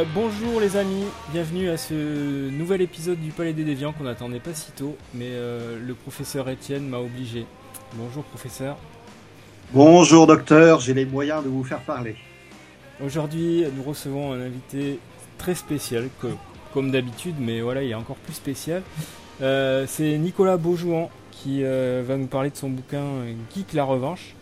Euh, 0.00 0.04
bonjour 0.14 0.60
les 0.60 0.76
amis, 0.76 1.04
bienvenue 1.32 1.68
à 1.68 1.76
ce 1.76 2.48
nouvel 2.50 2.80
épisode 2.80 3.20
du 3.20 3.32
Palais 3.32 3.52
des 3.52 3.64
Déviants 3.64 3.92
qu'on 3.92 4.04
n'attendait 4.04 4.40
pas 4.40 4.54
si 4.54 4.72
tôt, 4.72 4.96
mais 5.14 5.28
euh, 5.28 5.78
le 5.84 5.94
professeur 5.94 6.48
Étienne 6.48 6.88
m'a 6.88 6.98
obligé. 6.98 7.44
Bonjour 7.94 8.24
professeur. 8.24 8.76
Bonjour 9.72 10.26
docteur, 10.26 10.80
j'ai 10.80 10.94
les 10.94 11.04
moyens 11.04 11.44
de 11.44 11.48
vous 11.48 11.64
faire 11.64 11.80
parler. 11.80 12.16
Aujourd'hui, 13.04 13.64
nous 13.76 13.82
recevons 13.82 14.32
un 14.32 14.40
invité 14.40 14.98
très 15.38 15.54
spécial, 15.54 16.08
comme 16.72 16.90
d'habitude, 16.90 17.36
mais 17.38 17.60
voilà, 17.60 17.82
il 17.82 17.90
est 17.90 17.94
encore 17.94 18.16
plus 18.16 18.34
spécial. 18.34 18.82
Euh, 19.42 19.84
c'est 19.86 20.16
Nicolas 20.18 20.56
Beaujouan 20.56 21.10
qui 21.30 21.62
va 21.62 22.16
nous 22.16 22.26
parler 22.26 22.50
de 22.50 22.56
son 22.56 22.68
bouquin 22.70 23.04
Geek 23.54 23.72
la 23.72 23.84
Revanche, 23.84 24.34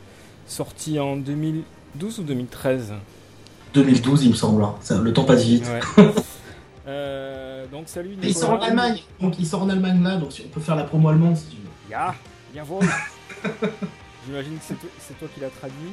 sorti 0.46 1.00
en 1.00 1.16
2012 1.16 2.20
ou 2.20 2.22
2013 2.22 2.94
2012, 3.74 4.24
il 4.24 4.30
me 4.30 4.34
semble. 4.34 4.62
Hein. 4.62 4.74
le 5.02 5.12
temps 5.12 5.24
passe 5.24 5.44
vite. 5.44 5.68
Euh, 6.88 7.66
donc 7.70 7.84
salut 7.86 8.16
Il 8.22 8.34
sort 8.34 8.52
en 8.52 8.60
Allemagne. 8.60 9.00
Donc 9.20 9.38
il 9.38 9.46
sort 9.46 9.62
en 9.62 9.68
Allemagne 9.68 10.02
là, 10.02 10.16
donc 10.16 10.30
on 10.42 10.48
peut 10.48 10.60
faire 10.60 10.74
la 10.74 10.84
promo 10.84 11.10
allemande 11.10 11.36
si 11.36 11.48
tu 11.48 11.56
veux. 11.56 11.90
Ya, 11.90 12.14
bien 12.50 12.62
voir. 12.62 12.82
J'imagine 14.26 14.56
que 14.56 14.74
c'est 14.98 15.18
toi, 15.18 15.28
qui 15.34 15.40
l'as 15.40 15.50
traduit. 15.50 15.92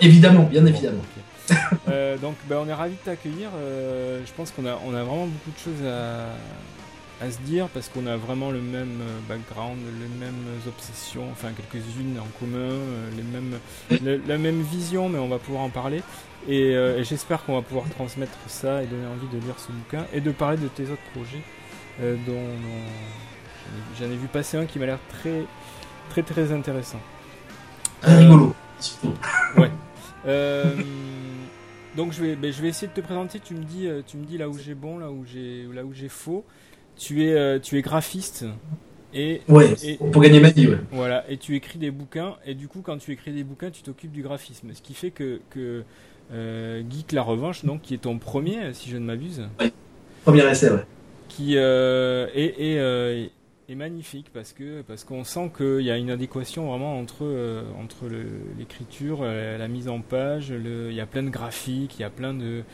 Évidemment, 0.00 0.44
bien 0.44 0.64
évidemment. 0.64 1.02
Euh, 1.88 2.16
donc 2.16 2.36
bah, 2.48 2.56
on 2.64 2.68
est 2.68 2.72
ravis 2.72 2.94
de 2.94 3.00
t'accueillir. 3.04 3.50
Euh, 3.54 4.22
je 4.24 4.32
pense 4.32 4.50
qu'on 4.50 4.64
a, 4.64 4.78
on 4.86 4.94
a 4.94 5.02
vraiment 5.02 5.26
beaucoup 5.26 5.50
de 5.50 5.58
choses 5.58 5.86
à, 5.86 7.24
à 7.24 7.30
se 7.30 7.38
dire 7.40 7.68
parce 7.68 7.88
qu'on 7.88 8.06
a 8.06 8.16
vraiment 8.16 8.50
le 8.50 8.62
même 8.62 9.00
background, 9.28 9.78
les 10.00 10.24
mêmes 10.24 10.46
obsessions, 10.66 11.28
enfin 11.32 11.48
quelques-unes 11.52 12.18
en 12.18 12.38
commun, 12.38 12.76
les 13.14 13.22
mêmes, 13.22 14.22
la 14.26 14.38
même 14.38 14.62
vision, 14.62 15.10
mais 15.10 15.18
on 15.18 15.28
va 15.28 15.38
pouvoir 15.38 15.64
en 15.64 15.70
parler. 15.70 16.02
Euh, 16.48 16.98
et, 16.98 17.04
j'espère 17.04 17.44
qu'on 17.44 17.54
va 17.54 17.62
pouvoir 17.62 17.88
transmettre 17.90 18.36
ça 18.48 18.82
et 18.82 18.86
donner 18.86 19.06
envie 19.06 19.28
de 19.32 19.44
lire 19.44 19.58
ce 19.58 19.70
bouquin 19.72 20.06
et 20.12 20.20
de 20.20 20.30
parler 20.30 20.56
de 20.56 20.68
tes 20.68 20.84
autres 20.84 21.02
projets, 21.14 21.42
dont, 22.00 22.46
j'en 23.98 24.06
ai 24.06 24.16
vu 24.16 24.26
passer 24.26 24.56
un 24.56 24.66
qui 24.66 24.78
m'a 24.78 24.86
l'air 24.86 24.98
très 25.08 25.44
très 26.10 26.22
très 26.22 26.52
intéressant. 26.52 27.00
rigolo. 28.02 28.54
Ouais. 29.56 29.70
donc 31.96 32.12
je 32.12 32.22
vais, 32.22 32.34
ben, 32.34 32.52
je 32.52 32.60
vais 32.60 32.68
essayer 32.68 32.88
de 32.88 32.92
te 32.92 33.00
présenter. 33.00 33.38
Tu 33.38 33.54
me 33.54 33.62
dis, 33.62 33.88
tu 34.06 34.16
me 34.16 34.24
dis 34.24 34.38
là 34.38 34.48
où 34.48 34.58
j'ai 34.58 34.74
bon, 34.74 34.98
là 34.98 35.10
où 35.10 35.24
j'ai, 35.24 35.66
là 35.72 35.84
où 35.84 35.92
j'ai 35.92 36.08
faux 36.08 36.44
tu 36.96 37.24
es, 37.24 37.32
euh, 37.32 37.58
tu 37.58 37.78
es 37.78 37.82
graphiste. 37.82 38.46
Et, 39.14 39.42
ouais, 39.48 39.74
pour 40.10 40.22
gagner 40.22 40.40
ma 40.40 40.50
vie, 40.50 40.68
ouais. 40.68 40.78
Voilà, 40.90 41.30
et 41.30 41.36
tu 41.36 41.54
écris 41.54 41.78
des 41.78 41.90
bouquins, 41.90 42.36
et 42.46 42.54
du 42.54 42.66
coup, 42.66 42.80
quand 42.82 42.96
tu 42.96 43.12
écris 43.12 43.32
des 43.32 43.44
bouquins, 43.44 43.70
tu 43.70 43.82
t'occupes 43.82 44.12
du 44.12 44.22
graphisme. 44.22 44.72
Ce 44.72 44.80
qui 44.80 44.94
fait 44.94 45.10
que, 45.10 45.40
que 45.50 45.84
euh, 46.32 46.82
Geek 46.88 47.12
La 47.12 47.22
Revanche, 47.22 47.64
donc, 47.64 47.82
qui 47.82 47.94
est 47.94 47.98
ton 47.98 48.18
premier, 48.18 48.72
si 48.72 48.90
je 48.90 48.96
ne 48.96 49.04
m'abuse. 49.04 49.42
Premier 50.24 50.48
essai, 50.50 50.70
ouais. 50.70 50.84
Qui 51.28 51.56
euh, 51.56 52.26
est, 52.34 53.30
est, 53.68 53.74
magnifique 53.74 54.26
parce 54.34 54.52
que 54.52 54.82
parce 54.82 55.02
qu'on 55.02 55.24
sent 55.24 55.50
qu'il 55.56 55.80
y 55.80 55.90
a 55.90 55.96
une 55.96 56.10
adéquation 56.10 56.68
vraiment 56.68 56.98
entre, 56.98 57.24
entre 57.80 58.04
l'écriture, 58.58 59.22
la 59.24 59.66
mise 59.66 59.88
en 59.88 60.00
page, 60.00 60.52
le, 60.52 60.90
il 60.90 60.94
y 60.94 61.00
a 61.00 61.06
plein 61.06 61.22
de 61.22 61.30
graphiques, 61.30 61.98
il 61.98 62.02
y 62.02 62.04
a 62.04 62.10
plein 62.10 62.34
de 62.34 62.64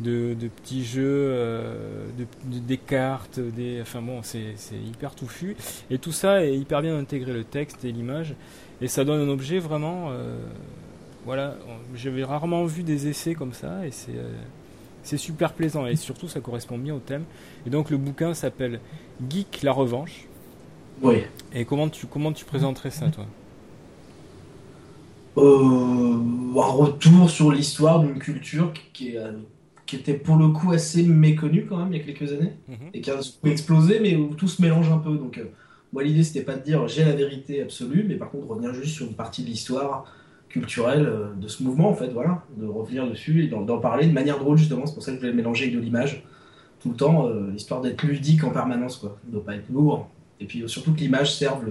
de, 0.00 0.48
petits 0.48 0.84
jeux, 0.84 1.02
euh, 1.06 2.06
de, 2.16 2.26
des 2.58 2.76
cartes, 2.76 3.40
des, 3.40 3.80
enfin 3.82 4.02
bon, 4.02 4.20
c'est 4.22 4.54
hyper 4.72 5.14
touffu. 5.14 5.56
Et 5.90 5.98
tout 5.98 6.12
ça 6.12 6.44
est 6.44 6.56
hyper 6.56 6.82
bien 6.82 6.96
intégré, 6.98 7.32
le 7.32 7.44
texte 7.44 7.84
et 7.84 7.92
l'image. 7.92 8.34
Et 8.80 8.88
ça 8.88 9.04
donne 9.04 9.20
un 9.20 9.32
objet 9.32 9.58
vraiment. 9.58 10.12
Euh, 11.28 11.34
voilà, 11.34 11.56
j'avais 11.94 12.24
rarement 12.24 12.64
vu 12.64 12.82
des 12.82 13.08
essais 13.08 13.34
comme 13.34 13.52
ça 13.52 13.86
et 13.86 13.90
c'est 13.90 14.16
euh, 14.16 14.32
c'est 15.02 15.16
super 15.16 15.52
plaisant 15.52 15.86
et 15.86 15.96
surtout 15.96 16.28
ça 16.28 16.40
correspond 16.40 16.78
bien 16.78 16.94
au 16.94 17.00
thème. 17.00 17.24
Et 17.66 17.70
donc 17.70 17.90
le 17.90 17.96
bouquin 17.96 18.34
s'appelle 18.34 18.80
Geek 19.28 19.62
la 19.62 19.72
revanche. 19.72 20.26
Oui. 21.02 21.22
Et 21.52 21.64
comment 21.64 21.88
tu 21.88 22.06
comment 22.06 22.32
tu 22.32 22.44
présenterais 22.44 22.90
ça 22.90 23.08
toi? 23.08 23.26
Un 25.36 26.60
retour 26.60 27.30
sur 27.30 27.52
l'histoire 27.52 28.00
d'une 28.00 28.18
culture 28.18 28.72
qui 28.92 29.10
est 29.10 29.18
qui 29.86 29.96
était 29.96 30.14
pour 30.14 30.36
le 30.36 30.48
coup 30.48 30.72
assez 30.72 31.02
méconnu 31.02 31.64
quand 31.64 31.78
même 31.78 31.92
il 31.92 31.98
y 31.98 32.02
a 32.02 32.04
quelques 32.04 32.32
années 32.32 32.52
mhm. 32.68 32.90
et 32.92 33.00
qui 33.00 33.10
a 33.10 33.18
explosé 33.44 34.00
mais 34.00 34.16
où 34.16 34.34
tout 34.34 34.48
se 34.48 34.60
mélange 34.60 34.90
un 34.90 34.98
peu. 34.98 35.16
Donc 35.16 35.38
euh, 35.38 35.44
moi 35.92 36.02
l'idée 36.02 36.24
c'était 36.24 36.42
pas 36.42 36.56
de 36.56 36.62
dire 36.62 36.88
j'ai 36.88 37.04
la 37.04 37.12
vérité 37.12 37.62
absolue 37.62 38.04
mais 38.06 38.16
par 38.16 38.30
contre 38.30 38.48
revenir 38.48 38.74
juste 38.74 38.96
sur 38.96 39.06
une 39.06 39.14
partie 39.14 39.42
de 39.42 39.48
l'histoire 39.48 40.04
culturelle 40.48 41.06
euh, 41.06 41.34
de 41.34 41.48
ce 41.48 41.62
mouvement 41.62 41.90
en 41.90 41.94
fait 41.94 42.08
voilà 42.08 42.42
de 42.56 42.66
revenir 42.66 43.08
dessus 43.08 43.44
et 43.44 43.48
d'en 43.48 43.78
parler 43.78 44.06
de 44.06 44.12
manière 44.12 44.38
drôle 44.38 44.56
justement 44.56 44.86
c'est 44.86 44.94
pour 44.94 45.02
ça 45.02 45.12
que 45.12 45.16
je 45.16 45.20
voulais 45.20 45.34
mélanger 45.34 45.70
de 45.70 45.78
l'image 45.78 46.24
tout 46.80 46.90
le 46.90 46.96
temps 46.96 47.26
euh, 47.26 47.52
histoire 47.54 47.80
d'être 47.80 48.02
ludique 48.02 48.44
en 48.44 48.50
permanence 48.50 48.96
quoi 48.96 49.18
de 49.26 49.38
pas 49.38 49.54
être 49.54 49.68
lourd 49.70 50.08
et 50.40 50.46
puis 50.46 50.62
surtout 50.68 50.94
que 50.94 51.00
l'image 51.00 51.34
serve 51.34 51.64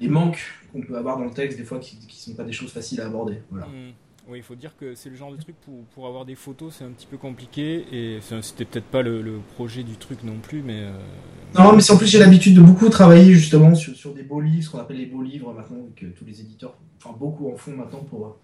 les 0.00 0.08
manques 0.08 0.40
qu'on 0.72 0.80
peut 0.82 0.96
avoir 0.96 1.18
dans 1.18 1.24
le 1.24 1.30
texte 1.30 1.58
des 1.58 1.64
fois 1.64 1.78
qui, 1.78 1.96
qui 2.06 2.20
sont 2.20 2.34
pas 2.34 2.44
des 2.44 2.52
choses 2.52 2.72
faciles 2.72 3.00
à 3.00 3.06
aborder 3.06 3.42
voilà. 3.50 3.66
Mhm. 3.66 3.92
Oui, 4.28 4.38
il 4.38 4.42
faut 4.42 4.56
dire 4.56 4.76
que 4.76 4.96
c'est 4.96 5.08
le 5.08 5.14
genre 5.14 5.30
de 5.30 5.36
truc 5.36 5.54
pour, 5.64 5.84
pour 5.94 6.06
avoir 6.08 6.24
des 6.24 6.34
photos, 6.34 6.74
c'est 6.76 6.84
un 6.84 6.90
petit 6.90 7.06
peu 7.06 7.16
compliqué. 7.16 7.84
Et 7.92 8.18
c'était 8.42 8.64
peut-être 8.64 8.86
pas 8.86 9.02
le, 9.02 9.38
projet 9.54 9.84
du 9.84 9.96
truc 9.96 10.24
non 10.24 10.38
plus, 10.42 10.62
mais. 10.62 10.80
Euh, 10.80 10.92
non, 11.54 11.76
mais 11.76 11.90
en 11.90 11.96
plus 11.96 12.06
j'ai 12.06 12.18
l'habitude 12.18 12.56
de 12.56 12.60
beaucoup 12.60 12.88
travailler 12.88 13.32
justement 13.32 13.74
sur, 13.74 13.94
sur 13.94 14.12
des 14.12 14.24
beaux 14.24 14.40
livres, 14.40 14.64
ce 14.64 14.70
qu'on 14.70 14.80
appelle 14.80 14.98
les 14.98 15.06
beaux 15.06 15.22
livres 15.22 15.52
maintenant, 15.52 15.78
que 15.94 16.06
tous 16.06 16.24
les 16.24 16.40
éditeurs, 16.40 16.76
enfin 16.98 17.16
beaucoup 17.16 17.48
en 17.52 17.56
font 17.56 17.76
maintenant 17.76 18.00
pour, 18.00 18.36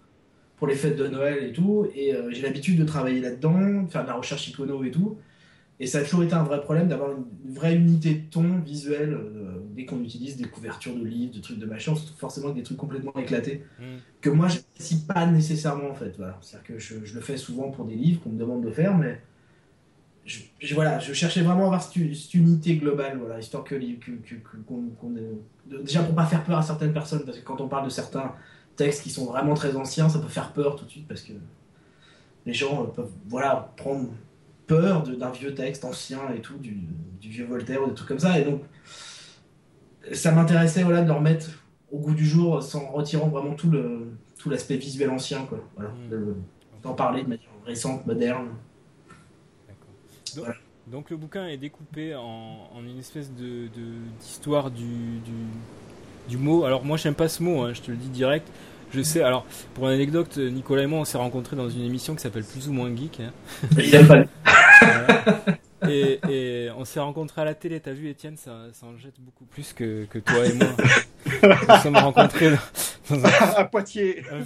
pour 0.55 0.67
les 0.67 0.75
fêtes 0.75 0.97
de 0.97 1.07
Noël 1.07 1.43
et 1.43 1.51
tout. 1.51 1.85
Et 1.93 2.15
euh, 2.15 2.31
j'ai 2.31 2.41
l'habitude 2.41 2.79
de 2.79 2.85
travailler 2.85 3.19
là-dedans, 3.19 3.83
de 3.83 3.91
faire 3.91 4.03
de 4.03 4.07
la 4.07 4.15
recherche 4.15 4.47
icono 4.47 4.83
et 4.85 4.91
tout. 4.91 5.17
Et 5.79 5.87
ça 5.87 5.99
a 5.99 6.03
toujours 6.03 6.23
été 6.23 6.33
un 6.33 6.43
vrai 6.43 6.61
problème 6.61 6.87
d'avoir 6.87 7.11
une, 7.11 7.53
vraie 7.53 7.75
unité 7.75 8.13
de 8.13 8.29
ton 8.29 8.59
visuel 8.59 9.13
euh, 9.13 9.59
dès 9.75 9.85
qu'on 9.85 10.01
utilise 10.01 10.37
des 10.37 10.45
couvertures 10.45 10.95
de 10.95 11.03
livres, 11.03 11.33
de 11.33 11.39
trucs 11.39 11.59
de 11.59 11.65
machin, 11.65 11.93
c'est 11.95 12.15
forcément 12.17 12.49
des 12.49 12.63
trucs 12.63 12.77
complètement 12.77 13.13
éclatés 13.17 13.63
mm. 13.79 13.83
que 14.21 14.29
moi 14.29 14.47
je 14.47 14.57
n'apprécie 14.57 15.05
pas 15.05 15.25
nécessairement 15.25 15.89
en 15.89 15.95
fait. 15.95 16.15
Voilà. 16.17 16.37
C'est-à-dire 16.41 16.67
que 16.67 16.79
je, 16.79 17.13
le 17.13 17.21
fais 17.21 17.37
souvent 17.37 17.71
pour 17.71 17.85
des 17.85 17.95
livres 17.95 18.21
qu'on 18.21 18.29
me 18.29 18.39
demande 18.39 18.63
de 18.63 18.71
faire, 18.71 18.95
mais 18.97 19.19
je, 20.25 20.73
voilà, 20.73 20.99
je 20.99 21.11
cherchais 21.11 21.41
vraiment 21.41 21.63
à 21.63 21.65
avoir 21.65 21.83
cette, 21.83 22.33
unité 22.33 22.77
globale, 22.77 23.17
voilà, 23.17 23.39
histoire 23.39 23.63
que, 23.63 23.75
que, 23.75 24.11
déjà 25.81 26.01
pour 26.01 26.15
pas 26.15 26.25
faire 26.25 26.43
peur 26.45 26.59
à 26.59 26.61
certaines 26.61 26.93
personnes, 26.93 27.25
parce 27.25 27.37
que 27.37 27.43
quand 27.43 27.59
on 27.59 27.67
parle 27.67 27.85
de 27.85 27.89
certains 27.89 28.33
textes 28.75 29.03
qui 29.03 29.09
sont 29.09 29.25
vraiment 29.25 29.53
très 29.53 29.75
anciens, 29.75 30.09
ça 30.09 30.19
peut 30.19 30.27
faire 30.27 30.53
peur 30.53 30.75
tout 30.75 30.85
de 30.85 30.89
suite 30.89 31.07
parce 31.07 31.21
que 31.21 31.33
les 32.45 32.53
gens 32.53 32.85
peuvent 32.87 33.11
voilà 33.27 33.73
prendre 33.77 34.09
peur 34.67 35.03
d'un 35.03 35.31
vieux 35.31 35.53
texte 35.53 35.85
ancien 35.85 36.19
et 36.35 36.41
tout, 36.41 36.57
du, 36.57 36.79
vieux 37.21 37.45
Voltaire 37.45 37.83
ou 37.83 37.87
des 37.87 37.93
trucs 37.93 38.07
comme 38.07 38.19
ça. 38.19 38.39
Et 38.39 38.43
donc, 38.43 38.61
ça 40.11 40.31
m'intéressait 40.31 40.83
voilà, 40.83 41.01
de 41.01 41.07
le 41.07 41.13
remettre 41.13 41.47
au 41.91 41.99
goût 41.99 42.13
du 42.13 42.25
jour 42.25 42.61
sans 42.61 42.87
retirant 42.91 43.27
vraiment 43.27 43.53
tout 43.53 43.69
le 43.69 44.07
tout 44.37 44.49
l'aspect 44.49 44.75
visuel 44.75 45.09
ancien. 45.09 45.45
Quoi. 45.45 45.59
Voilà, 45.75 45.91
mmh. 45.91 46.35
D'en 46.81 46.93
parler 46.93 47.23
de 47.23 47.29
manière 47.29 47.49
récente, 47.65 48.05
moderne. 48.05 48.49
Donc, 50.35 50.47
donc, 50.87 51.09
le 51.09 51.15
bouquin 51.15 51.47
est 51.47 51.57
découpé 51.57 52.13
en, 52.13 52.67
une 52.85 52.99
espèce 52.99 53.31
de 53.33 53.69
d'histoire 54.19 54.69
du, 54.69 55.19
du, 55.23 55.31
du, 56.27 56.37
mot. 56.37 56.65
Alors 56.65 56.83
moi 56.83 56.97
j'aime 56.97 57.15
pas 57.15 57.29
ce 57.29 57.41
mot, 57.41 57.61
hein, 57.61 57.73
je 57.73 57.81
te 57.81 57.91
le 57.91 57.95
dis 57.95 58.09
direct. 58.09 58.49
Je 58.93 59.01
sais, 59.01 59.23
alors, 59.23 59.45
pour 59.73 59.87
une 59.87 59.95
anecdote, 59.95 60.37
Nicolas 60.37 60.83
et 60.83 60.87
moi, 60.87 60.99
on 60.99 61.05
s'est 61.05 61.17
rencontrés 61.17 61.55
dans 61.55 61.69
une 61.69 61.81
émission 61.81 62.13
qui 62.15 62.21
s'appelle 62.21 62.43
Plus 62.43 62.67
ou 62.67 62.73
moins 62.73 62.95
Geek. 62.95 63.21
Hein. 63.21 64.25
et, 65.89 66.69
on 66.77 66.85
s'est 66.85 66.99
rencontrés 66.99 67.41
à 67.41 67.45
la 67.45 67.55
télé, 67.55 67.79
t'as 67.79 67.93
vu 67.93 68.09
Étienne, 68.09 68.37
ça, 68.37 68.67
ça 68.71 68.85
en 68.85 68.95
jette 68.97 69.19
beaucoup 69.19 69.45
plus 69.45 69.73
que, 69.73 70.05
que 70.05 70.19
toi 70.19 70.45
et 70.45 70.53
moi. 70.53 70.67
Nous 71.69 71.81
sommes 71.81 71.97
rencontrés 71.97 72.51
dans 73.09 73.25
un, 73.25 73.29
à 73.55 73.65
Poitiers. 73.65 74.23
Un, 74.31 74.43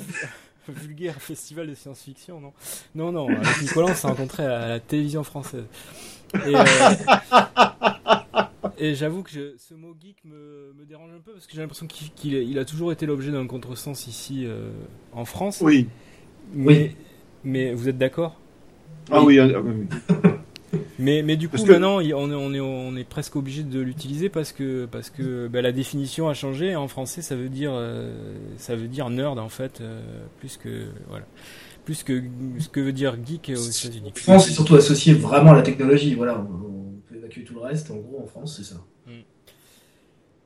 vulgaire 0.69 1.21
festival 1.21 1.67
de 1.67 1.75
science-fiction, 1.75 2.41
non? 2.41 2.53
Non, 2.93 3.11
non, 3.11 3.29
avec 3.29 3.61
Nicolas, 3.61 3.88
on 3.91 3.95
s'est 3.95 4.07
rencontrés 4.07 4.45
à 4.45 4.67
la 4.67 4.79
télévision 4.81 5.23
française. 5.23 5.63
Et, 6.45 6.55
euh, 6.55 6.63
et 8.79 8.95
j'avoue 8.95 9.24
que 9.24 9.56
ce 9.57 9.74
mot 9.74 9.95
geek 10.00 10.18
me, 10.25 10.74
me, 10.77 10.85
dérange 10.85 11.12
un 11.15 11.19
peu 11.19 11.31
parce 11.31 11.47
que 11.47 11.53
j'ai 11.53 11.62
l'impression 11.62 11.88
qu'il 11.88 12.33
il 12.33 12.59
a 12.59 12.65
toujours 12.65 12.91
été 12.91 13.06
l'objet 13.06 13.31
d'un 13.31 13.47
contresens 13.47 14.07
ici 14.07 14.45
euh, 14.45 14.69
en 15.13 15.25
France. 15.25 15.59
Oui. 15.62 15.88
Mais, 16.53 16.77
oui. 16.77 16.95
mais 17.44 17.74
vous 17.74 17.89
êtes 17.89 17.97
d'accord? 17.97 18.39
Ah 19.12 19.24
oui. 19.24 19.39
oui. 19.39 19.88
mais, 21.00 21.24
mais 21.24 21.38
du 21.38 21.50
coup, 21.50 21.57
maintenant, 21.65 21.97
on 21.97 22.01
est, 22.01 22.13
on, 22.13 22.53
est, 22.53 22.59
on 22.59 22.95
est 22.95 23.03
presque 23.03 23.35
obligé 23.35 23.63
de 23.63 23.79
l'utiliser 23.79 24.29
parce 24.29 24.51
que, 24.51 24.85
parce 24.85 25.09
que 25.09 25.47
bah, 25.47 25.62
la 25.62 25.71
définition 25.71 26.29
a 26.29 26.33
changé. 26.33 26.75
En 26.75 26.88
français, 26.88 27.21
ça 27.21 27.35
veut 27.35 27.50
dire, 27.50 27.71
euh, 27.74 28.35
ça 28.57 28.75
veut 28.75 28.88
dire 28.88 29.09
nerd 29.09 29.39
en 29.39 29.50
fait, 29.50 29.81
euh, 29.81 30.01
plus 30.39 30.57
que. 30.57 30.85
Voilà 31.09 31.25
plus 31.85 32.03
que 32.03 32.21
ce 32.59 32.68
que 32.68 32.81
veut 32.81 32.91
dire 32.91 33.15
geek 33.25 33.50
aux 33.56 33.56
États-Unis. 33.56 34.12
En 34.12 34.19
France, 34.19 34.47
c'est 34.47 34.51
surtout 34.51 34.75
associé 34.75 35.13
vraiment 35.13 35.51
à 35.51 35.56
la 35.56 35.62
technologie. 35.62 36.15
Voilà, 36.15 36.45
évacuer 37.27 37.44
tout 37.44 37.53
le 37.53 37.62
reste. 37.62 37.91
En 37.91 37.97
gros, 37.97 38.21
en 38.24 38.25
France, 38.25 38.57
c'est 38.57 38.63
ça. 38.63 38.83
Hmm. 39.06 39.21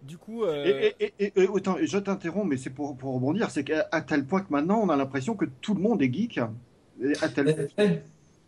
Du 0.03 0.17
coup. 0.17 0.43
Euh... 0.43 0.91
Et, 0.99 1.13
et, 1.19 1.33
et, 1.35 1.47
autant, 1.47 1.77
je 1.81 1.97
t'interromps, 1.97 2.47
mais 2.47 2.57
c'est 2.57 2.69
pour, 2.69 2.97
pour, 2.97 3.13
rebondir 3.13 3.51
c'est 3.51 3.63
qu'à 3.63 4.01
tel 4.01 4.25
point 4.25 4.41
que 4.41 4.51
maintenant, 4.51 4.81
on 4.83 4.89
a 4.89 4.95
l'impression 4.95 5.35
que 5.35 5.45
tout 5.61 5.73
le 5.73 5.81
monde 5.81 6.01
est 6.01 6.11
geek. 6.11 6.39
À 7.21 7.29
tel... 7.29 7.69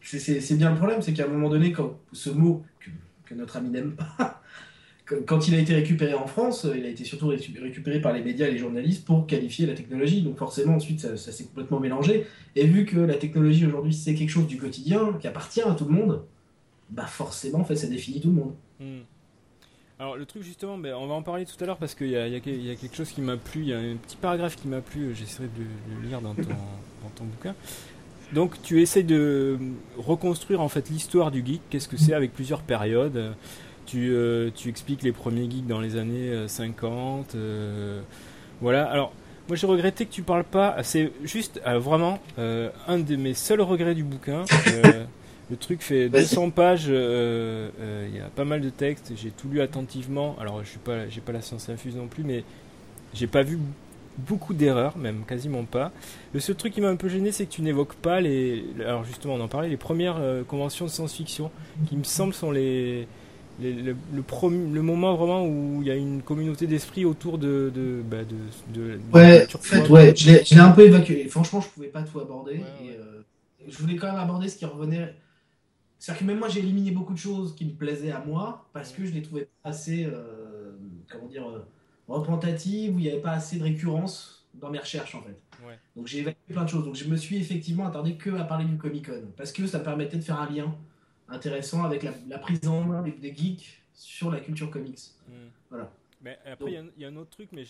c'est 0.01 0.55
bien 0.55 0.71
le 0.71 0.77
problème, 0.77 1.01
c'est 1.01 1.13
qu'à 1.13 1.25
un 1.25 1.27
moment 1.27 1.49
donné, 1.49 1.71
quand 1.71 1.99
ce 2.11 2.29
mot 2.29 2.63
que, 2.79 2.89
que 3.25 3.33
notre 3.33 3.57
ami 3.57 3.69
n'aime 3.69 3.95
pas, 3.95 4.41
quand 5.25 5.47
il 5.47 5.55
a 5.55 5.59
été 5.59 5.73
récupéré 5.75 6.13
en 6.13 6.27
France, 6.27 6.67
il 6.75 6.85
a 6.85 6.89
été 6.89 7.03
surtout 7.03 7.27
récupéré 7.27 7.99
par 8.01 8.13
les 8.13 8.23
médias 8.23 8.47
et 8.47 8.51
les 8.51 8.57
journalistes 8.57 9.05
pour 9.05 9.27
qualifier 9.27 9.65
la 9.65 9.73
technologie. 9.73 10.21
Donc 10.21 10.37
forcément, 10.37 10.75
ensuite, 10.75 11.01
ça, 11.01 11.31
s'est 11.31 11.45
complètement 11.45 11.79
mélangé. 11.79 12.25
Et 12.55 12.65
vu 12.65 12.85
que 12.85 12.99
la 12.99 13.15
technologie 13.15 13.65
aujourd'hui, 13.65 13.93
c'est 13.93 14.15
quelque 14.15 14.29
chose 14.29 14.47
du 14.47 14.57
quotidien, 14.57 15.17
qui 15.19 15.27
appartient 15.27 15.61
à 15.61 15.73
tout 15.73 15.85
le 15.85 15.91
monde, 15.91 16.25
bah 16.93 17.05
forcément, 17.05 17.59
en 17.59 17.65
fait, 17.65 17.75
ça 17.75 17.87
définit 17.87 18.21
tout 18.21 18.29
le 18.29 18.35
monde. 18.35 18.55
Hmm. 18.79 19.01
Alors 19.99 20.17
le 20.17 20.25
truc 20.25 20.43
justement, 20.43 20.77
ben, 20.77 20.95
on 20.95 21.07
va 21.07 21.13
en 21.13 21.21
parler 21.21 21.45
tout 21.45 21.55
à 21.63 21.67
l'heure 21.67 21.77
parce 21.77 21.95
qu'il 21.95 22.07
y, 22.07 22.11
y, 22.11 22.15
a 22.15 22.75
quelque 22.75 22.95
chose 22.95 23.09
qui 23.11 23.21
m'a 23.21 23.37
plu, 23.37 23.61
il 23.61 23.67
y 23.69 23.73
a 23.73 23.77
un 23.77 23.95
petit 23.95 24.17
paragraphe 24.17 24.55
qui 24.55 24.67
m'a 24.67 24.81
plu, 24.81 25.15
j'essaierai 25.15 25.47
de 25.47 25.63
le 25.95 26.07
lire 26.07 26.19
dans 26.19 26.33
ton, 26.33 26.41
dans 27.03 27.09
ton 27.15 27.23
bouquin. 27.23 27.55
Donc 28.33 28.61
tu 28.63 28.81
essaies 28.81 29.03
de 29.03 29.59
reconstruire 29.97 30.61
en 30.61 30.67
fait 30.67 30.89
l'histoire 30.89 31.29
du 31.29 31.45
geek, 31.45 31.61
qu'est-ce 31.69 31.87
que 31.87 31.97
c'est 31.97 32.13
avec 32.13 32.33
plusieurs 32.33 32.61
périodes? 32.61 33.35
Tu, 33.85 34.11
euh, 34.11 34.49
tu, 34.53 34.69
expliques 34.69 35.03
les 35.03 35.11
premiers 35.11 35.49
geeks 35.49 35.67
dans 35.67 35.79
les 35.79 35.97
années 35.97 36.47
50. 36.47 37.35
Euh, 37.35 37.37
euh, 37.37 38.01
voilà. 38.61 38.85
Alors, 38.85 39.13
moi 39.47 39.57
j'ai 39.57 39.67
regretté 39.67 40.05
que 40.05 40.11
tu 40.11 40.23
parles 40.23 40.45
pas. 40.45 40.75
C'est 40.83 41.11
juste 41.23 41.61
vraiment 41.65 42.19
un 42.37 42.99
de 42.99 43.15
mes 43.15 43.33
seuls 43.35 43.61
regrets 43.61 43.95
du 43.95 44.03
bouquin. 44.03 44.45
le 45.49 45.57
truc 45.57 45.81
fait 45.81 46.09
200 46.09 46.51
pages. 46.51 46.87
Il 46.87 48.15
y 48.15 48.19
a 48.19 48.29
pas 48.35 48.45
mal 48.45 48.61
de 48.61 48.69
textes. 48.69 49.13
J'ai 49.15 49.31
tout 49.31 49.49
lu 49.49 49.61
attentivement. 49.61 50.35
Alors, 50.39 50.63
je 50.63 50.69
suis 50.69 50.79
pas, 50.79 51.07
j'ai 51.09 51.21
pas 51.21 51.31
la 51.31 51.41
science 51.41 51.69
infuse 51.69 51.95
non 51.95 52.07
plus, 52.07 52.23
mais 52.23 52.43
j'ai 53.13 53.27
pas 53.27 53.43
vu 53.43 53.59
beaucoup 54.17 54.53
d'erreurs, 54.53 54.97
même 54.97 55.23
quasiment 55.27 55.63
pas. 55.63 55.91
Le 56.33 56.39
seul 56.39 56.55
truc 56.55 56.73
qui 56.73 56.81
m'a 56.81 56.89
un 56.89 56.95
peu 56.95 57.09
gêné, 57.09 57.31
c'est 57.31 57.45
que 57.45 57.51
tu 57.51 57.61
n'évoques 57.61 57.95
pas 57.95 58.21
les. 58.21 58.63
Alors 58.79 59.03
justement, 59.03 59.35
on 59.35 59.41
en 59.41 59.47
parlait, 59.47 59.69
les 59.69 59.77
premières 59.77 60.21
conventions 60.47 60.85
de 60.85 60.91
science-fiction, 60.91 61.51
qui 61.87 61.97
me 61.97 62.03
semblent 62.03 62.33
sont 62.33 62.51
les 62.51 63.07
le, 63.61 63.95
le, 64.13 64.23
le, 64.73 64.81
moment 64.81 65.15
vraiment 65.15 65.45
où 65.45 65.79
il 65.81 65.87
y 65.87 65.91
a 65.91 65.95
une 65.95 66.21
communauté 66.21 66.67
d'esprit 66.67 67.05
autour 67.05 67.37
de. 67.37 67.71
de, 67.73 68.01
bah, 68.03 68.17
de, 68.73 68.99
ouais, 69.13 69.45
en 69.53 69.57
fait, 69.59 69.89
ouais, 69.89 70.13
je 70.15 70.31
l'ai 70.31 70.59
un 70.59 70.71
peu 70.71 70.85
évacué. 70.85 71.27
Franchement, 71.27 71.61
je 71.61 71.69
pouvais 71.69 71.87
pas 71.87 72.01
tout 72.03 72.19
aborder. 72.19 72.61
et, 72.83 72.97
euh, 72.97 73.21
je 73.67 73.77
voulais 73.77 73.95
quand 73.95 74.07
même 74.07 74.19
aborder 74.19 74.49
ce 74.49 74.57
qui 74.57 74.65
revenait. 74.65 75.15
C'est-à-dire 76.03 76.19
que 76.19 76.25
même 76.25 76.39
moi, 76.39 76.49
j'ai 76.49 76.59
éliminé 76.59 76.91
beaucoup 76.91 77.13
de 77.13 77.17
choses 77.17 77.55
qui 77.55 77.63
me 77.63 77.71
plaisaient 77.71 78.11
à 78.11 78.19
moi 78.19 78.67
parce 78.73 78.91
que 78.91 79.05
je 79.05 79.13
les 79.13 79.21
trouvais 79.21 79.47
pas 79.63 79.69
assez. 79.69 80.03
Euh, 80.03 80.73
comment 81.09 81.27
dire 81.27 81.47
euh, 81.47 81.65
représentatives, 82.09 82.93
où 82.93 82.99
il 82.99 83.03
n'y 83.03 83.09
avait 83.09 83.21
pas 83.21 83.31
assez 83.31 83.57
de 83.57 83.63
récurrence 83.63 84.45
dans 84.53 84.69
mes 84.69 84.79
recherches 84.79 85.15
en 85.15 85.21
fait. 85.21 85.41
Donc 85.95 86.07
j'ai 86.07 86.19
évacué 86.19 86.41
plein 86.49 86.65
de 86.65 86.69
choses. 86.69 86.83
Donc 86.83 86.95
je 86.95 87.07
me 87.07 87.15
suis 87.15 87.37
effectivement 87.37 87.87
attardé 87.87 88.17
que 88.17 88.31
à 88.31 88.43
parler 88.43 88.65
du 88.65 88.75
Comic 88.75 89.05
Con 89.05 89.31
parce 89.37 89.53
que 89.53 89.65
ça 89.65 89.79
permettait 89.79 90.17
de 90.17 90.23
faire 90.23 90.41
un 90.41 90.49
lien 90.49 90.75
intéressant 91.29 91.85
avec 91.85 92.03
la, 92.03 92.37
prise 92.37 92.67
en 92.67 92.83
main 92.83 93.01
des, 93.01 93.33
geeks 93.33 93.81
sur 93.93 94.29
la 94.29 94.41
culture 94.41 94.69
comics. 94.69 94.99
Hmm. 95.29 95.47
Voilà. 95.69 95.89
Mais 96.23 96.37
après, 96.49 96.71
il 96.71 97.01
y, 97.01 97.05
a 97.05 97.09
un 97.09 97.15
autre 97.17 97.31
truc, 97.31 97.49
mais 97.51 97.65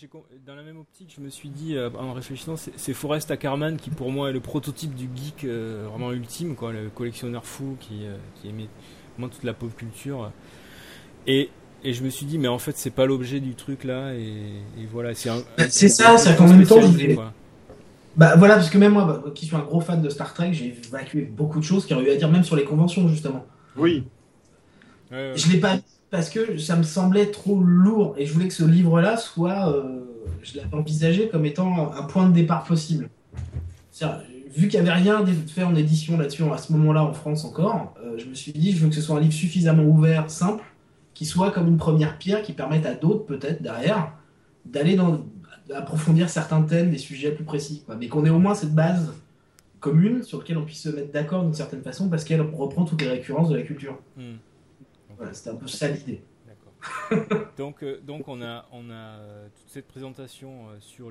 dans 0.46 0.54
la 0.54 0.62
même 0.62 0.78
optique, 0.78 1.12
je 1.16 1.20
me 1.20 1.28
suis 1.28 1.48
dit, 1.48 1.74
euh, 1.74 1.90
en 1.98 2.12
réfléchissant, 2.12 2.54
c'est 2.56 2.94
Forrest 2.94 3.32
Ackerman 3.32 3.76
qui, 3.76 3.90
pour 3.90 4.12
moi, 4.12 4.30
est 4.30 4.32
le 4.32 4.38
prototype 4.38 4.94
du 4.94 5.08
geek 5.12 5.42
euh, 5.42 5.88
vraiment 5.90 6.12
ultime, 6.12 6.54
quoi, 6.54 6.72
le 6.72 6.88
collectionneur 6.88 7.44
fou 7.44 7.76
qui, 7.80 8.04
euh, 8.06 8.16
qui 8.36 8.48
aimait 8.48 8.68
vraiment 9.16 9.28
toute 9.28 9.42
la 9.42 9.54
pop 9.54 9.74
culture. 9.74 10.30
Et, 11.26 11.50
et 11.82 11.92
je 11.94 12.04
me 12.04 12.10
suis 12.10 12.26
dit, 12.26 12.38
mais 12.38 12.46
en 12.46 12.60
fait, 12.60 12.76
c'est 12.76 12.90
pas 12.90 13.06
l'objet 13.06 13.40
du 13.40 13.56
truc 13.56 13.82
là, 13.82 14.14
et, 14.14 14.62
voilà. 14.92 15.14
C'est 15.14 15.88
ça, 15.88 16.16
c'est 16.16 16.36
qu'en 16.36 16.46
même 16.46 16.64
temps, 16.64 16.80
je 16.80 17.16
Bah 18.16 18.36
voilà, 18.36 18.54
parce 18.54 18.70
que 18.70 18.78
même 18.78 18.92
moi, 18.92 19.04
bah, 19.04 19.32
qui 19.34 19.46
suis 19.46 19.56
un 19.56 19.64
gros 19.64 19.80
fan 19.80 20.00
de 20.00 20.08
Star 20.08 20.32
Trek, 20.32 20.52
j'ai 20.52 20.78
évacué 20.86 21.22
beaucoup 21.22 21.58
de 21.58 21.64
choses 21.64 21.86
qui 21.86 21.92
auraient 21.92 22.04
eu 22.04 22.10
à 22.10 22.16
dire, 22.16 22.30
même 22.30 22.44
sur 22.44 22.54
les 22.54 22.64
conventions, 22.64 23.08
justement. 23.08 23.44
Oui. 23.76 24.04
Je 25.10 25.50
l'ai 25.50 25.58
pas 25.58 25.78
parce 26.10 26.30
que 26.30 26.56
ça 26.58 26.76
me 26.76 26.82
semblait 26.82 27.30
trop 27.30 27.60
lourd 27.60 28.14
et 28.18 28.26
je 28.26 28.32
voulais 28.32 28.48
que 28.48 28.54
ce 28.54 28.64
livre-là 28.64 29.16
soit, 29.16 29.72
euh, 29.72 30.00
je 30.42 30.56
l'avais 30.56 30.74
envisagé 30.74 31.28
comme 31.28 31.44
étant 31.44 31.92
un 31.92 32.02
point 32.04 32.28
de 32.28 32.34
départ 32.34 32.64
possible. 32.64 33.08
Vu 34.56 34.68
qu'il 34.68 34.80
n'y 34.80 34.88
avait 34.88 35.00
rien 35.00 35.24
fait 35.48 35.64
en 35.64 35.74
édition 35.74 36.16
là-dessus 36.16 36.44
à 36.44 36.58
ce 36.58 36.72
moment-là 36.74 37.02
en 37.02 37.12
France 37.12 37.44
encore, 37.44 37.94
euh, 38.04 38.16
je 38.18 38.26
me 38.26 38.34
suis 38.34 38.52
dit 38.52 38.72
je 38.72 38.82
veux 38.82 38.88
que 38.88 38.94
ce 38.94 39.00
soit 39.00 39.16
un 39.16 39.20
livre 39.20 39.32
suffisamment 39.32 39.82
ouvert, 39.82 40.30
simple, 40.30 40.62
qui 41.12 41.26
soit 41.26 41.50
comme 41.50 41.66
une 41.66 41.76
première 41.76 42.18
pierre 42.18 42.42
qui 42.42 42.52
permette 42.52 42.86
à 42.86 42.94
d'autres 42.94 43.24
peut-être 43.24 43.62
derrière 43.62 44.12
d'aller 44.64 44.94
dans 44.94 45.24
approfondir 45.74 46.28
certains 46.28 46.62
thèmes, 46.62 46.90
des 46.90 46.98
sujets 46.98 47.30
plus 47.30 47.44
précis, 47.44 47.84
mais 47.98 48.08
qu'on 48.08 48.24
ait 48.24 48.30
au 48.30 48.38
moins 48.38 48.54
cette 48.54 48.74
base 48.74 49.14
commune 49.80 50.22
sur 50.22 50.38
lequel 50.38 50.58
on 50.58 50.64
puisse 50.64 50.82
se 50.82 50.88
mettre 50.88 51.12
d'accord 51.12 51.42
d'une 51.42 51.54
certaine 51.54 51.82
façon 51.82 52.08
parce 52.08 52.24
qu'elle 52.24 52.40
reprend 52.40 52.84
toutes 52.84 53.02
les 53.02 53.08
récurrences 53.08 53.48
de 53.48 53.56
la 53.56 53.62
culture. 53.62 53.98
Hmm. 54.16 54.36
Voilà, 55.16 55.34
c'était 55.34 55.50
un 55.50 55.56
peu 55.56 55.68
ça 55.68 55.88
l'idée. 55.88 56.22
donc, 57.56 57.82
euh, 57.82 57.98
donc 58.06 58.28
on 58.28 58.42
a, 58.42 58.66
on 58.70 58.90
a 58.90 58.92
euh, 58.92 59.46
toute 59.56 59.70
cette 59.70 59.88
présentation 59.88 60.68
euh, 60.68 60.76
sur 60.80 61.10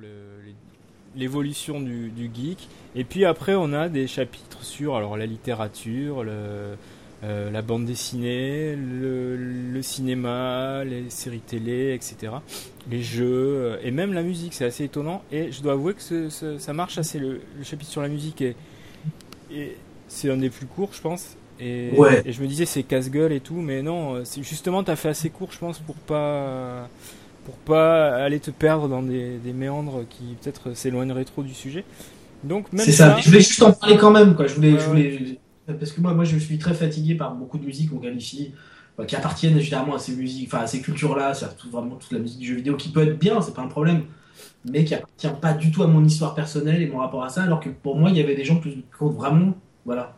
l'évolution 1.16 1.82
du, 1.82 2.10
du, 2.10 2.30
geek. 2.32 2.70
Et 2.96 3.04
puis 3.04 3.26
après, 3.26 3.56
on 3.56 3.74
a 3.74 3.90
des 3.90 4.06
chapitres 4.06 4.64
sur 4.64 4.96
alors, 4.96 5.18
la 5.18 5.26
littérature, 5.26 6.24
le, 6.24 6.76
euh, 7.24 7.50
la 7.52 7.62
bande 7.62 7.86
dessinée, 7.86 8.76
le, 8.76 9.82
cinéma, 9.82 10.84
les 10.84 11.10
séries 11.10 11.40
télé, 11.40 11.94
etc. 11.94 12.34
Les 12.92 13.02
jeux 13.02 13.26
euh, 13.28 13.78
et 13.82 13.92
même 13.92 14.12
la 14.12 14.24
musique, 14.24 14.54
c'est 14.54 14.66
assez 14.66 14.84
étonnant. 14.84 15.24
Et 15.32 15.50
je 15.52 15.62
dois 15.62 15.74
avouer 15.74 15.94
que 15.94 16.30
ça 16.30 16.74
marche 16.74 16.98
assez. 16.98 17.20
Le, 17.20 17.40
chapitre 17.64 17.90
sur 17.90 18.02
la 18.02 18.10
musique 18.10 18.42
est, 18.42 18.58
et 19.52 19.78
c'est 20.10 20.30
un 20.30 20.38
des 20.38 20.50
plus 20.50 20.66
courts, 20.66 20.92
je 20.92 21.02
pense. 21.02 21.38
Et, 21.64 21.92
et 22.26 22.32
je 22.34 22.42
me 22.42 22.48
disais 22.48 22.66
c'est 22.66 22.84
casse-gueule 22.84 23.32
et 23.32 23.40
tout, 23.40 23.56
mais 23.56 23.82
non, 23.82 24.16
euh, 24.16 24.22
c'est 24.26 24.44
justement 24.44 24.84
t'as 24.84 24.96
fait 24.96 25.10
assez 25.10 25.30
court, 25.30 25.50
je 25.52 25.60
pense, 25.60 25.80
pour 25.80 25.96
pas 25.96 26.90
pour 27.46 27.56
pas 27.56 28.16
aller 28.16 28.40
te 28.40 28.52
perdre 28.52 28.88
dans 28.88 29.04
des, 29.04 29.40
méandres 29.54 30.04
qui 30.10 30.36
peut-être 30.42 30.76
s'éloigneraient 30.76 31.26
trop 31.26 31.44
du 31.44 31.54
sujet. 31.54 31.84
Donc 32.44 32.72
même 32.74 32.86
c'est 32.86 32.92
ça, 32.92 33.18
Je 33.20 33.28
voulais 33.28 33.42
juste 33.42 33.62
en 33.64 33.72
parler 33.72 33.98
quand 33.98 34.12
même, 34.12 34.36
quoi. 34.36 34.48
Je 34.48 34.56
voulais, 34.56 34.78
je 34.78 34.86
voulais 34.86 35.40
parce 35.68 35.92
que 35.92 36.02
moi, 36.02 36.14
moi, 36.14 36.26
je 36.26 36.38
suis 36.38 36.58
très 36.58 36.74
fatigué 36.74 37.16
par 37.16 37.36
beaucoup 37.36 37.58
de 37.58 37.66
musiques 37.66 37.90
qu'on 37.90 38.00
qualifie, 38.00 38.54
qui 39.08 39.16
appartiennent 39.16 39.60
généralement 39.60 39.96
à 39.96 40.00
ces 40.00 40.14
musiques, 40.16 40.48
enfin 40.48 40.64
à 40.64 40.68
ces 40.68 40.82
cultures-là, 40.82 41.34
surtout 41.34 41.70
vraiment 41.70 41.96
toute 41.96 42.12
la 42.12 42.20
musique 42.20 42.40
du 42.40 42.48
jeu 42.48 42.56
vidéo, 42.56 42.76
qui 42.76 42.90
peut 42.90 43.02
être 43.02 43.18
bien, 43.18 43.42
c'est 43.42 43.54
pas 43.54 43.62
un 43.62 43.68
problème, 43.68 44.04
mais 44.70 44.84
qui 44.84 44.94
appartient 44.94 45.28
pas 45.42 45.54
du 45.54 45.72
tout 45.72 45.84
à 45.84 45.88
mon 45.88 46.04
histoire 46.04 46.36
personnelle 46.36 46.82
et 46.82 46.88
mon 46.88 47.00
rapport 47.00 47.24
à 47.24 47.30
ça, 47.30 47.44
alors 47.44 47.60
que 47.60 47.70
pour 47.70 47.98
moi, 47.98 48.10
il 48.10 48.18
y 48.18 48.22
avait 48.22 48.36
des 48.36 48.44
gens 48.44 48.60
qui 48.60 48.84
vraiment, 49.00 49.56
voilà, 49.86 50.18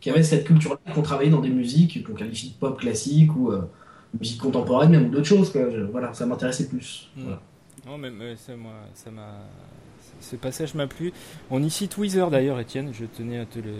qui 0.00 0.10
avaient 0.10 0.22
cette 0.22 0.44
culture-là, 0.44 0.78
qui 0.92 0.98
ont 0.98 1.02
travaillé 1.02 1.30
dans 1.30 1.40
des 1.40 1.50
musiques 1.50 2.04
qu'on 2.04 2.14
qualifie 2.14 2.50
de 2.50 2.54
pop 2.54 2.78
classique 2.78 3.34
ou 3.36 3.50
euh, 3.52 3.62
musique 4.18 4.40
contemporaine, 4.40 4.90
même 4.90 5.06
ou 5.06 5.10
d'autres 5.10 5.26
choses, 5.26 5.50
quoi. 5.50 5.62
voilà, 5.90 6.12
ça 6.14 6.26
m'intéressait 6.26 6.68
plus. 6.68 7.10
Hmm. 7.16 7.34
Non, 7.86 7.98
mais, 7.98 8.10
ça, 8.36 8.56
moi, 8.56 8.72
ça 8.94 9.10
m'a 9.10 9.46
ce 10.20 10.36
passage 10.36 10.74
m'a 10.74 10.86
plu. 10.86 11.12
On 11.50 11.62
y 11.62 11.70
cite 11.70 11.96
Weezer 11.96 12.30
d'ailleurs, 12.30 12.60
Étienne, 12.60 12.90
je 12.92 13.04
tenais 13.04 13.38
à 13.38 13.46
te 13.46 13.58
le. 13.58 13.72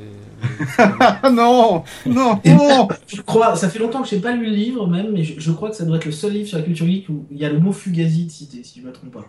non 1.34 1.84
Non 2.06 2.40
non 2.46 2.88
Je 3.06 3.20
crois, 3.20 3.56
ça 3.56 3.68
fait 3.68 3.78
longtemps 3.78 4.02
que 4.02 4.08
je 4.08 4.14
n'ai 4.16 4.20
pas 4.20 4.32
lu 4.32 4.46
le 4.46 4.52
livre 4.52 4.86
même, 4.86 5.12
mais 5.12 5.22
je, 5.24 5.52
crois 5.52 5.70
que 5.70 5.76
ça 5.76 5.84
doit 5.84 5.96
être 5.96 6.06
le 6.06 6.12
seul 6.12 6.32
livre 6.32 6.48
sur 6.48 6.58
la 6.58 6.64
culture 6.64 6.86
geek 6.86 7.08
où 7.08 7.26
il 7.30 7.38
y 7.38 7.44
a 7.44 7.50
le 7.50 7.58
mot 7.58 7.72
Fugazi 7.72 8.24
de 8.24 8.30
cité, 8.30 8.62
si 8.64 8.80
je 8.80 8.84
ne 8.84 8.90
me 8.90 8.92
trompe 8.92 9.12
pas. 9.12 9.26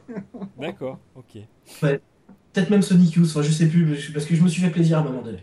D'accord, 0.60 1.00
ok. 1.16 1.42
Peut-être 1.82 2.70
même 2.70 2.82
Sonic 2.82 3.14
Youth, 3.14 3.28
enfin, 3.30 3.42
je 3.42 3.52
sais 3.52 3.68
plus, 3.68 4.12
parce 4.14 4.26
que 4.26 4.36
je 4.36 4.42
me 4.42 4.48
suis 4.48 4.62
fait 4.62 4.70
plaisir 4.70 4.98
à 4.98 5.02
un 5.02 5.04
moment 5.04 5.22
donné. 5.22 5.40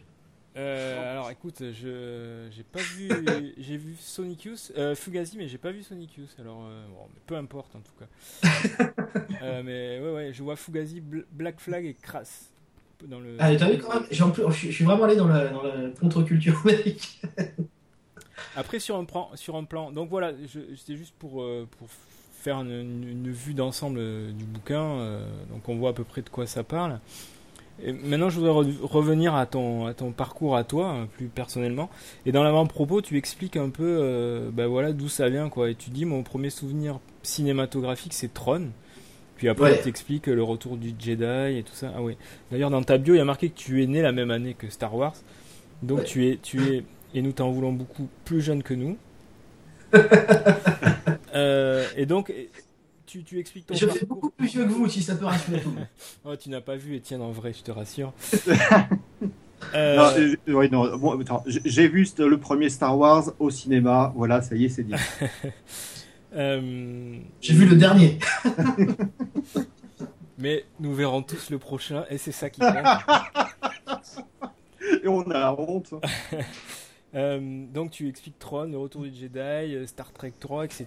Euh, 0.58 1.12
alors 1.12 1.30
écoute, 1.30 1.58
je 1.60 2.48
j'ai 2.50 2.64
pas 2.64 2.80
vu, 2.80 3.08
j'ai 3.58 3.76
vu 3.76 3.94
Sonic 4.00 4.44
Youth, 4.44 4.72
euh, 4.76 4.96
Fugazi, 4.96 5.36
mais 5.38 5.46
j'ai 5.46 5.58
pas 5.58 5.70
vu 5.70 5.84
Sonic 5.84 6.16
Youth. 6.16 6.34
Alors 6.40 6.64
euh, 6.64 6.84
bon, 6.88 7.06
peu 7.26 7.36
importe 7.36 7.76
en 7.76 7.80
tout 7.80 7.92
cas. 7.98 8.92
Mais 9.62 10.00
ouais 10.00 10.12
ouais, 10.12 10.32
je 10.32 10.42
vois 10.42 10.56
Fugazi, 10.56 11.00
Black 11.32 11.60
Flag 11.60 11.86
et 11.86 11.94
Crass. 11.94 12.50
Dans 13.06 13.20
le... 13.20 13.36
Ah, 13.38 13.54
t'as 13.54 13.70
vu 13.70 13.78
quand 13.78 13.94
même 13.94 14.08
Je 14.10 14.72
suis 14.72 14.84
vraiment 14.84 15.04
allé 15.04 15.14
dans 15.14 15.28
la, 15.28 15.46
dans 15.48 15.62
la 15.62 15.90
contre-culture 16.00 16.60
Après 18.56 18.80
sur 18.80 18.96
un 18.96 19.04
plan, 19.04 19.30
sur 19.34 19.54
un 19.54 19.62
plan, 19.62 19.92
donc 19.92 20.10
voilà, 20.10 20.32
c'était 20.76 20.96
juste 20.96 21.14
pour 21.16 21.46
pour 21.78 21.88
faire 22.32 22.56
une, 22.56 23.04
une 23.08 23.30
vue 23.30 23.54
d'ensemble 23.54 24.32
du 24.32 24.44
bouquin, 24.44 25.20
donc 25.48 25.68
on 25.68 25.76
voit 25.76 25.90
à 25.90 25.92
peu 25.92 26.02
près 26.02 26.22
de 26.22 26.28
quoi 26.28 26.48
ça 26.48 26.64
parle 26.64 26.98
maintenant, 28.04 28.28
je 28.28 28.40
voudrais 28.40 28.72
revenir 28.82 29.34
à 29.34 29.46
ton, 29.46 29.86
à 29.86 29.94
ton 29.94 30.12
parcours 30.12 30.56
à 30.56 30.64
toi, 30.64 30.90
hein, 30.90 31.08
plus 31.16 31.26
personnellement. 31.26 31.90
Et 32.26 32.32
dans 32.32 32.42
l'avant-propos, 32.42 33.02
tu 33.02 33.16
expliques 33.16 33.56
un 33.56 33.70
peu 33.70 33.98
euh, 34.00 34.50
ben 34.52 34.66
voilà, 34.66 34.92
d'où 34.92 35.08
ça 35.08 35.28
vient. 35.28 35.48
Quoi. 35.48 35.70
Et 35.70 35.74
tu 35.74 35.90
dis, 35.90 36.04
mon 36.04 36.22
premier 36.22 36.50
souvenir 36.50 36.98
cinématographique, 37.22 38.14
c'est 38.14 38.32
Tron. 38.32 38.68
Puis 39.36 39.48
après, 39.48 39.80
tu 39.80 39.88
expliques 39.88 40.26
le 40.26 40.42
retour 40.42 40.76
du 40.76 40.92
Jedi 40.98 41.58
et 41.58 41.62
tout 41.62 41.74
ça. 41.74 41.92
Ah 41.96 42.02
oui. 42.02 42.16
D'ailleurs, 42.50 42.70
dans 42.70 42.82
ta 42.82 42.98
bio, 42.98 43.14
il 43.14 43.18
y 43.18 43.20
a 43.20 43.24
marqué 43.24 43.50
que 43.50 43.56
tu 43.56 43.82
es 43.82 43.86
né 43.86 44.02
la 44.02 44.10
même 44.10 44.32
année 44.32 44.54
que 44.54 44.68
Star 44.68 44.94
Wars. 44.94 45.14
Donc 45.82 46.04
tu 46.04 46.28
es, 46.28 46.38
tu 46.42 46.60
es, 46.72 46.84
et 47.14 47.22
nous 47.22 47.30
t'en 47.30 47.50
voulons 47.50 47.72
beaucoup, 47.72 48.08
plus 48.24 48.40
jeune 48.40 48.64
que 48.64 48.74
nous. 48.74 48.98
euh, 51.34 51.86
et 51.96 52.04
donc, 52.04 52.32
tu, 53.08 53.24
tu 53.24 53.38
expliques 53.38 53.66
ton 53.66 53.74
Je 53.74 53.86
fais 53.86 54.04
beaucoup 54.04 54.30
plus 54.30 54.46
vieux 54.48 54.64
que 54.64 54.70
vous, 54.70 54.88
si 54.88 55.02
ça 55.02 55.16
peut 55.16 55.24
rassurer 55.24 55.60
tout 55.60 55.70
le 55.70 55.76
monde. 55.76 55.88
oh, 56.24 56.36
tu 56.36 56.50
n'as 56.50 56.60
pas 56.60 56.76
vu 56.76 56.94
Étienne 56.94 57.22
en 57.22 57.30
vrai, 57.30 57.52
je 57.52 57.62
te 57.62 57.70
rassure. 57.70 58.12
Euh... 59.74 60.36
j'ai 61.64 61.88
vu 61.88 62.06
le 62.18 62.36
premier 62.36 62.68
Star 62.68 62.96
Wars 62.96 63.24
au 63.40 63.50
cinéma. 63.50 64.12
Voilà, 64.14 64.40
ça 64.40 64.54
y 64.54 64.66
est, 64.66 64.68
c'est 64.68 64.84
dit. 64.84 64.94
Euh, 66.34 67.16
j'ai 67.40 67.54
vu 67.54 67.64
le 67.64 67.74
dernier. 67.74 68.18
Mais 70.36 70.66
nous 70.78 70.94
verrons 70.94 71.22
tous 71.22 71.48
le 71.48 71.58
prochain, 71.58 72.04
et 72.10 72.18
c'est 72.18 72.32
ça 72.32 72.50
qui 72.50 72.60
compte. 72.60 72.76
et 75.02 75.08
on 75.08 75.28
a 75.30 75.52
honte. 75.54 75.94
Euh, 77.14 77.64
donc 77.72 77.90
tu 77.90 78.08
expliques 78.08 78.38
Tron, 78.38 78.64
le 78.64 78.78
retour 78.78 79.02
du 79.02 79.14
Jedi, 79.14 79.38
euh, 79.38 79.86
Star 79.86 80.12
Trek 80.12 80.32
3, 80.38 80.66
etc. 80.66 80.86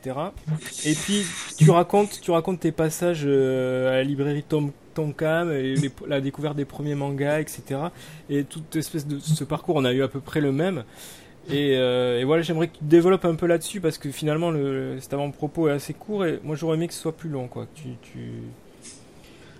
Et 0.86 0.94
puis 0.94 1.24
tu 1.58 1.72
racontes, 1.72 2.20
tu 2.22 2.32
racontes 2.32 2.60
tes 2.60 2.72
passages 2.72 3.26
à 3.26 3.92
la 3.92 4.04
librairie 4.04 4.44
Tom, 4.44 4.72
Tonkam, 4.94 5.52
et 5.52 5.76
la 6.08 6.22
découverte 6.22 6.56
des 6.56 6.66
premiers 6.66 6.96
mangas, 6.96 7.40
etc. 7.40 7.80
Et 8.30 8.44
toute 8.44 8.76
espèce 8.76 9.08
de 9.08 9.20
ce 9.20 9.44
parcours, 9.44 9.76
on 9.78 9.86
a 9.86 9.94
eu 9.94 10.04
à 10.04 10.08
peu 10.08 10.20
près 10.20 10.42
le 10.42 10.52
même. 10.52 10.84
Euh, 11.50 12.20
et, 12.20 12.24
voilà, 12.24 12.42
j'aimerais 12.42 12.68
que 12.68 12.78
tu 12.78 12.84
développes 12.84 13.26
un 13.26 13.36
peu 13.36 13.48
là-dessus 13.48 13.82
parce 13.82 13.98
que 13.98 14.12
finalement, 14.12 14.52
le, 14.52 15.00
cet 15.00 15.14
avant-propos 15.14 15.70
est 15.70 15.74
assez 15.74 15.94
court 15.94 16.26
et 16.26 16.40
moi 16.44 16.56
j'aurais 16.56 16.78
aimé 16.78 16.88
que 16.88 16.94
ce 16.94 17.02
soit 17.02 17.16
plus 17.16 17.30
long. 17.30 17.48
Quoi. 17.48 17.68
Tu... 17.74 17.90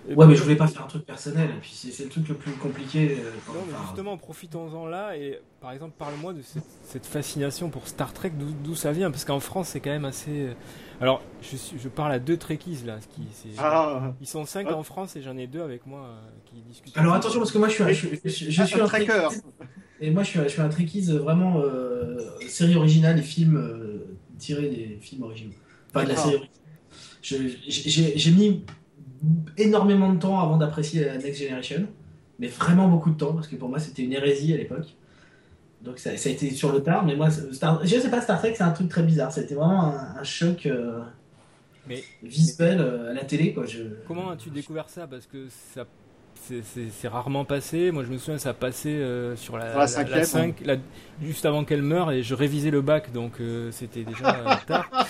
Ouais, 0.10 0.26
mais 0.26 0.36
je 0.36 0.44
voulais 0.44 0.56
pas 0.56 0.68
faire 0.68 0.84
un 0.84 0.88
truc 0.88 1.06
personnel 1.06 1.50
et 1.50 1.60
puis 1.62 1.72
c'est 1.72 2.04
le 2.04 2.10
truc 2.10 2.28
le 2.30 2.36
plus 2.36 2.52
compliqué. 2.54 3.20
Euh, 3.20 3.32
non, 3.54 3.62
mais 3.68 3.74
justement, 3.86 4.18
profitons-en 4.18 4.88
là 4.88 5.16
et 5.16 5.40
par 5.60 5.72
exemple, 5.72 5.94
parle-moi 5.98 6.34
de 6.34 6.42
cette, 6.42 7.06
fascination 7.06 7.70
pour 7.70 7.88
Star 7.88 8.12
Trek, 8.14 8.32
d'où 8.64 8.76
ça 8.76 8.92
vient 8.92 9.12
parce 9.12 9.26
qu'en 9.26 9.40
France, 9.40 9.70
c'est 9.70 9.80
quand 9.80 9.92
même 9.92 10.06
assez. 10.06 10.48
Euh, 10.48 10.54
alors, 11.00 11.22
je, 11.42 11.56
je 11.78 11.88
parle 11.88 12.12
à 12.12 12.20
deux 12.20 12.38
Trekkies 12.38 12.80
là. 12.86 12.98
Qui, 13.16 13.28
ah. 13.60 14.14
Ils 14.22 14.28
sont 14.28 14.46
cinq 14.46 14.72
en 14.72 14.84
France 14.84 15.16
et 15.16 15.22
j'en 15.22 15.38
ai 15.38 15.48
deux 15.48 15.62
avec 15.62 15.86
moi 15.86 16.10
qui 16.46 16.62
discutent. 16.62 16.98
Alors 16.98 17.14
attention 17.14 17.40
parce 17.40 17.52
que 17.52 17.58
moi 17.58 17.70
je 17.70 17.84
suis, 17.84 17.94
je, 18.24 18.50
je, 18.50 18.64
suis 18.64 18.82
un, 18.82 18.86
un 18.86 19.30
et 20.02 20.10
moi, 20.10 20.24
je 20.24 20.30
suis, 20.30 20.40
je 20.40 20.48
suis 20.48 20.62
un 20.62 20.70
trekkies 20.70 21.12
vraiment 21.12 21.62
euh, 21.62 22.18
série 22.48 22.76
originale 22.76 23.20
et 23.20 23.22
films 23.22 23.56
euh, 23.56 24.18
tirés 24.40 24.68
des 24.68 24.98
films 25.00 25.22
originaux. 25.22 25.54
Enfin, 25.94 26.06
de 26.06 26.10
la 26.10 26.16
série 26.16 26.50
J'ai 27.22 28.32
mis 28.32 28.66
énormément 29.58 30.14
de 30.14 30.20
temps 30.20 30.40
avant 30.40 30.58
d'apprécier 30.58 31.06
la 31.06 31.18
Next 31.18 31.42
Generation, 31.42 31.88
mais 32.40 32.48
vraiment 32.48 32.88
beaucoup 32.88 33.12
de 33.12 33.18
temps, 33.18 33.34
parce 33.34 33.48
que 33.48 33.56
pour 33.56 33.70
moi, 33.70 33.80
c'était 33.80 34.04
une 34.04 34.14
hérésie 34.14 34.54
à 34.54 34.58
l'époque. 34.58 34.96
Donc 35.82 35.98
ça, 35.98 36.16
ça, 36.18 36.30
a 36.30 36.32
été 36.32 36.52
sur 36.52 36.72
le 36.72 36.84
tard, 36.84 37.06
mais 37.06 37.16
moi, 37.16 37.30
Star, 37.32 37.84
je 37.84 38.00
sais 38.00 38.10
pas, 38.10 38.22
Star 38.22 38.40
Trek, 38.40 38.54
c'est 38.56 38.64
un 38.64 38.72
truc 38.72 38.90
très 38.90 39.04
bizarre. 39.04 39.32
C'était 39.32 39.56
vraiment 39.56 39.96
un, 39.96 40.24
choc 40.24 40.68
euh, 40.68 41.00
mais, 41.88 42.04
visuel 42.22 42.80
à 42.80 43.14
la 43.14 43.24
télé. 43.24 43.54
Quoi. 43.54 43.66
Je... 43.66 43.84
Comment 44.08 44.30
as-tu 44.30 44.52
découvert 44.52 44.90
ça? 44.90 45.08
Parce 45.08 45.26
que 45.26 45.48
ça 45.74 45.86
c'est 46.42 47.08
rarement 47.08 47.46
passé. 47.46 47.92
Moi, 47.92 48.04
je 48.04 48.10
me 48.10 48.18
souviens, 48.18 48.38
ça 48.38 48.54
passait 48.54 48.90
euh, 48.90 49.36
sur 49.36 49.58
la, 49.58 49.88
5, 49.88 50.64
juste 51.22 51.46
avant 51.46 51.64
qu'elle 51.64 51.82
meure, 51.82 52.12
et 52.12 52.24
je 52.24 52.36
révisais 52.36 52.72
le 52.72 52.82
bac, 52.82 53.12
donc 53.12 53.40
euh, 53.40 53.72
c'était 53.72 54.04
déjà 54.04 54.36
euh, 54.36 54.56
tard. 54.68 54.90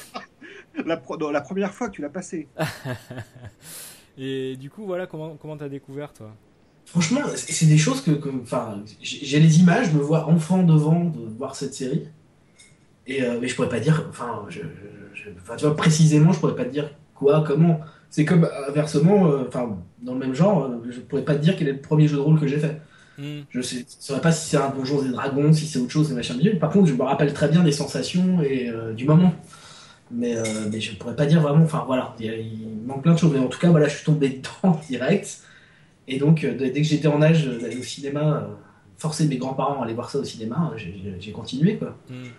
La, 0.86 1.00
la, 1.32 1.42
première 1.42 1.74
fois 1.74 1.90
que 1.90 1.96
tu 1.96 2.02
l'as 2.02 2.10
passé. 2.10 2.48
et 4.22 4.56
du 4.56 4.70
coup, 4.70 4.86
voilà, 4.86 5.08
comment 5.08 5.36
comment 5.36 5.58
t'as 5.58 5.70
découvert, 5.70 6.14
toi? 6.14 6.32
Franchement, 6.86 7.22
c'est 7.36 7.66
des 7.66 7.78
choses 7.78 8.02
que, 8.02 8.12
enfin, 8.42 8.84
j'ai 9.02 9.40
les 9.40 9.60
images, 9.60 9.92
je 9.92 9.98
me 9.98 10.02
vois 10.02 10.28
enfant 10.28 10.64
devant 10.64 11.06
de 11.06 11.20
voir 11.38 11.56
cette 11.56 11.74
série, 11.74 12.04
et 13.08 13.22
mais 13.40 13.48
je 13.48 13.56
pourrais 13.56 13.70
pas 13.70 13.80
dire, 13.80 14.06
enfin, 14.10 14.46
je, 14.50 14.62
tu 15.58 15.66
vois, 15.66 15.76
précisément, 15.76 16.32
je 16.32 16.40
pourrais 16.40 16.56
pas 16.56 16.66
dire 16.66 16.90
quoi, 17.14 17.44
comment 17.46 17.80
c'est 18.12 18.26
comme 18.26 18.48
inversement, 18.68 19.32
euh, 19.32 19.46
enfin, 19.48 19.78
dans 20.04 20.14
le 20.14 20.20
même 20.20 20.36
genre, 20.36 20.66
euh, 20.66 20.92
je 20.92 21.00
pourrais 21.00 21.24
pas 21.24 21.36
te 21.36 21.40
dire 21.40 21.56
quel 21.56 21.70
est 21.70 21.74
le 21.74 21.82
premier 21.82 22.08
jeu 22.08 22.18
de 22.18 22.22
rôle 22.22 22.40
que 22.40 22.46
j'ai 22.46 22.60
fait. 22.60 22.82
Hmm. 23.18 23.44
Je 23.50 23.62
sais, 23.62 23.86
saurais 23.88 24.20
pas 24.20 24.34
si 24.34 24.50
c'est 24.50 24.58
un 24.58 24.70
Donjon 24.70 25.02
des 25.02 25.10
Dragons, 25.10 25.54
si 25.54 25.66
c'est 25.66 25.80
autre 25.80 25.92
chose, 25.92 26.12
et 26.12 26.14
machin 26.14 26.36
milieu. 26.36 26.60
Par 26.60 26.70
contre, 26.72 26.88
je 26.88 26.94
me 26.94 27.04
rappelle 27.04 27.34
très 27.34 27.48
bien 27.48 27.64
des 27.64 27.72
sensations 27.72 28.42
et 28.42 28.70
euh, 28.70 28.94
du 28.94 29.06
moment. 29.06 29.34
Mais, 30.14 30.36
mais 30.72 30.80
je 30.80 30.96
pourrais 30.96 31.16
pas 31.16 31.26
dire 31.26 31.42
vraiment, 31.42 31.64
enfin 31.64 31.84
voilà, 31.86 32.16
il, 32.20 32.82
manque 32.86 33.04
plein 33.04 33.14
de 33.14 33.20
choses. 33.20 33.32
Mais 33.32 33.40
en 33.40 33.48
tout 33.48 33.60
cas, 33.60 33.70
voilà, 33.70 33.88
je 33.88 33.96
suis 33.96 34.06
tombé 34.06 34.30
dedans 34.64 34.80
direct. 34.90 35.42
Et 36.08 36.20
donc, 36.20 36.46
dès 36.46 36.74
que 36.74 36.84
j'étais 36.84 37.08
en 37.08 37.22
âge 37.22 37.46
d'aller 37.46 37.78
au 37.78 37.84
cinéma, 37.84 38.50
forcer 38.98 39.28
mes 39.28 39.38
grands-parents 39.38 39.82
à 39.82 39.86
aller 39.86 39.94
voir 39.94 40.10
ça 40.10 40.20
au 40.20 40.24
cinéma, 40.24 40.74
j'ai 41.20 41.32
continué 41.32 41.78
quoi. 41.78 41.96
Hmm. 42.10 42.30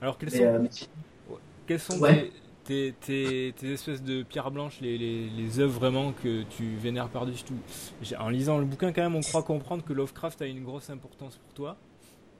Alors, 0.00 0.16
quels 0.16 0.30
sont, 0.30 0.68
quels 1.66 1.78
sont 1.78 2.00
tes, 2.64 2.94
tes, 3.00 3.72
espèces 3.72 4.02
de 4.02 4.22
pierres 4.22 4.50
blanches, 4.50 4.78
les, 4.80 4.96
les, 4.98 5.60
œuvres 5.60 5.78
vraiment 5.78 6.12
que 6.12 6.42
tu 6.56 6.76
vénères 6.76 7.08
par-dessus 7.08 7.44
tout? 7.44 7.58
En 8.18 8.28
lisant 8.28 8.58
le 8.58 8.64
bouquin, 8.64 8.92
quand 8.92 9.02
même, 9.02 9.16
on 9.16 9.20
croit 9.20 9.42
comprendre 9.42 9.84
que 9.84 9.92
Lovecraft 9.92 10.42
a 10.42 10.46
une 10.46 10.62
grosse 10.62 10.90
importance 10.90 11.36
pour 11.36 11.52
toi. 11.52 11.76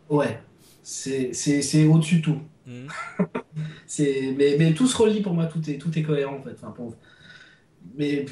Ouais, 0.08 0.40
c'est 0.82 1.87
au-dessus 1.87 2.16
de 2.16 2.22
tout. 2.22 2.38
Hmm. 3.52 4.04
mais, 4.36 4.56
mais 4.58 4.72
tout 4.72 4.86
se 4.86 4.96
relie 4.96 5.20
pour 5.20 5.34
moi, 5.34 5.46
tout 5.46 5.68
est, 5.68 5.76
tout 5.76 5.98
est 5.98 6.02
cohérent 6.02 6.36
en 6.36 6.42
fait. 6.42 6.56
Enfin, 6.62 6.74
Mais 7.96 8.24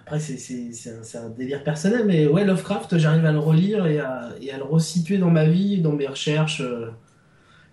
après, 0.00 0.20
c'est 0.20 0.70
un, 0.88 1.20
un, 1.20 1.28
délire 1.30 1.64
personnel, 1.64 2.04
mais 2.06 2.26
ouais, 2.28 2.44
Lovecraft, 2.44 2.96
j'arrive 2.98 3.24
à 3.24 3.32
le 3.32 3.40
relire 3.40 3.86
et 3.86 3.98
à, 3.98 4.30
et 4.40 4.52
à, 4.52 4.58
le 4.58 4.62
resituer 4.62 5.18
dans 5.18 5.30
ma 5.30 5.46
vie, 5.46 5.80
dans 5.80 5.92
mes 5.92 6.06
recherches. 6.06 6.60
Euh, 6.60 6.90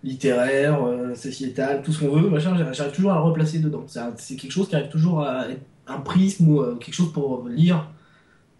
littéraire, 0.02 0.84
euh, 0.84 1.14
sociétal, 1.14 1.82
tout 1.82 1.92
ce 1.92 2.00
qu'on 2.00 2.16
veut, 2.16 2.28
machin, 2.28 2.56
j'arrive 2.72 2.92
toujours 2.92 3.12
à 3.12 3.16
le 3.16 3.22
replacer 3.22 3.58
dedans. 3.58 3.84
C'est 4.16 4.36
quelque 4.36 4.50
chose 4.50 4.68
qui 4.68 4.74
arrive 4.74 4.88
toujours 4.88 5.22
à 5.22 5.48
être 5.48 5.62
un 5.86 6.00
prisme 6.00 6.48
ou 6.48 6.60
euh, 6.60 6.76
quelque 6.76 6.94
chose 6.94 7.12
pour 7.12 7.48
lire 7.48 7.88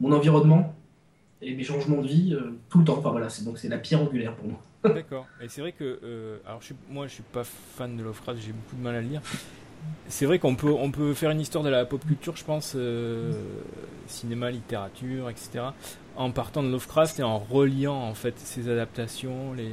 mon 0.00 0.12
environnement 0.12 0.75
et 1.40 1.54
mes 1.54 1.64
changements 1.64 2.02
de 2.02 2.06
vie 2.06 2.34
euh, 2.34 2.52
tout 2.68 2.78
le 2.78 2.84
temps. 2.84 2.99
Enfin 2.99 3.11
voilà, 3.11 3.28
c'est 3.28 3.44
donc 3.44 3.58
c'est 3.58 3.68
la 3.68 3.78
pierre 3.78 4.02
angulaire 4.02 4.34
pour 4.37 4.49
moi. 4.49 4.61
D'accord. 4.84 5.26
Et 5.40 5.48
c'est 5.48 5.60
vrai 5.60 5.72
que, 5.72 6.40
alors 6.46 6.60
je 6.60 6.66
suis, 6.66 6.74
moi 6.90 7.06
je 7.06 7.14
suis 7.14 7.22
pas 7.22 7.44
fan 7.44 7.96
de 7.96 8.02
Lovecraft, 8.02 8.40
j'ai 8.40 8.52
beaucoup 8.52 8.76
de 8.76 8.82
mal 8.82 8.96
à 8.96 9.00
le 9.00 9.08
lire. 9.08 9.22
C'est 10.08 10.26
vrai 10.26 10.38
qu'on 10.38 10.54
peut, 10.54 10.70
on 10.70 10.92
peut 10.92 11.12
faire 11.12 11.30
une 11.30 11.40
histoire 11.40 11.64
de 11.64 11.68
la 11.68 11.84
pop 11.84 12.04
culture, 12.06 12.36
je 12.36 12.44
pense, 12.44 12.76
cinéma, 14.06 14.50
littérature, 14.50 15.28
etc., 15.28 15.64
en 16.16 16.30
partant 16.30 16.62
de 16.62 16.68
Lovecraft 16.68 17.20
et 17.20 17.22
en 17.22 17.38
reliant 17.38 17.96
en 17.96 18.14
fait 18.14 18.38
ses 18.38 18.68
adaptations, 18.68 19.54
les, 19.54 19.70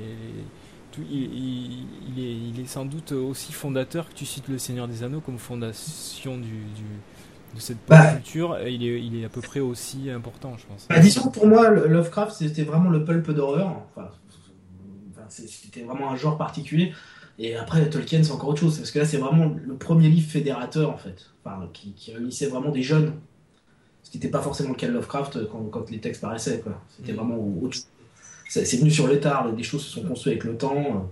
il, 0.98 2.20
est, 2.20 2.34
il, 2.34 2.60
est, 2.60 2.68
sans 2.68 2.86
doute 2.86 3.12
aussi 3.12 3.54
fondateur 3.54 4.10
que 4.10 4.14
tu 4.14 4.26
cites 4.26 4.48
le 4.48 4.58
Seigneur 4.58 4.88
des 4.88 5.04
Anneaux 5.04 5.22
comme 5.22 5.38
fondation 5.38 6.38
du, 6.38 6.64
de 7.56 7.60
cette 7.60 7.78
bah, 7.88 8.14
culture. 8.14 8.58
Il 8.68 8.84
est, 8.84 9.02
il 9.02 9.22
est 9.22 9.26
à 9.26 9.30
peu 9.30 9.42
près 9.42 9.60
aussi 9.60 10.10
important, 10.10 10.56
je 10.58 10.66
pense. 10.66 10.88
Bah, 10.90 11.00
disons 11.00 11.30
que 11.30 11.34
pour 11.34 11.48
moi, 11.48 11.70
Lovecraft, 11.70 12.34
c'était 12.34 12.64
vraiment 12.64 12.90
le 12.90 13.04
pulp 13.04 13.32
d'horreur. 13.32 13.84
Enfin, 13.96 14.10
c'était 15.30 15.82
vraiment 15.82 16.12
un 16.12 16.16
genre 16.16 16.38
particulier. 16.38 16.94
Et 17.38 17.56
après, 17.56 17.90
Tolkien, 17.90 18.24
c'est 18.24 18.32
encore 18.32 18.50
autre 18.50 18.60
chose. 18.60 18.78
Parce 18.78 18.92
que 18.92 19.00
là, 19.00 19.06
c'est 19.06 19.18
vraiment 19.18 19.56
le 19.66 19.76
premier 19.76 20.10
livre 20.10 20.30
fédérateur, 20.30 20.90
en 20.90 20.98
fait. 20.98 21.32
Enfin, 21.44 21.70
qui, 21.74 21.94
réunissait 22.12 22.48
vraiment 22.48 22.70
des 22.70 22.84
jeunes. 22.84 23.14
Ce 24.04 24.12
qui 24.12 24.18
n'était 24.18 24.30
pas 24.30 24.42
forcément 24.42 24.70
le 24.70 24.76
cas 24.76 24.88
de 24.88 24.94
Lovecraft 24.94 25.48
quand, 25.50 25.64
quand 25.72 25.90
les 25.90 26.00
textes 26.00 26.22
paraissaient. 26.22 26.64
C'était 26.98 27.14
mm. 27.14 27.16
vraiment 27.16 27.38
autre 27.38 27.76
chose 27.76 27.88
c'est 28.50 28.78
venu 28.78 28.90
sur 28.90 29.08
le 29.08 29.20
tard, 29.20 29.54
des 29.54 29.64
choses 29.64 29.84
se 29.84 29.92
sont 29.92 30.08
construites 30.08 30.34
avec 30.34 30.44
le 30.44 30.58
temps. 30.58 31.10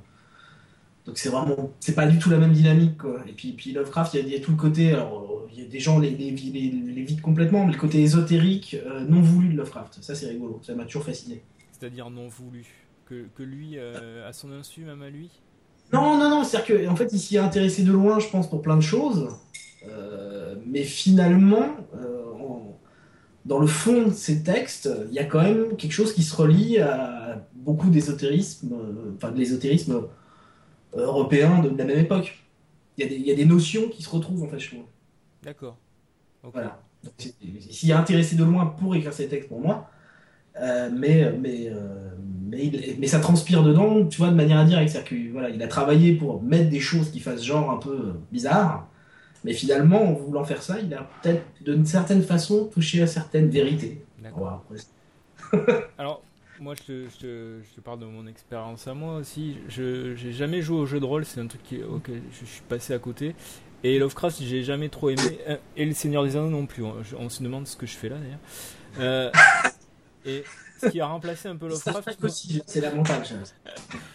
Donc 1.05 1.17
c'est 1.17 1.29
vraiment, 1.29 1.71
c'est 1.79 1.95
pas 1.95 2.07
du 2.07 2.19
tout 2.19 2.29
la 2.29 2.37
même 2.37 2.51
dynamique. 2.51 2.97
Quoi. 2.97 3.21
Et 3.27 3.31
puis, 3.31 3.53
puis 3.53 3.71
Lovecraft, 3.71 4.15
il 4.15 4.27
y, 4.27 4.35
a 4.35 4.39
tout 4.39 4.51
le 4.51 4.57
côté, 4.57 4.93
alors 4.93 5.47
il 5.53 5.63
y 5.63 5.65
a 5.65 5.69
des 5.69 5.79
gens 5.79 5.99
les, 5.99 6.09
les, 6.09 6.31
les, 6.31 6.71
les 6.71 7.03
vident 7.03 7.21
complètement, 7.21 7.65
mais 7.65 7.73
le 7.73 7.79
côté 7.79 8.01
ésotérique, 8.01 8.75
euh, 8.85 9.05
non 9.07 9.21
voulu 9.21 9.49
de 9.49 9.57
Lovecraft, 9.57 9.99
ça 10.01 10.15
c'est 10.15 10.27
rigolo, 10.27 10.59
ça 10.63 10.73
m'a 10.75 10.85
toujours 10.85 11.05
fasciné. 11.05 11.41
C'est-à-dire 11.71 12.09
non 12.09 12.27
voulu 12.27 12.65
que, 13.07 13.25
que 13.35 13.43
lui, 13.43 13.73
euh, 13.75 14.27
à 14.27 14.33
son 14.33 14.51
insu, 14.51 14.81
même 14.81 15.01
à 15.01 15.09
lui? 15.09 15.29
Non, 15.93 16.17
non, 16.17 16.29
non, 16.29 16.43
c'est-à-dire 16.43 16.87
qu'en 16.87 16.95
fait 16.95 17.09
il 17.13 17.19
s'y 17.19 17.35
est 17.37 17.39
intéressé 17.39 17.83
de 17.83 17.91
loin, 17.91 18.19
je 18.19 18.27
pense, 18.29 18.49
pour 18.49 18.61
plein 18.61 18.75
de 18.75 18.81
choses, 18.81 19.29
euh, 19.87 20.55
mais 20.65 20.83
finalement, 20.83 21.77
dans 23.47 23.59
le 23.59 23.67
fond 23.67 24.07
de 24.07 24.13
ces 24.13 24.43
textes, 24.43 24.89
il 25.07 25.13
y 25.13 25.19
a 25.19 25.23
quand 25.23 25.41
même 25.41 25.77
quelque 25.77 25.93
chose 25.93 26.13
qui 26.13 26.21
se 26.21 26.35
relie 26.35 26.79
à 26.79 27.47
beaucoup 27.55 27.89
d'ésotérisme, 27.89 28.73
euh, 28.73 29.15
enfin 29.15 29.31
de 29.31 29.37
l'ésotérisme 29.37 30.07
euh, 30.95 31.05
européen 31.05 31.59
de, 31.59 31.69
la 31.69 31.85
même 31.85 31.99
époque. 31.99 32.43
Il 32.97 33.05
y, 33.05 33.31
a 33.31 33.35
des, 33.35 33.45
notions 33.45 33.89
qui 33.89 34.01
se 34.01 34.09
retrouvent 34.09 34.43
en 34.43 34.47
fait, 34.47 34.59
je 34.59 34.69
trouve. 34.71 34.85
D'accord. 35.43 35.77
Voilà. 36.41 36.81
S'il 37.17 37.91
est 37.91 37.93
intéressé 37.93 38.35
de 38.35 38.43
loin 38.43 38.65
pour 38.65 38.95
écrire 38.95 39.13
ces 39.13 39.27
textes 39.27 39.49
pour 39.49 39.61
moi, 39.61 39.89
euh, 40.59 40.89
mais, 40.91 41.31
mais, 41.33 41.71
mais, 42.49 43.07
ça 43.07 43.19
transpire 43.19 43.63
dedans, 43.63 44.05
tu 44.05 44.17
vois, 44.17 44.29
de 44.29 44.35
manière 44.35 44.57
indirecte. 44.57 44.89
C'est-à-dire 44.89 45.31
voilà, 45.31 45.49
il 45.49 45.61
a 45.61 45.67
travaillé 45.67 46.13
pour 46.13 46.41
mettre 46.41 46.69
des 46.69 46.79
choses 46.79 47.11
qui 47.11 47.19
fassent 47.19 47.43
genre 47.43 47.71
un 47.71 47.77
peu 47.77 48.13
bizarre, 48.31 48.87
mais 49.43 49.53
finalement, 49.53 50.01
en 50.01 50.13
voulant 50.13 50.43
faire 50.43 50.61
ça, 50.61 50.79
il 50.79 50.93
a 50.93 51.09
peut-être 51.21 51.43
d'une 51.63 51.85
certaine 51.85 52.21
façon 52.21 52.65
touché 52.65 53.01
à 53.01 53.07
certaines 53.07 53.49
vérités. 53.49 54.03
D'accord. 54.21 54.63
Alors, 55.97 56.21
moi, 56.59 56.73
je 56.75 56.83
te, 56.83 57.59
je, 57.75 57.81
parle 57.81 57.99
de 57.99 58.05
mon 58.05 58.25
expérience 58.27 58.87
à 58.87 58.93
moi 58.93 59.17
aussi. 59.17 59.57
Je 59.69 60.13
n'ai 60.25 60.33
jamais 60.33 60.61
joué 60.61 60.79
au 60.79 60.85
jeu 60.85 60.99
de 60.99 61.05
rôle, 61.05 61.23
c'est 61.23 61.39
un 61.39 61.47
truc 61.47 61.63
qui, 61.63 61.83
auquel 61.83 62.21
je 62.31 62.45
suis 62.45 62.63
passé 62.67 62.93
à 62.93 62.99
côté. 62.99 63.35
Et 63.83 63.99
Lovecraft, 63.99 64.41
j'ai 64.41 64.63
jamais 64.63 64.89
trop 64.89 65.09
aimé. 65.09 65.39
Euh, 65.47 65.57
et 65.75 65.85
le 65.85 65.93
Seigneur 65.93 66.23
des 66.23 66.35
Anneaux 66.35 66.49
non 66.49 66.65
plus. 66.65 66.83
On, 66.83 67.29
se 67.29 67.43
demande 67.43 67.67
ce 67.67 67.75
que 67.75 67.85
je 67.85 67.95
fais 67.95 68.09
là 68.09 68.17
d'ailleurs. 68.17 68.39
Euh, 68.99 69.31
Et 70.27 70.43
ce 70.79 70.89
qui 70.89 70.99
a 70.99 71.07
remplacé 71.07 71.47
un 71.47 71.55
peu 71.55 71.67
Lovecraft. 71.67 72.27
c'est 72.65 72.81
la 72.81 72.93
montagne. 72.93 73.23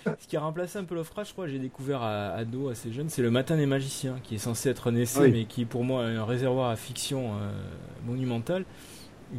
ce 0.06 0.28
qui 0.28 0.36
a 0.36 0.40
remplacé 0.40 0.78
un 0.78 0.84
peu 0.84 0.94
Lovecraft, 0.94 1.28
je 1.28 1.32
crois, 1.32 1.48
j'ai 1.48 1.58
découvert 1.58 2.02
à 2.02 2.32
ado 2.34 2.68
assez 2.68 2.92
jeune, 2.92 3.08
c'est 3.08 3.22
le 3.22 3.30
Matin 3.30 3.56
des 3.56 3.66
magiciens, 3.66 4.18
qui 4.22 4.36
est 4.36 4.38
censé 4.38 4.68
être 4.68 4.90
un 4.90 4.94
essai, 4.94 5.30
mais 5.30 5.44
qui 5.44 5.64
pour 5.64 5.84
moi 5.84 6.04
est 6.08 6.16
un 6.16 6.24
réservoir 6.24 6.70
à 6.70 6.76
fiction 6.76 7.32
euh, 7.34 7.50
monumental, 8.06 8.64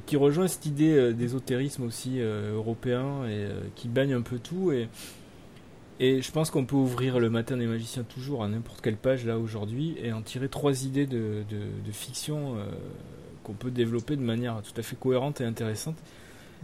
qui 0.05 0.17
rejoint 0.17 0.47
cette 0.47 0.65
idée 0.65 0.93
euh, 0.93 1.13
d'ésotérisme 1.13 1.83
aussi 1.83 2.19
euh, 2.19 2.55
européen 2.55 3.25
et 3.27 3.47
qui 3.75 3.87
baigne 3.87 4.13
un 4.13 4.21
peu 4.21 4.39
tout. 4.39 4.71
Et, 4.71 4.89
et 5.99 6.21
je 6.21 6.31
pense 6.31 6.49
qu'on 6.49 6.65
peut 6.65 6.75
ouvrir 6.75 7.19
le 7.19 7.29
Matin 7.29 7.57
des 7.57 7.67
magiciens 7.67 8.03
toujours 8.03 8.43
à 8.43 8.47
n'importe 8.47 8.81
quelle 8.81 8.97
page 8.97 9.25
là 9.25 9.37
aujourd'hui 9.37 9.95
et 10.01 10.11
en 10.11 10.23
tirer 10.23 10.49
trois 10.49 10.85
idées 10.85 11.05
de, 11.05 11.43
de 11.49 11.91
fiction 11.91 12.57
qu'on 13.43 13.53
peut 13.53 13.69
développer 13.69 14.15
de 14.15 14.21
manière 14.21 14.61
tout 14.63 14.73
à 14.77 14.81
fait 14.81 14.95
cohérente 14.95 15.39
et 15.39 15.45
intéressante. 15.45 15.97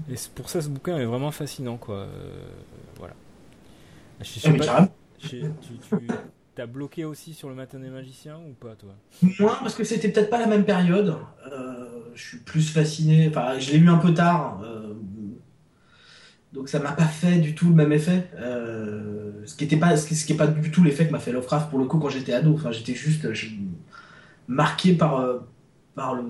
Et 0.10 0.16
pour 0.36 0.50
ça, 0.50 0.62
ce 0.62 0.70
bouquin 0.70 0.98
est 0.98 1.06
vraiment 1.06 1.32
fascinant, 1.32 1.78
quoi. 1.78 1.96
Euh, 1.96 2.08
voilà. 2.98 3.14
Je 4.22 4.40
sais 4.40 4.54
ah, 4.68 4.82
pas, 4.82 4.90
tu, 5.18 5.44
as 6.58 6.66
bloqué 6.66 7.06
aussi 7.06 7.34
sur 7.34 7.48
le 7.50 7.56
matin 7.56 7.80
des 7.80 7.90
magiciens 7.90 8.38
ou 8.38 8.54
pas, 8.54 8.76
toi? 8.76 8.94
Moi, 9.40 9.58
parce 9.62 9.76
que 9.76 9.84
c'était 9.84 10.10
peut-être 10.10 10.30
pas 10.30 10.40
la 10.40 10.48
même 10.48 10.66
période. 10.66 11.16
Euh, 11.52 11.86
je 12.16 12.28
suis 12.28 12.38
plus 12.40 12.70
fasciné. 12.70 13.30
Enfin, 13.30 13.58
je 13.60 13.72
l'ai 13.72 13.78
lu 13.78 13.90
un 13.90 13.98
peu 13.98 14.14
tard. 14.14 14.62
Euh, 14.64 14.94
donc 16.52 16.68
ça 16.68 16.80
m'a 16.80 16.92
pas 16.92 17.06
fait 17.06 17.38
du 17.38 17.56
tout 17.56 17.70
le 17.70 17.76
même 17.76 17.94
effet. 17.94 18.30
ce 19.46 19.56
qui 19.56 19.64
était 19.64 19.78
pas, 19.78 19.96
ce 19.96 20.26
qui, 20.26 20.34
est 20.34 20.38
pas 20.38 20.48
du 20.48 20.72
tout 20.72 20.84
l'effet 20.84 21.08
que 21.08 21.12
m'a 21.12 21.20
fait 21.20 21.32
Lovecraft 21.32 21.70
pour 21.70 21.80
le 21.80 21.86
coup 21.86 22.00
quand 22.00 22.10
j'étais 22.10 22.34
ado. 22.34 22.54
Enfin, 22.56 22.72
j'étais 22.72 22.96
juste 22.96 23.26
marqué 24.48 24.96
par 24.96 25.24
par 25.96 26.16
le, 26.16 26.24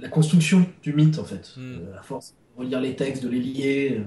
la 0.00 0.08
construction 0.08 0.66
du 0.82 0.92
mythe 0.92 1.18
en 1.18 1.24
fait, 1.24 1.54
hmm. 1.56 1.98
à 1.98 2.02
force 2.02 2.34
relire 2.56 2.80
les 2.80 2.96
textes, 2.96 3.22
de 3.22 3.28
les 3.28 3.40
lier. 3.40 4.02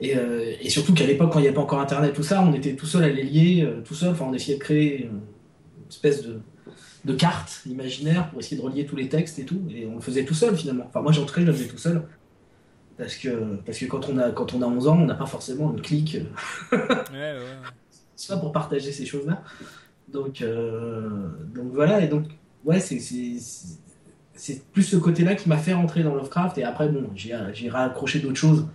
Et, 0.00 0.16
euh, 0.16 0.54
et 0.60 0.68
surtout 0.68 0.94
qu'à 0.94 1.06
l'époque, 1.06 1.32
quand 1.32 1.38
il 1.38 1.42
n'y 1.42 1.48
avait 1.48 1.54
pas 1.54 1.62
encore 1.62 1.80
Internet, 1.80 2.12
tout 2.12 2.22
ça, 2.22 2.42
on 2.42 2.52
était 2.52 2.74
tout 2.74 2.86
seul 2.86 3.04
à 3.04 3.08
les 3.08 3.22
lier, 3.22 3.62
euh, 3.62 3.80
tout 3.82 3.94
seul. 3.94 4.10
Enfin, 4.10 4.26
on 4.28 4.34
essayait 4.34 4.58
de 4.58 4.62
créer 4.62 5.04
une 5.04 5.20
espèce 5.88 6.22
de, 6.22 6.40
de 7.04 7.14
carte 7.14 7.62
imaginaire 7.66 8.30
pour 8.30 8.40
essayer 8.40 8.56
de 8.56 8.62
relier 8.62 8.84
tous 8.84 8.96
les 8.96 9.08
textes 9.08 9.38
et 9.38 9.44
tout. 9.44 9.62
Et 9.70 9.86
on 9.86 9.94
le 9.94 10.00
faisait 10.00 10.24
tout 10.24 10.34
seul 10.34 10.56
finalement. 10.56 10.84
Enfin, 10.88 11.02
moi, 11.02 11.12
en 11.12 11.24
tout 11.24 11.34
cas, 11.34 11.40
je 11.40 11.46
le 11.46 11.52
faisais 11.52 11.68
tout 11.68 11.78
seul. 11.78 12.02
Parce 12.98 13.16
que, 13.16 13.56
parce 13.64 13.78
que 13.78 13.86
quand, 13.86 14.08
on 14.08 14.18
a, 14.18 14.30
quand 14.30 14.54
on 14.54 14.62
a 14.62 14.66
11 14.66 14.88
ans, 14.88 14.98
on 15.00 15.06
n'a 15.06 15.14
pas 15.14 15.26
forcément 15.26 15.72
une 15.72 15.80
clique. 15.80 16.18
ouais, 16.72 16.78
ouais. 16.78 17.38
Pas 18.28 18.36
pour 18.40 18.52
partager 18.52 18.92
ces 18.92 19.06
choses-là. 19.06 19.42
Donc, 20.08 20.42
euh, 20.42 21.28
donc 21.54 21.72
voilà. 21.72 22.00
Et 22.00 22.08
donc, 22.08 22.24
ouais, 22.64 22.80
c'est 22.80 22.98
c'est 24.34 24.64
plus 24.72 24.82
ce 24.82 24.96
côté-là 24.96 25.34
qui 25.34 25.48
m'a 25.48 25.56
fait 25.56 25.74
rentrer 25.74 26.02
dans 26.02 26.14
Lovecraft. 26.14 26.58
Et 26.58 26.64
après, 26.64 26.88
bon, 26.88 27.10
j'ai 27.14 27.68
raccroché 27.68 28.20
d'autres 28.20 28.36
choses 28.36 28.66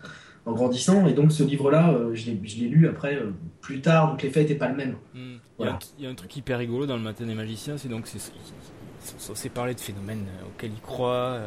en 0.46 0.54
grandissant. 0.54 1.08
Et 1.08 1.14
donc, 1.14 1.32
ce 1.32 1.44
livre-là, 1.44 1.92
euh, 1.92 2.16
je 2.16 2.32
l'ai 2.32 2.68
lu 2.68 2.88
après, 2.88 3.16
euh, 3.16 3.32
plus 3.62 3.82
tard. 3.82 4.12
Donc, 4.12 4.24
l'effet 4.24 4.42
n'était 4.42 4.56
pas 4.56 4.70
le 4.70 4.76
même. 4.76 4.96
Hmm. 5.14 5.38
Il, 5.60 6.04
y 6.04 6.06
a 6.06 6.10
un, 6.10 6.16
truc 6.16 6.36
hyper 6.36 6.60
rigolo 6.60 6.86
dans 6.86 6.96
le 6.96 7.02
Matin 7.02 7.26
des 7.26 7.34
Magiciens. 7.34 7.78
C'est 7.78 7.90
donc, 7.90 8.08
c'est 8.08 9.50
parler 9.50 9.74
de 9.74 9.80
phénomènes 9.80 10.26
euh, 10.28 10.48
auxquels 10.48 10.72
ils 10.72 10.82
croient, 10.82 11.40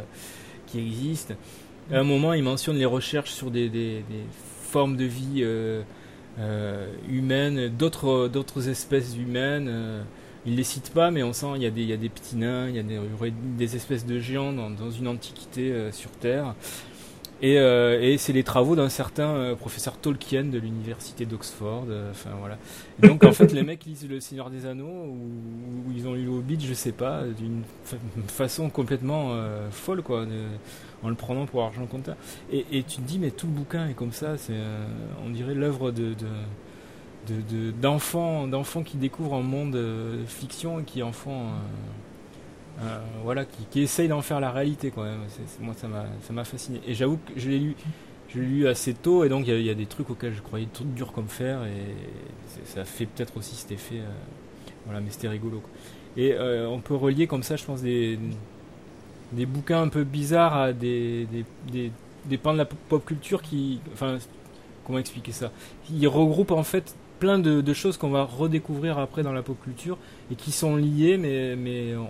qui 0.67 0.81
existent. 0.81 1.35
À 1.93 1.99
un 1.99 2.05
moment, 2.05 2.33
il 2.35 2.43
mentionne 2.43 2.77
les 2.77 2.85
recherches 2.85 3.31
sur 3.31 3.51
des, 3.51 3.69
des, 3.69 4.05
formes 4.63 4.97
de 4.97 5.05
vie 5.05 5.45
humaines, 7.09 7.69
d'autres 7.69 8.69
espèces 8.69 9.17
humaines 9.17 10.05
il 10.47 10.57
les 10.57 10.65
cite 10.65 10.91
pas, 10.91 11.11
mais 11.11 11.23
on 11.23 11.33
sent 11.33 11.47
il 11.57 11.63
y 11.63 11.67
a 11.67 11.71
des, 11.71 11.83
il 11.83 11.89
y 11.89 11.93
a 11.93 11.97
des 11.97 12.09
petits 12.09 12.37
nains, 12.37 12.69
il 12.69 12.77
y 12.77 12.79
a 12.79 12.83
des, 12.83 12.99
des 13.59 13.77
espèces 13.77 14.07
de 14.07 14.19
géants 14.19 14.53
dans, 14.53 14.91
une 14.91 15.09
antiquité 15.09 15.73
euh, 15.73 15.93
sur 15.93 16.11
Terre. 16.11 16.55
Et, 17.43 17.59
euh, 17.59 17.99
et 18.03 18.19
c'est 18.19 18.35
les 18.35 18.45
travaux 18.45 18.77
d'un 18.77 18.91
certain 18.91 19.29
euh, 19.29 19.55
professeur 19.55 19.97
Tolkien 19.97 20.45
de 20.45 20.59
l'université 20.59 21.25
d'Oxford. 21.25 21.87
Enfin 22.11 22.31
voilà. 22.39 22.59
donc 22.99 23.25
en 23.25 23.33
fait 23.33 23.53
les 23.53 23.63
mecs 23.63 23.85
lisent 23.85 24.07
Le 24.07 24.21
Seigneur 24.21 24.51
des 24.51 24.67
Anneaux 24.67 25.07
ou, 25.07 25.91
ils 25.95 26.07
ont 26.07 26.13
lu 26.13 26.25
le 26.25 26.31
Hobbit, 26.31 26.59
je 26.61 26.75
sais 26.75 26.93
pas, 26.93 27.23
d'une 27.25 27.63
façon 28.29 28.69
complètement 28.69 29.35
folle 29.71 30.03
quoi, 30.03 30.27
en 31.03 31.09
le 31.09 31.15
prenant 31.15 31.47
pour 31.47 31.63
argent 31.63 31.87
comptant. 31.87 32.15
Et, 32.53 32.83
tu 32.83 32.97
te 32.97 33.01
dis 33.03 33.19
mais 33.19 33.31
tout 33.31 33.47
le 33.47 33.53
bouquin 33.53 33.89
est 33.89 33.95
comme 33.95 34.13
ça, 34.13 34.37
c'est 34.37 34.53
on 35.25 35.31
dirait 35.31 35.55
l'œuvre 35.55 35.93
de 35.93 36.15
d'enfants 37.81 38.47
d'enfants 38.47 38.83
qui 38.83 38.97
découvrent 38.97 39.35
un 39.35 39.43
monde 39.43 39.77
euh, 39.77 40.25
fiction 40.27 40.81
et 40.81 40.85
qui 40.85 41.03
en 41.03 41.13
font 41.13 41.43
euh, 41.43 42.83
euh, 42.83 42.99
voilà 43.23 43.45
qui, 43.45 43.65
qui 43.71 43.81
essayent 43.83 44.09
d'en 44.09 44.23
faire 44.23 44.41
la 44.41 44.51
réalité 44.51 44.91
quoi. 44.91 45.09
Moi 45.61 45.75
ça 45.77 45.89
m'a 45.89 46.07
ça 46.23 46.33
m'a 46.33 46.45
fasciné. 46.45 46.81
Et 46.87 46.95
j'avoue 46.95 47.19
que 47.19 47.39
je 47.39 47.51
l'ai 47.51 47.59
lu 47.59 47.77
je 48.29 48.41
l'ai 48.41 48.47
lu 48.47 48.69
assez 48.69 48.95
tôt 48.95 49.25
et 49.25 49.29
donc 49.29 49.47
il 49.47 49.61
y, 49.61 49.71
a 49.71 49.75
des 49.75 49.87
trucs 49.87 50.09
auxquels 50.11 50.35
je 50.35 50.41
croyais 50.43 50.69
tout 50.73 50.85
dur 50.85 51.13
comme 51.13 51.29
fer 51.29 51.65
et 51.65 52.65
ça 52.65 52.85
fait 52.85 53.07
peut-être 53.07 53.37
aussi 53.37 53.57
cet 53.57 53.73
effet 53.73 54.01
voilà 54.85 55.01
mais 55.01 55.11
c'était 55.11 55.27
rigolo 55.27 55.61
et 56.17 56.37
on 56.39 56.79
peut 56.79 56.95
relier 56.95 57.27
comme 57.27 57.43
ça 57.43 57.57
je 57.57 57.65
pense 57.65 57.83
des 57.83 58.21
des 59.33 59.47
bouquins 59.47 59.83
un 59.83 59.89
peu 59.89 60.05
bizarres 60.05 60.57
à 60.57 60.73
des 60.73 61.27
des, 61.27 61.45
des, 61.73 61.93
des 62.27 62.39
pans 62.39 62.53
de 62.53 62.59
la 62.59 62.67
pop 62.67 63.05
culture 63.05 63.43
qui 63.43 63.81
enfin 63.93 64.19
comment 64.85 64.99
expliquer 64.99 65.33
ça? 65.33 65.51
Ils 65.91 66.09
regroupent 66.09 66.51
en 66.53 66.63
fait 66.63 66.95
plein 67.21 67.39
de, 67.39 67.73
choses 67.73 67.97
qu'on 67.97 68.11
va 68.11 68.25
redécouvrir 68.25 68.99
après 68.99 69.23
dans 69.23 69.33
la 69.33 69.43
pop 69.43 69.57
culture 69.63 69.99
et 70.33 70.35
qui 70.35 70.51
sont 70.51 70.75
liées, 70.75 71.19
mais, 71.19 71.55
mais 71.55 71.95
on, 71.95 72.09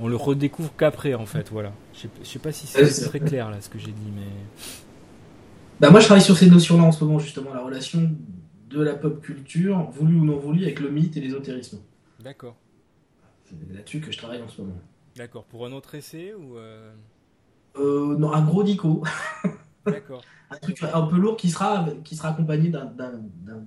on 0.00 0.08
le 0.08 0.16
redécouvre 0.16 0.72
qu'après 0.76 1.14
en 1.14 1.26
fait. 1.26 1.50
Voilà. 1.50 1.72
Je 1.92 2.00
sais, 2.00 2.08
sais 2.22 2.38
pas 2.38 2.52
si 2.52 2.66
c'est 2.66 3.08
très 3.08 3.20
clair 3.20 3.50
là 3.50 3.60
ce 3.60 3.68
que 3.68 3.78
j'ai 3.78 3.92
dit, 3.92 4.10
mais. 4.14 4.26
Bah 5.80 5.90
moi 5.90 6.00
je 6.00 6.04
travaille 6.04 6.22
sur 6.22 6.36
ces 6.36 6.48
notions-là 6.48 6.84
en 6.84 6.92
ce 6.92 7.04
moment 7.04 7.18
justement, 7.18 7.54
la 7.54 7.62
relation 7.62 8.10
de 8.68 8.82
la 8.82 8.94
pop 8.94 9.20
culture, 9.20 9.90
voulu 9.90 10.20
ou 10.20 10.24
non 10.24 10.36
voulu, 10.36 10.62
avec 10.62 10.80
le 10.80 10.90
mythe 10.90 11.16
et 11.16 11.20
l'ésotérisme. 11.20 11.80
D'accord. 12.22 12.56
C'est 13.44 13.74
là-dessus 13.74 14.00
que 14.00 14.12
je 14.12 14.18
travaille 14.18 14.42
en 14.42 14.48
ce 14.48 14.60
moment. 14.60 14.78
D'accord. 15.16 15.44
Pour 15.44 15.66
un 15.66 15.72
autre 15.72 15.94
essai 15.94 16.34
ou 16.34 16.56
euh... 16.56 16.92
Euh, 17.76 18.16
non, 18.16 18.32
un 18.32 18.42
gros 18.42 18.62
dico. 18.62 19.02
Un 19.86 20.56
truc 20.60 20.82
un 20.82 21.02
peu 21.02 21.16
lourd 21.16 21.36
qui 21.36 21.48
sera, 21.48 21.86
qui 22.04 22.16
sera 22.16 22.30
accompagné 22.30 22.70
d'un 22.70 22.92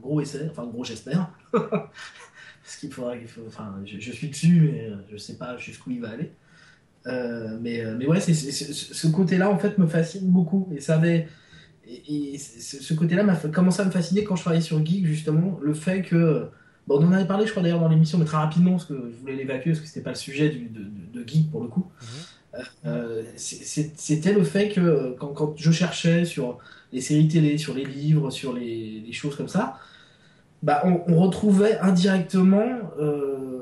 gros 0.01 0.21
essai, 0.21 0.47
enfin 0.51 0.65
gros 0.65 0.83
j'espère. 0.83 1.29
Parce 1.51 2.75
qu'il 2.79 2.91
faudra 2.91 3.13
faut, 3.25 3.41
enfin, 3.47 3.75
je, 3.85 4.11
suis 4.11 4.29
dessus, 4.29 4.69
mais 4.71 4.91
je 5.11 5.17
sais 5.17 5.37
pas 5.37 5.57
jusqu'où 5.57 5.91
il 5.91 6.01
va 6.01 6.09
aller. 6.09 6.31
Euh, 7.05 7.57
mais, 7.61 7.83
mais 7.97 8.05
ouais, 8.05 8.19
c'est 8.19 8.33
ce 8.33 9.07
côté-là 9.07 9.49
en 9.49 9.57
fait 9.57 9.77
me 9.77 9.87
fascine 9.87 10.29
beaucoup. 10.29 10.69
Et 10.75 10.81
ça 10.81 10.95
avait, 10.95 11.27
et, 11.87 12.37
ce 12.37 12.93
côté-là 12.93 13.23
m'a 13.23 13.35
commencé 13.35 13.81
à 13.81 13.85
me 13.85 13.91
fasciner 13.91 14.23
quand 14.23 14.35
je 14.35 14.41
travaillais 14.41 14.61
sur 14.61 14.85
Geek 14.85 15.05
justement, 15.05 15.59
le 15.61 15.73
fait 15.73 16.01
que 16.01 16.49
Bon, 16.87 16.99
on 16.99 17.07
en 17.07 17.13
avait 17.13 17.27
parlé, 17.27 17.45
je 17.45 17.51
crois, 17.51 17.63
d'ailleurs, 17.63 17.79
dans 17.79 17.87
l'émission, 17.87 18.17
mais 18.17 18.25
très 18.25 18.37
rapidement, 18.37 18.71
parce 18.71 18.85
que 18.85 18.93
je 18.93 19.19
voulais 19.19 19.35
l'évacuer, 19.35 19.71
parce 19.71 19.79
que 19.79 19.87
c'était 19.87 20.01
pas 20.01 20.11
le 20.11 20.15
sujet 20.15 20.49
du, 20.49 20.67
de, 20.67 20.81
de, 21.13 21.27
Geek 21.27 21.49
pour 21.49 21.61
le 21.61 21.69
coup. 21.69 21.89
Mhm. 22.01 22.07
Euh, 22.85 23.23
c'était 23.35 24.33
le 24.33 24.43
fait 24.43 24.69
que 24.69 25.15
quand, 25.19 25.29
quand, 25.29 25.53
je 25.57 25.71
cherchais 25.71 26.25
sur 26.25 26.59
les 26.91 27.01
séries 27.01 27.27
télé, 27.27 27.57
sur 27.57 27.73
les 27.73 27.85
livres, 27.85 28.29
sur 28.29 28.53
les, 28.53 29.03
les 29.05 29.13
choses 29.13 29.35
comme 29.35 29.47
ça, 29.47 29.79
bah, 30.61 30.83
on, 30.85 31.19
retrouvait 31.19 31.79
indirectement. 31.79 32.67
Euh, 32.99 33.61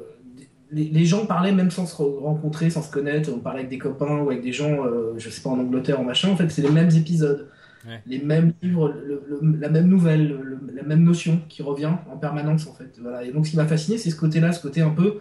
les, 0.72 0.86
les, 0.86 1.06
gens 1.06 1.26
parlaient 1.26 1.54
même 1.54 1.72
sans 1.72 1.86
se 1.86 1.96
rencontrer, 2.02 2.70
sans 2.70 2.82
se 2.82 2.92
connaître. 2.92 3.32
On 3.34 3.40
parlait 3.40 3.60
avec 3.60 3.70
des 3.70 3.78
copains 3.78 4.18
ou 4.20 4.30
avec 4.30 4.42
des 4.42 4.52
gens, 4.52 4.86
euh, 4.86 5.14
je 5.18 5.30
sais 5.30 5.42
pas, 5.42 5.50
en 5.50 5.60
Angleterre, 5.60 6.00
en 6.00 6.04
machin. 6.04 6.30
En 6.30 6.36
fait, 6.36 6.50
c'est 6.50 6.62
les 6.62 6.72
mêmes 6.72 6.92
épisodes, 6.92 7.50
les 8.06 8.20
mêmes 8.20 8.54
livres, 8.62 8.94
la 9.42 9.70
même 9.70 9.88
nouvelle, 9.88 10.38
la 10.74 10.84
même 10.84 11.04
notion 11.04 11.40
qui 11.50 11.64
revient 11.64 11.92
en 12.12 12.18
permanence, 12.18 12.68
en 12.68 12.74
fait. 12.74 12.94
Voilà. 13.02 13.24
Et 13.24 13.32
donc, 13.32 13.46
ce 13.46 13.52
qui 13.52 13.58
m'a 13.58 13.68
fasciné, 13.68 13.98
c'est 13.98 14.10
ce 14.10 14.18
côté-là, 14.18 14.52
ce 14.52 14.62
côté 14.62 14.82
un 14.82 14.92
peu. 14.92 15.20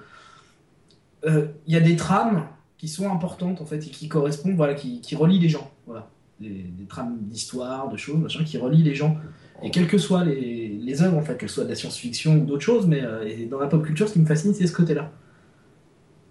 Il 1.24 1.72
y 1.72 1.76
a 1.76 1.80
des 1.80 1.96
trames 1.96 2.44
qui 2.81 2.88
sont 2.88 3.12
importantes 3.12 3.61
en 3.61 3.66
fait 3.66 3.77
et 3.77 3.90
qui 3.90 4.09
correspondent, 4.09 4.55
voilà, 4.55 4.73
qui, 4.73 5.03
qui 5.03 5.14
relient 5.14 5.38
les 5.38 5.51
gens, 5.51 5.71
voilà, 5.87 6.09
des, 6.40 6.64
trames 6.88 7.19
d'histoire, 7.21 7.90
de 7.90 7.99
choses, 7.99 8.16
machin, 8.16 8.43
qui 8.43 8.57
relient 8.57 8.83
les 8.83 8.95
gens. 8.95 9.19
Et 9.62 9.71
quelles 9.71 9.87
que 9.87 9.99
soient 9.99 10.25
les, 10.25 10.69
les 10.69 11.03
œuvres, 11.03 11.19
en 11.19 11.21
fait, 11.21 11.37
qu'elles 11.37 11.51
soient 11.51 11.64
de 11.64 11.69
la 11.69 11.75
science-fiction 11.75 12.37
ou 12.37 12.47
d'autres 12.47 12.62
choses, 12.62 12.87
mais 12.87 13.03
euh, 13.03 13.47
dans 13.51 13.59
la 13.59 13.66
pop 13.66 13.85
culture, 13.85 14.09
ce 14.09 14.14
qui 14.14 14.21
me 14.21 14.25
fascine, 14.25 14.55
c'est 14.55 14.66
ce 14.66 14.73
côté-là. 14.73 15.12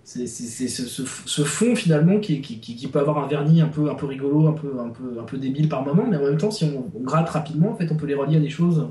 C'est 0.04 0.26
ce, 0.26 0.68
ce, 0.68 1.44
fond 1.44 1.76
finalement 1.76 2.20
qui, 2.20 2.42
qui, 2.42 2.60
qui, 2.60 2.88
peut 2.88 2.98
avoir 2.98 3.20
un 3.20 3.28
vernis 3.28 3.62
un 3.62 3.68
peu, 3.68 3.92
un 3.92 3.94
peu 3.94 4.08
rigolo, 4.08 4.48
un 4.48 4.54
peu, 4.54 4.80
un, 4.80 4.90
peu, 4.90 5.20
un 5.20 5.24
peu 5.24 5.38
débile 5.38 5.70
par 5.70 5.86
moment, 5.86 6.08
mais 6.10 6.18
en 6.18 6.24
même 6.24 6.38
temps, 6.38 6.50
si 6.50 6.66
on, 6.66 6.90
gratte 7.04 7.30
rapidement, 7.30 7.70
en 7.70 7.76
fait, 7.76 7.92
on 7.92 7.96
peut 7.96 8.08
les 8.08 8.16
relier 8.16 8.38
à 8.38 8.40
des 8.40 8.50
choses 8.50 8.88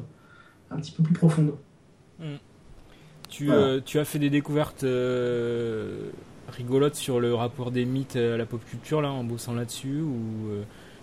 un 0.71 0.77
petit 0.77 0.93
peu 0.93 1.03
plus 1.03 1.15
profondes. 1.15 1.55
Hmm. 2.21 2.37
Tu, 3.29 3.51
euh, 3.51 3.81
tu, 3.85 3.99
as 3.99 4.05
fait 4.05 4.21
des 4.21 4.31
découvertes 4.31 4.85
euh, 4.85 6.11
rigolote 6.49 6.95
sur 6.95 7.21
le 7.21 7.35
rapport 7.35 7.71
des 7.71 7.85
mythes 7.85 8.17
à 8.17 8.37
la 8.37 8.47
pop 8.47 8.65
culture 8.65 9.01
là 9.03 9.11
en 9.11 9.25
bossant 9.25 9.55
là-dessus 9.55 10.01
ou 10.01 10.51
euh, 10.51 10.63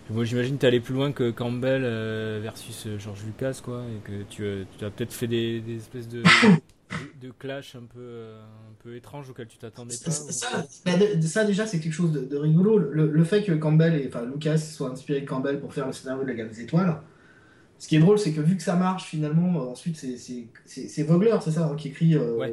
moi 0.09 0.23
j'imagine 0.23 0.57
tu 0.57 0.65
allé 0.65 0.79
plus 0.79 0.93
loin 0.93 1.11
que 1.11 1.31
Campbell 1.31 1.83
euh, 1.83 2.39
versus 2.41 2.87
euh, 2.87 2.97
George 2.97 3.23
Lucas 3.25 3.59
quoi 3.63 3.83
et 3.83 3.99
que 4.07 4.23
tu, 4.29 4.65
tu 4.77 4.85
as 4.85 4.89
peut-être 4.89 5.13
fait 5.13 5.27
des, 5.27 5.61
espèces 5.75 6.07
de, 6.07 6.23
de 7.21 7.31
clash 7.37 7.75
un 7.75 7.85
peu, 7.85 8.33
un 8.39 8.83
peu 8.83 8.95
étrange 8.95 9.29
auquel 9.29 9.47
tu 9.47 9.57
t'attendais 9.57 9.95
pas 10.03 10.11
ça, 10.11 10.65
ça, 11.21 11.43
déjà, 11.45 11.67
c'est 11.67 11.79
quelque 11.79 11.93
chose 11.93 12.11
de, 12.11 12.37
rigolo. 12.37 12.77
Le, 12.77 13.09
le, 13.11 13.23
fait 13.23 13.43
que 13.43 13.51
Campbell 13.53 13.95
et 14.01 14.07
enfin 14.07 14.25
Lucas 14.25 14.57
soit 14.57 14.89
inspiré 14.89 15.21
de 15.21 15.25
Campbell 15.25 15.59
pour 15.59 15.73
faire 15.73 15.87
le 15.87 15.93
scénario 15.93 16.23
de 16.23 16.27
la 16.27 16.35
gamme 16.35 16.49
des 16.49 16.61
étoiles, 16.61 16.97
ce 17.85 17.87
qui 17.87 17.97
est 17.97 17.99
drôle, 17.99 18.17
c'est 18.17 18.31
que 18.31 18.41
vu 18.41 18.57
que 18.57 18.63
ça 18.63 18.75
marche, 18.75 19.03
finalement, 19.03 19.61
euh, 19.61 19.69
ensuite, 19.69 20.03
c'est 20.65 21.03
Vogler, 21.03 21.35
c'est 21.39 21.51
ça, 21.51 21.67
hein, 21.67 21.75
qui 21.75 21.89
écrit 21.89 22.15
euh, 22.15 22.51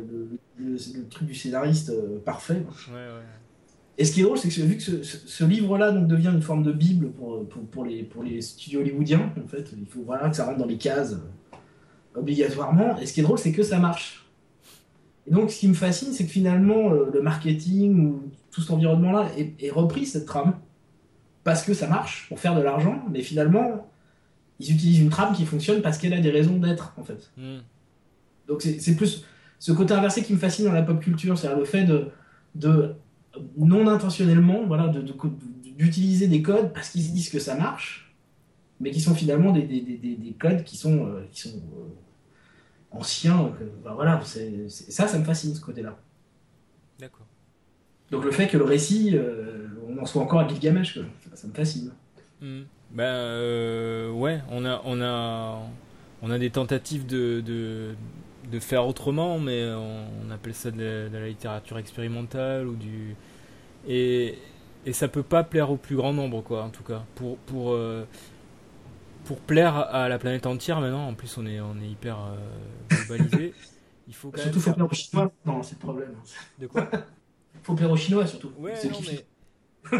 le, 0.58 1.08
truc 1.08 1.26
du 1.26 1.34
scénariste 1.34 1.88
euh, 1.88 2.18
parfait. 2.22 2.62
Et 3.96 4.04
ce 4.04 4.12
qui 4.12 4.20
est 4.20 4.24
drôle, 4.24 4.36
c'est 4.36 4.50
que 4.50 4.60
vu 4.60 4.76
que 4.76 4.82
ce, 5.02 5.44
livre-là 5.44 5.90
donc 5.90 6.06
devient 6.06 6.32
une 6.34 6.42
forme 6.42 6.62
de 6.62 6.70
bible 6.70 7.12
pour, 7.12 7.48
pour, 7.48 7.86
les, 7.86 8.02
pour 8.02 8.22
les 8.22 8.42
studios 8.42 8.80
hollywoodiens, 8.80 9.32
en 9.42 9.48
fait, 9.48 9.72
il 9.74 9.86
faut 9.86 10.02
voilà 10.02 10.28
que 10.28 10.36
ça 10.36 10.44
rentre 10.44 10.58
dans 10.58 10.66
les 10.66 10.76
cases 10.76 11.16
obligatoirement. 12.14 12.98
Et 12.98 13.06
ce 13.06 13.14
qui 13.14 13.20
est 13.20 13.22
drôle, 13.22 13.38
c'est 13.38 13.52
que 13.52 13.62
ça 13.62 13.78
marche. 13.78 14.26
Et 15.26 15.30
donc, 15.30 15.50
ce 15.50 15.60
qui 15.60 15.68
me 15.68 15.72
fascine, 15.72 16.12
c'est 16.12 16.26
que 16.26 16.30
finalement, 16.30 16.90
le 16.90 17.22
marketing 17.22 18.06
ou 18.06 18.22
tout 18.50 18.60
cet 18.60 18.72
environnement-là 18.72 19.30
est, 19.38 19.54
est 19.64 19.70
repris 19.70 20.04
cette 20.04 20.26
trame 20.26 20.58
parce 21.42 21.64
que 21.64 21.72
ça 21.72 21.88
marche 21.88 22.26
pour 22.28 22.38
faire 22.38 22.54
de 22.54 22.60
l'argent, 22.60 23.02
mais 23.10 23.22
finalement, 23.22 23.88
ils 24.62 24.74
utilisent 24.74 25.00
une 25.00 25.10
trame 25.10 25.34
qui 25.34 25.44
fonctionne 25.44 25.82
parce 25.82 25.98
qu'elle 25.98 26.14
a 26.14 26.20
des 26.20 26.30
raisons 26.30 26.56
d'être, 26.58 26.94
en 26.96 27.04
fait. 27.04 27.30
Hmm. 27.36 27.58
Donc 28.46 28.62
c'est 28.62 28.96
plus 28.96 29.24
ce 29.58 29.72
côté 29.72 29.94
inversé 29.94 30.22
qui 30.22 30.32
me 30.32 30.38
fascine 30.38 30.64
dans 30.64 30.72
la 30.72 30.82
pop 30.82 31.00
culture, 31.00 31.38
c'est-à-dire 31.38 31.58
le 31.58 31.64
fait 31.64 31.84
de, 31.84 32.08
de 32.54 32.94
non 33.56 33.86
intentionnellement, 33.86 34.64
voilà, 34.66 34.92
d'utiliser 35.78 36.28
des 36.28 36.42
codes 36.42 36.72
parce 36.72 36.90
qu'ils 36.90 37.12
disent 37.12 37.30
que 37.30 37.38
ça 37.38 37.54
marche, 37.56 38.12
mais 38.80 38.90
qui 38.90 39.00
sont 39.00 39.14
finalement 39.14 39.52
des, 39.52 39.62
des, 39.62 39.80
des, 39.80 40.16
des 40.16 40.32
codes 40.38 40.64
qui 40.64 40.76
sont, 40.76 41.06
euh, 41.06 41.22
qui 41.30 41.42
sont 41.42 41.56
euh, 41.56 41.88
anciens. 42.90 43.52
Ben 43.84 43.94
voilà, 43.94 44.20
ça, 44.24 45.08
ça 45.08 45.18
me 45.18 45.24
fascine 45.24 45.54
ce 45.54 45.60
côté-là. 45.60 45.98
D'accord. 46.98 47.26
Donc 48.10 48.24
le 48.24 48.30
fait 48.30 48.48
que 48.48 48.58
le 48.58 48.64
récit, 48.64 49.12
euh, 49.14 49.68
on 49.88 49.98
en 49.98 50.06
soit 50.06 50.22
encore 50.22 50.40
à 50.40 50.48
Gilgamesh, 50.48 50.98
ça, 51.34 51.46
me 51.46 51.52
fascine. 51.54 51.92
Hmm. 52.40 52.62
Ben 52.92 53.04
euh, 53.04 54.10
ouais, 54.10 54.40
on 54.50 54.64
a, 54.64 54.82
on 54.84 55.00
a, 55.00 55.62
on 56.20 56.30
a 56.30 56.38
des 56.38 56.50
tentatives 56.50 57.06
de, 57.06 57.40
de, 57.40 57.94
de 58.50 58.58
faire 58.58 58.86
autrement, 58.86 59.38
mais 59.38 59.66
on, 59.72 60.30
appelle 60.30 60.54
ça 60.54 60.70
de 60.70 61.08
la, 61.10 61.26
littérature 61.26 61.78
expérimentale 61.78 62.66
ou 62.66 62.74
du 62.74 63.16
et, 63.88 64.38
et 64.84 64.92
ça 64.92 65.08
peut 65.08 65.22
pas 65.22 65.42
plaire 65.42 65.70
au 65.70 65.76
plus 65.76 65.96
grand 65.96 66.12
nombre 66.12 66.42
quoi, 66.42 66.64
en 66.64 66.70
tout 66.70 66.82
cas. 66.82 67.04
Pour 67.14 67.38
pour 67.38 67.72
euh, 67.72 68.04
pour 69.24 69.38
plaire 69.40 69.76
à 69.76 70.08
la 70.08 70.18
planète 70.18 70.46
entière 70.46 70.80
maintenant, 70.80 71.08
en 71.08 71.14
plus 71.14 71.38
on 71.38 71.46
est 71.46 71.60
on 71.60 71.80
est 71.80 71.88
hyper 71.88 72.18
euh, 72.18 72.36
globalisé. 72.90 73.54
Il 74.08 74.14
faut 74.14 74.30
quand 74.30 74.42
surtout 74.42 74.60
faut 74.60 74.72
plaire 74.72 74.86
aux 74.86 74.94
Chinois, 74.94 75.32
non 75.46 75.62
c'est 75.62 75.76
le 75.76 75.80
problème. 75.80 76.14
De 76.58 76.66
quoi? 76.66 76.90
Faut 77.62 77.74
plaire 77.74 77.92
aux 77.92 77.96
Chinois 77.96 78.26
surtout. 78.26 78.50
Ouais, 78.58 78.74
non, 78.90 78.98
mais 79.06 79.98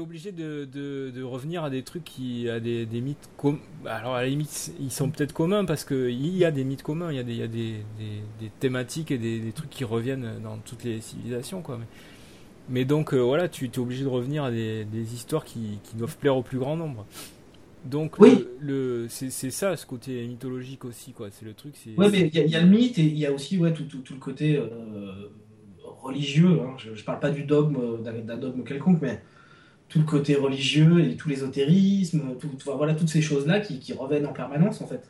obligé 0.00 0.32
de, 0.32 0.64
de, 0.64 1.22
revenir 1.22 1.64
à 1.64 1.70
des 1.70 1.82
trucs 1.82 2.04
qui, 2.04 2.48
à 2.48 2.60
des, 2.60 2.86
des 2.86 3.00
mythes 3.00 3.30
com... 3.36 3.58
Alors 3.86 4.14
à 4.14 4.22
la 4.22 4.28
limite, 4.28 4.72
ils 4.80 4.90
sont 4.90 5.10
peut-être 5.10 5.32
communs 5.32 5.64
parce 5.64 5.84
qu'il 5.84 6.36
y 6.36 6.44
a 6.44 6.50
des 6.50 6.64
mythes 6.64 6.82
communs, 6.82 7.10
il 7.10 7.16
y 7.16 7.20
a 7.20 7.22
des, 7.22 7.32
il 7.32 7.38
y 7.38 7.42
a 7.42 7.48
des, 7.48 7.74
des, 8.40 8.50
thématiques 8.60 9.10
et 9.10 9.18
des, 9.18 9.52
trucs 9.52 9.70
qui 9.70 9.84
reviennent 9.84 10.40
dans 10.42 10.58
toutes 10.58 10.84
les 10.84 11.00
civilisations, 11.00 11.62
quoi. 11.62 11.78
Mais, 11.78 11.86
mais 12.68 12.84
donc 12.84 13.12
euh, 13.12 13.18
voilà, 13.18 13.48
tu 13.48 13.66
es 13.66 13.78
obligé 13.78 14.04
de 14.04 14.08
revenir 14.08 14.44
à 14.44 14.50
des, 14.50 15.14
histoires 15.14 15.44
qui, 15.44 15.78
qui, 15.82 15.96
doivent 15.96 16.16
plaire 16.16 16.36
au 16.36 16.42
plus 16.42 16.58
grand 16.58 16.76
nombre. 16.76 17.06
Donc 17.84 18.18
oui. 18.18 18.46
le, 18.60 19.06
c'est, 19.08 19.30
ça 19.50 19.76
ce 19.76 19.84
côté 19.84 20.26
mythologique 20.26 20.84
aussi, 20.84 21.12
quoi. 21.12 21.28
C'est 21.30 21.44
le 21.44 21.52
truc. 21.52 21.74
C'est, 21.76 21.94
ouais, 21.96 22.10
mais 22.10 22.30
il 22.32 22.50
y, 22.50 22.56
a 22.56 22.60
le 22.60 22.68
mythe 22.68 22.98
et 22.98 23.04
il 23.04 23.18
y 23.18 23.26
a 23.26 23.32
aussi 23.32 23.58
ouais, 23.58 23.72
tout, 23.74 23.84
tout, 23.84 23.98
tout 23.98 24.14
le 24.14 24.20
côté 24.20 24.56
euh, 24.56 25.30
religieux. 25.82 26.60
Hein. 26.62 26.74
Je, 26.78 26.94
je 26.94 27.04
parle 27.04 27.20
pas 27.20 27.30
du 27.30 27.44
dogme, 27.44 28.02
d'un 28.02 28.38
dogme 28.38 28.64
quelconque, 28.64 29.02
mais 29.02 29.20
tout 29.94 30.00
le 30.00 30.06
côté 30.06 30.34
religieux 30.34 31.04
et 31.04 31.14
tout 31.14 31.28
l'ésotérisme, 31.28 32.34
tout, 32.40 32.50
voilà, 32.64 32.96
toutes 32.96 33.08
ces 33.08 33.22
choses-là 33.22 33.60
qui, 33.60 33.92
reviennent 33.92 34.26
en 34.26 34.32
permanence, 34.32 34.80
en 34.80 34.88
fait. 34.88 35.08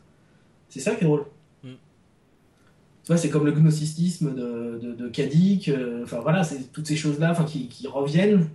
C'est 0.68 0.80
ça 0.80 0.94
qui 0.94 1.04
est 1.04 1.06
drôle. 1.06 1.24
Mm. 1.62 1.68
Tu 1.70 3.06
vois, 3.06 3.16
c'est 3.16 3.30
comme 3.30 3.46
le 3.46 3.52
gnosticisme 3.52 4.34
de, 4.34 4.78
de, 4.82 4.92
de 4.92 5.08
Kadik, 5.08 5.70
euh, 5.70 6.02
enfin 6.02 6.20
voilà, 6.20 6.44
c'est 6.44 6.70
toutes 6.70 6.86
ces 6.86 6.96
choses-là 6.96 7.30
enfin, 7.30 7.44
qui, 7.44 7.86
reviennent 7.86 8.46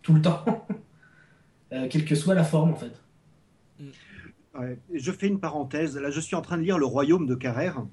tout 0.00 0.14
le 0.14 0.22
temps, 0.22 0.42
euh, 1.74 1.86
quelle 1.90 2.06
que 2.06 2.14
soit 2.14 2.34
la 2.34 2.44
forme, 2.44 2.70
en 2.70 2.76
fait. 2.76 2.98
Mm. 3.78 4.76
je 4.94 5.12
fais 5.12 5.26
une 5.26 5.38
parenthèse. 5.38 5.98
Là, 5.98 6.08
je 6.08 6.20
suis 6.20 6.34
en 6.34 6.40
train 6.40 6.56
de 6.56 6.62
lire 6.62 6.78
Le 6.78 6.86
Royaume 6.86 7.26
de 7.26 7.34
Carrère, 7.34 7.84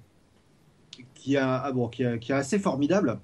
qui, 1.13 1.36
a, 1.36 1.62
ah 1.62 1.73
bon, 1.73 1.89
qui, 1.89 2.06
qui 2.21 2.32
est 2.32 2.36
assez 2.36 2.58
formidable 2.58 3.19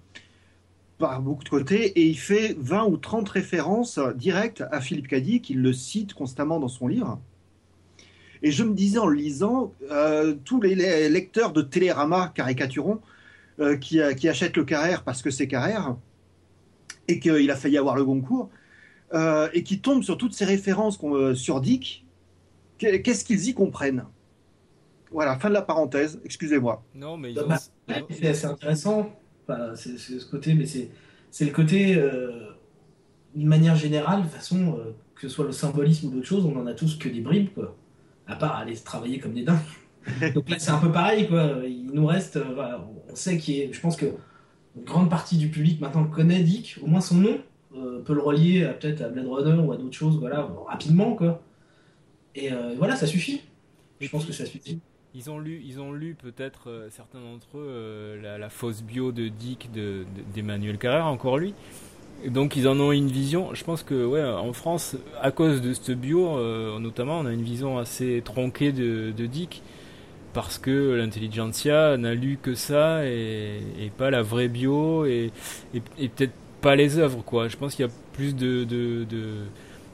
par 0.98 1.22
beaucoup 1.22 1.44
de 1.44 1.50
côtés 1.50 1.86
et 2.00 2.06
il 2.08 2.18
fait 2.18 2.56
20 2.60 2.86
ou 2.86 2.98
30 2.98 3.30
références 3.30 4.00
directes 4.16 4.64
à 4.72 4.82
Philippe 4.82 5.08
Cadic, 5.08 5.46
qui 5.46 5.54
le 5.54 5.74
cite 5.74 6.14
constamment 6.14 6.60
dans 6.60 6.68
son 6.68 6.88
livre. 6.88 7.20
Et 8.42 8.52
je 8.52 8.64
me 8.64 8.74
disais 8.74 9.00
en 9.00 9.08
le 9.08 9.16
lisant, 9.16 9.74
euh, 9.92 10.36
tous 10.44 10.62
les 10.62 10.76
lecteurs 11.10 11.54
de 11.54 11.62
Télérama 11.62 12.32
caricaturons 12.36 13.00
euh, 13.60 13.78
qui, 13.78 14.00
qui, 14.18 14.30
achètent 14.30 14.58
le 14.58 14.66
Carrère 14.66 15.04
parce 15.04 15.22
que 15.22 15.32
c'est 15.32 15.48
Carrère 15.48 15.96
et 17.08 17.20
qu'il 17.20 17.50
a 17.50 17.56
failli 17.56 17.78
avoir 17.78 17.96
le 17.96 18.06
Goncourt 18.06 18.50
euh, 19.14 19.50
et 19.54 19.64
qui 19.64 19.80
tombent 19.80 20.04
sur 20.04 20.18
toutes 20.18 20.34
ces 20.34 20.46
références 20.46 21.00
sur 21.36 21.62
Dick, 21.62 22.06
qu'est-ce 22.78 23.24
qu'ils 23.24 23.48
y 23.48 23.54
comprennent? 23.54 24.06
Voilà, 25.12 25.38
fin 25.38 25.48
de 25.50 25.54
la 25.54 25.62
parenthèse, 25.62 26.20
excusez-moi. 26.26 26.84
Non, 26.94 27.18
mais 27.18 27.34
c'est 28.10 28.28
assez 28.28 28.46
intéressant 28.46 29.10
c'est 29.76 29.98
ce 29.98 30.26
côté, 30.26 30.54
mais 30.54 30.66
c'est 30.66 31.46
le 31.46 31.52
côté, 31.52 31.96
euh, 31.96 32.32
d'une 33.36 33.48
manière 33.48 33.76
générale, 33.76 34.24
de 34.24 34.28
façon, 34.28 34.78
euh, 34.80 34.92
que 35.16 35.22
ce 35.22 35.30
soit 35.30 35.46
le 35.46 35.52
symbolisme 35.52 36.08
ou 36.08 36.12
d'autres 36.12 36.28
choses, 36.28 36.46
on 36.46 36.58
en 36.58 36.68
a 36.68 36.74
tous 36.74 36.98
que 36.98 37.10
des 37.10 37.22
bribes, 37.22 37.54
quoi. 37.54 37.76
À 38.28 38.36
part 38.36 38.58
aller 38.58 38.76
travailler 38.76 39.20
comme 39.20 39.34
des 39.34 39.44
dingues. 39.44 39.60
Donc 40.34 40.50
là, 40.50 40.60
c'est 40.60 40.72
un 40.72 40.80
peu 40.80 40.92
pareil, 40.92 41.28
quoi. 41.28 41.62
Il 41.66 41.92
nous 41.94 42.06
reste, 42.06 42.38
euh, 42.38 42.78
on 43.10 43.16
sait 43.16 43.38
qu'il 43.38 43.56
est, 43.56 43.74
je 43.74 43.80
pense 43.80 43.96
que 43.96 44.06
une 44.76 44.84
grande 44.84 45.10
partie 45.10 45.38
du 45.38 45.50
public 45.50 45.82
maintenant 45.82 46.06
connaît 46.06 46.44
Dick, 46.44 46.78
au 46.84 46.88
moins 46.88 47.02
son 47.02 47.16
nom, 47.16 47.38
peut 48.06 48.14
le 48.14 48.22
relier 48.22 48.72
peut-être 48.80 49.02
à 49.02 49.10
Blade 49.10 49.28
Runner 49.28 49.62
ou 49.62 49.72
à 49.72 49.78
d'autres 49.78 49.96
choses, 49.96 50.18
voilà, 50.20 50.48
rapidement, 50.68 51.14
quoi. 51.16 51.42
Et 52.36 52.50
voilà, 52.78 52.96
ça 52.96 53.08
suffit. 53.08 53.42
Je 54.00 54.10
pense 54.10 54.26
que 54.26 54.34
ça 54.34 54.46
suffit. 54.46 54.80
Ils 55.16 55.32
ont 55.32 55.40
lu, 55.40 55.62
ils 55.66 55.80
ont 55.80 55.94
lu 55.94 56.16
peut-être 56.22 56.70
euh, 56.70 56.90
certains 56.92 57.20
d'entre 57.20 57.58
eux 57.58 57.68
euh, 57.68 58.38
la, 58.38 58.50
fausse 58.50 58.84
bio 58.84 59.12
de 59.12 59.30
Dick 59.30 59.70
d'Emmanuel 60.36 60.74
de, 60.74 60.78
Carrère, 60.78 61.08
encore 61.08 61.38
lui. 61.38 61.54
donc 62.28 62.56
ils 62.56 62.68
en 62.68 62.80
ont 62.80 62.92
une 62.92 63.08
vision. 63.08 63.54
Je 63.54 63.64
pense 63.64 63.84
que 63.84 64.06
ouais, 64.06 64.24
en 64.24 64.54
France, 64.54 64.98
à 65.22 65.32
cause 65.32 65.62
de 65.62 65.74
cette 65.74 65.92
bio, 65.92 66.38
euh, 66.38 66.78
notamment, 66.80 67.20
on 67.20 67.26
a 67.26 67.32
une 67.32 67.42
vision 67.42 67.78
assez 67.78 68.22
tronquée 68.24 68.72
de, 68.72 69.12
Dick 69.12 69.64
parce 70.34 70.60
que 70.60 70.94
l'intelligentsia 70.94 71.98
n'a 71.98 72.14
lu 72.14 72.38
que 72.40 72.54
ça 72.54 73.06
et, 73.06 73.92
pas 73.98 74.12
la 74.12 74.22
vraie 74.22 74.50
bio 74.50 75.06
et, 75.06 75.32
peut-être 75.96 76.34
pas 76.62 76.76
les 76.76 77.00
œuvres 77.00 77.24
quoi. 77.24 77.48
Je 77.48 77.58
pense 77.58 77.76
qu'il 77.76 77.86
y 77.86 77.90
a 77.90 77.92
plus 78.14 78.36
de, 78.36 78.66
de, 78.66 79.06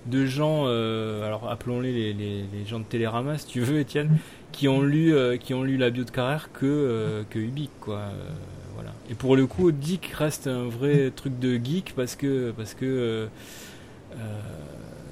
de, 0.07 0.25
gens, 0.25 0.65
alors 0.65 1.49
appelons-les 1.49 1.93
les, 1.93 2.13
les, 2.13 2.43
les, 2.51 2.65
gens 2.65 2.79
de 2.79 2.85
Télérama 2.85 3.37
si 3.37 3.45
tu 3.45 3.61
veux, 3.61 3.79
Étienne, 3.79 4.17
qui 4.53 4.69
ont 4.69 4.81
lu 4.81 5.13
euh, 5.13 5.35
qui 5.35 5.53
ont 5.53 5.63
lu 5.63 5.75
la 5.75 5.89
bio 5.89 6.05
de 6.05 6.11
Carrère 6.11 6.49
que 6.53 6.65
euh, 6.65 7.23
que 7.29 7.39
Ubik 7.39 7.71
quoi 7.81 7.97
euh, 7.97 8.29
voilà. 8.75 8.93
Et 9.09 9.15
pour 9.15 9.35
le 9.35 9.45
coup 9.45 9.73
Dick 9.73 10.05
reste 10.13 10.47
un 10.47 10.69
vrai 10.69 11.11
truc 11.15 11.37
de 11.39 11.55
geek 11.61 11.93
parce 11.95 12.15
que 12.15 12.51
parce 12.55 12.73
que 12.73 13.27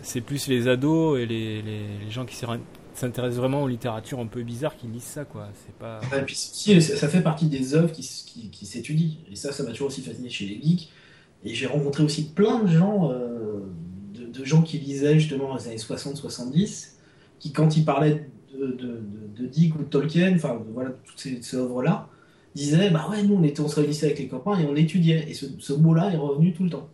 c'est 0.03 0.21
plus 0.21 0.47
les 0.47 0.67
ados 0.67 1.19
et 1.19 1.25
les, 1.25 1.61
les, 1.61 2.09
gens 2.09 2.25
qui 2.25 2.35
s'intéressent 2.95 3.37
vraiment 3.37 3.63
aux 3.63 3.67
littératures 3.67 4.19
un 4.19 4.25
peu 4.25 4.41
bizarres 4.41 4.77
qui 4.77 4.87
lisent 4.87 5.03
ça 5.03 5.25
quoi. 5.25 5.49
C'est 5.65 5.75
pas 5.75 5.99
et 6.17 6.21
puis 6.21 6.35
ça 6.35 7.07
fait 7.07 7.21
partie 7.21 7.47
des 7.47 7.75
œuvres 7.75 7.91
qui, 7.91 8.01
qui, 8.01 8.49
qui 8.49 8.65
s'étudient. 8.65 9.15
Et 9.31 9.35
ça 9.35 9.51
ça 9.51 9.63
m'a 9.63 9.71
toujours 9.71 9.87
aussi 9.87 10.01
fasciné 10.01 10.29
chez 10.29 10.45
les 10.45 10.61
geeks. 10.61 10.91
Et 11.43 11.55
j'ai 11.55 11.65
rencontré 11.65 12.03
aussi 12.03 12.29
plein 12.29 12.59
de 12.59 12.67
gens 12.67 13.09
de, 13.09 14.25
de, 14.25 14.45
gens 14.45 14.61
qui 14.61 14.77
lisaient 14.77 15.17
justement 15.19 15.47
dans 15.47 15.57
les 15.57 15.67
années 15.67 15.77
60 15.79 16.15
70 16.15 16.97
qui 17.39 17.51
quand 17.51 17.75
ils 17.75 17.83
parlaient 17.83 18.27
de, 18.57 19.01
de, 19.37 19.45
Dick 19.45 19.75
ou 19.75 19.79
de 19.79 19.83
Tolkien, 19.85 20.33
enfin 20.35 20.61
voilà, 20.73 20.91
toutes 21.05 21.19
ces, 21.19 21.55
œuvres-là, 21.55 22.07
disaient 22.55 22.89
bah 22.89 23.07
ouais, 23.09 23.23
nous 23.23 23.35
on, 23.35 23.43
était, 23.43 23.61
on 23.61 23.67
se 23.67 23.79
réunissait 23.79 24.07
avec 24.07 24.19
les 24.19 24.27
copains 24.27 24.59
et 24.59 24.65
on 24.65 24.75
étudiait. 24.75 25.25
Et 25.29 25.33
ce, 25.33 25.73
mot-là 25.73 26.11
est 26.11 26.17
revenu 26.17 26.53
tout 26.53 26.63
le 26.63 26.69
temps. 26.69 26.89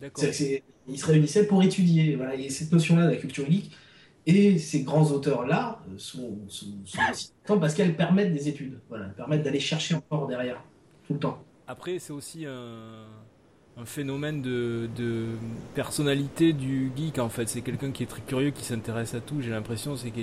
D'accord. 0.00 0.24
Ils 0.86 0.98
se 0.98 1.06
réunissaient 1.06 1.46
pour 1.46 1.62
étudier. 1.62 2.16
Voilà, 2.16 2.34
et 2.34 2.50
cette 2.50 2.70
notion-là 2.72 3.06
de 3.06 3.12
la 3.12 3.16
culture 3.16 3.46
geek 3.50 3.70
et 4.26 4.58
ces 4.58 4.82
grands 4.82 5.10
auteurs-là 5.10 5.80
sont, 5.98 6.38
sont, 6.48 6.66
sont 7.44 7.60
parce 7.60 7.74
qu'elles 7.74 7.96
permettent 7.96 8.32
des 8.32 8.48
études. 8.48 8.78
Voilà, 8.88 9.06
elles 9.06 9.14
permettent 9.14 9.42
d'aller 9.42 9.60
chercher 9.60 9.94
encore 9.94 10.26
derrière, 10.26 10.62
tout 11.06 11.14
le 11.14 11.18
temps. 11.18 11.42
Après, 11.66 11.98
c'est 11.98 12.12
aussi 12.12 12.46
un 12.46 13.06
un 13.80 13.84
phénomène 13.84 14.40
de, 14.40 14.88
de, 14.96 15.26
personnalité 15.74 16.52
du 16.52 16.92
geek 16.96 17.18
en 17.18 17.28
fait. 17.28 17.48
C'est 17.48 17.60
quelqu'un 17.60 17.90
qui 17.90 18.02
est 18.02 18.06
très 18.06 18.22
curieux, 18.22 18.50
qui 18.50 18.64
s'intéresse 18.64 19.14
à 19.14 19.20
tout. 19.20 19.40
J'ai 19.40 19.50
l'impression, 19.50 19.96
c'est 19.96 20.10
que 20.10 20.20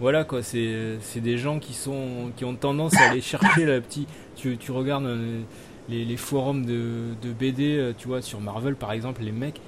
voilà 0.00 0.24
quoi, 0.24 0.42
c'est 0.42 0.98
c'est 1.00 1.20
des 1.20 1.38
gens 1.38 1.58
qui 1.58 1.72
sont 1.72 2.32
qui 2.36 2.44
ont 2.44 2.54
tendance 2.54 2.94
à 2.96 3.10
aller 3.10 3.20
chercher 3.22 3.64
la 3.64 3.80
petite. 3.80 4.08
Tu, 4.36 4.56
tu 4.58 4.72
regardes 4.72 5.06
euh, 5.06 5.40
les, 5.88 6.04
les 6.04 6.16
forums 6.16 6.66
de, 6.66 7.14
de 7.22 7.32
BD, 7.32 7.78
euh, 7.78 7.92
tu 7.96 8.08
vois, 8.08 8.20
sur 8.20 8.40
Marvel 8.40 8.76
par 8.76 8.92
exemple, 8.92 9.22
les 9.22 9.32
mecs 9.32 9.60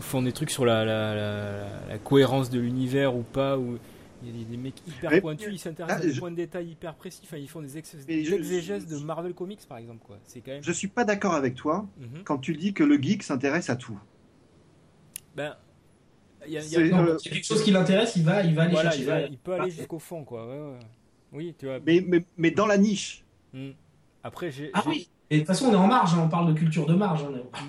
font 0.00 0.22
des 0.22 0.32
trucs 0.32 0.50
sur 0.50 0.64
la, 0.64 0.84
la, 0.84 1.14
la, 1.14 1.68
la 1.88 1.98
cohérence 1.98 2.50
de 2.50 2.60
l'univers 2.60 3.16
ou 3.16 3.22
pas. 3.22 3.58
Ou, 3.58 3.78
il 4.26 4.42
y 4.42 4.44
a 4.44 4.48
des 4.48 4.56
mecs 4.56 4.74
hyper 4.86 5.10
Mais- 5.10 5.20
pointus, 5.20 5.48
ils 5.52 5.58
s'intéressent 5.58 5.98
Ah, 6.00 6.04
à 6.04 6.06
des 6.06 6.12
je- 6.12 6.18
points 6.20 6.30
de 6.30 6.36
détail 6.36 6.68
hyper 6.70 6.94
précis. 6.94 7.20
Enfin, 7.24 7.36
ils 7.36 7.48
font 7.48 7.60
des, 7.62 7.78
ex- 7.78 7.94
des 8.06 8.24
je- 8.24 8.34
exégèses 8.34 8.86
de 8.86 8.96
Marvel 8.98 9.34
Comics 9.34 9.60
par 9.68 9.78
exemple, 9.78 10.04
quoi. 10.06 10.18
C'est 10.24 10.40
quand 10.40 10.52
même. 10.52 10.62
Je 10.62 10.72
suis 10.72 10.88
pas 10.88 11.04
d'accord 11.04 11.34
avec 11.34 11.54
toi 11.54 11.86
Mhm. 11.98 12.22
quand 12.24 12.38
tu 12.38 12.54
dis 12.54 12.72
que 12.74 12.84
le 12.84 12.96
geek 13.00 13.22
s'intéresse 13.22 13.70
à 13.70 13.76
tout. 13.76 13.98
Ben, 15.34 15.56
il 16.46 16.52
y 16.52 16.56
a- 16.58 16.60
y 16.60 16.64
a- 16.64 16.68
C'est- 16.68 16.92
euh, 16.94 17.16
quelque 17.18 17.44
chose 17.46 17.62
qui 17.62 17.70
l'intéresse, 17.70 18.16
il 18.16 18.24
va, 18.24 18.42
il 18.42 18.54
va 18.54 18.62
aller 18.62 18.72
voilà, 18.72 18.90
chercher. 18.90 19.02
il, 19.02 19.06
va- 19.06 19.12
derrière. 19.14 19.30
il 19.32 19.38
peut 19.38 19.52
aller 19.52 19.72
Ah, 19.72 19.76
jusqu'au 19.76 19.98
fond, 19.98 20.24
quoi. 20.24 20.46
Ouais, 20.46 20.72
ouais. 20.72 20.78
Oui, 21.32 21.54
tu 21.58 21.66
vois. 21.66 21.78
Mais, 21.84 22.02
mais, 22.06 22.24
mais 22.36 22.50
dans 22.50 22.66
la 22.66 22.78
niche. 22.78 23.24
Hmm. 23.52 23.70
Après, 24.22 24.50
j'ai, 24.50 24.70
Ah 24.72 24.82
oui. 24.86 25.08
Et 25.30 25.36
de 25.36 25.40
toute 25.40 25.48
façon, 25.48 25.66
on 25.66 25.72
est 25.72 25.76
en 25.76 25.88
marge, 25.88 26.14
hein, 26.14 26.22
on 26.24 26.28
parle 26.28 26.48
de 26.54 26.58
culture 26.58 26.86
de 26.86 26.94
marge. 26.94 27.24
hein. 27.24 27.60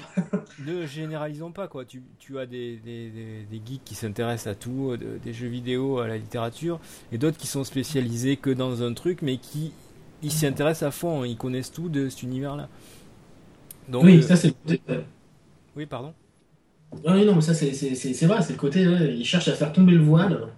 ne 0.65 0.85
généralisons 0.85 1.51
pas, 1.51 1.67
quoi. 1.67 1.85
Tu, 1.85 2.03
tu 2.19 2.37
as 2.37 2.45
des, 2.45 2.77
des, 2.77 3.61
geeks 3.65 3.83
qui 3.83 3.95
s'intéressent 3.95 4.47
à 4.51 4.55
tout, 4.55 4.91
euh, 4.91 4.97
de- 4.97 5.17
des 5.23 5.33
jeux 5.33 5.47
vidéo, 5.47 5.99
à 5.99 6.07
la 6.07 6.17
littérature, 6.17 6.79
et 7.11 7.17
d'autres 7.17 7.37
qui 7.37 7.47
sont 7.47 7.63
spécialisés 7.63 8.37
que 8.37 8.51
dans 8.51 8.83
un 8.83 8.93
truc, 8.93 9.21
mais 9.23 9.37
qui 9.37 9.71
ils 10.23 10.31
s'y 10.31 10.45
intéressent 10.47 10.87
à 10.87 10.91
fond. 10.91 11.23
Ils 11.23 11.37
connaissent 11.37 11.71
tout 11.71 11.89
de 11.89 12.09
cet 12.09 12.23
univers-là. 12.23 12.69
Donc, 13.89 14.03
oui, 14.03 14.17
euh, 14.17 14.21
ça 14.21 14.35
c'est 14.35 14.49
le 14.49 14.53
côté. 14.53 14.81
ouais. 14.89 15.05
oui, 15.75 15.85
pardon. 15.85 16.13
Oui, 17.05 17.25
non, 17.25 17.35
mais 17.35 17.41
ça 17.41 17.53
c'est 17.53 17.73
c'est- 17.73 17.95
c'est- 17.95 18.13
c'est 18.13 18.25
vrai, 18.27 18.41
c'est 18.41 18.53
le 18.53 18.59
côté. 18.59 18.87
ouais, 18.87 19.15
ils 19.17 19.25
cherchent 19.25 19.47
à 19.49 19.53
faire 19.53 19.71
tomber 19.73 19.93
le 19.93 20.01
voile 20.03 20.53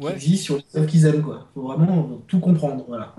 qui 0.00 0.04
Ouais, 0.04 0.12
existe 0.14 0.44
sur 0.44 0.56
les 0.56 0.64
œuvres 0.76 0.86
qu'ils 0.88 1.06
aiment, 1.06 1.22
quoi. 1.22 1.48
Faut 1.54 1.62
vraiment 1.62 2.22
tout 2.28 2.40
comprendre, 2.40 2.84
voilà. 2.88 3.14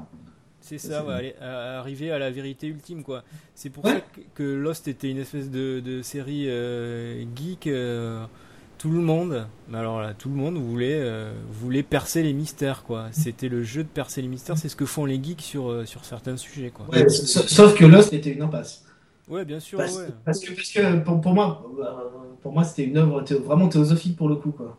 C'est 0.67 0.77
ça, 0.77 1.05
ouais, 1.05 1.13
aller- 1.13 1.35
à- 1.41 1.79
arriver 1.79 2.11
à 2.11 2.19
la 2.19 2.29
vérité 2.31 2.67
ultime, 2.67 3.03
quoi. 3.03 3.23
C'est 3.55 3.69
pour 3.69 3.85
Ouais. 3.85 3.93
ça 3.93 3.99
que, 4.13 4.21
que 4.35 4.43
Lost 4.43 4.87
était 4.87 5.09
une 5.09 5.17
espèce 5.19 5.49
de, 5.49 5.79
de 5.79 6.01
série 6.01 6.45
euh, 6.47 7.23
geek. 7.35 7.67
euh, 7.67 8.25
tout 8.77 8.91
le 8.91 8.99
monde, 8.99 9.47
mais 9.69 9.79
alors 9.79 9.99
là, 10.01 10.13
tout 10.13 10.29
le 10.29 10.35
monde 10.35 10.55
voulait, 10.57 10.99
euh, 10.99 11.33
voulait 11.49 11.81
percer 11.81 12.21
les 12.21 12.31
mystères, 12.33 12.83
quoi. 12.83 13.07
C'était 13.11 13.49
le 13.49 13.63
jeu 13.63 13.81
de 13.81 13.87
percer 13.87 14.21
les 14.21 14.27
mystères, 14.27 14.55
c'est 14.55 14.69
ce 14.69 14.75
que 14.75 14.85
font 14.85 15.05
les 15.05 15.15
geeks 15.23 15.41
sur, 15.41 15.87
sur 15.87 16.05
certains 16.05 16.37
sujets, 16.37 16.69
quoi. 16.69 16.85
Ouais, 16.91 17.09
sauf 17.09 17.73
que 17.75 17.85
Lost 17.85 18.13
était 18.13 18.29
une 18.29 18.43
impasse. 18.43 18.85
Ouais, 19.27 19.45
bien 19.45 19.59
sûr, 19.59 19.79
Parce, 19.79 19.97
que, 19.97 20.11
parce 20.23 20.39
que 20.41 20.99
pour, 20.99 21.19
pour 21.21 21.33
moi, 21.33 21.65
pour 22.43 22.53
moi 22.53 22.63
c'était 22.63 22.83
une 22.83 22.97
œuvre 22.97 23.23
vraiment 23.43 23.67
théosophique 23.67 24.15
pour 24.15 24.29
le 24.29 24.35
coup, 24.35 24.51
quoi. 24.51 24.77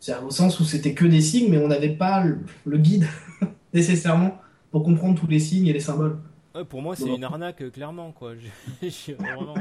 C'est 0.00 0.16
au 0.26 0.30
sens 0.30 0.58
où 0.58 0.64
c'était 0.64 0.94
que 0.94 1.04
des 1.04 1.20
signes, 1.20 1.50
mais 1.50 1.58
on 1.58 1.68
n'avait 1.68 1.90
pas 1.94 2.24
le, 2.24 2.38
le 2.64 2.78
guide 2.78 3.06
nécessairement 3.74 4.38
pour 4.70 4.82
comprendre 4.82 5.18
tous 5.18 5.26
les 5.26 5.38
signes 5.38 5.66
et 5.66 5.72
les 5.72 5.80
symboles. 5.80 6.18
Ouais, 6.54 6.64
pour 6.64 6.82
moi, 6.82 6.96
c'est 6.96 7.04
Bon. 7.04 7.16
une 7.16 7.24
arnaque, 7.24 7.62
euh, 7.62 7.70
clairement, 7.70 8.12
quoi. 8.12 8.32
Vraiment... 9.18 9.54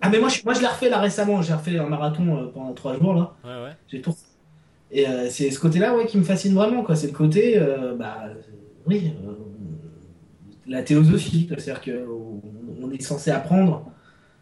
Ah 0.00 0.08
mais 0.10 0.18
moi, 0.18 0.28
je, 0.28 0.42
moi 0.44 0.54
je 0.54 0.60
l'ai 0.60 0.66
refait 0.66 0.88
là 0.88 0.98
récemment, 1.00 1.42
j'ai 1.42 1.52
refait 1.52 1.78
un 1.78 1.86
marathon 1.88 2.36
euh, 2.36 2.46
pendant 2.46 2.72
trois 2.72 2.98
jours 2.98 3.14
là. 3.14 3.34
Ouais, 3.44 3.64
ouais. 3.64 3.76
J'ai 3.88 4.00
tout. 4.00 4.14
Et 4.90 5.06
euh, 5.08 5.28
c'est 5.28 5.50
ce 5.50 5.58
côté-là 5.58 5.96
ouais, 5.96 6.06
qui 6.06 6.16
me 6.16 6.22
fascine 6.22 6.54
vraiment, 6.54 6.82
quoi. 6.82 6.96
C'est 6.96 7.08
le 7.08 7.12
côté, 7.12 7.58
euh, 7.58 7.94
bah, 7.96 8.24
euh, 8.26 8.34
oui, 8.86 9.12
euh, 9.26 9.32
la 10.66 10.82
théosophie. 10.82 11.46
C'est-à-dire 11.48 11.80
qu'on 11.82 12.40
on 12.82 12.90
est 12.90 13.02
censé 13.02 13.30
apprendre 13.30 13.90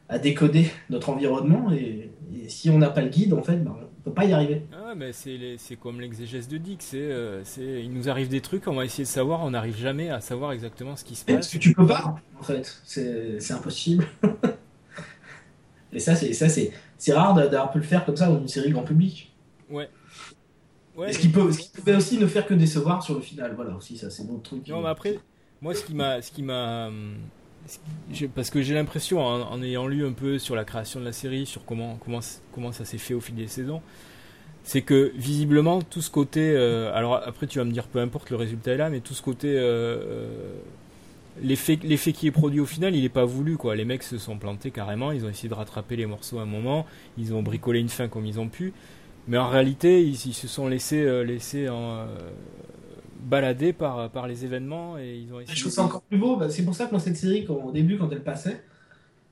à 0.09 0.19
décoder 0.19 0.71
notre 0.91 1.09
environnement 1.11 1.73
et, 1.73 2.11
et 2.35 2.49
si 2.49 2.69
on 2.71 2.79
n'a 2.79 2.91
pas 2.91 3.01
le 3.03 3.09
guide, 3.09 3.33
en 3.33 3.43
fait, 3.43 3.57
bah, 3.57 3.84
peut 4.05 4.13
pas 4.13 4.25
y 4.25 4.33
arriver. 4.33 4.63
Ah 4.73 4.95
mais 4.95 5.13
c'est 5.13 5.77
comme 5.81 6.01
l'exégèse 6.01 6.49
de 6.49 6.59
Dick. 6.59 6.83
C'est, 6.83 6.99
euh, 6.99 7.43
c'est, 7.45 7.83
il 7.83 7.93
nous 7.93 8.09
arrive 8.09 8.29
des 8.29 8.41
trucs, 8.41 8.67
on 8.69 8.75
va 8.75 8.85
essayer 8.85 9.05
de 9.05 9.09
savoir, 9.09 9.41
on 9.43 9.51
n'arrive 9.51 9.77
jamais 9.77 10.11
à 10.11 10.21
savoir 10.21 10.53
exactement 10.53 10.97
ce 10.97 11.05
qui 11.05 11.17
se 11.17 11.25
Parce 11.25 11.39
passe. 11.39 11.53
que 11.53 11.59
tu 11.59 11.73
peux 11.73 11.87
pas, 11.87 12.17
en 12.39 12.43
fait. 12.43 12.81
C'est 12.85 13.41
c'est 13.41 13.55
impossible. 13.55 14.07
et 15.93 15.99
ça, 15.99 16.15
c'est 16.15 16.33
ça, 16.33 16.49
c'est 16.49 16.73
c'est 16.99 17.13
rare 17.13 17.35
d'avoir 17.35 17.71
pu 17.71 17.79
le 17.79 17.85
faire 17.85 18.05
comme 18.05 18.17
ça 18.17 18.29
dans 18.29 18.39
une 18.39 18.49
série 18.49 18.71
grand 18.71 18.85
public. 18.85 19.35
Ouais. 19.71 19.89
Ouais, 20.97 21.13
ce 21.13 21.19
qui 21.19 21.29
peut, 21.29 21.51
ce 21.51 21.59
qui 21.59 21.71
pouvait 21.71 21.97
aussi 21.97 22.19
ne 22.19 22.27
faire 22.27 22.47
que 22.47 22.55
décevoir 22.55 23.03
sur 23.03 23.15
le 23.17 23.21
final. 23.21 23.55
Voilà, 23.57 23.75
aussi, 23.75 23.97
ça, 23.97 24.11
c'est 24.11 24.23
autre 24.23 24.43
truc. 24.43 24.69
Non, 24.69 24.81
mais 24.81 24.89
après, 24.91 25.19
moi, 25.61 25.75
ce 25.75 25.85
qui 25.85 25.95
m'a, 25.95 26.23
ce 26.23 26.31
qui 26.31 26.43
m'a, 26.43 26.89
parce 28.35 28.51
que 28.51 28.63
j'ai 28.63 28.75
l'impression, 28.75 29.21
en, 29.21 29.63
ayant 29.63 29.87
lu 29.87 30.07
un 30.07 30.13
peu 30.13 30.39
sur 30.39 30.55
la 30.55 30.65
création 30.65 31.01
de 31.01 31.05
la 31.05 31.13
série, 31.13 31.47
sur 31.47 31.65
comment, 31.65 31.99
comment, 32.05 32.21
comment 32.53 32.73
ça 32.73 32.85
s'est 32.85 32.99
fait 32.99 33.15
au 33.15 33.21
fil 33.21 33.35
des 33.35 33.47
saisons, 33.47 33.81
c'est 34.65 34.83
que 34.83 35.13
visiblement 35.17 35.83
tout 35.83 36.03
ce 36.03 36.11
côté, 36.11 36.53
euh, 36.55 36.95
alors 36.95 37.17
après 37.17 37.47
tu 37.47 37.59
vas 37.59 37.65
me 37.65 37.73
dire 37.73 37.87
peu 37.87 37.99
importe 38.01 38.31
le 38.31 38.37
résultat 38.37 38.73
est 38.73 38.77
là, 38.77 38.91
mais 38.91 39.01
tout 39.01 39.15
ce 39.15 39.23
côté, 39.23 39.49
euh, 39.49 39.97
euh, 39.97 40.55
l'effet, 41.43 41.77
qui 42.13 42.27
est 42.27 42.31
produit 42.31 42.61
au 42.61 42.67
final, 42.67 42.95
il 42.95 43.05
est 43.05 43.11
pas 43.11 43.25
voulu 43.25 43.57
quoi. 43.57 43.77
Les 43.77 43.85
mecs 43.85 44.03
se 44.03 44.19
sont 44.19 44.39
plantés 44.39 44.71
carrément, 44.71 45.13
ils 45.13 45.25
ont 45.25 45.29
essayé 45.29 45.49
de 45.49 45.55
rattraper 45.55 45.97
les 45.97 46.07
morceaux 46.07 46.39
à 46.39 46.43
un 46.43 46.47
moment, 46.47 46.87
ils 47.19 47.35
ont 47.35 47.43
bricolé 47.43 47.81
une 47.81 47.89
fin 47.89 48.09
comme 48.09 48.27
ils 48.27 48.41
ont 48.41 48.49
pu, 48.49 48.73
mais 49.29 49.39
en 49.39 49.49
réalité 49.49 50.03
ils, 50.03 50.15
ils 50.15 50.35
se 50.35 50.49
sont 50.49 50.67
laissés, 50.69 51.05
euh, 51.05 51.25
laissés 51.25 51.69
en, 51.69 52.07
balader 53.25 53.73
par, 53.73 54.11
par 54.11 54.27
les 54.29 54.45
événements 54.45 54.99
et 54.99 55.17
ils 55.19 55.33
ont 55.33 55.41
essayé. 55.41 55.55
Je 55.57 55.61
trouve 55.63 55.73
ça 55.73 55.83
encore 55.83 56.03
plus 56.03 56.19
beau. 56.19 56.37
bah, 56.37 56.51
c'est 56.51 56.65
pour 56.65 56.75
ça 56.75 56.87
que 56.87 56.93
dans 56.93 56.99
cette 56.99 57.17
série, 57.17 57.45
quand, 57.45 57.55
au 57.55 57.73
début, 57.73 57.99
quand 57.99 58.11
elle 58.13 58.23
passait, 58.23 58.63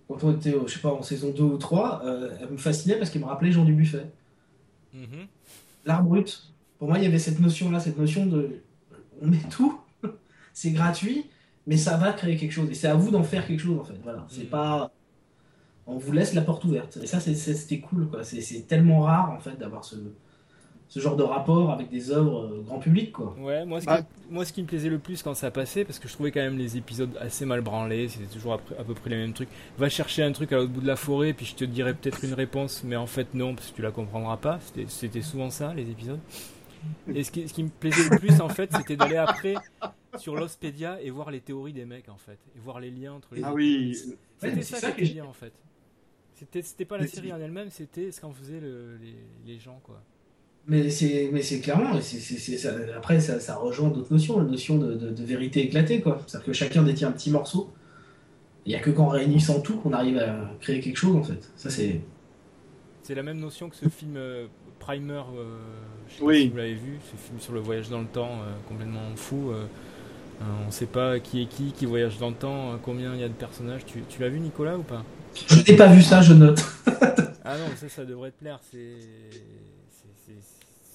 quand 0.08 0.22
on 0.24 0.32
était, 0.32 0.54
je 0.66 0.72
sais 0.72 0.80
pas, 0.80 0.92
en 0.92 1.02
saison 1.02 1.30
2 1.30 1.42
ou 1.42 1.56
3, 1.56 2.02
euh, 2.04 2.30
elle 2.40 2.50
me 2.50 2.56
fascinait 2.56 2.96
parce 2.96 3.10
qu'elle 3.10 3.22
me 3.22 3.26
rappelait 3.26 3.52
Jean 3.52 3.64
du 3.64 3.72
Buffet. 3.74 4.06
Mhm. 4.94 5.26
L'art 5.84 6.02
brut. 6.02 6.52
Pour 6.78 6.88
moi, 6.88 6.98
il 6.98 7.04
y 7.04 7.06
avait 7.06 7.18
cette 7.18 7.40
notion-là, 7.40 7.80
cette 7.80 7.98
notion 7.98 8.26
de. 8.26 8.60
On 9.20 9.28
met 9.28 9.38
tout, 9.50 9.78
c'est 10.52 10.72
gratuit, 10.72 11.26
mais 11.66 11.76
ça 11.76 11.96
va 11.96 12.12
créer 12.12 12.36
quelque 12.36 12.52
chose. 12.52 12.68
Et 12.70 12.74
c'est 12.74 12.88
à 12.88 12.94
vous 12.94 13.10
d'en 13.10 13.22
faire 13.22 13.46
quelque 13.46 13.60
chose, 13.60 13.78
en 13.78 13.84
fait. 13.84 13.98
Voilà. 14.02 14.26
C'est 14.28 14.42
Mhm. 14.44 14.48
pas. 14.48 14.90
On 15.86 15.96
vous 15.98 16.12
laisse 16.12 16.34
la 16.34 16.42
porte 16.42 16.64
ouverte. 16.64 16.98
Et 17.02 17.06
ça, 17.06 17.18
c'est- 17.20 17.34
c'est- 17.34 17.54
c'était 17.54 17.80
cool, 17.80 18.08
quoi. 18.08 18.22
C'est 18.24 18.40
c'est 18.40 18.62
tellement 18.68 19.00
rare, 19.02 19.30
en 19.32 19.38
fait, 19.40 19.58
d'avoir 19.58 19.84
ce, 19.84 19.96
ce 20.92 21.00
genre 21.00 21.16
de 21.16 21.22
rapport 21.22 21.70
avec 21.70 21.88
des 21.88 22.10
œuvres 22.10 22.44
euh, 22.52 22.60
grand 22.60 22.78
public, 22.78 23.12
quoi. 23.12 23.34
Ouais, 23.38 23.64
moi 23.64 23.80
ce, 23.80 23.86
Bah. 23.86 24.02
qui, 24.02 24.06
moi 24.30 24.44
ce 24.44 24.52
qui 24.52 24.60
me 24.60 24.66
plaisait 24.66 24.90
le 24.90 24.98
plus 24.98 25.22
quand 25.22 25.32
ça 25.34 25.50
passait, 25.50 25.86
parce 25.86 25.98
que 25.98 26.06
je 26.06 26.12
trouvais 26.12 26.30
quand 26.32 26.40
même 26.42 26.58
les 26.58 26.76
épisodes 26.76 27.16
assez 27.18 27.46
mal 27.46 27.62
branlés, 27.62 28.08
c'était 28.08 28.26
toujours 28.30 28.52
à, 28.52 28.58
peu- 28.58 28.74
à 28.78 28.84
peu 28.84 28.92
près 28.92 29.08
les 29.08 29.16
mêmes 29.16 29.32
trucs. 29.32 29.48
Va 29.78 29.88
chercher 29.88 30.22
un 30.22 30.32
truc 30.32 30.52
à 30.52 30.56
l'autre 30.56 30.70
bout 30.70 30.82
de 30.82 30.86
la 30.86 30.96
forêt, 30.96 31.32
puis 31.32 31.46
je 31.46 31.54
te 31.54 31.64
dirai 31.64 31.94
peut-être 31.94 32.22
une 32.24 32.34
réponse, 32.34 32.84
mais 32.84 32.96
en 32.96 33.06
fait 33.06 33.32
non, 33.32 33.54
parce 33.54 33.70
que 33.70 33.76
tu 33.76 33.80
la 33.80 33.90
comprendras 33.90 34.36
pas. 34.36 34.60
C'était- 34.60 34.84
C'était 34.88 35.22
souvent 35.22 35.48
ça, 35.48 35.72
les 35.72 35.88
épisodes. 35.88 36.20
Et 37.14 37.24
ce 37.24 37.30
qui, 37.30 37.48
ce 37.48 37.54
qui 37.54 37.62
me 37.62 37.70
plaisait 37.70 38.10
le 38.10 38.18
plus, 38.18 38.38
en 38.42 38.50
fait, 38.50 38.70
c'était 38.76 38.96
d'aller 38.96 39.16
après 39.16 39.54
sur 40.18 40.34
l'Ospedia 40.36 41.00
et 41.00 41.08
voir 41.08 41.30
les 41.30 41.40
théories 41.40 41.72
des 41.72 41.86
mecs, 41.86 42.10
en 42.10 42.18
fait, 42.18 42.38
et 42.54 42.58
voir 42.58 42.80
les 42.80 42.90
liens 42.90 43.14
entre 43.14 43.34
les 43.34 43.42
Ah 43.44 43.54
oui, 43.54 43.96
C'était 44.36 44.60
ça, 44.60 44.76
ça 44.76 44.90
qui 44.90 44.96
que 44.98 45.02
était 45.04 45.12
bien, 45.14 45.24
en 45.24 45.32
fait. 45.32 45.54
C'était 46.34 46.84
pas 46.84 46.98
la 46.98 47.06
série 47.06 47.32
en 47.32 47.40
elle-même, 47.40 47.70
c'était 47.70 48.10
ce 48.12 48.20
qu'en 48.20 48.32
faisaient 48.32 48.60
le- 48.60 48.98
les, 48.98 49.16
les 49.46 49.58
gens, 49.58 49.80
quoi. 49.84 50.02
Mais 50.68 50.90
c'est, 50.90 51.28
mais 51.32 51.42
c'est 51.42 51.60
clairement, 51.60 52.00
c'est, 52.00 52.18
c'est, 52.20 52.38
c'est- 52.38 52.56
ça- 52.56 52.74
après 52.96 53.18
ça, 53.20 53.40
ça 53.40 53.56
rejoint 53.56 53.88
d'autres 53.90 54.12
notions, 54.12 54.38
la 54.38 54.44
notion 54.44 54.78
de, 54.78 54.94
de- 54.94 55.10
de 55.10 55.24
vérité 55.24 55.60
éclatée, 55.64 56.00
quoi. 56.00 56.22
C'est-à-dire 56.26 56.46
que 56.46 56.52
chacun 56.52 56.82
détient 56.84 57.08
un 57.08 57.12
petit 57.12 57.30
morceau. 57.30 57.70
Il 58.64 58.68
n'y 58.70 58.76
a 58.76 58.80
que 58.80 58.90
qu'en 58.90 59.08
réunissant 59.08 59.60
tout 59.60 59.76
qu'on 59.78 59.92
arrive 59.92 60.18
à 60.18 60.52
créer 60.60 60.78
quelque 60.80 60.96
chose, 60.96 61.16
en 61.16 61.22
fait. 61.24 61.50
Ça, 61.56 61.68
c'est. 61.68 62.00
C'est 63.02 63.16
la 63.16 63.24
même 63.24 63.40
notion 63.40 63.68
que 63.68 63.74
ce 63.74 63.88
film 63.88 64.14
euh, 64.16 64.46
Primer, 64.78 65.14
euh, 65.36 65.58
je 66.08 66.12
sais 66.14 66.18
pas 66.20 66.24
Oui. 66.26 66.42
si 66.42 66.48
vous 66.50 66.56
l'avez 66.56 66.74
vu, 66.74 66.98
ce 67.10 67.16
film 67.26 67.40
sur 67.40 67.52
le 67.54 67.60
voyage 67.60 67.88
dans 67.90 68.00
le 68.00 68.06
temps, 68.06 68.30
euh, 68.30 68.52
complètement 68.68 69.00
fou. 69.16 69.50
euh, 69.50 69.64
euh, 70.40 70.44
on 70.66 70.70
sait 70.70 70.86
pas 70.86 71.18
qui 71.18 71.42
est 71.42 71.46
qui, 71.46 71.72
qui 71.72 71.86
voyage 71.86 72.18
dans 72.18 72.30
le 72.30 72.36
temps, 72.36 72.72
euh, 72.72 72.76
combien 72.82 73.14
il 73.14 73.20
y 73.20 73.24
a 73.24 73.28
de 73.28 73.32
personnages. 73.34 73.84
Tu, 73.84 74.02
tu 74.08 74.20
l'as 74.20 74.28
vu 74.28 74.38
Nicolas 74.38 74.76
ou 74.78 74.82
pas? 74.82 75.04
Je 75.48 75.68
n'ai 75.72 75.76
pas 75.76 75.88
vu 75.88 76.02
ça, 76.02 76.20
je 76.22 76.32
note. 76.34 76.64
Ah 77.44 77.58
non, 77.58 77.64
ça, 77.76 77.88
ça 77.88 78.04
devrait 78.04 78.30
te 78.30 78.38
plaire. 78.38 78.60
C'est. 78.70 78.94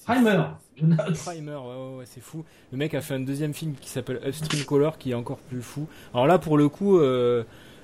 Primer, 0.06 0.41
je 0.76 0.86
note. 0.86 1.13
Primer, 1.26 1.52
ouais, 1.52 1.58
ouais, 1.58 1.97
ouais, 1.97 2.06
c'est 2.06 2.21
fou. 2.21 2.45
Le 2.71 2.78
mec 2.78 2.93
a 2.93 3.02
fait 3.02 3.15
un 3.15 3.19
deuxième 3.19 3.54
film 3.54 3.73
qui 3.80 3.89
s'appelle 3.89 4.21
Upstream 4.26 4.63
Color 4.63 4.97
qui 4.97 5.12
est 5.12 5.15
encore 5.15 5.39
plus 5.39 5.62
fou. 5.62 5.88
Alors 6.13 6.28
là, 6.28 6.39
pour 6.39 6.58
le 6.58 6.69
coup, 6.69 6.97
euh, 6.97 7.43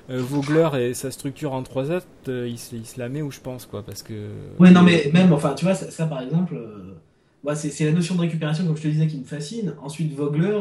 euh, 0.10 0.22
Vogler 0.22 0.70
et 0.80 0.94
sa 0.94 1.12
structure 1.12 1.54
en 1.54 1.64
trois 1.64 1.92
actes, 1.92 2.30
euh, 2.30 2.48
il, 2.48 2.58
se, 2.58 2.76
il 2.76 2.86
se 2.86 3.00
la 3.00 3.10
met 3.10 3.22
où 3.22 3.32
je 3.32 3.40
pense, 3.40 3.66
quoi, 3.66 3.84
parce 3.84 4.04
que. 4.04 4.30
Ouais, 4.60 4.72
non, 4.72 4.84
mais 4.84 5.10
même, 5.14 5.34
enfin, 5.34 5.54
tu 5.54 5.66
vois, 5.66 5.76
ça, 5.76 5.92
ça, 5.92 6.06
par 6.06 6.22
exemple, 6.22 6.56
euh, 6.56 7.56
c'est, 7.56 7.86
la 7.86 7.92
notion 7.92 8.16
de 8.16 8.22
récupération, 8.22 8.66
comme 8.66 8.78
je 8.78 8.84
te 8.84 8.88
disais, 8.88 9.08
qui 9.08 9.18
me 9.18 9.26
fascine. 9.26 9.76
Ensuite, 9.82 10.14
Vogler, 10.14 10.60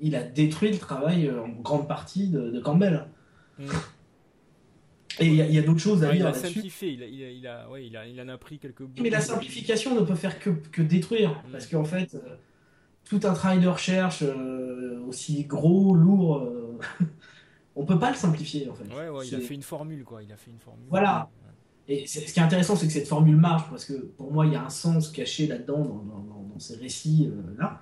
il 0.00 0.14
a 0.14 0.22
détruit 0.22 0.70
le 0.70 0.78
travail 0.78 1.26
euh, 1.26 1.42
en 1.42 1.48
grande 1.62 1.88
partie 1.88 2.28
de, 2.28 2.50
de 2.50 2.60
Campbell. 2.60 3.06
Mm. 3.58 3.66
Et 5.20 5.26
il 5.26 5.34
y 5.34 5.58
a, 5.58 5.60
a 5.60 5.64
d'autres 5.64 5.80
choses 5.80 6.04
à 6.04 6.08
Ouais, 6.08 6.18
là-dessus. 6.18 6.46
simplifié, 6.54 6.92
il, 6.92 7.02
a, 7.02 7.06
il, 7.06 7.22
a, 7.24 7.30
il, 7.30 7.46
a, 7.46 7.70
ouais, 7.70 7.86
il, 7.86 7.96
a, 7.96 8.06
il 8.06 8.20
en 8.20 8.28
a 8.28 8.38
pris 8.38 8.58
quelques 8.58 8.82
bouts. 8.82 9.02
Mais 9.02 9.10
la 9.10 9.20
simplification 9.20 9.94
ne 9.94 10.00
peut 10.04 10.14
faire 10.14 10.38
que, 10.38 10.50
que 10.50 10.82
détruire. 10.82 11.30
Mm. 11.48 11.52
Parce 11.52 11.66
qu'en 11.66 11.84
fait, 11.84 12.14
euh, 12.14 12.36
tout 13.04 13.20
un 13.24 13.32
travail 13.32 13.60
de 13.60 13.68
recherche 13.68 14.22
euh, 14.22 15.00
aussi 15.06 15.44
gros, 15.44 15.94
lourd, 15.94 16.38
euh, 16.38 16.78
on 17.76 17.84
peut 17.84 17.98
pas 17.98 18.10
le 18.10 18.16
simplifier 18.16 18.68
en 18.68 18.74
fait. 18.74 18.84
Ouais, 18.94 19.08
ouais, 19.08 19.26
il 19.26 19.34
a 19.34 19.40
fait 19.40 19.54
une 19.54 19.62
formule, 19.62 20.04
quoi. 20.04 20.22
Il 20.22 20.32
a 20.32 20.36
fait 20.36 20.50
une 20.50 20.58
formule. 20.60 20.86
Voilà. 20.88 21.28
Et 21.90 22.06
ce 22.06 22.20
qui 22.32 22.38
est 22.38 22.42
intéressant, 22.42 22.76
c'est 22.76 22.86
que 22.86 22.92
cette 22.92 23.08
formule 23.08 23.36
marche 23.36 23.68
parce 23.70 23.86
que 23.86 23.94
pour 23.94 24.30
moi, 24.32 24.44
il 24.46 24.52
y 24.52 24.56
a 24.56 24.62
un 24.64 24.68
sens 24.68 25.10
caché 25.10 25.46
là-dedans 25.46 25.78
dans, 25.78 25.94
dans- 26.02 26.18
dans- 26.22 26.48
dans 26.52 26.58
ces 26.58 26.76
récits 26.76 27.30
là. 27.58 27.80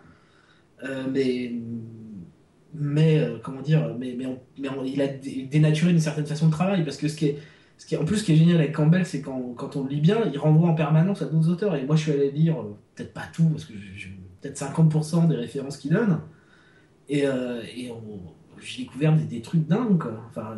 mais 1.11 1.53
mais 2.75 3.27
comment 3.43 3.63
dire, 3.63 3.95
mais, 3.99 4.15
mais, 4.19 4.27
mais 4.59 4.69
il 4.87 5.01
a 5.01 5.09
dénaturé 5.09 5.93
d'une 5.93 6.01
certaine 6.01 6.27
façon 6.27 6.47
de 6.47 6.53
travail 6.53 6.85
parce 6.85 6.97
que 6.97 7.09
ce 7.09 7.17
qui 7.17 7.27
est 7.27 7.39
ce 7.79 7.87
qui 7.87 7.97
en 7.97 8.05
plus, 8.05 8.19
ce 8.19 8.25
qui 8.25 8.33
est 8.33 8.37
génial 8.37 8.57
avec 8.57 8.73
Campbell, 8.73 9.05
c'est 9.05 9.21
quand, 9.21 9.55
quand 9.55 9.77
on 9.77 9.85
le 9.85 9.91
lit 9.91 10.01
bien, 10.01 10.25
il 10.33 10.39
renvoie 10.39 10.69
en 10.71 10.75
permanence 10.75 11.23
à 11.23 11.27
d'autres 11.27 11.51
auteurs. 11.51 11.75
Et 11.77 11.85
moi, 11.85 11.97
je 11.97 12.05
suis 12.05 12.13
allé 12.13 12.31
lire, 12.31 12.57
peut-être 12.95 13.13
pas 13.13 13.27
tout, 13.33 13.49
parce 13.51 13.67
que 13.67 13.75
peut-être 14.41 14.59
50% 14.59 15.29
des 15.29 15.37
références 15.37 15.77
qu'il 15.77 15.93
donne. 15.93 16.21
Et, 17.09 17.27
euh, 17.27 17.63
et 17.77 17.93
j'ai 18.63 18.85
découvert 18.85 19.15
des, 19.15 19.25
des, 19.25 19.43
trucs 19.43 19.67
dingues, 19.67 19.99
quoi. 19.99 20.23
Enfin, 20.31 20.57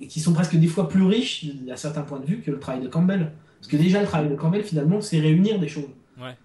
et 0.00 0.08
qui 0.08 0.20
sont 0.20 0.32
presque 0.32 0.56
des 0.56 0.66
fois 0.66 0.88
plus 0.88 1.02
riches, 1.02 1.46
à 1.70 1.76
certains 1.76 2.02
points 2.02 2.20
de 2.20 2.26
vue, 2.26 2.40
que 2.40 2.50
le 2.50 2.58
travail 2.58 2.82
de 2.82 2.88
Campbell. 2.88 3.32
Parce 3.58 3.68
que 3.68 3.76
déjà, 3.76 4.00
le 4.00 4.06
travail 4.06 4.30
de 4.30 4.34
Campbell, 4.34 4.62
finalement, 4.62 5.00
c'est 5.00 5.20
réunir 5.20 5.58
des 5.58 5.68
choses. 5.68 5.90
Ouais. 6.18 6.36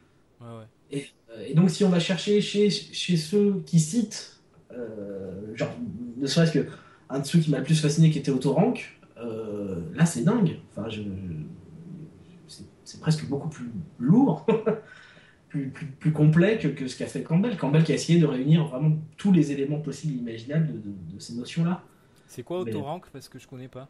ouais, 0.41 0.47
ouais. 0.47 0.65
Et, 0.91 1.01
euh, 1.01 1.03
et, 1.47 1.54
donc, 1.54 1.69
si 1.69 1.84
on 1.84 1.89
va 1.89 1.99
chercher 1.99 2.41
chez, 2.41 2.69
chez 2.69 3.17
ceux 3.17 3.62
qui 3.65 3.80
citent, 3.80 4.41
euh, 4.71 5.56
genre, 5.56 5.71
ne 6.17 6.27
serait-ce 6.27 6.51
que 6.51 6.67
un 7.10 7.19
de 7.19 7.25
ceux 7.25 7.39
qui 7.39 7.51
m'a 7.51 7.58
le 7.58 7.63
plus 7.63 7.80
fasciné, 7.80 8.10
qui 8.10 8.19
était 8.19 8.32
Autorank, 8.32 8.97
euh, 9.17 9.82
là, 9.93 10.06
c'est 10.06 10.23
dingue. 10.23 10.60
Enfin, 10.71 10.89
je, 10.89 11.01
c'est 12.84 12.99
presque 12.99 13.27
beaucoup 13.27 13.49
plus 13.49 13.71
lourd, 13.99 14.45
plus, 15.49 15.69
plus, 15.69 15.86
plus, 15.86 16.12
complet 16.12 16.58
que, 16.58 16.67
que 16.67 16.88
ce 16.88 16.97
qu'a 16.97 17.06
fait 17.06 17.23
Campbell. 17.23 17.58
Campbell 17.58 17.84
qui 17.84 17.91
a 17.91 17.95
essayé 17.95 18.19
de 18.19 18.25
réunir 18.25 18.65
vraiment 18.65 18.97
tous 19.17 19.32
les 19.32 19.51
éléments 19.51 19.80
possibles 19.80 20.13
et 20.13 20.17
imaginables 20.17 20.67
de, 20.67 20.73
de, 20.73 21.15
de 21.15 21.19
ces 21.19 21.34
notions-là. 21.36 21.84
C'est 22.27 22.43
quoi 22.43 22.60
Autorank? 22.60 23.10
Parce 23.12 23.27
que 23.27 23.39
je 23.39 23.47
connais 23.47 23.67
pas. 23.67 23.89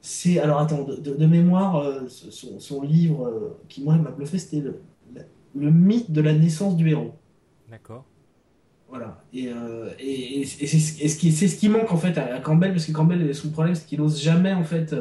C'est 0.00 0.40
alors 0.40 0.58
attends 0.58 0.84
de, 0.84 1.26
mémoire 1.26 1.76
euh, 1.76 2.08
son, 2.08 2.58
son, 2.58 2.82
livre 2.82 3.26
euh, 3.26 3.56
qui 3.68 3.84
moi 3.84 3.94
m'a 3.96 4.10
bluffé 4.10 4.36
c'était 4.36 4.60
le, 4.60 4.80
le, 5.54 5.70
mythe 5.70 6.10
de 6.10 6.20
la 6.20 6.32
naissance 6.32 6.76
du 6.76 6.90
héros. 6.90 7.14
D'accord. 7.70 8.04
Voilà. 8.88 9.24
Et, 9.32 9.48
euh, 9.48 9.90
et, 9.98 10.40
et 10.40 10.44
c'est 10.44 10.66
ce, 10.66 11.18
qui, 11.18 11.32
ce 11.32 11.56
qui 11.56 11.68
manque 11.68 11.92
en 11.92 11.96
fait 11.96 12.18
à, 12.18 12.40
Campbell, 12.40 12.72
parce 12.72 12.86
que 12.86 12.92
Campbell, 12.92 13.34
son 13.34 13.50
problème, 13.50 13.74
c'est 13.74 13.86
qu'il 13.86 14.00
n'ose 14.00 14.20
jamais 14.20 14.52
en 14.52 14.64
fait 14.64 14.94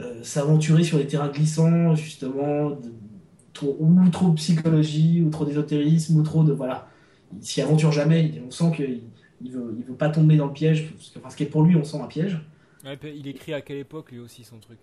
euh, 0.00 0.22
s'aventurer 0.22 0.82
sur 0.82 0.98
les 0.98 1.06
terrains 1.06 1.28
glissants, 1.28 1.94
justement, 1.94 2.70
de, 2.70 2.92
trop, 3.52 3.76
ou 3.78 4.08
trop 4.10 4.30
de 4.30 4.34
psychologie, 4.34 5.22
ou 5.22 5.30
trop 5.30 5.44
d'ésotérisme, 5.44 6.16
ou 6.18 6.22
trop 6.22 6.42
de. 6.42 6.52
Voilà. 6.52 6.88
Il 7.36 7.44
s'y 7.44 7.62
aventure 7.62 7.92
jamais. 7.92 8.42
On 8.44 8.50
sent 8.50 8.72
qu'il 8.74 9.02
il 9.42 9.52
veut, 9.52 9.74
il 9.78 9.84
veut 9.84 9.94
pas 9.94 10.10
tomber 10.10 10.36
dans 10.36 10.46
le 10.46 10.52
piège, 10.52 10.90
parce 10.92 11.10
que, 11.10 11.18
parce 11.18 11.36
que 11.36 11.44
pour 11.44 11.62
lui, 11.62 11.76
on 11.76 11.84
sent 11.84 11.98
un 12.00 12.06
piège. 12.06 12.40
Ouais, 12.84 12.98
il 13.04 13.26
écrit 13.26 13.54
à 13.54 13.60
quelle 13.60 13.78
époque 13.78 14.10
lui 14.10 14.18
aussi 14.18 14.44
son 14.44 14.58
truc? 14.58 14.78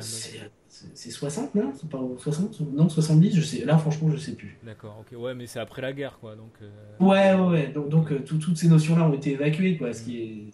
C'est 0.00 0.50
60, 0.68 1.54
non? 1.54 1.72
C'est 1.74 1.88
pas 1.88 2.00
60 2.18 2.60
Non, 2.72 2.88
70, 2.88 3.34
je 3.36 3.40
sais. 3.40 3.64
Là, 3.64 3.78
franchement, 3.78 4.10
je 4.10 4.16
sais 4.16 4.32
plus. 4.32 4.58
D'accord, 4.64 4.98
ok. 5.00 5.18
Ouais, 5.18 5.34
mais 5.34 5.46
c'est 5.46 5.58
après 5.60 5.82
la 5.82 5.92
guerre, 5.92 6.18
quoi. 6.20 6.36
Donc, 6.36 6.52
euh... 6.62 6.68
Ouais, 7.00 7.34
ouais, 7.34 7.48
ouais. 7.48 7.66
Donc, 7.68 7.88
donc 7.88 8.12
euh, 8.12 8.20
toutes 8.20 8.56
ces 8.56 8.68
notions-là 8.68 9.08
ont 9.08 9.14
été 9.14 9.32
évacuées, 9.32 9.76
quoi. 9.76 9.92
Ce 9.92 10.02
qui 10.02 10.18
est. 10.18 10.44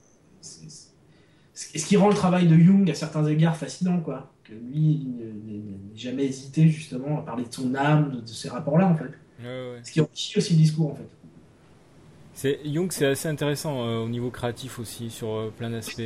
Ce 1.55 1.87
qui 1.87 1.97
rend 1.97 2.09
le 2.09 2.15
travail 2.15 2.49
de 2.49 2.57
Jung, 2.57 2.91
à 2.91 2.95
certains 2.95 3.25
égards, 3.27 3.57
fascinant, 3.57 4.01
quoi. 4.01 4.33
Que 4.45 4.53
lui, 4.53 5.03
il 5.05 5.17
n'a 5.17 5.77
jamais 5.95 6.25
hésité, 6.25 6.69
justement, 6.69 7.21
à 7.21 7.23
parler 7.23 7.45
de 7.45 7.53
son 7.53 7.75
âme, 7.75 8.11
de, 8.11 8.21
de 8.21 8.27
ces 8.27 8.49
rapports-là, 8.49 8.87
en 8.87 8.97
fait. 8.97 9.13
Ouais, 9.41 9.47
ouais. 9.75 9.81
Ce 9.83 9.93
qui 9.93 10.01
enrichit 10.01 10.39
aussi 10.39 10.55
le 10.55 10.59
discours, 10.59 10.93
en 10.93 10.95
fait. 10.97 11.09
C'est, 12.35 12.61
Jung, 12.65 12.91
c'est 12.91 13.07
assez 13.07 13.29
intéressant 13.29 13.87
euh, 13.87 13.99
au 13.99 14.09
niveau 14.09 14.31
créatif 14.31 14.79
aussi, 14.81 15.11
sur 15.11 15.53
plein 15.57 15.71
d'aspects 15.71 16.03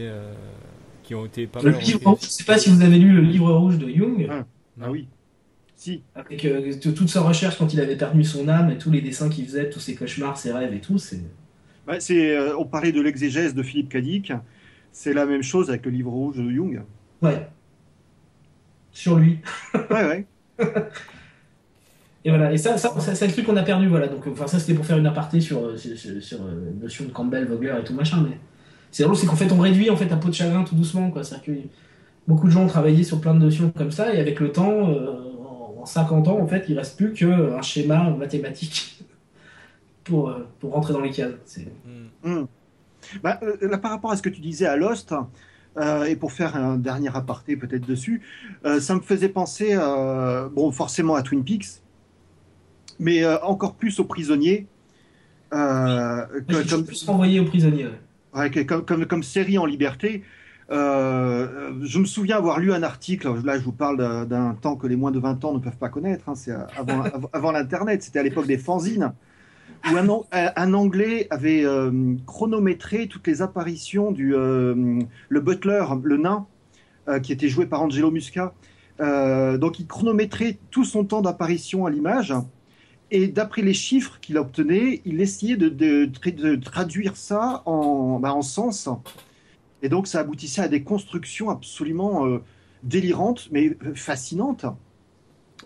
qui 1.09 1.14
ont 1.14 1.25
été 1.25 1.47
pas 1.47 1.62
le 1.62 1.71
mal. 1.71 1.81
Livre, 1.81 2.18
je 2.21 2.27
ne 2.27 2.31
sais 2.31 2.44
pas 2.44 2.59
si 2.59 2.68
vous 2.68 2.83
avez 2.83 2.99
lu 2.99 3.12
le 3.12 3.23
livre 3.23 3.51
rouge 3.55 3.79
de 3.79 3.88
Jung. 3.88 4.29
Ah, 4.31 4.44
ah 4.83 4.90
oui. 4.90 5.09
Si. 5.75 6.03
Avec 6.14 6.44
euh, 6.44 6.75
toute 6.81 7.09
sa 7.09 7.23
recherche 7.23 7.57
quand 7.57 7.73
il 7.73 7.81
avait 7.81 7.97
perdu 7.97 8.25
son 8.25 8.47
âme 8.47 8.71
et 8.71 8.77
tous 8.77 8.90
les 8.90 9.01
dessins 9.01 9.31
qu'il 9.31 9.47
faisait, 9.47 9.71
tous 9.71 9.81
ses 9.81 9.94
cauchemars, 9.94 10.37
ses 10.37 10.53
rêves 10.53 10.75
et 10.75 10.81
tout, 10.81 10.99
c'est. 10.99 11.23
Ouais, 11.88 11.99
c'est 11.99 12.37
euh, 12.37 12.55
on 12.59 12.66
parlait 12.66 12.92
de 12.92 13.01
l'exégèse 13.01 13.55
de 13.55 13.62
Philippe 13.62 13.88
Cadic. 13.88 14.35
C'est 14.92 15.14
la 15.14 15.25
même 15.25 15.42
chose 15.42 15.71
avec 15.71 15.87
le 15.87 15.92
livre 15.92 16.11
rouge 16.11 16.37
de 16.37 16.51
Jung. 16.51 16.83
Ouais. 17.23 17.49
Sur 18.92 19.16
lui. 19.16 19.38
ouais, 19.90 20.05
ouais. 20.05 20.27
Et 22.25 22.31
voilà, 22.31 22.53
et 22.53 22.59
ça, 22.59 22.77
ça, 22.77 22.99
ça 22.99 23.14
c'est 23.14 23.29
le 23.29 23.33
truc 23.33 23.47
qu'on 23.47 23.57
a 23.57 23.62
perdu, 23.62 23.87
voilà. 23.87 24.09
Donc, 24.09 24.27
enfin, 24.27 24.49
ça 24.49 24.59
c'était 24.59 24.75
pour 24.75 24.85
faire 24.85 24.99
une 24.99 25.07
aparté 25.07 25.40
sur, 25.40 25.79
sur, 25.79 25.97
sur, 25.97 26.21
sur 26.23 26.42
euh, 26.42 26.73
notion 26.79 27.05
de 27.05 27.11
Campbell, 27.11 27.47
Vogler 27.47 27.75
et 27.81 27.85
tout 27.85 27.94
machin, 27.94 28.27
mais 28.29 28.37
c'est 28.90 29.03
drôle, 29.05 29.16
c'est 29.16 29.27
qu'en 29.27 29.37
fait 29.37 29.53
on 29.53 29.61
réduit 29.61 29.90
en 29.90 29.96
fait 29.96 30.10
un 30.13 30.17
pot 30.17 30.29
de 30.29 30.35
chagrin 30.35 30.65
tout 30.65 30.75
doucement, 30.75 31.10
quoi. 31.10 31.25
C'est-à-dire 31.25 31.46
que 31.46 31.69
beaucoup 32.27 32.46
de 32.46 32.52
gens 32.52 32.65
ont 32.65 32.69
travaillé 32.69 33.04
sur 33.04 33.21
plein 33.21 33.35
de 33.35 33.40
notions 33.40 33.73
comme 33.77 33.90
ça, 33.90 34.15
et 34.15 34.21
avec 34.21 34.40
le 34.40 34.52
temps, 34.52 34.90
euh, 34.90 35.81
en 35.81 35.87
50 35.87 36.29
ans, 36.29 36.38
en 36.38 36.46
fait, 36.46 36.65
il 36.69 36.79
reste 36.79 36.96
plus 36.96 37.13
qu'un 37.13 37.63
schéma 37.63 38.10
mathématique 38.10 39.04
pour, 40.04 40.31
euh, 40.31 40.46
pour 40.60 40.73
rentrer 40.73 40.92
dans 40.92 41.00
les 41.00 41.10
cases. 41.10 41.58
Mmh. 42.25 42.31
Mmh. 42.31 42.46
Bah, 43.23 43.38
euh, 43.42 43.56
là, 43.63 43.79
par 43.79 43.90
rapport 43.90 44.10
à 44.10 44.17
ce 44.17 44.23
que 44.23 44.29
tu 44.29 44.40
disais 44.40 44.67
à 44.67 44.77
Lost, 44.77 45.15
euh, 45.77 46.04
et 46.04 46.17
pour 46.17 46.33
faire 46.33 46.56
un 46.56 46.77
dernier 46.77 47.10
aparté 47.15 47.56
peut-être 47.56 47.87
dessus, 47.87 48.23
euh, 48.65 48.81
ça 48.81 48.94
me 48.94 49.00
faisait 49.00 49.29
penser, 49.29 49.77
bon, 50.52 50.73
forcément 50.73 51.15
à 51.15 51.23
Twin 51.23 51.44
Peaks, 51.44 51.83
mais 52.98 53.25
encore 53.42 53.75
plus 53.75 53.98
aux 54.00 54.04
prisonniers. 54.04 54.67
Que, 55.50 55.56
je 56.48 56.71
comme... 56.71 56.85
plus 56.85 57.04
renvoyer 57.04 57.40
aux 57.40 57.44
prisonniers. 57.46 57.87
Ouais. 57.87 58.00
Comme, 58.67 58.85
comme, 58.85 59.07
comme, 59.07 59.23
série 59.23 59.59
en 59.59 59.67
liberté, 59.67 60.23
euh, 60.71 61.73
je 61.83 61.99
me 61.99 62.05
souviens 62.05 62.37
avoir 62.37 62.61
lu 62.61 62.73
un 62.73 62.83
article, 62.83 63.29
là 63.45 63.59
je 63.59 63.65
vous 63.65 63.73
parle 63.73 64.27
d'un 64.29 64.55
temps 64.55 64.77
que 64.77 64.87
les 64.87 64.97
moins 64.97 65.11
de 65.11 65.19
20 65.19 65.45
ans 65.45 65.55
ne 65.55 65.59
peuvent 65.59 65.79
pas 65.79 65.89
connaître, 65.89 66.29
hein, 66.29 66.35
c'est 66.35 66.53
avant, 66.77 67.05
avant 67.33 67.53
l'Internet, 67.53 68.03
c'était 68.03 68.19
à 68.19 68.23
l'époque 68.23 68.47
des 68.47 68.59
fanzines, 68.59 69.13
où 69.91 69.97
un, 69.97 70.07
un 70.33 70.75
Anglais 70.75 71.27
avait 71.31 71.65
euh, 71.65 72.15
chronométré 72.27 73.07
toutes 73.07 73.27
les 73.27 73.43
apparitions 73.43 74.13
du 74.13 74.35
euh, 74.35 75.01
le 75.29 75.41
butler, 75.41 75.85
le 76.03 76.17
nain, 76.17 76.47
qui 77.23 77.33
était 77.33 77.49
joué 77.49 77.65
par 77.65 77.81
Angelo 77.81 78.11
Musca. 78.11 78.53
donc 78.99 79.81
il 79.81 79.87
chronométrait 79.87 80.59
tout 80.71 80.85
son 80.85 81.05
temps 81.05 81.23
d'apparition 81.23 81.87
à 81.87 81.91
l'image. 81.91 82.35
Et 83.11 83.29
d'après 83.29 83.63
les 83.63 83.75
chiffres 83.75 84.19
qu'il 84.21 84.37
obtenait, 84.37 85.00
il 85.04 85.21
essayait 85.21 85.56
de, 85.56 86.56
traduire 86.56 87.17
ça 87.17 87.63
en, 87.65 88.19
bah, 88.21 88.35
en 88.35 88.42
sens 88.42 88.88
et 89.83 89.88
donc, 89.88 90.06
ça 90.06 90.21
aboutissait 90.21 90.63
à 90.63 90.69
des 90.69 90.83
constructions 90.83 91.50
absolument 91.50 92.27
euh, 92.27 92.42
délirantes, 92.83 93.48
mais 93.52 93.77
fascinantes, 93.94 94.67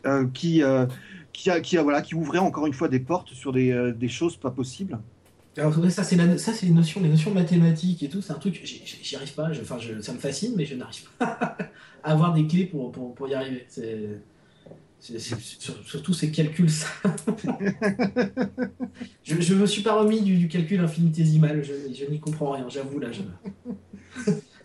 euh, 0.06 0.26
qui, 0.32 0.62
euh, 0.62 0.86
qui, 1.32 1.50
qui, 1.62 1.76
voilà, 1.76 2.02
qui 2.02 2.14
ouvraient 2.14 2.38
encore 2.38 2.66
une 2.66 2.74
fois 2.74 2.88
des 2.88 3.00
portes 3.00 3.30
sur 3.30 3.52
des, 3.52 4.08
choses 4.08 4.36
pas 4.36 4.50
possibles. 4.50 4.98
Ça, 5.54 6.02
c'est 6.02 6.38
ça, 6.38 6.52
c'est 6.54 6.66
les 6.66 6.72
notions, 6.72 7.00
les 7.02 7.10
notions 7.10 7.32
mathématiques 7.32 8.02
et 8.02 8.08
tout. 8.08 8.22
C'est 8.22 8.32
un 8.32 8.38
truc, 8.38 8.60
j'y 8.64 9.16
arrive 9.16 9.34
pas. 9.34 9.50
Enfin, 9.50 9.76
ça 10.00 10.12
me 10.12 10.18
fascine, 10.18 10.54
mais 10.56 10.64
je 10.64 10.74
n'arrive 10.74 11.08
pas 11.18 11.56
à 12.04 12.12
avoir 12.12 12.32
des 12.32 12.46
clés 12.46 12.66
pour, 12.66 12.90
pour, 12.90 13.14
pour 13.14 13.28
y 13.28 13.34
arriver. 13.34 13.66
C'est, 13.68 14.20
surtout 15.02 16.14
ces 16.14 16.30
calculs. 16.30 16.68
je, 19.24 19.40
je 19.40 19.54
me 19.54 19.66
suis 19.66 19.82
pas 19.82 19.94
remis 19.94 20.20
du, 20.20 20.36
du 20.36 20.48
calcul 20.48 20.80
infinitésimal. 20.80 21.64
Je, 21.64 21.72
je 21.92 22.04
n'y 22.10 22.20
comprends 22.20 22.52
rien. 22.52 22.68
J'avoue 22.68 23.00
là. 23.00 23.08
Je... 23.10 23.22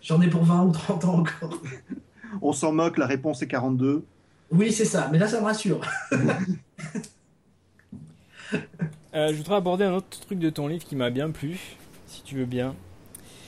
J'en 0.00 0.22
ai 0.22 0.28
pour 0.28 0.44
20 0.44 0.64
ou 0.64 0.72
30 0.72 1.04
ans 1.06 1.18
encore. 1.18 1.60
On 2.40 2.52
s'en 2.52 2.72
moque, 2.72 2.98
la 2.98 3.06
réponse 3.06 3.42
est 3.42 3.48
42. 3.48 4.04
Oui, 4.50 4.72
c'est 4.72 4.84
ça, 4.84 5.08
mais 5.12 5.18
là, 5.18 5.28
ça 5.28 5.40
me 5.40 5.44
rassure. 5.44 5.80
euh, 9.14 9.28
je 9.28 9.34
voudrais 9.34 9.56
aborder 9.56 9.84
un 9.84 9.94
autre 9.94 10.20
truc 10.20 10.38
de 10.38 10.50
ton 10.50 10.68
livre 10.68 10.84
qui 10.84 10.96
m'a 10.96 11.10
bien 11.10 11.30
plu, 11.30 11.58
si 12.06 12.22
tu 12.22 12.36
veux 12.36 12.46
bien. 12.46 12.74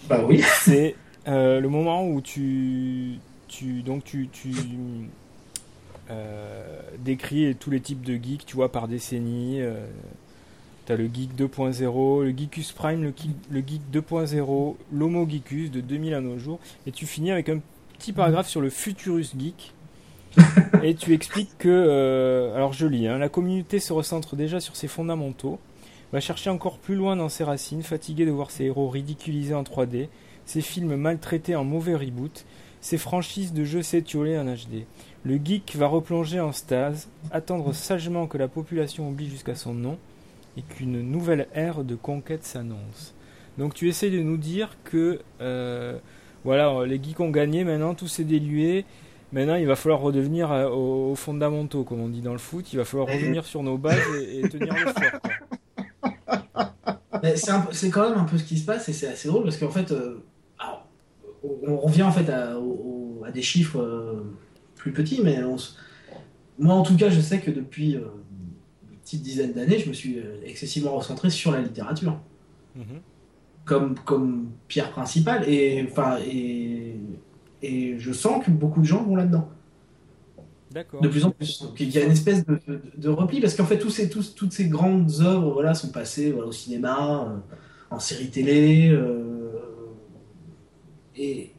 Bah 0.08 0.22
oui. 0.26 0.42
C'est 0.62 0.96
euh, 1.28 1.60
le 1.60 1.68
moment 1.68 2.06
où 2.06 2.20
tu, 2.20 3.18
tu 3.48 3.82
donc 3.82 4.04
tu, 4.04 4.28
tu 4.28 4.52
euh, 6.10 6.80
décris 6.98 7.54
tous 7.58 7.70
les 7.70 7.80
types 7.80 8.02
de 8.02 8.14
geeks, 8.14 8.46
tu 8.46 8.56
vois, 8.56 8.70
par 8.70 8.88
décennie. 8.88 9.60
Euh, 9.60 9.86
T'as 10.86 10.96
le 10.96 11.04
Geek 11.04 11.36
2.0, 11.38 12.24
le 12.24 12.30
Geekus 12.30 12.72
Prime, 12.72 13.04
le, 13.04 13.12
le 13.50 13.60
Geek 13.60 13.82
2.0, 13.92 14.74
l'Homo 14.92 15.28
Geekus 15.28 15.70
de 15.70 15.80
2000 15.80 16.14
à 16.14 16.20
nos 16.20 16.36
jours. 16.36 16.58
Et 16.84 16.90
tu 16.90 17.06
finis 17.06 17.30
avec 17.30 17.48
un 17.48 17.60
petit 17.96 18.12
paragraphe 18.12 18.48
sur 18.48 18.60
le 18.60 18.70
Futurus 18.70 19.34
Geek. 19.38 19.72
et 20.82 20.94
tu 20.94 21.12
expliques 21.12 21.56
que, 21.58 21.68
euh, 21.68 22.56
alors 22.56 22.72
je 22.72 22.86
lis, 22.86 23.06
hein, 23.06 23.18
la 23.18 23.28
communauté 23.28 23.78
se 23.78 23.92
recentre 23.92 24.36
déjà 24.36 24.58
sur 24.58 24.74
ses 24.74 24.88
fondamentaux, 24.88 25.58
va 26.12 26.20
chercher 26.20 26.50
encore 26.50 26.78
plus 26.78 26.96
loin 26.96 27.14
dans 27.14 27.28
ses 27.28 27.44
racines, 27.44 27.82
fatigué 27.82 28.26
de 28.26 28.30
voir 28.30 28.50
ses 28.50 28.64
héros 28.64 28.88
ridiculisés 28.88 29.54
en 29.54 29.62
3D, 29.62 30.08
ses 30.44 30.60
films 30.60 30.96
maltraités 30.96 31.54
en 31.54 31.64
mauvais 31.64 31.94
reboot, 31.94 32.44
ses 32.80 32.98
franchises 32.98 33.52
de 33.52 33.64
jeux 33.64 33.82
s'étioler 33.82 34.38
en 34.38 34.46
HD. 34.46 34.86
Le 35.24 35.38
geek 35.42 35.76
va 35.76 35.86
replonger 35.86 36.40
en 36.40 36.52
stase, 36.52 37.08
attendre 37.30 37.72
sagement 37.74 38.26
que 38.26 38.38
la 38.38 38.48
population 38.48 39.08
oublie 39.08 39.28
jusqu'à 39.28 39.54
son 39.54 39.74
nom, 39.74 39.98
et 40.56 40.62
qu'une 40.62 41.00
nouvelle 41.02 41.46
ère 41.54 41.84
de 41.84 41.94
conquête 41.94 42.44
s'annonce. 42.44 43.14
Donc 43.58 43.74
tu 43.74 43.88
essayes 43.88 44.10
de 44.10 44.22
nous 44.22 44.38
dire 44.38 44.76
que 44.84 45.20
euh, 45.40 45.98
voilà, 46.44 46.86
les 46.86 47.02
geeks 47.02 47.20
ont 47.20 47.30
gagné, 47.30 47.64
maintenant 47.64 47.94
tout 47.94 48.08
s'est 48.08 48.24
dilué, 48.24 48.84
Maintenant, 49.32 49.54
il 49.54 49.66
va 49.66 49.76
falloir 49.76 50.00
redevenir 50.00 50.50
euh, 50.50 50.68
aux, 50.68 51.14
fondamentaux, 51.14 51.84
comme 51.84 52.00
on 52.00 52.08
dit 52.08 52.20
dans 52.20 52.32
le 52.32 52.38
foot. 52.38 52.72
Il 52.72 52.78
va 52.78 52.84
falloir 52.84 53.08
revenir 53.08 53.44
sur 53.44 53.62
nos 53.62 53.78
bases 53.78 54.00
et, 54.20 54.48
tenir 54.48 54.74
le 54.74 54.92
fort. 54.92 55.20
C'est 57.72 57.90
quand 57.90 58.08
même 58.08 58.18
un 58.18 58.24
peu 58.24 58.38
ce 58.38 58.44
qui 58.44 58.58
se 58.58 58.64
passe 58.64 58.88
et 58.88 58.94
c'est 58.94 59.08
assez 59.08 59.28
drôle 59.28 59.42
parce 59.44 59.58
qu'en 59.58 59.68
fait, 59.68 59.92
euh, 59.92 60.24
on 61.42 61.76
revient 61.76 62.04
en 62.04 62.12
fait 62.12 62.30
à, 62.30 62.56
des 63.30 63.42
chiffres 63.42 63.78
plus 64.80 64.92
petits, 64.92 65.20
mais 65.22 65.40
moi 66.58 66.74
en 66.74 66.82
tout 66.82 66.96
cas, 66.96 67.10
je 67.10 67.20
sais 67.20 67.40
que 67.40 67.50
depuis 67.50 67.92
une 67.92 68.96
petite 69.02 69.22
dizaine 69.22 69.52
d'années, 69.52 69.78
je 69.78 69.88
me 69.88 69.94
suis 69.94 70.18
excessivement 70.44 70.96
recentré 70.96 71.30
sur 71.30 71.52
la 71.52 71.60
littérature. 71.60 72.18
Mhm. 72.76 72.84
Comme, 73.64 73.94
comme 74.00 74.50
pierre 74.66 74.90
principale 74.90 75.48
et, 75.48 75.86
enfin, 75.88 76.18
et 76.26 76.96
et 77.62 77.98
je 77.98 78.12
sens 78.12 78.44
que 78.44 78.50
beaucoup 78.50 78.80
de 78.80 78.86
gens 78.86 79.02
vont 79.02 79.16
là-dedans. 79.16 79.48
D'accord. 80.70 81.00
De 81.00 81.08
plus 81.08 81.24
en 81.24 81.30
plus. 81.30 81.64
il 81.80 81.90
y 81.90 81.98
a 81.98 82.04
une 82.04 82.12
espèce 82.12 82.44
de, 82.46 83.08
repli, 83.08 83.40
parce 83.40 83.54
qu'en 83.54 83.64
fait, 83.64 83.78
tous 83.78 83.90
ces, 83.90 84.08
tous, 84.08 84.34
toutes 84.34 84.52
ces 84.52 84.68
grandes 84.68 85.10
œuvres 85.20 85.52
voilà, 85.52 85.74
sont 85.74 85.90
passées 85.90 86.32
au 86.32 86.52
cinéma, 86.52 87.24
euh, 87.24 87.36
en 87.90 87.98
série 87.98 88.30
télé. 88.30 88.88
Euh, 88.90 89.50
et, 91.16 91.52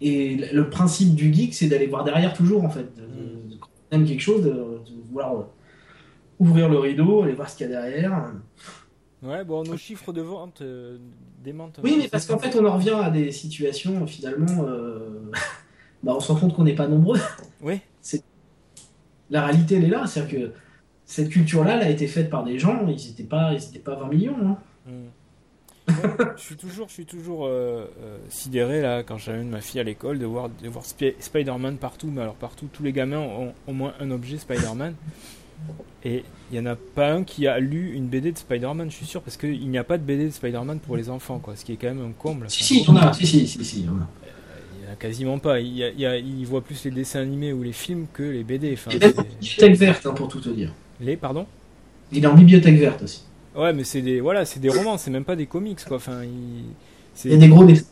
et 0.00 0.36
le 0.52 0.70
principe 0.70 1.14
du 1.14 1.32
geek, 1.32 1.54
c'est 1.54 1.68
d'aller 1.68 1.86
voir 1.86 2.04
derrière 2.04 2.32
toujours, 2.32 2.64
en 2.64 2.70
fait. 2.70 2.94
De, 2.96 3.56
quand 3.60 3.68
on 3.90 3.96
aime 3.96 4.06
quelque 4.06 4.20
chose, 4.20 4.42
de, 4.44 4.80
vouloir 5.08 5.34
euh, 5.34 5.44
ouvrir 6.40 6.68
le 6.68 6.78
rideau, 6.78 7.22
aller 7.22 7.34
voir 7.34 7.48
ce 7.48 7.56
qu'il 7.56 7.70
y 7.70 7.74
a 7.74 7.80
derrière. 7.80 8.32
Ouais, 9.22 9.44
bon, 9.44 9.62
nos 9.62 9.76
chiffres 9.76 10.12
de 10.12 10.20
vente 10.20 10.62
oui, 11.82 11.96
mais 11.98 12.08
parce 12.08 12.26
qu'en 12.26 12.38
fait, 12.38 12.56
on 12.56 12.64
en 12.64 12.74
revient 12.74 12.98
à 13.02 13.10
des 13.10 13.30
situations, 13.30 14.06
finalement, 14.06 14.64
euh, 14.66 15.30
bah, 16.02 16.12
on 16.16 16.20
se 16.20 16.32
rend 16.32 16.38
compte 16.38 16.54
qu'on 16.54 16.64
n'est 16.64 16.74
pas 16.74 16.88
nombreux. 16.88 17.20
Oui. 17.60 17.80
La 19.30 19.46
réalité, 19.46 19.76
elle 19.76 19.84
est 19.84 19.88
là. 19.88 20.06
C'est-à-dire 20.06 20.40
que 20.40 20.52
cette 21.04 21.30
culture-là, 21.30 21.76
elle 21.76 21.86
a 21.86 21.90
été 21.90 22.06
faite 22.06 22.30
par 22.30 22.44
des 22.44 22.58
gens, 22.58 22.86
ils 22.86 23.08
n'étaient 23.08 23.24
pas, 23.24 23.52
pas 23.84 23.94
20 23.96 24.08
millions. 24.08 24.36
Hein. 24.42 24.56
Hmm. 24.86 25.08
Je 26.36 26.42
suis 26.42 26.56
toujours, 26.56 26.88
je 26.88 26.92
suis 26.92 27.06
toujours 27.06 27.46
euh, 27.46 27.86
euh, 28.02 28.18
sidéré 28.28 28.80
là 28.80 29.02
quand 29.02 29.18
j'amène 29.18 29.48
ma 29.48 29.60
fille 29.60 29.80
à 29.80 29.84
l'école 29.84 30.18
de 30.18 30.26
voir, 30.26 30.48
de 30.48 30.68
voir 30.68 30.84
Spider-Man 30.84 31.76
partout, 31.76 32.10
mais 32.12 32.22
alors 32.22 32.34
partout, 32.34 32.68
tous 32.72 32.82
les 32.82 32.92
gamins 32.92 33.18
ont 33.18 33.52
au 33.66 33.72
moins 33.72 33.94
un 34.00 34.10
objet 34.10 34.38
Spider-Man. 34.38 34.94
Et 36.04 36.22
il 36.50 36.60
n'y 36.60 36.68
en 36.68 36.70
a 36.70 36.76
pas 36.76 37.12
un 37.12 37.24
qui 37.24 37.46
a 37.46 37.58
lu 37.58 37.94
une 37.94 38.06
BD 38.06 38.32
de 38.32 38.38
Spider-Man, 38.38 38.90
je 38.90 38.96
suis 38.96 39.06
sûr, 39.06 39.22
parce 39.22 39.36
qu'il 39.36 39.68
n'y 39.68 39.78
a 39.78 39.84
pas 39.84 39.96
de 39.96 40.02
BD 40.02 40.26
de 40.26 40.30
Spider-Man 40.30 40.80
pour 40.80 40.96
les 40.96 41.08
enfants, 41.08 41.38
quoi, 41.38 41.56
ce 41.56 41.64
qui 41.64 41.72
est 41.72 41.76
quand 41.76 41.88
même 41.88 42.04
un 42.04 42.12
comble. 42.12 42.50
Si, 42.50 42.62
si, 42.62 42.80
il 42.80 42.86
y 42.86 42.88
en 42.90 42.96
a, 42.96 43.12
si, 43.12 43.26
si, 43.26 43.46
si, 43.46 43.64
si, 43.64 43.80
il 43.80 43.86
y 43.86 43.88
en 43.88 43.92
a. 43.92 44.08
Il 44.76 44.84
n'y 44.84 44.90
en 44.90 44.92
a 44.92 44.96
quasiment 44.96 45.38
pas. 45.38 45.60
Il, 45.60 45.74
y 45.74 46.06
a, 46.06 46.18
il, 46.18 46.44
voit 46.44 46.60
plus 46.60 46.84
les 46.84 46.90
dessins 46.90 47.20
animés 47.20 47.52
ou 47.52 47.62
les 47.62 47.72
films 47.72 48.06
que 48.12 48.22
les 48.22 48.44
BD. 48.44 48.74
Enfin, 48.74 48.90
il 48.92 49.02
est 49.02 49.18
en 49.18 49.22
bibliothèque 49.22 49.76
verte, 49.76 50.06
hein, 50.06 50.12
pour 50.12 50.28
tout 50.28 50.40
te 50.40 50.50
dire. 50.50 50.72
Les, 51.00 51.16
pardon? 51.16 51.46
Il 52.12 52.22
est 52.22 52.26
en 52.26 52.34
bibliothèque 52.34 52.76
verte 52.76 53.02
aussi. 53.02 53.24
Ouais, 53.54 53.72
mais 53.72 53.84
c'est 53.84 54.02
des, 54.02 54.20
voilà, 54.20 54.44
c'est 54.44 54.60
des 54.60 54.68
romans, 54.68 54.98
c'est 54.98 55.10
même 55.10 55.24
pas 55.24 55.36
des 55.36 55.46
comics, 55.46 55.84
quoi. 55.84 55.98
Enfin, 55.98 56.22
il, 56.24 57.30
y 57.30 57.34
a 57.34 57.36
des 57.36 57.48
gros 57.48 57.64
dessins. 57.64 57.86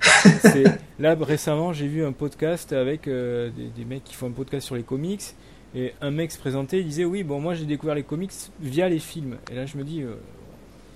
Là, 0.98 1.16
récemment, 1.20 1.72
j'ai 1.72 1.88
vu 1.88 2.04
un 2.04 2.12
podcast 2.12 2.72
avec 2.72 3.08
euh, 3.08 3.50
des, 3.50 3.68
des, 3.68 3.84
mecs 3.84 4.04
qui 4.04 4.14
font 4.14 4.28
un 4.28 4.32
podcast 4.32 4.66
sur 4.66 4.76
les 4.76 4.82
comics 4.82 5.34
et 5.74 5.94
un 6.00 6.10
mec 6.10 6.32
se 6.32 6.38
présentait, 6.38 6.80
il 6.80 6.86
disait 6.86 7.04
oui, 7.04 7.22
bon, 7.22 7.40
moi 7.40 7.54
j'ai 7.54 7.64
découvert 7.64 7.94
les 7.94 8.02
comics 8.02 8.32
via 8.60 8.88
les 8.88 8.98
films. 8.98 9.36
Et 9.50 9.54
là 9.54 9.66
je 9.66 9.76
me 9.76 9.84
dis, 9.84 10.02
euh, 10.02 10.14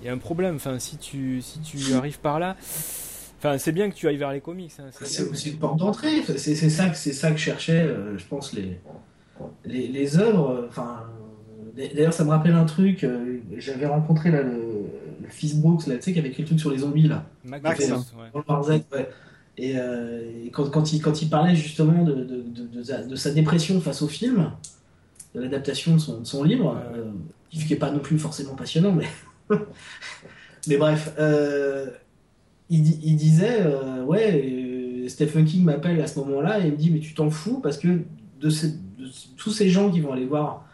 il 0.00 0.06
y 0.06 0.08
a 0.08 0.12
un 0.12 0.18
problème. 0.18 0.56
Enfin, 0.56 0.78
si 0.78 0.96
tu, 0.96 1.40
si 1.42 1.60
tu 1.60 1.78
arrives 1.94 2.18
par 2.18 2.38
là, 2.38 2.56
enfin, 3.38 3.58
c'est 3.58 3.72
bien 3.72 3.88
que 3.88 3.94
tu 3.94 4.08
ailles 4.08 4.16
vers 4.16 4.32
les 4.32 4.40
comics. 4.40 4.72
Hein, 4.78 4.90
c'est 5.02 5.28
aussi 5.28 5.50
une 5.50 5.58
porte 5.58 5.78
d'entrée. 5.78 6.22
C'est 6.36 6.54
ça, 6.54 6.92
c'est 6.92 7.12
ça 7.12 7.30
que 7.30 7.38
cherchaient, 7.38 7.82
euh, 7.82 8.18
je 8.18 8.26
pense, 8.26 8.52
les, 8.52 8.80
les, 9.64 9.86
les 9.86 10.18
œuvres. 10.18 10.66
Enfin, 10.68 11.04
d'ailleurs, 11.76 12.12
ça 12.12 12.24
me 12.24 12.30
rappelle 12.30 12.54
un 12.54 12.64
truc. 12.64 13.04
Euh, 13.04 13.38
j'avais 13.56 13.86
rencontré 13.86 14.30
là, 14.30 14.42
le, 14.42 14.60
le 15.22 15.28
fils 15.28 15.56
Brooks, 15.56 15.86
là, 15.86 15.96
tu 15.96 16.02
sais, 16.02 16.12
qui 16.12 16.18
avait 16.18 16.28
écrit 16.28 16.42
le 16.42 16.48
truc 16.48 16.60
sur 16.60 16.70
les 16.70 16.78
zombies 16.78 17.08
là. 17.08 17.24
Max, 17.44 17.92
ouais. 18.60 19.08
Et, 19.56 19.74
euh, 19.76 20.48
quand, 20.52 20.68
quand, 20.70 20.92
il, 20.92 21.00
quand 21.00 21.22
il 21.22 21.28
parlait 21.28 21.54
justement 21.54 22.02
de, 22.02 22.12
de, 22.12 22.44
de, 22.72 23.08
de 23.08 23.16
sa 23.16 23.30
dépression 23.30 23.80
face 23.80 24.02
au 24.02 24.08
film, 24.08 24.50
de 25.34 25.40
l'adaptation 25.40 25.94
de 25.94 26.00
son, 26.00 26.24
son, 26.24 26.42
livre, 26.42 26.76
euh, 26.94 27.04
qui 27.50 27.68
n'est 27.68 27.78
pas 27.78 27.90
non 27.90 28.00
plus 28.00 28.18
forcément 28.18 28.54
passionnant, 28.54 28.92
mais, 28.92 29.06
mais 30.68 30.76
bref, 30.76 31.14
euh, 31.18 31.88
il, 32.68 33.04
il, 33.04 33.16
disait 33.16 33.64
Ouais, 34.04 35.04
Stephen 35.08 35.44
King 35.44 35.64
m'appelle 35.64 36.00
à 36.00 36.06
ce 36.08 36.18
moment-là 36.20 36.60
et 36.60 36.66
il 36.66 36.72
me 36.72 36.76
dit 36.76 36.90
Mais 36.90 37.00
tu 37.00 37.14
t'en 37.14 37.30
fous 37.30 37.60
parce 37.60 37.78
que 37.78 38.00
de, 38.40 38.50
tous 39.36 39.50
ces 39.50 39.68
gens 39.70 39.90
qui 39.90 40.00
vont 40.00 40.12
aller 40.12 40.26
voir 40.26 40.66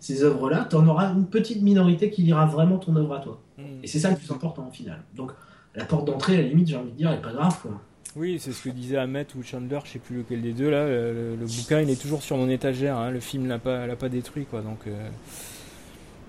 ces 0.00 0.22
œuvres-là, 0.22 0.66
tu 0.70 0.76
en 0.76 0.86
auras 0.86 1.12
une 1.12 1.26
petite 1.26 1.62
minorité 1.62 2.10
qui 2.10 2.22
lira 2.22 2.46
vraiment 2.46 2.78
ton 2.78 2.94
œuvre 2.96 3.14
à 3.14 3.20
toi. 3.20 3.40
Hmm. 3.58 3.82
Et 3.82 3.86
c'est 3.86 3.98
ça 3.98 4.10
le 4.10 4.16
plus 4.16 4.30
important 4.30 4.66
au 4.68 4.72
final. 4.72 5.02
Donc, 5.16 5.32
la 5.74 5.84
porte 5.84 6.06
d'entrée, 6.06 6.38
à 6.38 6.42
la 6.42 6.48
limite, 6.48 6.68
j'ai 6.68 6.76
envie 6.76 6.90
de 6.90 6.96
dire, 6.96 7.10
est 7.12 7.22
pas 7.22 7.32
grave. 7.32 7.58
Quoi. 7.60 7.80
Oui, 8.16 8.38
c'est 8.40 8.52
ce 8.52 8.64
que 8.64 8.70
disait 8.70 8.96
Ahmet 8.96 9.26
ou 9.36 9.42
Chandler, 9.42 9.78
je 9.84 9.90
sais 9.92 9.98
plus 9.98 10.18
lequel 10.18 10.42
des 10.42 10.52
deux 10.52 10.70
là. 10.70 10.86
Le, 10.86 11.36
bouquin, 11.40 11.80
il 11.80 11.90
est 11.90 12.00
toujours 12.00 12.22
sur 12.22 12.36
mon 12.36 12.48
étagère. 12.48 12.96
Hein, 12.96 13.10
le 13.10 13.20
film 13.20 13.46
l'a 13.46 13.58
pas, 13.58 13.86
l'a 13.86 13.96
pas 13.96 14.08
détruit 14.08 14.44
quoi. 14.44 14.60
Donc, 14.62 14.78
euh, 14.86 15.08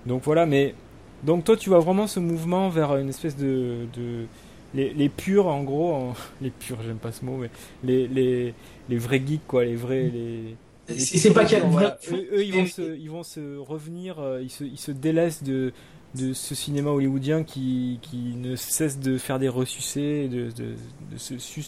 donc 0.06 0.24
voilà. 0.24 0.46
Mais 0.46 0.76
donc 1.24 1.46
toi, 1.46 1.56
tu 1.56 1.70
vois 1.70 1.80
vraiment 1.80 2.06
ce 2.06 2.20
mouvement 2.20 2.70
vers 2.70 2.96
une 2.98 3.10
espèce 3.10 3.38
de, 3.38 3.88
de 3.96 4.26
les, 4.74 4.94
les, 4.94 5.10
purs 5.10 5.48
en 5.48 5.64
gros, 5.64 6.14
les 6.42 6.52
purs, 6.52 6.78
j'aime 6.86 6.98
pas 6.98 7.12
ce 7.12 7.26
mot, 7.26 7.38
mais 7.38 7.50
les, 7.84 8.08
les, 8.08 8.54
les 8.90 8.98
vrais 8.98 9.22
geeks 9.26 9.48
quoi, 9.48 9.66
les 9.66 9.76
vrais 9.76 10.10
les. 10.10 10.56
C'est 10.98 11.34
pas 11.34 11.46
qu'il 11.46 11.60
eux, 11.60 12.44
ils 12.44 12.54
vont 12.54 12.66
se, 12.66 12.98
ils 12.98 13.10
vont 13.10 13.24
se 13.24 13.58
revenir, 13.58 14.20
euh, 14.20 14.42
ils 14.42 14.50
se, 14.50 14.64
ils 14.64 14.80
se 14.80 14.92
délaissent 14.92 15.44
de 15.44 15.74
de 16.16 16.34
ce 16.34 16.56
cinéma 16.56 16.90
hollywoodien 16.90 17.44
qui, 17.44 18.00
qui 18.02 18.36
ne 18.36 18.56
cesse 18.56 19.00
de 19.00 19.18
faire 19.18 19.38
des 19.38 19.50
ressucés, 19.50 20.28
de, 20.28 20.50
de, 20.52 20.74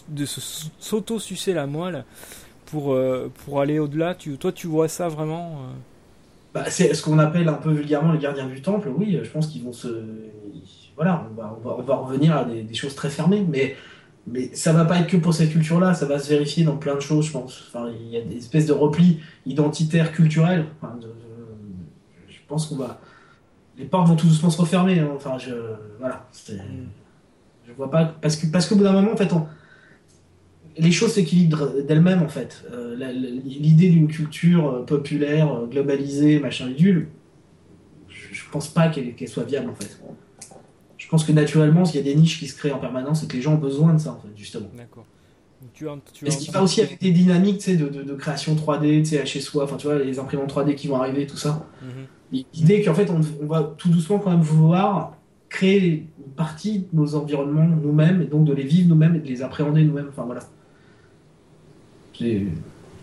de, 0.08 0.24
s'auto-sucer 0.80 1.52
la 1.52 1.66
moelle 1.66 2.04
pour, 2.66 2.92
euh, 2.92 3.30
pour 3.44 3.60
aller 3.60 3.78
au-delà. 3.78 4.14
Tu, 4.14 4.36
toi, 4.38 4.50
tu 4.50 4.66
vois 4.66 4.88
ça 4.88 5.08
vraiment 5.08 5.52
euh? 5.52 5.74
Bah, 6.54 6.64
C'est 6.68 6.92
ce 6.94 7.02
qu'on 7.02 7.18
appelle 7.18 7.48
un 7.48 7.54
peu 7.54 7.70
vulgairement 7.70 8.12
les 8.12 8.18
gardiens 8.18 8.46
du 8.46 8.60
temple. 8.60 8.88
Oui, 8.96 9.18
je 9.22 9.30
pense 9.30 9.46
qu'ils 9.46 9.62
vont 9.62 9.72
se. 9.72 9.88
Voilà, 10.96 11.26
on 11.30 11.40
va, 11.40 11.58
on 11.78 11.82
va, 11.82 11.96
revenir 11.96 12.36
à 12.36 12.44
des, 12.44 12.74
choses 12.74 12.94
très 12.94 13.08
fermées, 13.08 13.44
mais, 13.48 13.76
mais 14.26 14.50
ça 14.54 14.72
va 14.72 14.84
pas 14.84 15.00
être 15.00 15.08
que 15.08 15.16
pour 15.16 15.34
cette 15.34 15.50
culture-là, 15.50 15.94
ça 15.94 16.06
va 16.06 16.18
se 16.18 16.28
vérifier 16.28 16.64
dans 16.64 16.76
plein 16.76 16.94
de 16.94 17.00
choses, 17.00 17.26
je 17.26 17.32
pense. 17.32 17.64
Enfin, 17.68 17.90
il 18.00 18.08
y 18.08 18.16
a 18.16 18.20
des 18.20 18.36
espèces 18.36 18.66
de 18.66 18.72
replis 18.72 19.20
identitaires, 19.46 20.12
culturels. 20.12 20.66
je 22.28 22.38
pense 22.46 22.66
qu'on 22.66 22.76
va 22.76 23.00
les 23.78 23.84
portes 23.84 24.08
vont 24.08 24.16
tout 24.16 24.26
doucement 24.26 24.50
se 24.50 24.60
refermer. 24.60 24.98
Hein. 24.98 25.10
Enfin, 25.14 25.38
je, 25.38 25.52
voilà, 25.98 26.28
mm. 26.48 26.54
je 27.66 27.72
vois 27.72 27.90
pas 27.90 28.04
parce 28.04 28.36
que 28.36 28.46
parce 28.46 28.66
qu'au 28.66 28.76
bout 28.76 28.84
d'un 28.84 28.92
moment, 28.92 29.12
en 29.12 29.16
fait, 29.16 29.30
les 30.78 30.92
choses 30.92 31.12
s'équilibrent 31.12 31.82
d'elles-mêmes 31.86 32.22
en 32.22 32.28
fait. 32.28 32.64
Euh, 32.72 32.94
l'idée 33.44 33.88
d'une 33.88 34.08
culture 34.08 34.68
euh, 34.68 34.84
populaire, 34.84 35.52
euh, 35.52 35.66
globalisée, 35.66 36.38
machin 36.38 36.66
ridule, 36.66 37.08
je, 38.08 38.34
je 38.34 38.42
pense 38.50 38.68
pas 38.68 38.88
qu'elle 38.88 39.28
soit 39.28 39.44
viable 39.44 39.70
en 39.70 39.74
fait. 39.74 40.01
Je 41.12 41.18
pense 41.18 41.26
que 41.26 41.32
naturellement, 41.32 41.84
s'il 41.84 41.96
y 41.96 42.00
a 42.00 42.10
des 42.10 42.18
niches 42.18 42.38
qui 42.38 42.48
se 42.48 42.56
créent 42.56 42.72
en 42.72 42.78
permanence, 42.78 43.22
et 43.22 43.26
que 43.26 43.36
les 43.36 43.42
gens 43.42 43.52
ont 43.52 43.58
besoin 43.58 43.92
de 43.92 43.98
ça 43.98 44.12
en 44.12 44.16
fait, 44.16 44.34
justement. 44.34 44.68
D'accord. 44.74 45.04
Tu 45.74 45.84
tu 46.14 46.30
ce 46.30 46.38
qui 46.38 46.50
va 46.50 46.62
aussi 46.62 46.80
avec 46.80 47.02
des 47.02 47.10
dynamiques 47.10 47.68
de, 47.68 47.86
de, 47.90 48.02
de, 48.02 48.14
création 48.14 48.54
3D, 48.54 49.26
chez 49.26 49.40
soi, 49.42 49.64
enfin 49.64 49.76
tu 49.76 49.88
vois, 49.88 49.98
les 49.98 50.18
imprimantes 50.18 50.50
3D 50.50 50.74
qui 50.74 50.88
vont 50.88 50.96
arriver, 50.96 51.26
tout 51.26 51.36
ça. 51.36 51.66
Mm-hmm. 51.84 52.44
L'idée 52.54 52.82
qu'en 52.82 52.94
fait, 52.94 53.10
on, 53.10 53.46
va 53.46 53.74
tout 53.76 53.90
doucement 53.90 54.20
quand 54.20 54.30
même 54.30 54.40
vouloir 54.40 55.18
créer 55.50 56.06
une 56.18 56.32
partie 56.34 56.78
de 56.78 56.86
nos 56.94 57.14
environnements 57.14 57.66
nous-mêmes, 57.66 58.22
et 58.22 58.24
donc 58.24 58.46
de 58.46 58.54
les 58.54 58.64
vivre 58.64 58.88
nous-mêmes 58.88 59.16
et 59.16 59.20
de 59.20 59.28
les 59.28 59.42
appréhender 59.42 59.84
nous-mêmes. 59.84 60.08
Enfin 60.08 60.24
voilà. 60.24 60.40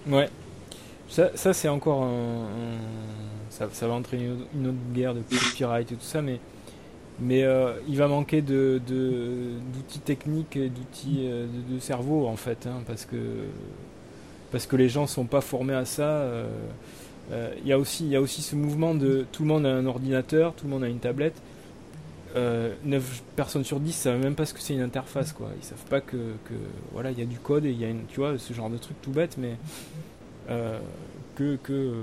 Ouais. 0.08 0.30
Ça, 1.10 1.30
ça 1.36 1.54
c'est 1.54 1.70
encore 1.70 2.02
un, 2.02 2.48
Ça, 3.52 3.70
ça, 3.72 3.88
va 3.88 3.94
entraîner 3.94 4.32
une 4.56 4.68
autre 4.68 4.78
guerre 4.96 5.14
de 5.14 5.22
copyright 5.22 5.92
et 5.92 5.96
tout 5.96 6.02
ça, 6.02 6.24
mais, 6.24 6.40
mais 7.22 7.44
euh, 7.44 7.74
il 7.88 7.98
va 7.98 8.08
manquer 8.08 8.42
de, 8.42 8.82
d'outils 8.88 10.00
techniques 10.00 10.56
et 10.56 10.70
d'outils 10.70 11.26
euh, 11.26 11.48
de, 11.70 11.80
cerveau 11.80 12.28
en 12.28 12.36
fait, 12.36 12.66
hein, 12.68 12.82
parce, 12.88 13.06
que, 13.06 13.18
parce 14.52 14.66
que 14.68 14.76
les 14.76 14.90
gens 14.90 15.08
sont 15.08 15.26
pas 15.26 15.42
formés 15.42 15.74
à 15.74 15.86
ça. 15.86 16.04
Euh, 16.04 16.48
il 17.62 17.68
y, 17.68 17.74
a 17.74 17.78
aussi, 17.78 18.08
y 18.08 18.16
a 18.16 18.22
aussi 18.22 18.42
ce 18.42 18.56
mouvement 18.56 18.96
de 18.96 19.26
tout 19.32 19.44
le 19.44 19.50
monde 19.50 19.66
a 19.66 19.70
un 19.70 19.86
ordinateur, 19.86 20.54
tout 20.54 20.66
le 20.66 20.72
monde 20.72 20.84
a 20.84 20.88
une 20.88 21.00
tablette. 21.00 21.42
Euh, 22.36 22.74
9 22.86 23.24
personnes 23.36 23.64
sur 23.64 23.80
10 23.80 23.92
savent 23.92 24.20
même 24.20 24.36
pas 24.36 24.46
ce 24.46 24.54
que 24.54 24.60
c'est 24.62 24.76
une 24.76 24.82
interface 24.82 25.34
quoi. 25.34 25.50
Ils 25.60 25.66
savent 25.66 25.86
pas 25.90 26.00
que, 26.00 26.18
que 26.46 26.54
voilà, 26.94 27.12
il 27.12 27.20
y 27.20 27.24
a 27.24 27.26
du 27.26 27.40
code 27.40 27.66
et 27.66 27.72
il 27.72 27.80
y 27.80 27.86
a 27.86 27.88
tu 28.08 28.20
vois, 28.20 28.38
ce 28.38 28.54
genre 28.54 28.70
de 28.70 28.78
truc 28.78 28.96
tout 29.02 29.12
bête 29.12 29.38
mais 29.38 29.56
que 31.36 31.56
que 31.64 31.94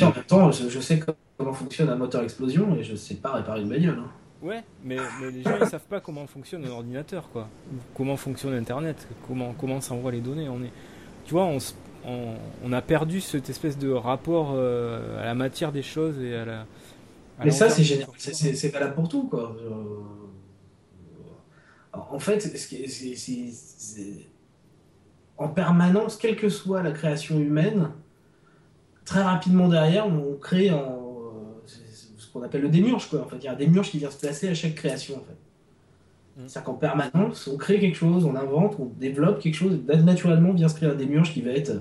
en 0.00 0.12
même 0.12 0.24
temps, 0.24 0.50
je, 0.52 0.80
sais 0.80 1.00
comment 1.36 1.52
fonctionne 1.52 1.88
un 1.88 1.96
moteur 1.96 2.22
explosion 2.22 2.76
et 2.76 2.84
je 2.84 2.94
sais 2.94 3.16
pas 3.16 3.32
réparer 3.32 3.62
une 3.62 3.68
bagnole. 3.68 3.98
Hein. 3.98 4.10
Ouais, 4.42 4.62
mais, 4.82 4.96
mais, 5.20 5.30
les 5.30 5.42
gens 5.42 5.56
ils 5.60 5.66
savent 5.66 5.80
pas 5.82 6.00
comment 6.00 6.26
fonctionne 6.26 6.64
un 6.64 6.70
ordinateur 6.70 7.28
quoi. 7.30 7.48
Comment 7.94 8.16
fonctionne 8.16 8.54
internet, 8.54 9.06
comment 9.26 9.52
comment 9.52 9.80
s'envoient 9.80 10.12
les 10.12 10.20
données, 10.20 10.48
on 10.48 10.62
est 10.62 10.72
tu 11.26 11.34
vois, 11.34 11.44
on 11.44 11.58
on, 12.04 12.72
a 12.72 12.80
perdu 12.82 13.20
cette 13.20 13.50
espèce 13.50 13.76
de 13.78 13.90
rapport 13.90 14.52
à 14.52 15.24
la 15.24 15.34
matière 15.34 15.72
des 15.72 15.82
choses 15.82 16.18
et 16.18 16.34
à 16.34 16.44
la. 16.44 16.66
Mais 17.44 17.50
ça, 17.50 17.68
c'est 17.68 17.84
génial. 17.84 18.08
C'est 18.16 18.68
valable 18.68 18.94
pour 18.94 19.08
tout, 19.08 19.28
quoi. 19.28 19.56
En 21.92 22.18
fait, 22.18 22.40
c'est 22.40 24.26
en 25.38 25.48
permanence, 25.48 26.16
quelle 26.16 26.36
que 26.36 26.48
soit 26.50 26.82
la 26.82 26.92
création 26.92 27.38
humaine, 27.38 27.92
très 29.04 29.22
rapidement 29.22 29.68
derrière, 29.68 30.06
on 30.06 30.36
crée 30.36 30.68
un, 30.68 30.98
ce 30.98 30.99
qu'on 32.32 32.42
appelle 32.42 32.62
le 32.62 32.68
démurge. 32.68 33.08
Quoi. 33.08 33.22
En 33.22 33.28
fait, 33.28 33.36
il 33.36 33.44
y 33.44 33.48
a 33.48 33.52
un 33.52 33.56
démurge 33.56 33.90
qui 33.90 33.98
vient 33.98 34.10
se 34.10 34.18
placer 34.18 34.48
à 34.48 34.54
chaque 34.54 34.74
création. 34.74 35.16
En 35.16 35.24
fait. 35.24 35.32
Mm. 36.36 36.48
C'est-à-dire 36.48 36.64
qu'en 36.64 36.74
permanence, 36.74 37.48
on 37.48 37.56
crée 37.56 37.78
quelque 37.78 37.96
chose, 37.96 38.24
on 38.24 38.34
invente, 38.34 38.76
on 38.78 38.90
développe 38.98 39.40
quelque 39.40 39.54
chose, 39.54 39.78
et 39.88 39.96
naturellement 39.98 40.52
vient 40.52 40.68
se 40.68 40.74
créer 40.74 40.88
un 40.88 40.94
démurge 40.94 41.32
qui 41.32 41.42
va 41.42 41.52
être. 41.52 41.72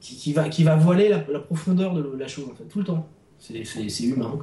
qui, 0.00 0.32
va, 0.32 0.48
qui 0.48 0.64
va 0.64 0.76
voiler 0.76 1.08
la, 1.08 1.18
profondeur 1.40 1.94
de 1.94 2.16
la 2.18 2.28
chose, 2.28 2.46
en 2.50 2.54
fait, 2.54 2.64
tout 2.64 2.78
le 2.78 2.84
temps. 2.84 3.08
C'est 3.38 4.04
humain. 4.04 4.38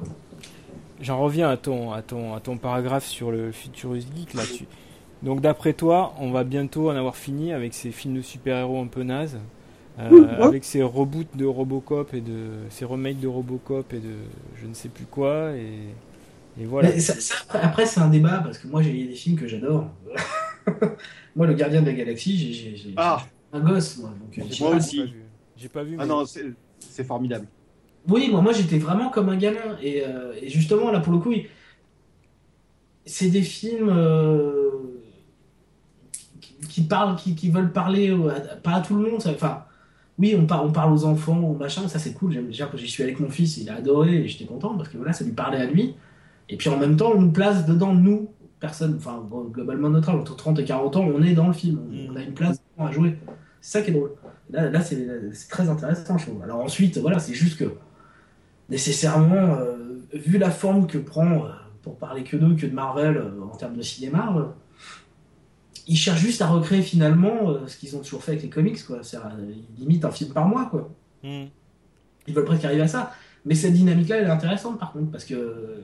J'en 1.00 1.20
reviens 1.20 1.48
à 1.48 1.56
ton, 1.56 1.92
à, 1.92 2.02
ton, 2.02 2.34
à 2.34 2.40
ton 2.40 2.56
paragraphe 2.56 3.06
sur 3.06 3.32
le 3.32 3.50
Futurus 3.50 4.06
Geek 4.14 4.34
là-dessus. 4.34 4.66
Donc 5.22 5.40
d'après 5.40 5.72
toi, 5.72 6.14
on 6.18 6.30
va 6.30 6.44
bientôt 6.44 6.90
en 6.90 6.96
avoir 6.96 7.16
fini 7.16 7.52
avec 7.52 7.74
ces 7.74 7.90
films 7.90 8.14
de 8.14 8.22
super-héros 8.22 8.80
un 8.80 8.86
peu 8.86 9.02
nazes, 9.02 9.38
euh, 9.98 10.42
avec 10.42 10.64
ces 10.64 10.82
reboots 10.82 11.36
de 11.36 11.44
Robocop 11.44 12.14
et 12.14 12.22
de 12.22 12.48
ces 12.70 12.86
remakes 12.86 13.20
de 13.20 13.28
Robocop 13.28 13.92
et 13.92 14.00
de 14.00 14.14
je 14.60 14.66
ne 14.66 14.72
sais 14.72 14.88
plus 14.88 15.04
quoi 15.04 15.52
et, 15.52 15.94
voilà. 16.64 16.90
après 17.52 17.86
c'est 17.86 18.00
un 18.00 18.08
débat 18.08 18.40
parce 18.44 18.58
que 18.58 18.68
moi 18.68 18.82
j'ai 18.82 18.92
des 18.92 19.14
films 19.14 19.38
que 19.38 19.46
j'adore. 19.46 19.90
moi 21.36 21.46
le 21.46 21.54
Gardien 21.54 21.80
de 21.80 21.86
la 21.86 21.92
Galaxie, 21.92 22.54
j'ai 22.54 22.94
ah. 22.96 23.22
un 23.52 23.60
gosse 23.60 23.98
moi. 23.98 24.10
Donc, 24.20 24.60
moi 24.60 24.76
aussi. 24.76 25.14
J'ai 25.56 25.68
pas 25.68 25.82
vu. 25.82 25.96
Ah 25.98 26.06
non, 26.06 26.24
c'est 26.26 27.04
formidable. 27.04 27.46
Oui, 28.08 28.28
moi, 28.30 28.40
moi 28.40 28.52
j'étais 28.52 28.78
vraiment 28.78 29.10
comme 29.10 29.28
un 29.28 29.36
gamin 29.36 29.78
et, 29.82 30.02
euh, 30.04 30.32
et, 30.40 30.48
justement 30.48 30.90
là 30.90 31.00
pour 31.00 31.12
le 31.12 31.20
coup, 31.20 31.32
c'est 33.04 33.28
des 33.28 33.42
films. 33.42 33.90
Euh, 33.90 34.70
qui 36.68 36.82
parlent, 36.82 37.16
qui, 37.16 37.34
qui, 37.34 37.50
veulent 37.50 37.72
parler, 37.72 38.16
pas 38.62 38.76
à 38.76 38.80
tout 38.80 38.94
le 38.94 39.10
monde. 39.10 39.20
Enfin, 39.26 39.64
oui, 40.22 40.36
on, 40.38 40.46
parle 40.46 40.68
on 40.68 40.70
parle 40.70 40.92
aux 40.92 41.04
enfants, 41.04 41.40
au 41.40 41.54
machin, 41.54 41.88
ça 41.88 41.98
c'est 41.98 42.12
cool. 42.12 42.46
Déjà, 42.46 42.66
quand 42.66 42.76
j'y 42.76 42.86
suis 42.86 43.02
avec 43.02 43.18
mon 43.18 43.28
fils, 43.28 43.56
il 43.56 43.68
a 43.68 43.74
adoré 43.74 44.18
et 44.18 44.28
j'étais 44.28 44.44
content 44.44 44.76
parce 44.76 44.88
que 44.88 44.96
voilà, 44.96 45.12
ça 45.12 45.24
lui 45.24 45.32
parlait 45.32 45.58
à 45.58 45.66
lui. 45.66 45.96
Et 46.48 46.56
puis 46.56 46.68
en 46.68 46.78
même 46.78 46.96
temps, 46.96 47.10
on 47.16 47.20
nous 47.20 47.32
place 47.32 47.66
dedans, 47.66 47.92
nous, 47.92 48.30
personne, 48.60 48.94
enfin, 48.96 49.20
globalement 49.50 49.90
notre 49.90 50.10
âge, 50.10 50.14
entre 50.14 50.36
30 50.36 50.60
et 50.60 50.64
40 50.64 50.96
ans, 50.96 51.04
on 51.12 51.24
est 51.24 51.34
dans 51.34 51.48
le 51.48 51.52
film. 51.52 51.80
On, 52.08 52.14
a 52.14 52.22
une 52.22 52.34
place 52.34 52.62
à 52.78 52.92
jouer. 52.92 53.18
C'est 53.60 53.78
ça 53.78 53.84
qui 53.84 53.90
est 53.90 53.94
drôle. 53.94 54.12
Là, 54.50 54.70
là 54.70 54.80
c'est 54.80 55.08
très 55.50 55.68
intéressant, 55.68 56.16
je 56.18 56.26
trouve. 56.26 56.40
Alors 56.44 56.60
ensuite, 56.60 56.98
voilà, 56.98 57.18
c'est 57.18 57.34
juste 57.34 57.58
que, 57.58 57.74
nécessairement, 58.68 59.56
euh, 59.56 60.04
vu 60.14 60.38
la 60.38 60.52
forme 60.52 60.86
que 60.86 60.98
prend, 60.98 61.46
euh, 61.46 61.48
pour 61.82 61.96
parler 61.98 62.22
que 62.22 62.36
d'eux, 62.36 62.54
que 62.54 62.66
de 62.66 62.74
Marvel 62.74 63.16
euh, 63.16 63.42
en 63.42 63.56
termes 63.56 63.76
de 63.76 63.82
cinéma, 63.82 64.54
ils 65.92 65.96
cherchent 65.96 66.20
juste 66.20 66.40
à 66.40 66.48
recréer 66.48 66.80
finalement 66.80 67.50
euh, 67.50 67.66
ce 67.66 67.76
qu'ils 67.76 67.94
ont 67.94 68.00
toujours 68.00 68.24
fait 68.24 68.32
avec 68.32 68.42
les 68.42 68.48
comics, 68.48 68.82
quoi. 68.86 69.00
C'est, 69.02 69.18
ils 69.76 69.80
limitent 69.80 70.06
un 70.06 70.10
film 70.10 70.32
par 70.32 70.48
mois, 70.48 70.64
quoi. 70.70 70.90
Hmm. 71.22 71.44
Ils 72.26 72.34
veulent 72.34 72.46
presque 72.46 72.64
arriver 72.64 72.80
à 72.80 72.88
ça. 72.88 73.12
Mais 73.44 73.54
cette 73.54 73.74
dynamique-là, 73.74 74.16
elle 74.16 74.26
est 74.26 74.30
intéressante, 74.30 74.78
par 74.78 74.92
contre, 74.92 75.10
parce 75.10 75.26
que. 75.26 75.82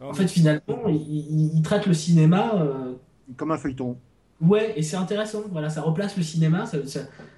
en 0.00 0.14
fait, 0.14 0.28
finalement, 0.28 0.86
ils, 0.88 1.60
traitent 1.62 1.86
le 1.86 1.94
cinéma. 1.94 2.52
Euh, 2.54 2.92
Comme 3.36 3.50
un 3.50 3.58
feuilleton. 3.58 3.96
Ouais, 4.40 4.74
et 4.76 4.82
c'est 4.82 4.96
intéressant. 4.96 5.42
Voilà, 5.50 5.68
ça 5.68 5.82
replace 5.82 6.16
le 6.16 6.22
cinéma, 6.22 6.66
ça, 6.66 6.78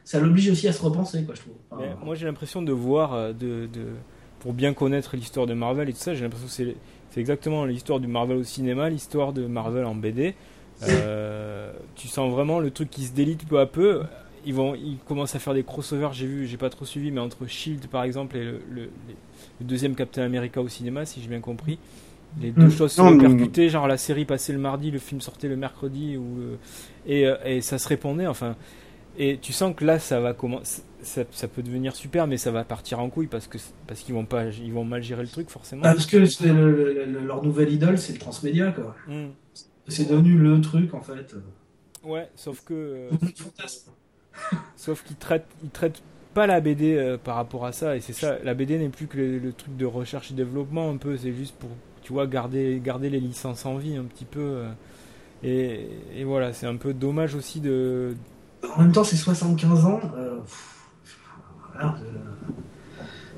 ça, 0.05 0.20
l'oblige 0.20 0.51
aussi 0.51 0.68
à 0.68 0.72
se 0.74 0.82
repenser, 0.82 1.24
quoi, 1.24 1.34
je 1.34 1.40
trouve. 1.40 2.05
moi, 2.05 2.14
j'ai 2.14 2.26
l'impression 2.26 2.61
de 2.61 2.72
voir, 2.72 3.14
euh, 3.14 3.32
de, 3.32 3.66
de, 3.72 3.86
pour 4.40 4.53
bien 4.53 4.74
connaître 4.74 5.16
l'histoire 5.16 5.46
de 5.46 5.55
Marvel 5.55 5.88
et 5.88 5.94
tout 5.94 5.99
ça, 5.99 6.12
j'ai 6.12 6.24
l'impression 6.24 6.49
que 6.49 6.53
c'est, 6.53 6.76
c'est 7.11 7.20
exactement 7.20 7.64
l'histoire 7.64 8.01
du 8.01 8.07
Marvel 8.07 8.36
au 8.36 8.44
cinéma, 8.44 8.90
l'histoire 8.90 9.32
de 9.32 9.46
Marvel 9.46 9.86
en 9.86 9.94
BD. 9.94 10.34
Euh, 10.83 11.72
tu 11.97 12.09
sens 12.09 12.31
vraiment 12.31 12.61
le 12.61 12.70
truc 12.70 12.91
qui 12.91 13.05
se 13.05 13.12
délite 13.12 13.47
peu 13.47 13.59
à 13.59 13.66
peu. 13.66 14.03
Ils, 14.47 14.55
vont, 14.55 14.74
ils 14.74 14.99
commencent 15.07 15.35
à 15.35 15.39
faire 15.39 15.55
des 15.55 15.64
crossovers, 15.64 16.12
j'ai 16.12 16.26
vu, 16.26 16.47
j'ai 16.47 16.57
pas 16.57 16.70
trop 16.70 16.85
suivi, 16.85 17.11
mais 17.11 17.20
entre 17.20 17.47
Shield 17.47 17.89
par 17.89 18.05
exemple 18.05 18.37
et 18.37 18.45
le, 18.45 18.61
le, 18.70 18.89
deuxième 19.61 19.95
Captain 19.95 20.22
America 20.22 20.61
au 20.61 20.68
cinéma, 20.68 21.05
si 21.05 21.20
j'ai 21.20 21.29
bien 21.29 21.41
compris. 21.41 21.79
Les 22.41 22.53
deux 22.53 22.66
mm. 22.66 22.70
choses 22.70 22.93
sont 22.93 23.18
percutées, 23.18 23.68
genre 23.68 23.89
la 23.89 23.97
série 23.97 24.24
passait 24.24 24.53
le 24.53 24.59
mardi, 24.59 24.91
le 24.91 24.99
film 24.99 25.20
sortait 25.20 25.49
le 25.49 25.57
mercredi, 25.57 26.16
ou, 26.16 26.41
euh, 26.41 26.57
et, 27.07 27.26
euh, 27.26 27.37
et, 27.45 27.61
ça 27.61 27.79
se 27.79 27.89
répondait, 27.89 28.26
enfin. 28.26 28.55
Et 29.20 29.39
tu 29.39 29.53
sens 29.53 29.74
que 29.74 29.85
là, 29.85 29.99
ça 29.99 30.20
va 30.20 30.33
commencer, 30.33 30.83
ça, 31.03 31.22
ça, 31.33 31.49
peut 31.49 31.62
devenir 31.62 31.97
super, 31.97 32.29
mais 32.29 32.37
ça 32.37 32.53
va 32.53 32.62
partir 32.62 33.01
en 33.01 33.11
couille 33.11 33.26
parce 33.26 33.49
que 33.49 33.59
parce 33.87 34.01
qu'ils 34.01 34.14
vont 34.14 34.24
pas, 34.24 34.45
ils 34.47 34.72
vont 34.72 34.85
mal 34.85 35.03
gérer 35.03 35.22
le 35.22 35.29
truc 35.29 35.51
forcément. 35.51 35.83
Parce 35.83 36.07
que 36.07 36.18
leur 37.26 37.43
nouvelle 37.43 37.72
idole, 37.72 37.99
c'est 37.99 38.12
le 38.12 38.18
transmédia, 38.18 38.70
quoi. 38.70 38.95
Mm. 39.09 39.31
C'est 39.89 40.09
devenu 40.09 40.36
le 40.36 40.61
truc 40.61 40.95
en 40.95 41.01
fait. 41.01 41.34
Ouais, 42.05 42.30
sauf 42.36 42.62
que. 42.64 42.74
Euh, 42.74 43.11
sauf 44.76 45.03
qu'ils 45.03 45.16
traitent, 45.16 45.49
ils 45.62 45.70
traitent 45.70 46.03
pas 46.34 46.47
la 46.47 46.61
BD 46.61 46.95
euh, 46.95 47.18
par 47.18 47.36
rapport 47.36 47.66
à 47.66 47.72
ça, 47.72 47.97
et 47.97 48.01
c'est 48.01 48.12
ça. 48.12 48.39
La 48.45 48.55
BD 48.55 48.78
n'est 48.78 48.89
plus 48.89 49.07
que 49.07 49.18
le, 49.18 49.53
truc 49.53 49.76
de 49.76 49.86
recherche 49.86 50.30
et 50.30 50.34
développement 50.34 50.91
un 50.91 50.97
peu. 50.97 51.16
C'est 51.16 51.32
juste 51.32 51.57
pour, 51.57 51.70
tu 52.03 52.12
vois, 52.12 52.26
garder, 52.26 52.80
garder 52.82 53.11
les 53.11 53.20
licences 53.20 53.66
en 53.66 53.76
vie 53.76 53.97
un 53.97 54.05
petit 54.05 54.24
peu. 54.24 54.41
Euh, 54.41 54.68
et, 55.43 55.89
et, 56.16 56.24
voilà, 56.24 56.53
c'est 56.53 56.66
un 56.66 56.76
peu 56.76 56.93
dommage 56.95 57.34
aussi 57.34 57.61
de. 57.61 58.14
En 58.76 58.82
même 58.82 58.93
temps, 58.93 59.05
c'est 59.05 59.16
75 59.16 59.84
ans. 59.84 60.01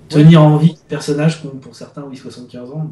tenir 0.09 0.43
en 0.43 0.57
vie 0.57 0.77
personnage 0.89 1.43
pour 1.43 1.75
certains, 1.75 2.03
oui, 2.03 2.17
75 2.17 2.71
ans, 2.73 2.91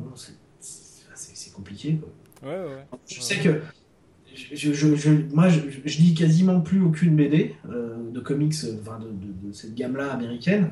c'est 0.60 1.52
compliqué. 1.52 1.96
Quoi. 1.96 2.08
Je 2.42 3.20
sais 3.20 3.36
que 3.36 3.60
je, 4.34 4.72
je, 4.72 4.94
je, 4.94 5.10
moi, 5.32 5.48
je, 5.48 5.98
lis 5.98 6.14
quasiment 6.14 6.60
plus 6.60 6.82
aucune 6.82 7.16
BD 7.16 7.54
euh, 7.70 7.96
de 8.12 8.20
comics 8.20 8.54
enfin, 8.80 8.98
de, 8.98 9.48
de, 9.48 9.52
cette 9.52 9.74
gamme-là 9.74 10.12
américaine, 10.12 10.70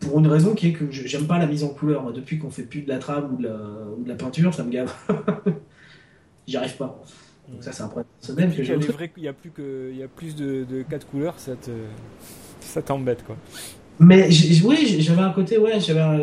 pour 0.00 0.18
une 0.18 0.26
raison 0.26 0.54
qui 0.54 0.68
est 0.68 0.72
que 0.72 0.90
j'aime 0.90 1.26
pas 1.26 1.38
la 1.38 1.46
mise 1.46 1.64
en 1.64 1.68
couleur. 1.68 2.02
Moi, 2.02 2.12
depuis 2.12 2.38
qu'on 2.38 2.50
fait 2.50 2.62
plus 2.62 2.82
de 2.82 2.88
la 2.88 2.98
trame 2.98 3.34
ou 3.34 3.36
de 3.38 3.44
la, 3.44 3.56
ou 3.98 4.02
de 4.04 4.08
la 4.08 4.14
peinture, 4.14 4.54
ça 4.54 4.62
me 4.62 4.70
gave. 4.70 4.92
J'y 6.46 6.56
arrive 6.56 6.76
pas. 6.76 7.02
Donc 7.48 7.62
ça, 7.62 7.72
c'est 7.72 7.82
un 7.82 7.88
problème 7.88 8.06
personnel 8.20 8.54
que 8.54 8.62
j'ai. 8.62 8.76
vrai 8.76 9.08
qu'il 9.08 9.22
y 9.24 9.28
a 9.28 9.32
plus 9.32 9.50
que, 9.50 9.90
il 9.92 9.98
y 9.98 10.02
a 10.02 10.08
plus 10.08 10.36
de, 10.36 10.64
de 10.64 10.82
quatre 10.82 11.06
couleurs, 11.08 11.34
ça 11.38 11.54
te, 11.56 11.70
ça 12.60 12.82
t'embête 12.82 13.24
quoi. 13.24 13.36
Mais 13.98 14.28
oui, 14.64 14.96
j'avais 15.00 15.22
un 15.22 15.30
côté, 15.30 15.56
ouais, 15.56 15.80
j'avais 15.80 16.00
un, 16.00 16.20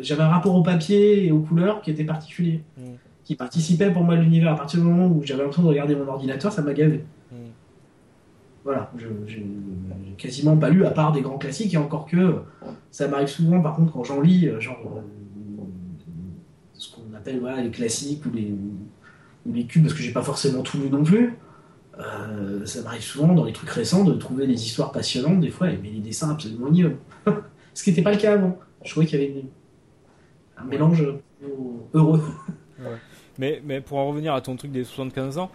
j'avais 0.00 0.22
un 0.22 0.28
rapport 0.28 0.54
au 0.54 0.62
papier 0.62 1.26
et 1.26 1.32
aux 1.32 1.40
couleurs 1.40 1.82
qui 1.82 1.90
était 1.90 2.04
particulier. 2.04 2.62
Mm 2.78 2.94
qui 3.24 3.36
participait 3.36 3.90
pour 3.90 4.02
moi 4.02 4.16
de 4.16 4.22
l'univers. 4.22 4.52
À 4.52 4.56
partir 4.56 4.80
du 4.80 4.86
moment 4.86 5.06
où 5.06 5.22
j'avais 5.24 5.42
l'impression 5.42 5.62
de 5.62 5.68
regarder 5.68 5.94
mon 5.94 6.08
ordinateur, 6.08 6.52
ça 6.52 6.62
m'a 6.62 6.72
gavé. 6.72 7.04
Hmm. 7.30 7.50
Voilà, 8.64 8.92
j'ai 9.26 9.46
quasiment 10.18 10.56
pas 10.56 10.68
lu 10.68 10.84
à 10.84 10.90
part 10.90 11.12
des 11.12 11.22
grands 11.22 11.38
classiques, 11.38 11.72
et 11.74 11.78
encore 11.78 12.06
que 12.06 12.42
ça 12.90 13.08
m'arrive 13.08 13.28
souvent, 13.28 13.60
par 13.60 13.74
contre, 13.74 13.92
quand 13.92 14.04
j'en 14.04 14.20
lis, 14.20 14.48
euh, 14.48 14.60
genre 14.60 14.80
euh, 14.96 15.62
ce 16.74 16.94
qu'on 16.94 17.14
appelle 17.16 17.40
voilà, 17.40 17.62
les 17.62 17.70
classiques 17.70 18.24
ou 18.26 18.30
les, 18.30 18.52
ou 19.46 19.52
les 19.52 19.64
cubes, 19.64 19.84
parce 19.84 19.94
que 19.94 20.02
j'ai 20.02 20.12
pas 20.12 20.22
forcément 20.22 20.62
tout 20.62 20.78
lu 20.78 20.90
non 20.90 21.02
plus. 21.02 21.36
Euh, 21.98 22.64
ça 22.66 22.82
m'arrive 22.82 23.02
souvent 23.02 23.32
dans 23.34 23.44
les 23.44 23.52
trucs 23.52 23.70
récents 23.70 24.04
de 24.04 24.14
trouver 24.14 24.46
des 24.46 24.64
histoires 24.64 24.92
passionnantes, 24.92 25.40
des 25.40 25.50
fois, 25.50 25.68
mais 25.82 25.90
les 25.90 26.00
dessins 26.00 26.30
absolument 26.30 26.68
ignobles. 26.68 26.98
ce 27.74 27.82
qui 27.82 27.90
n'était 27.90 28.02
pas 28.02 28.12
le 28.12 28.18
cas 28.18 28.34
avant. 28.34 28.58
Je 28.84 28.90
trouvais 28.90 29.06
qu'il 29.06 29.20
y 29.20 29.24
avait 29.24 29.44
un 30.56 30.64
mélange 30.64 31.04
heureux. 31.94 32.22
Mais, 33.40 33.62
mais 33.64 33.80
pour 33.80 33.96
en 33.96 34.06
revenir 34.06 34.34
à 34.34 34.42
ton 34.42 34.54
truc 34.54 34.70
des 34.70 34.84
75 34.84 35.38
ans, 35.38 35.50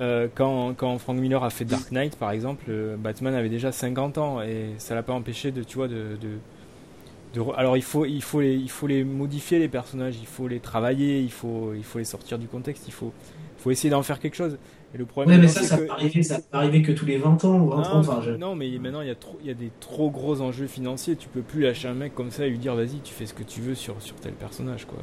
euh, 0.00 0.26
quand, 0.34 0.72
quand, 0.74 0.98
Frank 0.98 1.18
Miller 1.18 1.44
a 1.44 1.50
fait 1.50 1.66
Dark 1.66 1.92
Knight, 1.92 2.16
par 2.16 2.30
exemple, 2.30 2.64
euh, 2.70 2.96
Batman 2.96 3.34
avait 3.34 3.50
déjà 3.50 3.72
50 3.72 4.16
ans 4.16 4.40
et 4.40 4.70
ça 4.78 4.94
l'a 4.94 5.02
pas 5.02 5.12
empêché 5.12 5.50
de, 5.50 5.62
tu 5.62 5.76
vois, 5.76 5.86
de, 5.86 6.16
de, 6.18 7.42
alors 7.58 7.76
il 7.76 7.82
faut, 7.82 8.06
il 8.06 8.22
faut 8.22 8.40
les, 8.40 8.54
il 8.54 8.70
faut 8.70 8.86
les 8.86 9.04
modifier 9.04 9.58
les 9.58 9.68
personnages, 9.68 10.16
il 10.18 10.26
faut 10.26 10.48
les 10.48 10.60
travailler, 10.60 11.20
il 11.20 11.30
faut, 11.30 11.74
il 11.74 11.84
faut 11.84 11.98
les 11.98 12.06
sortir 12.06 12.38
du 12.38 12.46
contexte, 12.46 12.84
il 12.88 12.94
faut, 12.94 13.12
faut 13.58 13.70
essayer 13.70 13.90
d'en 13.90 14.02
faire 14.02 14.18
quelque 14.18 14.36
chose. 14.36 14.56
Et 14.96 14.98
le 14.98 15.04
problème, 15.04 15.42
mais 15.42 15.48
ça, 15.48 15.62
ça, 15.62 15.76
peut 15.76 15.90
arriver, 15.90 16.22
ça 16.22 16.38
peut 16.38 16.56
arriver 16.56 16.80
que 16.80 16.90
tous 16.90 17.04
les 17.04 17.18
20 17.18 17.44
ans 17.44 17.60
ou 17.60 17.68
20 17.68 17.76
non, 17.76 18.08
ans. 18.08 18.22
Non, 18.38 18.54
mais 18.54 18.70
maintenant, 18.78 19.02
il 19.02 19.08
y, 19.08 19.10
a 19.10 19.14
trop, 19.14 19.36
il 19.42 19.46
y 19.46 19.50
a 19.50 19.54
des 19.54 19.70
trop 19.78 20.10
gros 20.10 20.40
enjeux 20.40 20.66
financiers. 20.66 21.16
Tu 21.16 21.28
peux 21.28 21.42
plus 21.42 21.60
lâcher 21.60 21.88
un 21.88 21.92
mec 21.92 22.14
comme 22.14 22.30
ça 22.30 22.46
et 22.46 22.48
lui 22.48 22.56
dire 22.56 22.74
vas-y, 22.74 23.00
tu 23.04 23.12
fais 23.12 23.26
ce 23.26 23.34
que 23.34 23.42
tu 23.42 23.60
veux 23.60 23.74
sur, 23.74 24.00
sur 24.00 24.16
tel 24.16 24.32
personnage. 24.32 24.86
quoi. 24.86 24.96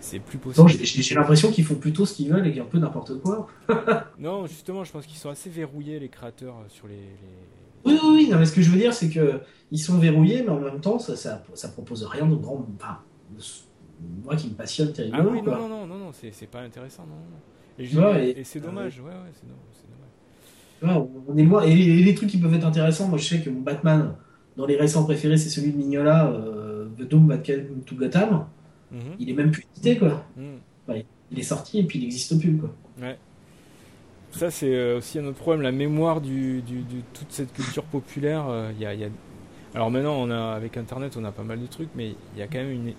C'est 0.00 0.18
plus 0.18 0.36
possible. 0.36 0.68
J'ai 0.68 1.14
l'impression 1.14 1.50
qu'ils 1.50 1.64
font 1.64 1.76
plutôt 1.76 2.04
ce 2.04 2.12
qu'ils 2.12 2.30
veulent 2.30 2.46
et 2.46 2.50
qu'il 2.50 2.58
y 2.58 2.60
a 2.60 2.64
un 2.64 2.66
peu 2.66 2.78
n'importe 2.78 3.22
quoi. 3.22 3.48
non, 4.18 4.46
justement, 4.46 4.84
je 4.84 4.92
pense 4.92 5.06
qu'ils 5.06 5.16
sont 5.16 5.30
assez 5.30 5.48
verrouillés, 5.48 5.98
les 5.98 6.10
créateurs, 6.10 6.56
euh, 6.56 6.68
sur 6.68 6.86
les. 6.86 7.00
Oui, 7.86 7.98
oui, 8.02 8.10
oui. 8.12 8.28
Non, 8.30 8.38
mais 8.38 8.44
ce 8.44 8.52
que 8.52 8.60
je 8.60 8.70
veux 8.70 8.78
dire, 8.78 8.92
c'est 8.92 9.08
que 9.08 9.40
ils 9.70 9.78
sont 9.78 9.96
verrouillés, 9.96 10.42
mais 10.42 10.50
en 10.50 10.60
même 10.60 10.82
temps, 10.82 10.98
ça, 10.98 11.16
ça, 11.16 11.42
ça 11.54 11.68
propose 11.68 12.04
rien 12.04 12.26
de 12.26 12.34
grand. 12.34 12.66
Enfin, 12.76 12.98
moi 14.24 14.36
qui 14.36 14.48
me 14.48 14.54
passionne 14.54 14.92
terriblement. 14.92 15.24
Ah 15.26 15.32
oui, 15.32 15.42
non, 15.42 15.56
non, 15.56 15.68
non, 15.68 15.86
non, 15.86 15.98
non 15.98 16.10
c'est 16.12 16.50
pas 16.50 16.60
intéressant, 16.60 17.06
non. 17.06 17.16
non. 17.16 18.14
Et, 18.18 18.44
c'est 18.44 18.60
dommage, 18.60 19.00
ouais, 19.00 19.06
ouais, 19.06 19.32
c'est 19.34 20.82
dommage. 20.82 21.08
on 21.28 21.36
est 21.36 21.44
loin. 21.44 21.62
Et 21.62 21.74
les, 21.74 22.14
trucs 22.14 22.28
qui 22.28 22.38
peuvent 22.38 22.54
être 22.54 22.66
intéressants, 22.66 23.08
moi 23.08 23.18
je 23.18 23.24
sais 23.24 23.40
que 23.40 23.50
mon 23.50 23.60
Batman, 23.60 24.14
dans 24.56 24.66
les 24.66 24.76
récents 24.76 25.04
préférés, 25.04 25.36
c'est 25.36 25.50
celui 25.50 25.72
de 25.72 25.76
Mignola, 25.76 26.28
euh, 26.28 26.88
The 26.98 27.02
Doom 27.02 27.28
Batman 27.28 27.82
to 27.86 27.94
Gotham. 27.94 28.46
Mhm. 28.90 29.00
Il 29.18 29.30
est 29.30 29.34
même 29.34 29.50
plus 29.50 29.66
édité, 29.74 29.98
quoi. 29.98 30.24
Mhm. 30.36 31.02
il 31.30 31.38
est 31.38 31.42
sorti 31.42 31.78
et 31.78 31.84
puis 31.84 31.98
il 31.98 32.02
n'existe 32.02 32.38
plus, 32.40 32.56
quoi. 32.56 32.74
Ouais. 33.00 33.18
Ça, 34.32 34.50
c'est 34.50 34.74
euh, 34.74 34.98
aussi 34.98 35.18
un 35.18 35.26
autre 35.26 35.38
problème, 35.38 35.62
la 35.62 35.72
mémoire 35.72 36.20
du, 36.20 36.60
de 36.62 37.00
toute 37.14 37.30
cette 37.30 37.52
culture 37.52 37.84
populaire. 37.84 38.46
Euh, 38.48 38.72
y, 38.78 38.84
a, 38.84 38.92
Alors 39.74 39.90
maintenant, 39.90 40.16
on 40.18 40.30
a, 40.30 40.54
avec 40.54 40.76
Internet, 40.76 41.16
on 41.16 41.24
a 41.24 41.32
pas 41.32 41.44
mal 41.44 41.60
de 41.60 41.66
trucs, 41.66 41.88
mais 41.94 42.14
il 42.34 42.38
y 42.38 42.42
a 42.42 42.46
quand 42.46 42.58
même 42.58 42.70
une, 42.70 42.92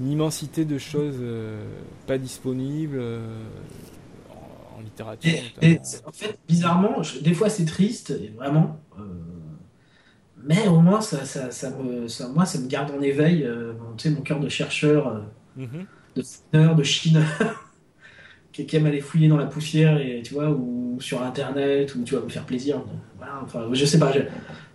immensité 0.00 0.64
de 0.64 0.78
choses 0.78 1.22
pas 2.06 2.18
disponibles 2.18 3.00
en 4.76 4.80
littérature. 4.82 5.32
en 6.06 6.12
fait, 6.12 6.38
bizarrement, 6.48 7.02
des 7.22 7.34
fois 7.34 7.48
c'est 7.48 7.64
triste, 7.64 8.12
vraiment. 8.36 8.80
Euh, 8.98 9.02
mais 10.46 10.68
au 10.68 10.80
moins, 10.80 11.00
ça, 11.00 11.24
ça, 11.24 11.50
ça, 11.50 11.70
me, 11.70 12.06
ça, 12.06 12.28
moi, 12.28 12.44
ça 12.44 12.58
me 12.58 12.66
garde 12.66 12.90
en 12.90 13.00
éveil 13.00 13.44
euh, 13.44 13.72
sais, 13.96 14.10
mon 14.10 14.20
cœur 14.20 14.40
de 14.40 14.48
chercheur, 14.48 15.08
euh, 15.08 15.20
mhm. 15.56 15.86
de 16.16 16.22
fouineur, 16.22 16.76
de 16.76 16.82
qui, 18.52 18.76
aime 18.76 18.86
aller 18.86 19.00
fouiller 19.00 19.28
dans 19.28 19.38
la 19.38 19.46
poussière, 19.46 19.98
et, 19.98 20.22
tu 20.22 20.34
vois, 20.34 20.50
ou 20.50 20.98
sur 21.00 21.22
Internet, 21.22 21.94
ou 21.94 22.04
tu 22.04 22.14
vois, 22.14 22.24
me 22.24 22.28
faire 22.28 22.44
plaisir. 22.44 22.82
Voilà, 23.16 23.40
enfin, 23.42 23.66
je 23.72 23.84
sais 23.84 23.98
pas. 23.98 24.12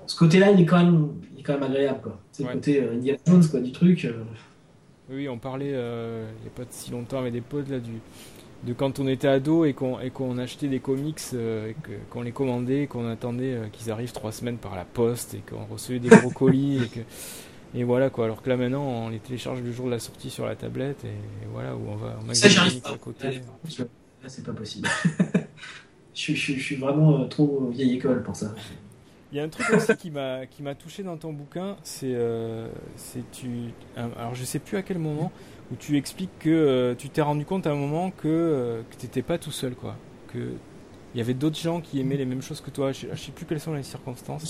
ce 0.07 0.15
côté-là, 0.15 0.51
il 0.51 0.61
est 0.61 0.65
quand 0.65 0.84
même, 0.84 1.09
il 1.34 1.41
est 1.41 1.43
quand 1.43 1.53
même 1.53 1.63
agréable, 1.63 2.01
quoi. 2.01 2.20
C'est 2.32 2.43
le 2.43 2.53
côté 2.53 2.84
Indiana 2.84 3.20
Jones, 3.28 3.47
quoi, 3.47 3.59
du 3.59 3.72
truc. 3.72 4.07
Oui, 5.12 5.28
on 5.28 5.38
parlait 5.38 5.72
il 5.72 6.41
n'y 6.41 6.47
a 6.47 6.51
pas 6.55 6.64
si 6.70 6.91
longtemps 6.91 7.20
avec 7.20 7.34
des 7.34 7.41
potes 7.41 7.70
là 7.70 7.80
du 7.80 7.93
de 8.64 8.74
quand 8.74 8.99
on 8.99 9.07
était 9.07 9.28
ado 9.28 9.66
et 9.66 9.74
qu'on 9.74 9.99
et 9.99 10.10
qu'on 10.10 10.38
achetait 10.38 10.68
des 10.68 10.80
comics, 10.80 11.20
euh, 11.34 11.72
qu'on 12.10 12.22
les 12.22 12.32
commandait, 12.32 12.88
qu'on 12.88 13.07
attendait 13.07 13.53
euh, 13.53 13.68
qu'ils 13.72 13.89
arrivent 13.91 14.12
trois 14.12 14.32
semaines 14.32 14.57
par 14.57 14.76
la 14.76 14.86
poste 14.86 15.34
et 15.34 15.41
qu'on 15.49 15.66
recevait 15.66 15.99
des 15.99 16.10
gros 16.10 16.30
colis 16.30 16.84
et 16.84 16.88
que 16.88 16.99
et 17.76 17.84
voilà 17.84 18.10
quoi. 18.10 18.26
Alors 18.26 18.41
que 18.41 18.49
là 18.49 18.57
maintenant 18.57 18.84
on 18.84 19.10
les 19.10 19.20
télécharge 19.20 19.62
le 19.62 19.72
jour 19.72 19.86
de 19.86 19.91
la 19.91 19.99
sortie 19.99 20.30
sur 20.30 20.45
la 20.45 20.55
tablette 20.55 21.05
et, 21.05 21.47
voilà 21.51 21.76
où 21.76 21.88
on 21.89 21.95
va. 21.95 22.20
On 22.28 22.34
Ça 22.34 22.49
j'arrive 22.49 22.82
pas. 22.82 22.91
À 22.91 22.97
côté. 22.97 23.28
Là 23.32 24.28
c'est 24.28 24.43
pas 24.43 24.53
possible. 24.53 24.89
je, 26.14 26.34
je, 26.34 26.53
je, 26.53 26.60
suis 26.60 26.76
vraiment 26.76 27.22
euh, 27.22 27.28
trop 27.28 27.70
vieille 27.70 27.95
école 27.95 28.24
pour 28.24 28.36
ça. 28.36 28.53
Il 29.32 29.38
y 29.38 29.41
a 29.41 29.43
un 29.43 29.49
truc 29.49 29.69
aussi 29.71 29.95
qui 29.95 30.09
m'a 30.09 30.45
qui 30.47 30.63
m'a 30.63 30.73
touché 30.73 31.03
dans 31.03 31.17
ton 31.17 31.34
bouquin, 31.34 31.75
c'est 31.84 32.15
c'est 32.95 33.30
tu 33.32 33.47
alors 33.95 34.34
je 34.34 34.43
sais 34.43 34.59
plus 34.59 34.77
à 34.77 34.82
quel 34.82 34.97
moment 34.97 35.32
où 35.71 35.75
tu 35.75 35.97
expliques 35.97 36.38
que 36.39 36.49
euh, 36.49 36.95
tu 36.95 37.09
t'es 37.09 37.21
rendu 37.21 37.45
compte 37.45 37.67
à 37.67 37.71
un 37.71 37.75
moment 37.75 38.11
que, 38.11 38.27
euh, 38.27 38.82
que 38.89 38.95
tu 38.97 39.05
n'étais 39.05 39.21
pas 39.21 39.38
tout 39.38 39.51
seul, 39.51 39.75
quoi. 39.75 39.95
Que 40.34 40.53
il 41.15 41.17
y 41.17 41.21
avait 41.21 41.34
d'autres 41.34 41.57
gens 41.57 41.82
qui 41.82 41.99
aimaient 41.99 42.17
les 42.17 42.25
mêmes 42.25 42.43
choses 42.43 42.61
que 42.61 42.69
toi. 42.69 42.91
Je, 42.91 43.07
ne 43.07 43.15
sais 43.15 43.32
plus 43.32 43.45
quelles 43.45 43.59
sont 43.59 43.73
les 43.73 43.82
circonstances. 43.82 44.43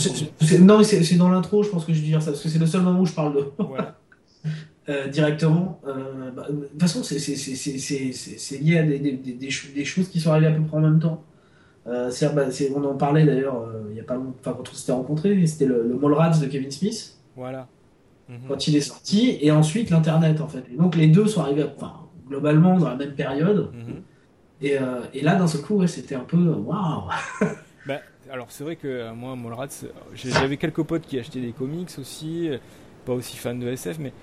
non, 0.60 0.84
c'est 0.84 1.16
dans 1.16 1.30
l'intro, 1.30 1.64
je 1.64 1.70
pense 1.70 1.86
que 1.86 1.94
je 1.94 2.02
vais 2.02 2.08
dire 2.08 2.22
ça, 2.22 2.32
parce 2.32 2.44
que 2.44 2.50
c'est 2.50 2.60
le 2.60 2.68
seul 2.68 2.82
moment 2.82 3.00
où 3.00 3.06
je 3.06 3.14
parle 3.14 3.36
de. 3.36 3.52
Voilà. 3.58 3.98
Euh, 4.88 5.08
directement. 5.08 5.80
Bah, 5.84 6.48
de 6.50 6.66
toute 6.66 6.82
façon, 6.82 7.04
c'est 7.04 8.58
lié 8.58 8.80
à 8.80 8.84
des, 8.84 8.98
des, 8.98 9.34
des, 9.34 9.86
choses 9.86 10.10
qui 10.10 10.20
sont 10.20 10.32
arrivées 10.32 10.48
à 10.48 10.52
peu 10.52 10.64
près 10.64 10.78
en 10.78 10.80
même 10.80 11.00
temps. 11.00 11.24
Bah, 11.90 12.46
on 12.76 12.84
en 12.84 12.96
parlait 12.96 13.26
d'ailleurs 13.26 13.68
il 13.90 13.98
y 13.98 14.00
a 14.00 14.04
pas 14.04 14.18
enfin, 14.18 14.54
quand 14.54 14.70
on 14.70 14.74
s'était 14.74 14.92
rencontrés, 14.92 15.48
c'était 15.48 15.66
le, 15.66 15.88
le 15.88 15.96
Mallrats 15.96 16.38
de 16.38 16.46
Kevin 16.46 16.70
Smith. 16.70 17.18
Voilà. 17.36 17.68
Mhm. 18.30 18.48
quand 18.48 18.68
il 18.68 18.76
est 18.76 18.82
sorti, 18.82 19.40
et 19.42 19.52
ensuite 19.52 19.90
l'Internet, 19.90 20.40
en 20.40 20.48
fait. 20.48 20.64
Et 20.72 20.78
donc 20.78 20.96
les 20.96 21.08
deux 21.08 21.26
sont 21.26 21.42
arrivés, 21.42 21.66
enfin, 21.76 21.94
globalement 22.28 22.78
dans 22.78 22.90
la 22.90 22.96
même 22.96 23.14
période. 23.14 23.72
Mhm. 23.74 24.04
Et, 24.62 24.78
euh, 24.78 25.02
et, 25.14 25.22
là, 25.22 25.36
d'un 25.36 25.48
seul 25.48 25.62
coup, 25.62 25.78
ouais, 25.78 25.88
c'était 25.88 26.16
un 26.16 26.26
peu 26.26 26.38
waouh! 26.38 27.04
bah, 27.88 28.02
alors, 28.32 28.48
c'est 28.50 28.64
vrai 28.64 28.76
que 28.76 28.88
euh, 28.88 29.14
moi, 29.16 29.36
Molrats, 29.36 29.68
j'avais 30.14 30.58
quelques 30.58 30.84
potes 30.84 31.08
qui 31.08 31.18
achetaient 31.18 31.42
des 31.42 31.54
comics 31.54 31.90
aussi, 31.98 32.50
pas 33.06 33.14
aussi 33.14 33.38
fans 33.38 33.56
de 33.56 33.68
SF, 33.68 33.98
mais 34.00 34.14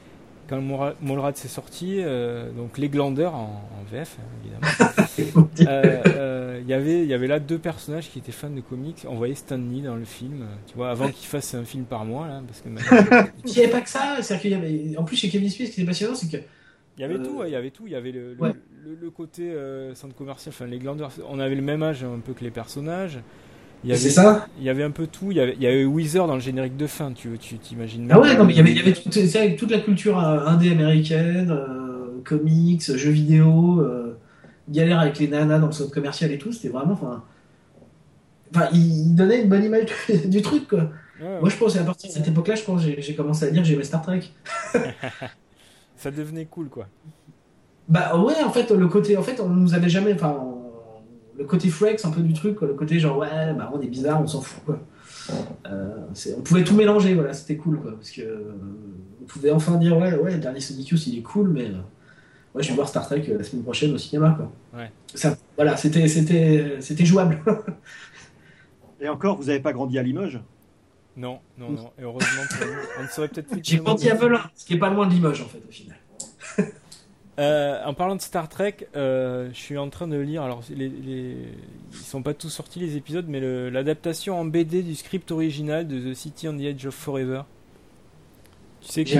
quand 0.48 0.60
Molrad 1.00 1.36
s'est 1.36 1.48
sorti, 1.48 1.96
euh, 1.98 2.50
donc 2.52 2.78
les 2.78 2.88
glandeurs 2.88 3.34
en, 3.34 3.62
VF 3.90 4.18
hein, 4.18 4.24
évidemment, 4.42 5.50
euh, 5.60 6.02
euh, 6.06 6.60
y 6.60 6.72
il 6.72 7.08
y 7.08 7.14
avait 7.14 7.26
là 7.26 7.38
deux 7.38 7.58
personnages 7.58 8.10
qui 8.10 8.18
étaient 8.18 8.32
fans 8.32 8.50
de 8.50 8.60
comics. 8.60 9.04
On 9.08 9.14
voyait 9.14 9.34
Stan 9.34 9.56
Lee 9.56 9.82
dans 9.82 9.96
le 9.96 10.04
film, 10.04 10.46
tu 10.66 10.74
vois, 10.74 10.90
avant 10.90 11.08
qu'il 11.08 11.26
fasse 11.26 11.54
un 11.54 11.64
film 11.64 11.84
par 11.84 12.04
mois 12.04 12.26
là, 12.28 12.42
parce 12.46 12.60
que. 12.60 12.68
Il 13.44 13.52
n'y 13.52 13.58
avait 13.58 13.70
pas 13.70 13.80
que 13.80 13.88
ça, 13.88 14.18
c'est 14.22 14.40
qu'il 14.40 14.50
y 14.50 14.54
avait, 14.54 14.96
en 14.96 15.04
plus 15.04 15.16
chez 15.16 15.28
Kevin 15.28 15.48
Smith, 15.48 15.68
ce 15.68 15.74
qui 15.74 15.80
était 15.80 15.88
passionnant, 15.88 16.14
c'est 16.14 16.30
que. 16.30 16.42
Il 16.98 17.02
y 17.02 17.04
avait 17.04 17.18
tout, 17.18 17.42
il 17.44 17.50
y 17.50 17.56
avait 17.56 17.70
tout, 17.70 17.86
il 17.86 17.92
y 17.92 17.96
avait 17.96 18.10
le, 18.10 18.34
le, 18.34 19.10
côté 19.10 19.54
centre 19.94 20.14
commercial, 20.14 20.54
enfin 20.56 20.66
les 20.66 20.78
glandeurs, 20.78 21.12
on 21.28 21.38
avait 21.38 21.54
le 21.54 21.60
même 21.60 21.82
âge 21.82 22.02
un 22.04 22.20
peu 22.20 22.32
que 22.32 22.42
les 22.42 22.50
personnages. 22.50 23.20
C'est 23.84 24.10
ça 24.10 24.46
Il 24.58 24.64
y 24.64 24.70
avait 24.70 24.82
un 24.82 24.90
peu 24.90 25.06
tout. 25.06 25.30
Il 25.30 25.36
y 25.36 25.40
avait, 25.40 25.54
il 25.54 25.62
y 25.62 25.66
avait 25.66 25.84
Weezer 25.84 26.26
dans 26.26 26.34
le 26.34 26.40
générique 26.40 26.76
de 26.76 26.86
fin, 26.86 27.12
tu 27.12 27.38
t'imagines 27.38 28.08
Ah 28.10 28.20
ouais, 28.20 28.36
non, 28.36 28.44
mais 28.44 28.52
il 28.52 28.56
y 28.56 28.60
avait, 28.60 28.70
il 28.72 28.76
y 28.76 28.80
avait 28.80 28.94
toute, 28.94 29.56
toute 29.56 29.70
la 29.70 29.78
culture 29.78 30.18
euh, 30.18 30.46
indé 30.46 30.70
américaine, 30.70 31.50
euh, 31.50 32.20
comics, 32.24 32.82
jeux 32.82 33.10
vidéo, 33.10 33.80
euh, 33.80 34.18
galère 34.68 35.00
avec 35.00 35.18
les 35.18 35.28
nanas 35.28 35.58
dans 35.58 35.66
le 35.66 35.72
centre 35.72 35.92
commercial 35.92 36.32
et 36.32 36.38
tout. 36.38 36.52
C'était 36.52 36.68
vraiment. 36.68 36.92
Enfin, 36.92 37.22
enfin, 38.54 38.68
il 38.72 39.14
donnait 39.14 39.42
une 39.42 39.48
bonne 39.48 39.64
image 39.64 39.86
du 40.26 40.42
truc, 40.42 40.68
quoi. 40.68 40.90
Moi, 41.20 41.48
je 41.48 41.56
pense, 41.56 41.76
à 41.76 41.84
partir 41.84 42.10
de 42.10 42.14
cette 42.14 42.28
époque-là, 42.28 42.56
je 42.56 42.62
pense 42.62 42.82
j'ai 42.82 43.14
commencé 43.14 43.46
à 43.46 43.50
dire 43.50 43.62
que 43.62 43.68
j'aimais 43.68 43.84
Star 43.84 44.02
Trek. 44.02 44.20
ça 45.96 46.10
devenait 46.10 46.44
cool, 46.44 46.68
quoi. 46.68 46.88
Bah 47.88 48.18
ouais, 48.18 48.42
en 48.44 48.50
fait, 48.50 48.70
le 48.70 48.88
côté. 48.88 49.16
En 49.16 49.22
fait, 49.22 49.40
on 49.40 49.48
nous 49.48 49.74
avait 49.74 49.88
jamais. 49.88 50.12
Enfin, 50.12 50.36
le 51.38 51.44
côté 51.44 51.68
flex 51.68 52.04
un 52.04 52.10
peu 52.10 52.20
du 52.20 52.32
truc, 52.32 52.60
le 52.60 52.74
côté 52.74 52.98
genre 52.98 53.18
ouais, 53.18 53.52
bah 53.54 53.70
on 53.74 53.80
est 53.80 53.86
bizarre, 53.86 54.20
on 54.22 54.26
s'en 54.26 54.40
fout. 54.40 54.62
Quoi. 54.64 54.80
Euh, 55.66 56.06
on 56.36 56.40
pouvait 56.42 56.64
tout 56.64 56.74
mélanger, 56.74 57.14
voilà, 57.14 57.32
c'était 57.32 57.56
cool 57.56 57.80
quoi, 57.80 57.92
parce 57.92 58.10
que 58.10 58.22
euh, 58.22 58.52
on 59.22 59.24
pouvait 59.24 59.50
enfin 59.50 59.76
dire 59.76 59.96
ouais, 59.98 60.14
ouais, 60.14 60.32
le 60.32 60.38
dernier 60.38 60.60
Sonic 60.60 60.88
Youth 60.88 61.06
il 61.06 61.18
est 61.18 61.22
cool, 61.22 61.48
mais 61.48 61.66
euh, 61.66 61.78
ouais, 62.54 62.62
je 62.62 62.68
vais 62.68 62.74
voir 62.74 62.88
Star 62.88 63.06
Trek 63.06 63.24
la 63.36 63.42
semaine 63.42 63.64
prochaine 63.64 63.92
au 63.92 63.98
cinéma 63.98 64.36
quoi. 64.36 64.52
Ouais. 64.78 64.90
Ça, 65.14 65.36
voilà, 65.56 65.76
c'était 65.76 66.08
c'était 66.08 66.76
c'était 66.80 67.04
jouable. 67.04 67.40
Et 69.00 69.08
encore, 69.08 69.36
vous 69.36 69.44
n'avez 69.44 69.60
pas 69.60 69.74
grandi 69.74 69.98
à 69.98 70.02
Limoges? 70.02 70.40
Non, 71.18 71.38
non, 71.58 71.70
non. 71.70 71.90
Et 71.98 72.02
heureusement, 72.02 72.42
on 72.98 73.02
ne 73.02 73.08
serait 73.08 73.28
peut-être 73.28 73.48
plus. 73.48 73.60
J'ai 73.62 73.78
grandi 73.78 74.08
à 74.08 74.14
Velin, 74.14 74.40
ce 74.54 74.64
qui 74.64 74.74
est 74.74 74.78
pas 74.78 74.90
loin 74.90 75.06
de 75.06 75.12
Limoges 75.12 75.42
en 75.42 75.46
fait 75.46 75.62
au 75.66 75.72
final. 75.72 75.96
Euh, 77.38 77.84
en 77.84 77.92
parlant 77.92 78.16
de 78.16 78.20
Star 78.20 78.48
Trek, 78.48 78.88
euh, 78.96 79.50
je 79.52 79.58
suis 79.58 79.76
en 79.76 79.90
train 79.90 80.08
de 80.08 80.16
lire. 80.16 80.42
Alors, 80.42 80.62
les, 80.70 80.88
les, 80.88 81.36
ils 81.92 81.98
sont 81.98 82.22
pas 82.22 82.32
tous 82.32 82.48
sortis 82.48 82.80
les 82.80 82.96
épisodes, 82.96 83.26
mais 83.28 83.40
l'adaptation 83.70 84.38
en 84.40 84.44
BD 84.44 84.82
du 84.82 84.94
script 84.94 85.30
original 85.30 85.86
de 85.86 86.12
The 86.12 86.14
City 86.14 86.48
on 86.48 86.56
the 86.56 86.62
Edge 86.62 86.86
of 86.86 86.94
Forever. 86.94 87.42
Tu 88.80 88.92
sais 88.92 89.04
que 89.04 89.10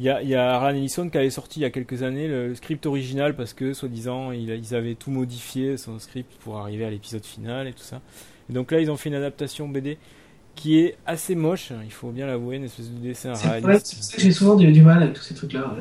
il 0.00 0.06
y 0.06 0.10
a, 0.10 0.22
il 0.22 0.28
y 0.28 0.36
a 0.36 0.54
Arlan 0.54 0.76
Ellison 0.76 1.10
qui 1.10 1.18
avait 1.18 1.30
sorti 1.30 1.58
il 1.58 1.62
y 1.64 1.66
a 1.66 1.70
quelques 1.70 2.04
années 2.04 2.28
le 2.28 2.54
script 2.54 2.86
original 2.86 3.34
parce 3.34 3.52
que, 3.52 3.72
soi-disant, 3.72 4.30
ils 4.30 4.74
avaient 4.74 4.94
tout 4.94 5.10
modifié 5.10 5.76
son 5.76 5.98
script 5.98 6.32
pour 6.40 6.58
arriver 6.58 6.84
à 6.84 6.90
l'épisode 6.90 7.24
final 7.24 7.66
et 7.66 7.72
tout 7.72 7.82
ça. 7.82 8.00
Et 8.48 8.52
donc 8.52 8.70
là, 8.70 8.80
ils 8.80 8.90
ont 8.92 8.96
fait 8.96 9.08
une 9.08 9.16
adaptation 9.16 9.68
BD 9.68 9.98
qui 10.58 10.80
est 10.80 10.96
assez 11.06 11.36
moche, 11.36 11.72
il 11.84 11.92
faut 11.92 12.10
bien 12.10 12.26
l'avouer, 12.26 12.56
une 12.56 12.64
espèce 12.64 12.90
de 12.90 12.98
dessin 12.98 13.32
réaliste. 13.34 13.86
C'est 13.86 13.96
pour 13.96 14.04
ça 14.04 14.16
que 14.16 14.22
j'ai 14.22 14.32
souvent 14.32 14.56
du, 14.56 14.82
mal 14.82 15.02
avec 15.04 15.14
tous 15.14 15.22
ces 15.22 15.34
trucs-là. 15.34 15.72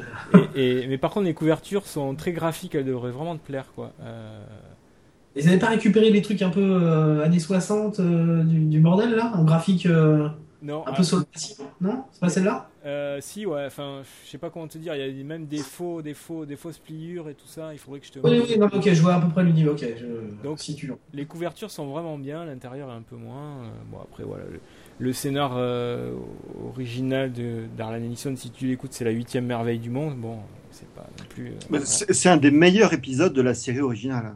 Et, 0.55 0.85
mais 0.87 0.99
par 0.99 1.11
contre, 1.11 1.25
les 1.25 1.33
couvertures 1.33 1.87
sont 1.87 2.13
très 2.13 2.31
graphiques, 2.31 2.75
elles 2.75 2.85
devraient 2.85 3.11
vraiment 3.11 3.35
te 3.35 3.45
plaire. 3.45 3.65
quoi. 3.75 3.91
Euh... 4.01 4.39
Ils 5.35 5.45
n'avaient 5.45 5.57
pas 5.57 5.69
récupéré 5.69 6.11
les 6.11 6.21
trucs 6.21 6.41
un 6.43 6.49
peu 6.49 6.61
euh, 6.61 7.23
années 7.23 7.39
60 7.39 7.99
euh, 7.99 8.43
du, 8.43 8.79
bordel 8.79 9.15
là? 9.15 9.31
En 9.35 9.43
graphique 9.43 9.85
euh, 9.85 10.29
non, 10.61 10.87
un 10.87 10.93
peu 10.93 11.03
sur 11.03 11.23
Non? 11.81 12.03
C'est 12.11 12.19
pas 12.19 12.29
celle-là? 12.29 12.69
Euh, 12.87 13.17
si, 13.19 13.45
ouais, 13.45 13.65
enfin, 13.65 14.01
je 14.23 14.29
sais 14.29 14.37
pas 14.37 14.49
comment 14.49 14.67
te 14.67 14.77
dire, 14.77 14.95
il 14.95 15.17
y 15.17 15.21
a 15.21 15.23
même 15.25 15.45
des 15.45 15.57
faux, 15.57 16.01
des 16.01 16.13
faux, 16.13 16.45
des 16.45 16.55
fausses 16.55 16.77
pliures 16.77 17.27
et 17.27 17.33
tout 17.33 17.47
ça, 17.47 17.73
il 17.73 17.79
faudrait 17.79 17.99
que 17.99 18.05
je 18.05 18.13
te. 18.13 18.19
Oui, 18.19 18.41
oui, 18.41 18.57
non, 18.57 18.67
ok, 18.67 18.93
je 18.93 19.01
vois 19.01 19.15
à 19.15 19.19
peu 19.19 19.27
près 19.27 19.43
le 19.43 19.51
niveau, 19.51 19.71
ok. 19.71 19.85
Donc, 20.41 20.59
si 20.59 20.73
tu 20.73 20.89
les 21.13 21.25
couvertures 21.25 21.69
sont 21.69 21.87
vraiment 21.87 22.17
bien, 22.17 22.45
l'intérieur 22.45 22.89
est 22.89 22.93
un 22.93 23.01
peu 23.01 23.17
moins. 23.17 23.63
Euh, 23.63 23.69
bon, 23.91 23.97
après, 23.99 24.23
voilà, 24.23 24.45
le, 24.99 25.11
scénar 25.11 25.55
euh, 25.57 26.13
original 26.65 27.33
de 27.33 27.65
d'Arlan 27.75 27.97
Ellison, 27.97 28.33
si 28.37 28.51
tu 28.51 28.67
l'écoutes, 28.67 28.93
c'est 28.93 29.05
la 29.05 29.11
huitième 29.11 29.45
merveille 29.45 29.79
du 29.79 29.89
monde. 29.89 30.15
Bon, 30.15 30.37
c'est 30.71 30.89
pas 30.91 31.09
non 31.19 31.25
plus. 31.27 31.55
c'est 31.83 32.29
un 32.29 32.37
des 32.37 32.51
meilleurs 32.51 32.93
épisodes 32.93 33.33
de 33.33 33.41
la 33.41 33.53
série 33.53 33.81
originale. 33.81 34.33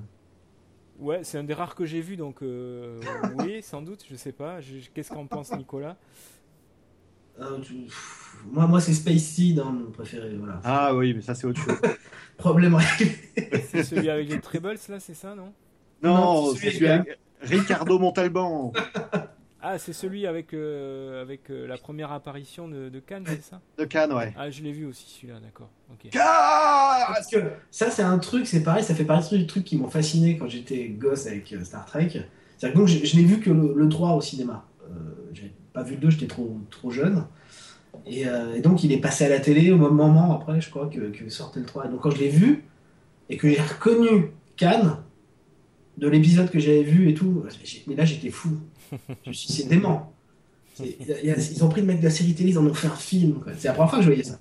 Ouais, 1.00 1.22
c'est 1.24 1.38
un 1.38 1.46
des 1.46 1.54
rares 1.54 1.74
que 1.74 1.86
j'ai 1.86 2.02
vu, 2.02 2.18
donc 2.18 2.40
oui, 2.42 3.62
sans 3.62 3.82
doute, 3.82 4.04
je 4.12 4.16
sais 4.18 4.34
pas. 4.34 4.60
Qu'est-ce 4.94 5.12
qu'en 5.12 5.26
pense 5.26 5.56
Nicolas? 5.56 5.96
Moi, 8.52 8.68
moi 8.68 8.82
c'est 8.82 8.94
Space 8.94 9.22
Seed, 9.22 9.60
hein, 9.60 9.72
mon 9.72 9.92
préféré. 9.92 10.36
Voilà. 10.38 10.60
Ah 10.64 10.96
oui, 10.96 11.14
mais 11.14 11.22
ça, 11.22 11.36
c'est 11.36 11.48
autre 11.48 11.62
chose. 11.62 11.78
Problème 12.38 12.76
réglé. 12.76 13.16
c'est 13.70 13.84
celui 13.84 14.10
avec 14.10 14.30
les 14.30 14.40
trebles, 14.40 14.76
là, 14.90 15.00
c'est 15.00 15.14
ça, 15.14 15.36
non? 15.36 15.54
Non, 16.02 16.56
c'est 16.56 16.72
celui, 16.72 16.88
avec 16.88 17.20
Ricardo 17.42 18.00
Montalban. 18.00 18.74
Ah, 19.64 19.78
c'est 19.78 19.94
celui 19.94 20.26
avec, 20.26 20.56
euh, 20.56 21.22
avec 21.22 21.52
euh, 21.52 21.68
la 21.68 21.78
première 21.78 22.12
apparition 22.12 22.68
de, 22.68 22.90
de 22.90 23.00
Cannes, 23.00 23.26
c'est 23.28 23.44
ça? 23.44 23.62
De 23.78 23.86
Cannes, 23.86 24.12
ouais. 24.12 24.34
Ah, 24.36 24.50
je 24.50 24.64
l'ai 24.64 24.72
vu 24.72 24.88
aussi, 24.88 25.06
celui-là, 25.08 25.40
d'accord. 25.40 25.70
Parce 26.12 27.28
que 27.30 27.38
ça, 27.70 27.92
c'est 27.92 28.02
un 28.02 28.18
truc, 28.18 28.48
c'est 28.48 28.64
pareil, 28.64 28.84
ça 28.84 28.96
fait 28.96 29.06
partie 29.06 29.38
du 29.38 29.46
truc 29.46 29.64
qui 29.64 29.78
m'ont 29.78 29.90
fasciné 29.90 30.36
quand 30.40 30.48
j'étais 30.48 30.88
gosse 30.90 31.28
avec 31.28 31.54
euh, 31.54 31.64
Star 31.64 31.86
Trek 31.86 32.10
C'est-à-dire 32.58 32.74
que 32.74 32.78
donc, 32.80 32.88
je, 32.88 33.06
je 33.06 33.16
n'ai 33.16 33.24
vu 33.24 33.40
que 33.40 33.52
le, 33.52 33.74
le 33.76 33.88
3 33.88 34.14
au 34.14 34.22
cinéma. 34.22 34.66
Euh, 34.92 35.30
j'ai 35.34 35.54
pas 35.74 35.84
vu 35.84 35.96
le 35.96 36.02
2, 36.02 36.10
j'étais 36.12 36.28
trop, 36.28 36.58
trop 36.70 36.92
jeune. 36.92 37.26
Et, 38.06 38.28
euh, 38.28 38.56
et 38.56 38.62
donc 38.62 38.84
il 38.84 38.92
est 38.92 39.00
passé 39.00 39.26
à 39.26 39.30
la 39.30 39.40
télé 39.40 39.72
au 39.72 39.78
même 39.78 39.94
moment 39.94 40.34
après, 40.34 40.62
je 40.62 40.70
crois, 40.70 40.90
que, 40.90 41.30
sortait 41.30 41.60
le 41.60 41.66
3. 41.66 41.86
Et 41.86 41.90
donc 41.90 42.02
quand 42.02 42.12
je 42.12 42.20
l'ai 42.20 42.30
vu, 42.30 42.64
et 43.30 43.38
que 43.38 43.50
j'ai 43.50 43.62
reconnu 43.62 44.32
Cannes, 44.58 44.98
de 45.98 46.08
l'épisode 46.08 46.50
que 46.50 46.60
j'avais 46.60 46.84
vu 46.84 47.10
et 47.10 47.14
tout, 47.14 47.44
mais 47.88 47.96
là 47.96 48.06
j'étais 48.06 48.30
fou. 48.30 48.58
Je 49.26 49.32
suis 49.32 49.54
c'est 49.54 49.68
dément. 49.68 50.14
Ils 50.80 51.64
ont 51.64 51.70
pris 51.70 51.82
le 51.82 51.88
mec 51.88 52.00
de 52.00 52.06
la 52.06 52.10
série 52.10 52.34
télé, 52.34 52.52
ils 52.52 52.60
en 52.60 52.66
ont 52.66 52.74
fait 52.74 52.88
un 52.88 52.96
film. 52.96 53.36
C'est 53.58 53.68
la 53.68 53.74
première 53.74 53.90
fois 53.90 54.00
que 54.00 54.06
je 54.06 54.10
voyais 54.10 54.24
ça. 54.24 54.40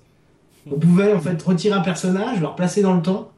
On 0.69 0.77
pouvait 0.79 1.13
en 1.13 1.19
fait 1.19 1.41
retirer 1.41 1.73
un 1.73 1.81
personnage, 1.81 2.39
le 2.39 2.47
replacer 2.47 2.81
dans 2.81 2.95
le 2.95 3.01
temps, 3.01 3.31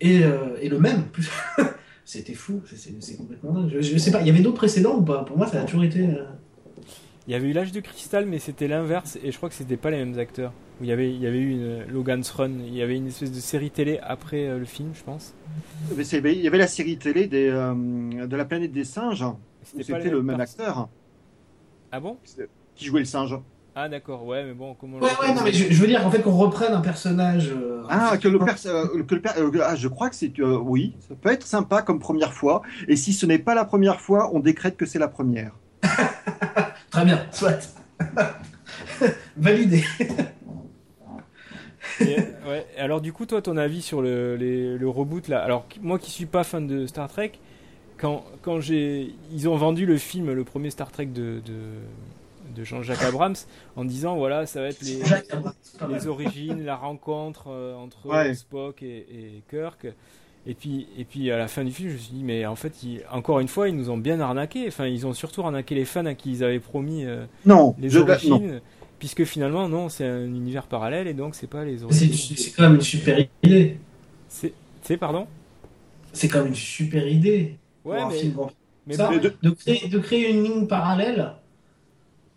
et, 0.00 0.22
euh, 0.24 0.56
et 0.60 0.68
le 0.68 0.78
même. 0.78 1.04
C'était 2.08 2.32
fou, 2.32 2.62
c'est- 2.64 3.16
complètement 3.18 3.52
dingue. 3.52 3.68
Je, 3.70 3.82
je 3.82 3.98
sais 3.98 4.10
pas, 4.10 4.22
il 4.22 4.26
y 4.26 4.30
avait 4.30 4.40
d'autres 4.40 4.56
précédents 4.56 4.96
ou 4.96 5.02
pas? 5.02 5.24
Pour 5.24 5.36
moi, 5.36 5.46
ça 5.46 5.60
a 5.60 5.64
toujours 5.64 5.84
été. 5.84 6.06
euh, 6.06 6.24
Il 7.26 7.32
y 7.32 7.34
avait 7.34 7.48
eu 7.48 7.52
l'âge 7.52 7.70
de 7.70 7.80
cristal, 7.80 8.24
mais 8.24 8.38
c'était 8.38 8.66
l'inverse, 8.66 9.18
et 9.22 9.30
je 9.30 9.36
crois 9.36 9.50
que 9.50 9.54
c'était 9.54 9.76
pas 9.76 9.90
les 9.90 9.98
mêmes 9.98 10.18
acteurs. 10.18 10.54
Où 10.80 10.84
il 10.84 10.88
y 10.88 10.92
avait, 10.92 11.12
il 11.12 11.20
y 11.20 11.26
avait 11.26 11.38
eu 11.38 11.50
une 11.50 11.84
Logan's 11.92 12.30
Run, 12.30 12.60
il 12.66 12.74
y 12.74 12.80
avait 12.80 12.96
une 12.96 13.08
espèce 13.08 13.30
de 13.30 13.40
série 13.40 13.70
télé 13.70 13.98
après 14.02 14.48
euh, 14.48 14.58
le 14.58 14.64
film, 14.64 14.92
je 14.94 15.02
pense. 15.04 15.34
Mais 15.94 16.32
Il 16.34 16.40
y 16.40 16.46
avait 16.46 16.56
la 16.56 16.66
série 16.66 16.96
télé 16.96 17.26
des, 17.26 17.50
euh, 17.50 17.74
de 18.26 18.36
la 18.36 18.46
planète 18.46 18.72
des 18.72 18.84
singes, 18.84 19.26
c'était 19.62 20.08
le 20.08 20.22
même 20.22 20.40
acteur 20.40 20.88
Ah 21.92 22.00
bon? 22.00 22.16
Qui 22.74 22.86
jouait 22.86 23.00
le 23.00 23.04
singe. 23.04 23.38
Ah 23.80 23.88
d'accord, 23.88 24.24
ouais, 24.26 24.42
mais 24.44 24.54
bon, 24.54 24.74
comment 24.74 24.98
Ouais, 24.98 25.08
ouais, 25.22 25.32
non, 25.32 25.42
mais 25.44 25.52
je, 25.52 25.72
je 25.72 25.80
veux 25.80 25.86
dire 25.86 26.04
en 26.04 26.10
fait 26.10 26.20
qu'on 26.20 26.32
reprenne 26.36 26.72
un 26.72 26.80
personnage. 26.80 27.50
euh, 27.52 27.84
Ah, 27.88 28.16
que 28.20 28.26
le, 28.26 28.40
pers- 28.40 28.56
euh, 28.66 29.04
que 29.04 29.14
le 29.14 29.20
per- 29.20 29.38
euh, 29.38 29.50
ah, 29.64 29.76
je 29.76 29.86
crois 29.86 30.10
que 30.10 30.16
c'est 30.16 30.36
euh, 30.40 30.58
oui, 30.58 30.96
ça 31.08 31.14
peut 31.14 31.30
être 31.30 31.46
sympa 31.46 31.82
comme 31.82 32.00
première 32.00 32.32
fois. 32.32 32.62
Et 32.88 32.96
si 32.96 33.12
ce 33.12 33.24
n'est 33.24 33.38
pas 33.38 33.54
la 33.54 33.64
première 33.64 34.00
fois, 34.00 34.30
on 34.34 34.40
décrète 34.40 34.76
que 34.76 34.84
c'est 34.84 34.98
la 34.98 35.06
première. 35.06 35.52
Très 36.90 37.04
bien, 37.04 37.24
soit. 37.30 37.72
Validé. 39.36 39.84
Et, 42.00 42.16
ouais, 42.48 42.66
alors 42.78 43.00
du 43.00 43.12
coup, 43.12 43.26
toi, 43.26 43.40
ton 43.42 43.56
avis 43.56 43.80
sur 43.82 44.02
le, 44.02 44.34
les- 44.34 44.76
le 44.76 44.88
reboot 44.88 45.28
là 45.28 45.40
Alors 45.44 45.66
moi 45.80 46.00
qui 46.00 46.10
suis 46.10 46.26
pas 46.26 46.42
fan 46.42 46.66
de 46.66 46.84
Star 46.88 47.08
Trek, 47.08 47.30
quand, 47.96 48.24
quand 48.42 48.60
j'ai, 48.60 49.14
ils 49.32 49.48
ont 49.48 49.56
vendu 49.56 49.86
le 49.86 49.98
film, 49.98 50.32
le 50.32 50.42
premier 50.42 50.70
Star 50.70 50.90
Trek 50.90 51.06
de, 51.06 51.40
de, 51.46 51.54
de 52.54 52.64
Jean-Jacques 52.64 53.02
Abrams, 53.02 53.34
en 53.76 53.84
disant 53.84 54.16
voilà, 54.16 54.46
ça 54.46 54.60
va 54.60 54.68
être 54.68 54.82
les, 54.82 55.00
les 55.92 56.06
origines, 56.06 56.64
la 56.64 56.76
rencontre 56.76 57.46
euh, 57.48 57.74
entre 57.74 58.06
Ouais. 58.06 58.34
Spock 58.34 58.82
et, 58.82 59.06
et 59.10 59.42
Kirk. 59.50 59.86
Et 60.46 60.54
puis, 60.54 60.86
et 60.96 61.04
puis 61.04 61.30
à 61.30 61.36
la 61.36 61.46
fin 61.48 61.62
du 61.64 61.72
film, 61.72 61.88
je 61.90 61.94
me 61.94 61.98
suis 61.98 62.12
dit, 62.14 62.22
mais 62.24 62.46
en 62.46 62.56
fait, 62.56 62.82
ils- 62.82 63.02
encore 63.12 63.40
une 63.40 63.48
fois, 63.48 63.68
ils 63.68 63.76
nous 63.76 63.90
ont 63.90 63.98
bien 63.98 64.18
arnaqué. 64.20 64.64
Enfin, 64.68 64.86
ils 64.86 65.06
ont 65.06 65.12
surtout 65.12 65.42
arnaqué 65.42 65.74
les 65.74 65.84
fans 65.84 66.06
à 66.06 66.14
qui 66.14 66.30
ils 66.30 66.44
avaient 66.44 66.60
promis 66.60 67.04
euh, 67.04 67.26
Non, 67.44 67.74
les 67.78 67.90
je- 67.90 67.98
non. 67.98 68.04
origines, 68.08 68.60
puisque 68.98 69.24
finalement, 69.24 69.68
non, 69.68 69.88
c'est 69.90 70.06
un 70.06 70.24
univers 70.24 70.66
parallèle 70.66 71.06
et 71.06 71.12
donc 71.14 71.34
c'est 71.34 71.48
pas 71.48 71.64
les 71.64 71.82
origines. 71.84 72.14
c'est 72.36 72.52
quand 72.52 72.62
même 72.62 72.76
une 72.76 72.80
super 72.80 73.18
idée. 73.42 73.76
C'est, 74.28 74.96
pardon? 74.96 75.26
C'est 76.14 76.28
quand 76.28 76.38
même 76.38 76.48
une 76.48 76.54
super 76.54 77.06
idée. 77.06 77.56
pour 77.82 77.92
Ouais, 77.92 77.98
un 78.00 78.08
mais, 78.08 78.18
film 78.18 78.32
grand- 78.32 78.50
mais 78.86 78.94
Ça, 78.94 79.10
bon, 79.10 79.18
de, 79.18 79.50
créer, 79.50 79.88
de 79.88 79.98
créer 79.98 80.30
une 80.30 80.44
ligne 80.44 80.66
parallèle, 80.66 81.32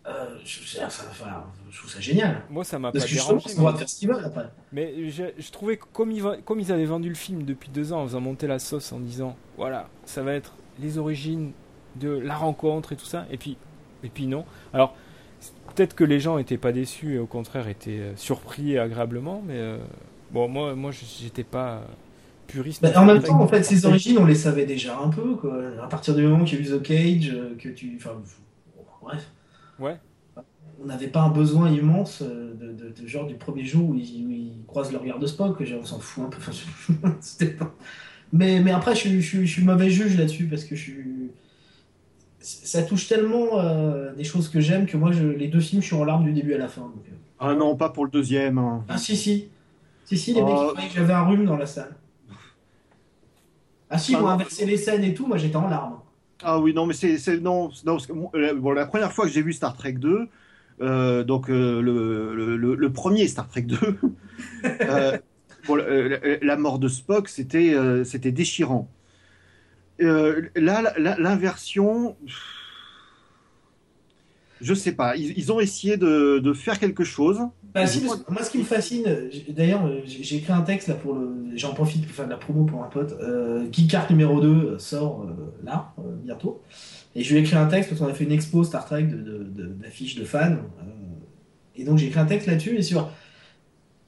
euh, 0.06 0.36
je, 0.44 0.80
enfin, 0.84 1.44
trouve 1.72 1.90
ça 1.90 2.00
génial. 2.00 2.42
moi, 2.50 2.64
ça 2.64 2.78
m'a 2.78 2.90
pas 2.92 2.98
dérangé. 2.98 3.48
ça 3.48 3.62
va 3.62 3.72
Mais, 3.72 3.78
faire 3.78 3.88
ce 3.88 3.98
qu'ils 3.98 4.08
veulent 4.08 4.24
après. 4.24 4.50
mais 4.72 5.10
je, 5.10 5.24
je 5.38 5.50
trouvais 5.52 5.76
que 5.76 5.84
comme 5.92 6.10
ils, 6.10 6.22
va- 6.22 6.38
comme 6.38 6.58
ils 6.60 6.72
avaient 6.72 6.84
vendu 6.86 7.08
le 7.08 7.14
film 7.14 7.44
depuis 7.44 7.70
deux 7.70 7.92
ans 7.92 8.02
en 8.02 8.06
faisant 8.06 8.20
monter 8.20 8.46
la 8.48 8.58
sauce 8.58 8.92
en 8.92 8.98
disant, 9.00 9.36
voilà, 9.56 9.88
ça 10.04 10.22
va 10.22 10.32
être 10.34 10.54
les 10.80 10.98
origines 10.98 11.52
de 11.96 12.08
la 12.10 12.34
rencontre 12.34 12.92
et 12.92 12.96
tout 12.96 13.04
ça, 13.04 13.26
et 13.30 13.36
puis, 13.36 13.56
et 14.02 14.08
puis 14.08 14.26
non. 14.26 14.44
Alors, 14.72 14.94
peut-être 15.74 15.94
que 15.94 16.04
les 16.04 16.18
gens 16.20 16.38
étaient 16.38 16.58
pas 16.58 16.72
déçus 16.72 17.14
et 17.14 17.18
au 17.18 17.26
contraire 17.26 17.68
étaient 17.68 17.90
euh, 18.00 18.16
surpris 18.16 18.78
agréablement, 18.78 19.42
mais 19.46 19.58
euh, 19.58 19.78
bon, 20.32 20.48
moi, 20.48 20.74
moi, 20.74 20.90
j'étais 20.90 21.44
pas 21.44 21.82
puriste. 22.48 22.82
Bah, 22.82 22.90
en 22.96 23.04
même 23.04 23.22
temps, 23.22 23.40
en 23.40 23.46
fait, 23.46 23.62
ces 23.62 23.86
origines, 23.86 24.18
on 24.18 24.24
les 24.26 24.34
savait 24.34 24.66
déjà 24.66 24.98
un 24.98 25.08
peu. 25.10 25.36
Quoi. 25.36 25.58
À 25.82 25.86
partir 25.86 26.14
du 26.14 26.22
moment 26.26 26.44
qu'il 26.44 26.58
y 26.58 26.62
a 26.62 26.74
eu 26.76 26.78
The 26.78 26.82
Cage, 26.82 27.36
que 27.58 27.68
tu. 27.68 27.92
Enfin, 27.96 28.20
bref. 29.00 29.30
Ouais. 29.82 29.98
On 30.82 30.86
n'avait 30.86 31.08
pas 31.08 31.20
un 31.22 31.28
besoin 31.30 31.70
immense 31.70 32.22
euh, 32.22 32.54
de, 32.54 32.72
de- 32.72 33.02
de 33.02 33.06
genre 33.06 33.26
du 33.26 33.34
premier 33.34 33.64
jour 33.64 33.90
où 33.90 33.94
ils, 33.94 34.26
où 34.26 34.30
ils 34.30 34.64
croisent 34.66 34.90
le 34.92 34.98
regard 34.98 35.18
de 35.18 35.26
Spock. 35.26 35.62
On 35.80 35.84
s'en 35.84 35.98
fout 36.00 36.24
un 36.24 36.28
peu. 36.28 36.38
Enfin, 36.38 36.52
je- 36.52 36.92
c'était 37.20 37.52
pas- 37.52 37.72
mais, 38.32 38.60
mais 38.60 38.70
après, 38.72 38.94
je, 38.94 39.00
suis- 39.00 39.20
je, 39.20 39.28
suis- 39.28 39.46
je 39.46 39.52
suis 39.52 39.64
mauvais 39.64 39.90
juge 39.90 40.16
là-dessus 40.18 40.46
parce 40.46 40.64
que 40.64 40.74
je 40.74 40.80
suis. 40.82 41.30
Ça 42.40 42.82
touche 42.82 43.06
tellement 43.06 43.60
euh, 43.60 44.12
des 44.14 44.24
choses 44.24 44.48
que 44.48 44.58
j'aime 44.60 44.86
que 44.86 44.96
moi, 44.96 45.12
je, 45.12 45.24
les 45.24 45.46
deux 45.48 45.60
films, 45.60 45.80
je 45.82 45.86
suis 45.86 45.94
en 45.96 46.04
larmes 46.04 46.24
du 46.24 46.32
début 46.32 46.54
à 46.54 46.58
la 46.58 46.66
fin. 46.68 46.80
donc, 46.82 47.04
euh. 47.08 47.14
Ah 47.38 47.54
non, 47.54 47.76
pas 47.76 47.90
pour 47.90 48.04
le 48.04 48.10
deuxième. 48.10 48.58
hein. 48.58 48.84
Ah, 48.88 48.98
si, 48.98 49.16
si. 49.16 49.48
Si, 50.04 50.16
si, 50.18 50.34
les 50.34 50.42
mecs, 50.42 50.50
Oh. 50.56 50.64
ils 50.64 50.72
croyaient 50.72 50.88
que 50.88 50.94
j'avais 50.94 51.12
un 51.12 51.22
rhume 51.22 51.44
dans 51.44 51.56
la 51.56 51.66
salle. 51.66 51.94
Ah, 53.90 53.98
si, 53.98 54.12
ils 54.12 54.16
Ah, 54.16 54.20
m'ont 54.20 54.28
inversé 54.28 54.66
les 54.66 54.76
scènes 54.76 55.04
et 55.04 55.14
tout, 55.14 55.26
moi 55.26 55.36
j'étais 55.36 55.56
en 55.56 55.68
larmes. 55.68 55.98
Ah 56.44 56.58
oui, 56.58 56.74
non, 56.74 56.86
mais 56.86 56.94
c'est 56.94 57.40
non, 57.40 57.70
non 57.84 57.98
euh, 58.34 58.54
bon, 58.54 58.72
la 58.72 58.86
première 58.86 59.12
fois 59.12 59.26
que 59.26 59.30
j'ai 59.30 59.42
vu 59.42 59.52
Star 59.52 59.76
Trek 59.76 59.92
2, 59.92 60.28
euh, 60.80 61.22
donc 61.22 61.48
euh, 61.48 61.80
le, 61.80 62.56
le, 62.56 62.92
premier 62.92 63.28
Star 63.28 63.48
Trek 63.48 63.62
2, 63.62 63.76
euh, 64.64 65.18
bon, 65.66 65.78
euh, 65.78 66.08
la, 66.08 66.38
la 66.40 66.56
mort 66.56 66.78
de 66.80 66.88
Spock, 66.88 67.28
c'était 67.28 67.74
c'était 68.04 68.32
déchirant. 68.32 68.88
Là, 69.98 70.94
l'inversion, 70.96 72.16
je 74.62 74.74
sais 74.74 74.92
pas, 74.92 75.16
ils, 75.16 75.36
ils 75.36 75.52
ont 75.52 75.60
essayé 75.60 75.96
de, 75.98 76.38
de 76.38 76.52
faire 76.54 76.78
quelque 76.78 77.04
chose. 77.04 77.40
Bah, 77.74 77.86
si, 77.86 78.00
parce 78.00 78.20
que 78.22 78.32
moi, 78.32 78.42
ce 78.44 78.50
qui 78.50 78.58
me 78.58 78.64
fascine, 78.64 79.04
d'ailleurs, 79.50 79.86
euh, 79.86 80.00
j'ai 80.06 80.36
écrit 80.36 80.52
un 80.52 80.62
texte 80.62 80.88
là 80.88 80.94
pour 80.94 81.14
le. 81.14 81.30
J'en 81.56 81.74
profite 81.74 82.06
pour 82.06 82.14
faire 82.14 82.26
de 82.26 82.30
la 82.30 82.36
promo 82.38 82.64
pour 82.64 82.82
un 82.82 82.88
pote. 82.88 83.14
Euh, 83.20 83.66
Keycard 83.70 84.10
numéro 84.10 84.40
2 84.40 84.78
sort 84.78 85.24
euh, 85.24 85.52
là, 85.64 85.92
euh, 85.98 86.02
bientôt. 86.24 86.62
Et 87.14 87.22
je 87.22 87.30
lui 87.32 87.40
ai 87.40 87.42
écrit 87.42 87.56
un 87.56 87.66
texte 87.66 87.90
parce 87.90 88.00
qu'on 88.00 88.08
a 88.08 88.14
fait 88.14 88.24
une 88.24 88.32
expo 88.32 88.64
Star 88.64 88.86
Trek 88.86 89.02
de- 89.04 89.16
de- 89.16 89.44
de- 89.44 89.66
d'affiches 89.66 90.14
de, 90.16 90.24
fans. 90.24 90.52
euh, 90.52 90.84
et 91.76 91.84
donc 91.84 91.98
j'ai 91.98 92.06
écrit 92.06 92.20
un 92.20 92.26
texte 92.26 92.46
là-dessus 92.46 92.76
et 92.76 92.82
sur, 92.82 93.10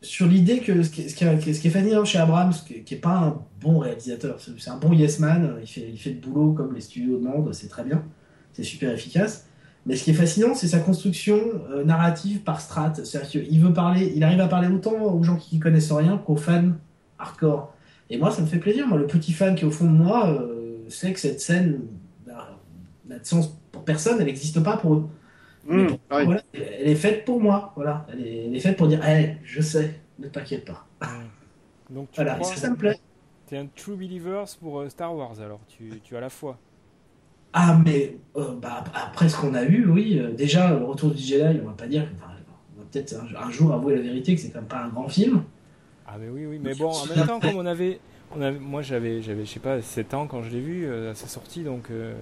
sur 0.03 0.27
l'idée 0.27 0.61
que 0.61 0.83
ce 0.83 0.91
qui, 0.91 1.03
est, 1.03 1.09
ce, 1.09 1.15
qui 1.17 1.25
est, 1.25 1.55
ce 1.55 1.61
qui 1.61 1.69
est 1.69 1.71
fascinant 1.71 2.05
chez 2.05 2.19
Abrams, 2.19 2.53
qui, 2.67 2.83
qui 2.83 2.95
est 2.95 2.99
pas 2.99 3.17
un 3.17 3.43
bon 3.61 3.79
réalisateur, 3.79 4.39
c'est 4.41 4.59
c'est 4.59 4.71
un 4.71 4.77
bon 4.77 4.93
yes 4.93 5.19
man, 5.19 5.57
il 5.63 5.67
fait, 5.67 5.89
il 5.91 5.99
fait 5.99 6.11
le 6.11 6.17
boulot 6.21 6.53
comme 6.53 6.75
les 6.75 6.81
studios 6.83 7.19
demandent, 7.19 7.53
c'est 7.55 7.69
très 7.69 7.85
bien, 7.85 8.05
c'est 8.53 8.63
super 8.65 8.93
efficace. 8.93 9.47
Mais 9.87 9.97
ce 9.97 10.05
qui 10.05 10.11
est 10.11 10.15
fascinant, 10.15 10.55
c'est 10.55 10.69
sa 10.69 10.79
construction 10.81 11.39
euh, 11.71 11.85
narrative 11.85 12.41
par 12.43 12.61
strat. 12.61 12.95
C'est-à-dire 12.95 13.29
qu'il 13.29 13.61
veut 13.61 13.73
parler, 13.73 14.13
il 14.17 14.25
arrive 14.25 14.41
à 14.41 14.49
parler 14.49 14.69
autant 14.69 14.93
aux 15.03 15.23
gens 15.23 15.37
qui 15.37 15.59
connaissent 15.59 15.93
rien 15.93 16.17
qu'aux 16.17 16.37
fans 16.37 16.71
hardcore. 17.19 17.75
Et 18.11 18.17
moi, 18.19 18.31
ça 18.31 18.41
me 18.43 18.47
fait 18.47 18.59
plaisir. 18.59 18.87
Moi, 18.87 18.99
le 18.99 19.07
petit 19.07 19.33
fan 19.33 19.55
qui 19.55 19.65
est 19.65 19.67
au 19.67 19.71
fond 19.71 19.85
de 19.85 19.91
moi 19.97 20.29
euh, 20.31 20.79
sait 20.89 21.13
que 21.13 21.21
cette 21.21 21.41
scène 21.41 21.81
n'a 23.07 23.19
de 23.19 23.25
sens 23.27 23.59
pour 23.73 23.85
personne, 23.85 24.17
elle 24.19 24.27
n'existe 24.27 24.63
pas 24.63 24.77
pour 24.79 24.95
eux. 24.95 25.09
Mmh, 25.67 25.87
pour- 25.87 25.99
ouais. 26.17 26.25
voilà, 26.25 26.43
elle 26.55 26.89
est 26.89 26.95
faite 26.95 27.25
pour 27.25 27.41
moi. 27.41 27.73
Voilà, 27.77 28.07
elle 28.13 28.27
est, 28.27 28.47
elle 28.47 28.57
est 28.57 28.61
faite 28.61 28.77
pour 28.77 28.89
dire, 28.89 29.05
hey, 29.05 29.37
je 29.45 29.61
sais, 29.61 30.01
ne 30.19 30.29
t'inquiète 30.29 30.65
pas. 30.65 30.87
Donc 31.91 32.11
tu 32.11 32.17
Voilà, 32.23 32.43
ça, 32.43 32.57
ça 32.57 32.71
me 32.71 32.77
plaît? 32.77 32.99
t'es 33.47 33.59
un 33.59 33.67
true 33.67 33.97
believer 33.97 34.45
pour 34.61 34.81
euh, 34.81 34.89
Star 34.89 35.15
Wars 35.15 35.39
alors, 35.41 35.61
tu, 35.69 36.01
tu 36.03 36.17
as 36.17 36.21
la 36.21 36.31
foi. 36.31 36.59
Ah, 37.57 37.79
mais 37.85 38.17
euh, 38.37 38.55
bah, 38.61 38.85
après 38.95 39.29
ce 39.29 39.37
qu'on 39.37 39.55
a 39.55 39.63
eu, 39.65 39.87
oui, 39.87 40.19
euh, 40.19 40.33
déjà, 40.33 40.71
le 40.77 40.85
retour 40.85 41.13
du 41.13 41.23
Jedi, 41.23 41.61
on 41.63 41.69
va 41.69 41.73
pas 41.73 41.87
dire, 41.87 42.07
enfin, 42.17 42.33
on 42.77 42.81
va 42.81 42.87
peut-être 42.91 43.15
un, 43.15 43.47
un 43.47 43.51
jour 43.51 43.73
avouer 43.73 43.95
la 43.95 44.03
vérité 44.03 44.35
que 44.35 44.41
c'est 44.41 44.51
quand 44.51 44.59
même 44.59 44.69
pas 44.69 44.83
un 44.83 44.89
grand 44.89 45.09
film. 45.09 45.45
Ah 46.07 46.17
mais 46.21 46.29
oui 46.29 46.45
oui 46.45 46.61
mais 46.63 46.75
bon 46.75 46.91
en 46.91 47.07
même 47.07 47.27
temps 47.27 47.41
comme 47.41 47.57
on 47.57 47.65
avait, 47.65 47.99
on 48.37 48.43
avait 48.43 48.59
moi 48.59 48.83
j'avais 48.83 49.23
j'avais 49.23 49.47
je 49.47 49.51
sais 49.51 49.59
pas 49.59 49.81
7 49.81 50.13
ans 50.13 50.27
quand 50.27 50.43
je 50.43 50.51
l'ai 50.51 50.61
vu 50.61 50.85
euh, 50.85 51.13
à 51.13 51.15
sa 51.15 51.27
sortie 51.27 51.63
donc, 51.63 51.91
euh, 51.91 52.13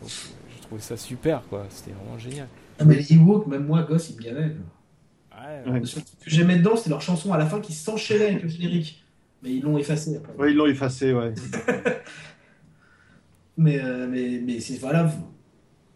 donc 0.00 0.10
je 0.10 0.62
trouvais 0.62 0.80
ça 0.80 0.96
super 0.96 1.42
quoi 1.48 1.64
c'était 1.70 1.92
vraiment 1.92 2.18
génial. 2.18 2.48
Ah, 2.78 2.84
mais 2.84 2.96
les 2.96 3.12
Ewoks, 3.14 3.46
même 3.46 3.64
moi, 3.66 3.82
gosse, 3.82 4.10
ils 4.10 4.16
me 4.16 4.22
gavaient. 4.22 4.40
Ouais, 5.30 5.70
Ouais. 5.70 5.80
Le 5.80 5.86
seul 5.86 6.02
truc 6.02 6.18
que 6.18 6.30
j'aimais 6.30 6.56
dedans, 6.56 6.74
c'était 6.76 6.90
leur 6.90 7.00
chanson 7.00 7.32
à 7.32 7.38
la 7.38 7.46
fin 7.46 7.60
qui 7.60 7.72
s'enchaînait 7.72 8.26
avec 8.30 8.42
le 8.42 8.48
générique. 8.48 9.04
Mais 9.42 9.50
ils 9.50 9.62
l'ont 9.62 9.78
effacé 9.78 10.16
après. 10.16 10.32
Ouais, 10.36 10.50
ils 10.50 10.56
l'ont 10.56 10.66
effacé, 10.66 11.12
ouais. 11.12 11.32
Mais, 13.56 13.80
euh, 13.80 14.06
mais, 14.08 14.40
mais 14.44 14.60
c'est 14.60 14.78
voilà. 14.78 15.12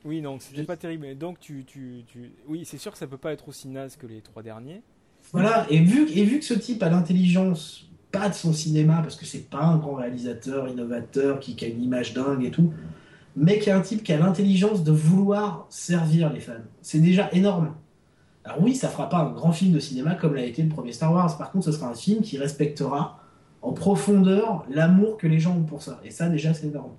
Oui 0.04 0.20
non 0.20 0.38
c'était 0.38 0.62
pas 0.62 0.76
terrible 0.76 1.02
mais 1.02 1.14
donc 1.14 1.40
tu, 1.40 1.64
tu, 1.64 2.04
tu... 2.07 2.32
oui 2.46 2.64
c'est 2.64 2.78
sûr 2.78 2.92
que 2.92 2.98
ça 2.98 3.07
peut 3.07 3.16
pas 3.16 3.32
être 3.32 3.48
aussi 3.48 3.68
naze 3.68 3.96
que 3.96 4.07
les 4.07 4.20
trois 4.20 4.42
derniers. 4.42 4.82
Voilà, 5.32 5.66
et 5.70 5.80
vu, 5.80 6.09
et 6.14 6.24
vu 6.24 6.38
que 6.38 6.44
ce 6.44 6.54
type 6.54 6.82
a 6.82 6.88
l'intelligence, 6.88 7.90
pas 8.12 8.28
de 8.28 8.34
son 8.34 8.52
cinéma, 8.52 9.00
parce 9.02 9.16
que 9.16 9.26
c'est 9.26 9.50
pas 9.50 9.62
un 9.62 9.76
grand 9.76 9.94
réalisateur, 9.94 10.68
innovateur, 10.68 11.40
qui, 11.40 11.57
qui 11.57 11.64
a 11.64 11.68
une 11.68 11.82
image 11.82 12.14
dingue 12.14 12.44
et 12.44 12.50
tout, 12.52 12.72
mais 13.34 13.59
qui 13.59 13.68
est 13.68 13.72
un 13.72 13.80
type 13.80 14.02
qui 14.04 14.12
a 14.12 14.18
l'intelligence 14.18 14.84
de 14.84 14.92
vouloir 14.92 15.66
servir 15.68 16.32
les 16.32 16.40
fans. 16.40 16.52
C'est 16.80 17.00
déjà 17.00 17.28
énorme. 17.32 17.74
Alors 18.44 18.62
oui, 18.62 18.76
ça 18.76 18.88
fera 18.88 19.09
pas 19.09 19.18
un 19.18 19.32
grand 19.32 19.50
film 19.50 19.72
de 19.72 19.80
cinéma 19.80 20.14
comme 20.14 20.36
l'a 20.36 20.44
été 20.44 20.62
le 20.62 20.68
premier 20.68 20.92
Star 20.92 21.12
Wars. 21.12 21.36
Par 21.36 21.50
contre, 21.50 21.64
ce 21.64 21.72
sera 21.72 21.88
un 21.88 21.94
film 21.94 22.22
qui 22.22 22.38
respectera 22.38 23.20
en 23.62 23.72
profondeur 23.72 24.64
l'amour 24.70 25.16
que 25.16 25.26
les 25.26 25.40
gens 25.40 25.57
ont 25.57 25.64
pour 25.64 25.82
ça. 25.82 26.00
Et 26.04 26.11
ça, 26.11 26.28
déjà, 26.28 26.54
c'est 26.54 26.68
énorme. 26.68 26.92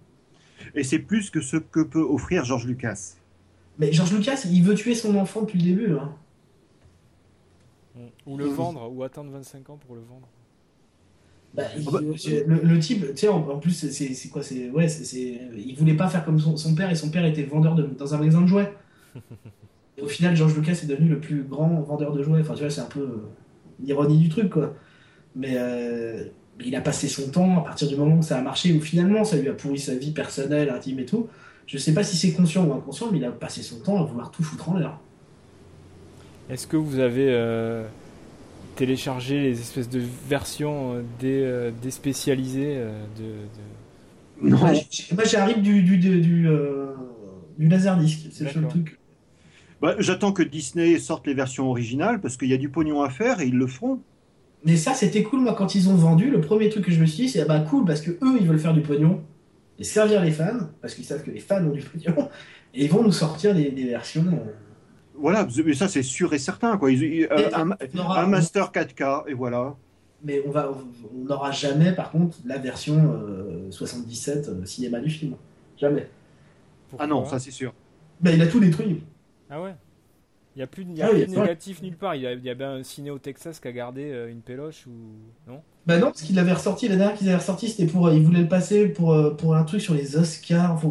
Et 0.78 0.84
c'est 0.84 1.00
plus 1.00 1.30
que 1.30 1.42
ce 1.42 1.58
que 1.58 1.82
peut 1.82 2.02
offrir 2.02 2.46
George 2.46 2.66
Lucas. 2.66 3.16
Mais 3.80 3.92
George 3.92 4.14
Lucas, 4.14 4.46
il 4.50 4.64
veut 4.64 4.76
tuer 4.76 4.96
son 4.96 5.16
enfant 5.16 5.42
depuis 5.42 5.60
le 5.60 5.66
début. 5.66 5.94
Hein. 5.94 6.12
Ou 8.26 8.38
le 8.38 8.46
vendre, 8.46 8.92
ou 8.94 9.04
attendre 9.04 9.32
25 9.32 9.70
ans 9.70 9.80
pour 9.86 9.96
le 9.96 10.02
vendre. 10.02 10.28
Bah, 11.54 11.64
il, 11.76 11.84
ah 11.88 11.92
bah, 11.92 12.00
le, 12.02 12.80
type, 12.80 13.08
tu 13.10 13.18
sais, 13.18 13.28
en, 13.28 13.58
plus, 13.58 13.90
c'est 13.90 14.30
quoi 14.30 14.44
c'est 14.44 14.70
ouais, 14.70 14.88
c'est 14.88 15.40
Il 15.56 15.76
voulait 15.76 15.96
pas 15.96 16.08
faire 16.08 16.24
comme 16.24 16.40
son, 16.40 16.76
père, 16.76 16.92
et 16.92 16.96
son 16.96 17.10
père 17.10 17.26
était 17.26 17.44
vendeur 17.44 17.74
de, 17.74 17.84
dans 17.84 18.14
un 18.14 18.18
magasin 18.18 18.42
de 18.42 18.48
jouets. 18.48 18.72
et 19.98 20.02
au 20.02 20.08
final, 20.08 20.36
George 20.36 20.56
Lucas 20.56 20.74
est 20.74 20.88
devenu 20.88 21.10
le 21.10 21.20
plus 21.20 21.44
grand 21.44 21.82
vendeur 21.82 22.12
de 22.12 22.22
jouets. 22.22 22.42
Enfin, 22.42 22.54
tu 22.54 22.60
vois, 22.60 22.70
c'est 22.70 22.82
un 22.82 22.86
peu 22.86 23.00
euh, 23.00 23.30
l'ironie 23.80 24.20
du 24.20 24.30
truc, 24.30 24.52
quoi. 24.52 24.76
Mais 25.36 25.54
euh, 25.56 26.26
il 26.66 26.76
a 26.76 26.82
passé 26.82 27.08
son 27.08 27.30
temps, 27.30 27.60
à 27.60 27.62
partir 27.62 27.88
du 27.88 27.96
moment 27.96 28.18
où 28.18 28.24
ça 28.24 28.38
a 28.38 28.42
marché, 28.42 28.74
où 28.74 28.82
finalement, 28.82 29.24
ça 29.24 29.38
lui 29.38 29.50
a 29.50 29.54
pourri 29.54 29.80
sa 29.80 29.96
vie 29.96 30.12
personnelle, 30.12 30.70
intime 30.70 31.00
et 31.00 31.06
tout. 31.06 31.28
Je 31.66 31.78
sais 31.78 31.94
pas 31.94 32.04
si 32.04 32.16
c'est 32.18 32.34
conscient 32.34 32.66
ou 32.66 32.74
inconscient, 32.74 33.10
mais 33.12 33.18
il 33.18 33.26
a 33.26 33.32
passé 33.32 33.62
son 33.62 33.80
temps 33.80 34.02
à 34.02 34.06
vouloir 34.06 34.32
tout 34.32 34.44
foutre 34.44 34.70
en 34.70 34.78
l'air. 34.78 35.00
Est-ce 36.50 36.66
que 36.66 36.78
vous 36.78 37.00
avez. 37.00 37.28
Euh, 37.30 37.86
télécharger 38.78 39.42
les 39.42 39.60
espèces 39.60 39.90
de 39.90 40.02
versions 40.30 40.94
euh, 40.94 41.02
dé, 41.20 41.42
euh, 41.44 41.72
déspécialisées 41.82 42.76
euh, 42.78 43.04
de, 43.18 44.50
Non. 44.50 44.58
Moi, 44.58 45.26
j'arrive 45.26 45.62
du, 45.62 45.82
du, 45.82 45.98
du, 45.98 46.22
du, 46.22 46.48
du 47.58 47.68
Laserdisc, 47.68 48.28
c'est 48.32 48.56
le 48.56 48.68
truc. 48.68 49.00
Bah, 49.82 49.96
J'attends 50.00 50.32
que 50.32 50.44
Disney 50.44 50.98
sorte 51.00 51.28
les 51.28 51.34
versions 51.34 51.70
originales 51.70 52.22
parce 52.22 52.38
qu'il 52.38 52.48
y 52.48 52.54
a 52.54 52.58
du 52.58 52.70
pognon 52.70 53.02
à 53.02 53.10
faire 53.10 53.42
et 53.42 53.48
ils 53.48 53.58
le 53.58 53.68
feront. 53.68 54.00
Mais 54.66 54.76
ça, 54.76 54.94
c'était 54.94 55.24
cool, 55.24 55.42
moi, 55.42 55.54
quand 55.54 55.76
ils 55.76 55.90
ont 55.90 55.96
vendu. 55.96 56.30
Le 56.30 56.42
premier 56.42 56.70
truc 56.70 56.86
que 56.86 56.92
je 56.92 57.00
me 57.00 57.06
suis 57.06 57.26
dit, 57.26 57.30
c'est 57.30 57.46
bah 57.46 57.60
cool 57.60 57.86
parce 57.86 58.02
que 58.02 58.12
eux, 58.12 58.38
ils 58.40 58.48
veulent 58.48 58.60
faire 58.60 58.74
du 58.74 58.82
pognon 58.82 59.22
et 59.80 59.84
servir 59.84 60.24
les 60.24 60.32
fans 60.32 60.70
parce 60.82 60.96
qu'ils 60.96 61.06
savent 61.06 61.24
que 61.24 61.32
les 61.32 61.40
fans 61.40 61.64
ont 61.64 61.72
du 61.72 61.82
pognon 61.82 62.30
et 62.74 62.86
ils 62.86 62.90
vont 62.90 63.04
nous 63.04 63.12
sortir 63.12 63.54
des, 63.54 63.72
des 63.72 63.86
versions. 63.86 64.26
Voilà, 65.16 65.48
mais 65.66 65.74
ça 65.74 65.88
c'est 65.88 66.04
sûr 66.04 66.34
et 66.34 66.40
certain. 66.40 66.78
Quoi. 66.78 66.92
Euh, 66.92 67.50
un, 67.54 68.28
master 68.28 68.72
4K, 68.72 69.24
et 69.28 69.34
voilà. 69.34 69.76
Mais 70.24 70.42
on 70.46 70.52
va, 70.52 70.72
on 71.14 71.26
n'aura 71.26 71.52
jamais, 71.52 71.92
par 71.94 72.12
contre, 72.12 72.38
la 72.46 72.58
version 72.58 73.20
77 73.70 74.48
euh, 74.50 74.52
euh, 74.52 74.66
cinéma 74.66 75.00
du 75.00 75.10
film. 75.10 75.36
Jamais. 75.80 76.10
ah 76.98 77.08
non, 77.08 77.26
ça 77.26 77.40
c'est 77.40 77.52
sûr. 77.52 77.74
Ben, 78.20 78.32
il 78.32 78.42
a 78.42 78.48
tout 78.48 78.60
détruit. 78.60 79.04
Ah 79.50 79.62
ouais 79.62 79.76
Il 80.58 80.62
n'y 80.62 80.64
a 80.64 80.68
plus 80.68 80.86
de, 80.86 81.02
ah 81.04 81.14
négatif 81.14 81.84
nulle 81.84 81.96
part. 81.96 82.16
Il 82.16 82.24
y, 82.24 82.28
a, 82.28 82.34
il 82.34 82.56
bien 82.56 82.72
un 82.72 82.82
ciné 82.84 83.12
au 83.12 83.20
Texas 83.20 83.60
qui 83.60 83.68
a 83.68 83.72
gardé 83.72 84.28
une 84.28 84.42
péloche 84.42 84.88
ou. 84.88 84.92
Non? 85.48 85.62
Bah 85.86 86.00
non, 86.00 86.08
parce 86.08 86.24
qu'il 86.24 86.36
l'avait 86.36 86.54
ressorti. 86.54 86.88
La 86.88 86.96
dernière 86.96 87.16
qu'ils 87.16 87.28
avaient 87.28 87.38
ressorti, 87.38 87.68
c'était 87.70 87.86
pour. 87.86 88.12
Il 88.12 88.24
voulait 88.24 88.42
le 88.42 88.48
passer 88.48 88.88
pour, 88.88 89.16
pour 89.38 89.56
un 89.56 89.64
truc 89.64 89.82
sur 89.82 89.94
les 89.94 90.18
Oscars. 90.18 90.84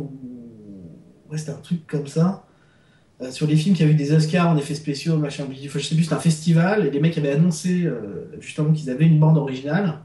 Ouais, 1.28 1.36
c'était 1.36 1.50
un 1.50 1.60
truc 1.60 1.84
comme 1.88 2.06
ça. 2.06 2.46
Euh, 3.22 3.30
sur 3.30 3.46
les 3.46 3.56
films 3.56 3.74
qui 3.74 3.82
avaient 3.82 3.92
eu 3.92 3.96
des 3.96 4.12
Oscars 4.12 4.48
en 4.48 4.56
effets 4.58 4.74
spéciaux, 4.74 5.16
machin, 5.16 5.46
je 5.50 5.62
sais 5.62 5.94
plus, 5.94 6.02
c'était 6.04 6.14
un 6.14 6.18
festival, 6.18 6.86
et 6.86 6.90
les 6.90 7.00
mecs 7.00 7.16
avaient 7.16 7.32
annoncé 7.32 7.86
euh, 7.86 8.26
justement 8.40 8.72
qu'ils 8.72 8.90
avaient 8.90 9.06
une 9.06 9.18
bande 9.18 9.38
originale, 9.38 10.00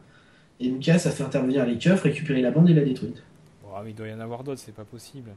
et 0.61 0.69
Lucas 0.69 1.01
a 1.05 1.09
fait 1.09 1.23
intervenir 1.23 1.65
les 1.65 1.77
keufs, 1.77 2.01
récupérer 2.01 2.41
la 2.41 2.51
bande 2.51 2.69
et 2.69 2.73
l'a 2.73 2.85
détruite. 2.85 3.21
Oh, 3.65 3.75
mais 3.83 3.89
il 3.89 3.95
doit 3.95 4.07
y 4.07 4.13
en 4.13 4.21
avoir 4.21 4.43
d'autres, 4.43 4.61
c'est 4.61 4.73
pas 4.73 4.85
possible. 4.85 5.31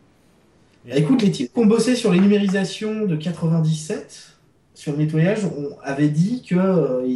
Bah, 0.87 0.97
écoute, 0.97 1.23
les 1.23 1.31
types 1.31 1.53
qui 1.53 1.59
ont 1.59 1.67
bossé 1.67 1.95
sur 1.97 2.13
les 2.13 2.21
numérisations 2.21 3.07
de 3.07 3.17
97, 3.17 4.37
sur 4.75 4.93
le 4.93 4.99
nettoyage, 4.99 5.45
on 5.45 5.79
avait 5.83 6.09
dit 6.09 6.43
que 6.43 6.57
euh, 6.57 7.07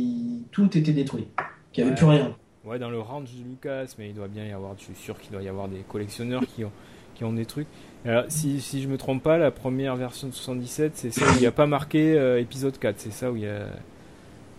tout 0.50 0.76
était 0.78 0.92
détruit, 0.92 1.28
qu'il 1.72 1.84
n'y 1.84 1.90
avait 1.90 1.96
plus 1.96 2.06
rien. 2.06 2.34
Ouais, 2.64 2.78
dans 2.78 2.90
le 2.90 2.98
range 2.98 3.30
de 3.32 3.44
Lucas, 3.44 3.94
mais 3.98 4.08
il 4.08 4.14
doit 4.14 4.28
bien 4.28 4.46
y 4.46 4.52
avoir, 4.52 4.74
je 4.78 4.84
suis 4.84 4.94
sûr 4.94 5.18
qu'il 5.18 5.32
doit 5.32 5.42
y 5.42 5.48
avoir 5.48 5.68
des 5.68 5.84
collectionneurs 5.88 6.42
qui 6.54 6.64
ont, 6.64 6.72
qui 7.14 7.24
ont 7.24 7.32
des 7.32 7.44
trucs. 7.44 7.66
Alors, 8.04 8.24
si, 8.28 8.60
si 8.60 8.80
je 8.80 8.88
me 8.88 8.96
trompe 8.96 9.22
pas, 9.22 9.36
la 9.36 9.50
première 9.50 9.96
version 9.96 10.28
de 10.28 10.32
77, 10.32 10.92
c'est 10.94 11.10
ça 11.10 11.26
où 11.26 11.34
il 11.34 11.40
n'y 11.40 11.46
a 11.46 11.52
pas 11.52 11.66
marqué 11.66 12.14
euh, 12.14 12.40
épisode 12.40 12.78
4. 12.78 12.94
C'est 12.98 13.12
ça 13.12 13.30
où 13.30 13.36
il 13.36 13.42
y 13.42 13.48
a. 13.48 13.66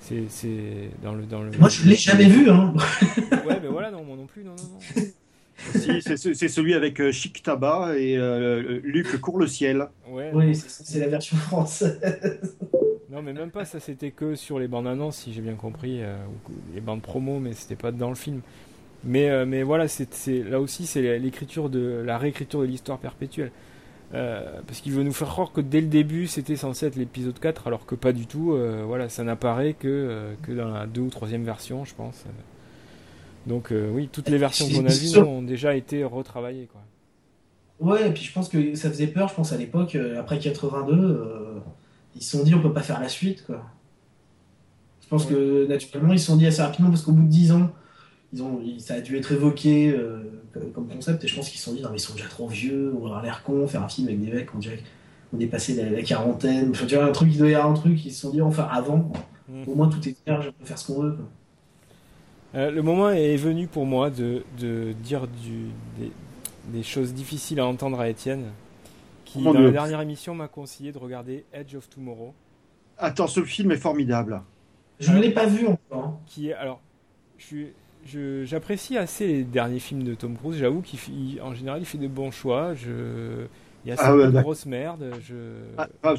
C'est, 0.01 0.51
dans 1.03 1.13
le, 1.13 1.23
dans 1.23 1.41
le. 1.41 1.51
Moi, 1.57 1.69
je 1.69 1.87
l'ai 1.87 1.95
jamais 1.95 2.25
vu, 2.25 2.49
hein. 2.49 2.73
ouais, 3.47 3.59
mais 3.61 3.67
voilà, 3.67 3.91
non, 3.91 4.03
moi 4.03 4.15
non 4.15 4.25
plus, 4.25 4.43
non, 4.43 4.55
non, 4.55 4.79
non. 4.97 5.03
si, 5.73 6.01
c'est, 6.01 6.47
celui 6.47 6.73
avec 6.73 6.99
euh, 6.99 7.11
Chic 7.11 7.41
Tabac 7.43 7.95
et 7.97 8.17
euh, 8.17 8.79
Luc 8.83 9.19
Court 9.19 9.39
le 9.39 9.47
ciel. 9.47 9.87
Ouais, 10.09 10.31
oui, 10.33 10.55
c'est, 10.55 10.99
la 10.99 11.07
version 11.07 11.37
française. 11.37 11.99
non, 13.09 13.21
mais 13.21 13.33
même 13.33 13.51
pas, 13.51 13.65
ça 13.65 13.79
c'était 13.79 14.11
que 14.11 14.35
sur 14.35 14.59
les 14.59 14.67
bandes 14.67 14.87
annonces, 14.87 15.17
si 15.17 15.33
j'ai 15.33 15.41
bien 15.41 15.55
compris, 15.55 16.01
les 16.73 16.81
bandes 16.81 17.01
promo, 17.01 17.39
mais 17.39 17.53
c'était 17.53 17.75
pas 17.75 17.91
dans 17.91 18.09
le 18.09 18.15
film. 18.15 18.41
Mais, 19.03 19.29
euh, 19.29 19.45
mais 19.45 19.63
voilà, 19.63 19.87
c'est, 19.87 20.43
là 20.43 20.59
aussi, 20.59 20.85
c'est 20.85 21.19
l'écriture 21.19 21.69
de 21.69 22.03
la 22.05 22.17
réécriture 22.17 22.61
de 22.61 22.65
l'histoire 22.65 22.99
perpétuelle. 22.99 23.51
Euh, 24.15 24.61
parce 24.65 24.81
qu'il 24.81 24.91
veut 24.91 25.03
nous 25.03 25.13
faire 25.13 25.27
croire 25.27 25.51
que 25.51 25.61
dès 25.61 25.81
le 25.81 25.87
début 25.87 26.25
c'était 26.25 26.55
censé 26.55 26.87
être 26.87 26.95
l'épisode 26.95 27.37
4 27.37 27.67
alors 27.67 27.85
que 27.85 27.93
pas 27.93 28.11
du 28.11 28.25
tout 28.25 28.53
euh, 28.53 28.81
voilà 28.83 29.07
ça 29.07 29.23
n'apparaît 29.23 29.73
que, 29.73 30.33
que 30.41 30.51
dans 30.51 30.67
la 30.67 30.87
deux 30.87 31.01
ou 31.01 31.09
troisième 31.11 31.43
version 31.43 31.85
je 31.85 31.93
pense 31.93 32.25
donc 33.49 33.73
oui 33.93 34.07
toutes 34.11 34.29
les 34.29 34.37
versions 34.37 34.67
qu'on 34.69 34.85
a 34.85 34.93
vues 34.93 35.17
ont 35.17 35.41
déjà 35.41 35.75
été 35.75 36.03
retravaillées 36.05 36.69
quoi 36.71 36.81
ouais 37.81 38.07
et 38.07 38.11
puis 38.11 38.23
je 38.23 38.31
pense 38.31 38.47
que 38.47 38.75
ça 38.75 38.89
faisait 38.89 39.07
peur 39.07 39.27
je 39.27 39.35
pense 39.35 39.51
à 39.51 39.57
l'époque 39.57 39.97
après 40.17 40.39
82 40.39 41.61
ils 42.15 42.23
se 42.23 42.37
sont 42.37 42.43
dit 42.43 42.55
on 42.55 42.61
peut 42.61 42.71
pas 42.71 42.83
faire 42.83 43.01
la 43.01 43.09
suite 43.09 43.45
quoi 43.45 43.65
je 45.01 45.07
pense 45.07 45.25
que 45.25 45.67
naturellement 45.67 46.13
ils 46.13 46.19
se 46.19 46.27
sont 46.27 46.37
dit 46.37 46.47
assez 46.47 46.61
rapidement 46.61 46.89
parce 46.89 47.01
qu'au 47.01 47.11
bout 47.11 47.23
de 47.23 47.29
10 47.29 47.51
ans 47.51 47.69
ils 48.33 48.43
ont, 48.43 48.61
ça 48.77 48.95
a 48.95 49.01
dû 49.01 49.17
être 49.17 49.31
évoqué 49.31 49.91
euh, 49.91 50.19
comme 50.73 50.87
concept 50.87 51.23
et 51.23 51.27
je 51.27 51.35
pense 51.35 51.49
qu'ils 51.49 51.59
se 51.59 51.65
sont 51.65 51.73
dit 51.73 51.81
non 51.81 51.89
mais 51.89 51.97
ils 51.97 52.01
sont 52.01 52.13
déjà 52.13 52.27
trop 52.27 52.47
vieux, 52.47 52.93
on 52.95 52.99
va 52.99 53.05
avoir 53.07 53.23
l'air 53.23 53.43
con, 53.43 53.67
faire 53.67 53.83
un 53.83 53.89
film 53.89 54.07
avec 54.07 54.23
des 54.23 54.31
mecs, 54.31 54.53
on 54.53 54.59
dirait 54.59 54.79
qu'on 55.31 55.39
est 55.39 55.47
passé 55.47 55.75
la, 55.75 55.89
la 55.89 56.01
quarantaine, 56.03 56.71
enfin, 56.71 56.85
tu 56.85 56.95
vois 56.95 57.05
un 57.05 57.11
truc, 57.11 57.29
il 57.31 57.37
doit 57.37 57.49
y 57.49 57.55
avoir 57.55 57.71
un 57.71 57.75
truc, 57.75 58.03
ils 58.05 58.11
se 58.11 58.21
sont 58.21 58.29
dit 58.29 58.41
enfin 58.41 58.67
avant, 58.71 59.11
mm. 59.47 59.63
au 59.67 59.75
moins 59.75 59.89
tout 59.89 60.07
est 60.07 60.15
clair, 60.23 60.41
je 60.41 60.49
peux 60.49 60.65
faire 60.65 60.77
ce 60.77 60.87
qu'on 60.87 61.01
veut. 61.01 61.17
Euh, 62.55 62.71
le 62.71 62.81
moment 62.81 63.09
est 63.11 63.35
venu 63.35 63.67
pour 63.67 63.85
moi 63.85 64.09
de, 64.09 64.43
de 64.57 64.93
dire 65.03 65.27
du, 65.27 65.67
des, 65.99 66.11
des, 66.67 66.83
choses 66.83 67.13
difficiles 67.13 67.59
à 67.59 67.65
entendre 67.65 67.99
à 67.99 68.09
Étienne, 68.09 68.45
qui 69.25 69.43
dans 69.43 69.53
la 69.53 69.69
dernière 69.69 70.01
émission 70.01 70.33
m'a 70.33 70.47
conseillé 70.47 70.91
de 70.91 70.97
regarder 70.97 71.45
Edge 71.53 71.75
of 71.75 71.89
Tomorrow. 71.89 72.33
Attends, 72.97 73.27
ce 73.27 73.43
film 73.43 73.71
est 73.71 73.77
formidable. 73.77 74.41
Je 74.99 75.11
ne 75.11 75.19
l'ai 75.19 75.31
pas 75.31 75.45
vu 75.45 75.67
encore. 75.67 76.19
Qui 76.25 76.49
est 76.49 76.53
alors, 76.53 76.81
je 77.37 77.45
suis 77.45 77.67
j'apprécie 78.45 78.97
assez 78.97 79.27
les 79.27 79.43
derniers 79.43 79.79
films 79.79 80.03
de 80.03 80.15
Tom 80.15 80.35
Cruise. 80.35 80.57
J'avoue 80.57 80.81
qu'en 80.81 81.53
général, 81.53 81.81
il 81.81 81.85
fait 81.85 81.97
de 81.97 82.07
bons 82.07 82.31
choix. 82.31 82.73
Je, 82.73 83.45
il 83.85 83.89
y 83.89 83.91
a 83.91 83.95
ah 83.99 84.13
cette 84.17 84.33
grosse 84.41 84.65
merde. 84.65 85.13
Je... 85.21 85.35
Ah, 85.77 85.87
ah, 86.03 86.13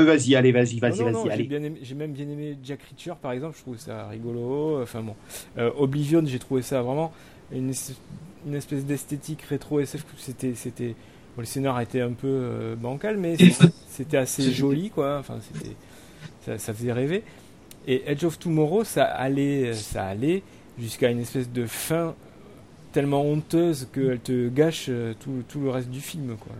Vas-y, 0.00 0.34
allez, 0.34 0.52
vas-y, 0.52 0.78
vas-y, 0.78 1.02
vas-y. 1.02 1.76
J'ai 1.82 1.94
même 1.94 2.12
bien 2.12 2.28
aimé 2.28 2.56
Jack 2.64 2.80
Reacher, 2.82 3.14
par 3.20 3.32
exemple. 3.32 3.56
Je 3.56 3.62
trouve 3.62 3.78
ça 3.78 4.08
rigolo. 4.08 4.82
Enfin 4.82 5.02
bon, 5.02 5.14
euh, 5.58 5.70
Oblivion, 5.76 6.22
j'ai 6.24 6.38
trouvé 6.38 6.62
ça 6.62 6.82
vraiment 6.82 7.12
une, 7.52 7.72
une 8.46 8.54
espèce 8.54 8.84
d'esthétique 8.84 9.42
rétro 9.42 9.80
SF. 9.80 10.04
C'était, 10.16 10.54
c'était. 10.54 10.94
le 11.36 11.44
scénar 11.44 11.80
était 11.80 12.00
un 12.00 12.12
peu 12.12 12.28
euh, 12.28 12.76
bancal, 12.76 13.18
mais 13.18 13.36
c'était 13.88 14.16
assez 14.16 14.50
joli, 14.50 14.90
quoi. 14.90 15.18
Enfin, 15.18 15.38
c'était, 15.40 15.76
ça, 16.46 16.58
ça 16.58 16.72
faisait 16.72 16.92
rêver. 16.92 17.22
Et 17.86 18.02
Edge 18.06 18.24
of 18.24 18.38
Tomorrow, 18.38 18.84
ça 18.84 19.04
allait, 19.04 19.74
ça 19.74 20.04
allait 20.04 20.42
jusqu'à 20.78 21.10
une 21.10 21.20
espèce 21.20 21.50
de 21.50 21.66
fin 21.66 22.14
tellement 22.92 23.22
honteuse 23.22 23.88
qu'elle 23.92 24.20
te 24.20 24.48
gâche 24.48 24.86
euh, 24.88 25.14
tout, 25.18 25.42
tout, 25.48 25.60
le 25.60 25.70
reste 25.70 25.90
du 25.90 26.00
film. 26.00 26.36
Quoi. 26.38 26.52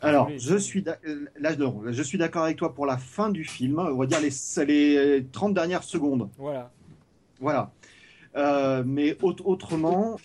Alors, 0.00 0.30
je 0.36 0.56
suis, 0.56 0.84
euh, 0.86 1.26
là, 1.40 1.50
je 1.90 2.02
suis 2.02 2.18
d'accord 2.18 2.44
avec 2.44 2.56
toi 2.56 2.74
pour 2.74 2.86
la 2.86 2.98
fin 2.98 3.30
du 3.30 3.44
film, 3.44 3.78
on 3.78 3.96
va 3.96 4.06
dire 4.06 4.20
les, 4.20 4.30
les 4.64 5.26
30 5.32 5.54
dernières 5.54 5.82
secondes. 5.82 6.28
Voilà. 6.38 6.70
Voilà. 7.40 7.72
Euh, 8.36 8.84
mais 8.86 9.16
autrement, 9.22 10.18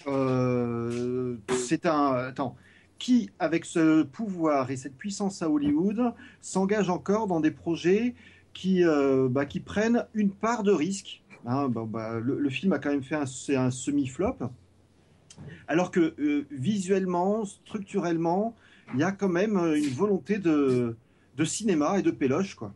c'est 1.49 1.85
un. 1.85 2.11
Attends, 2.13 2.55
qui, 3.03 3.29
avec 3.37 3.65
ce 3.65 4.03
pouvoir 4.03 4.71
et 4.71 4.77
cette 4.77 4.95
puissance 4.95 5.41
à 5.41 5.49
Hollywood, 5.49 6.13
s'engage 6.39 6.89
encore 6.89 7.27
dans 7.27 7.41
des 7.41 7.51
projets 7.51 8.15
qui, 8.53 8.85
euh, 8.85 9.27
bah, 9.29 9.45
qui 9.45 9.59
prennent 9.59 10.05
une 10.13 10.31
part 10.31 10.63
de 10.63 10.71
risque? 10.71 11.21
Hein, 11.45 11.67
bah, 11.67 11.83
bah, 11.85 12.19
le, 12.21 12.49
film 12.49 12.71
a 12.71 12.79
quand 12.79 12.91
même 12.91 13.03
fait 13.03 13.15
un, 13.15 13.25
un 13.57 13.71
semi-flop. 13.71 14.37
Alors 15.67 15.91
que 15.91 16.13
euh, 16.17 16.45
visuellement, 16.51 17.43
structurellement, 17.43 18.55
il 18.93 18.99
y 18.99 19.03
a 19.03 19.11
quand 19.11 19.29
même 19.29 19.57
une 19.57 19.93
volonté 19.93 20.37
de, 20.37 20.95
de 21.37 21.45
cinéma 21.45 21.99
et 21.99 22.01
de 22.01 22.11
péloche. 22.11 22.55
Quoi. 22.55 22.73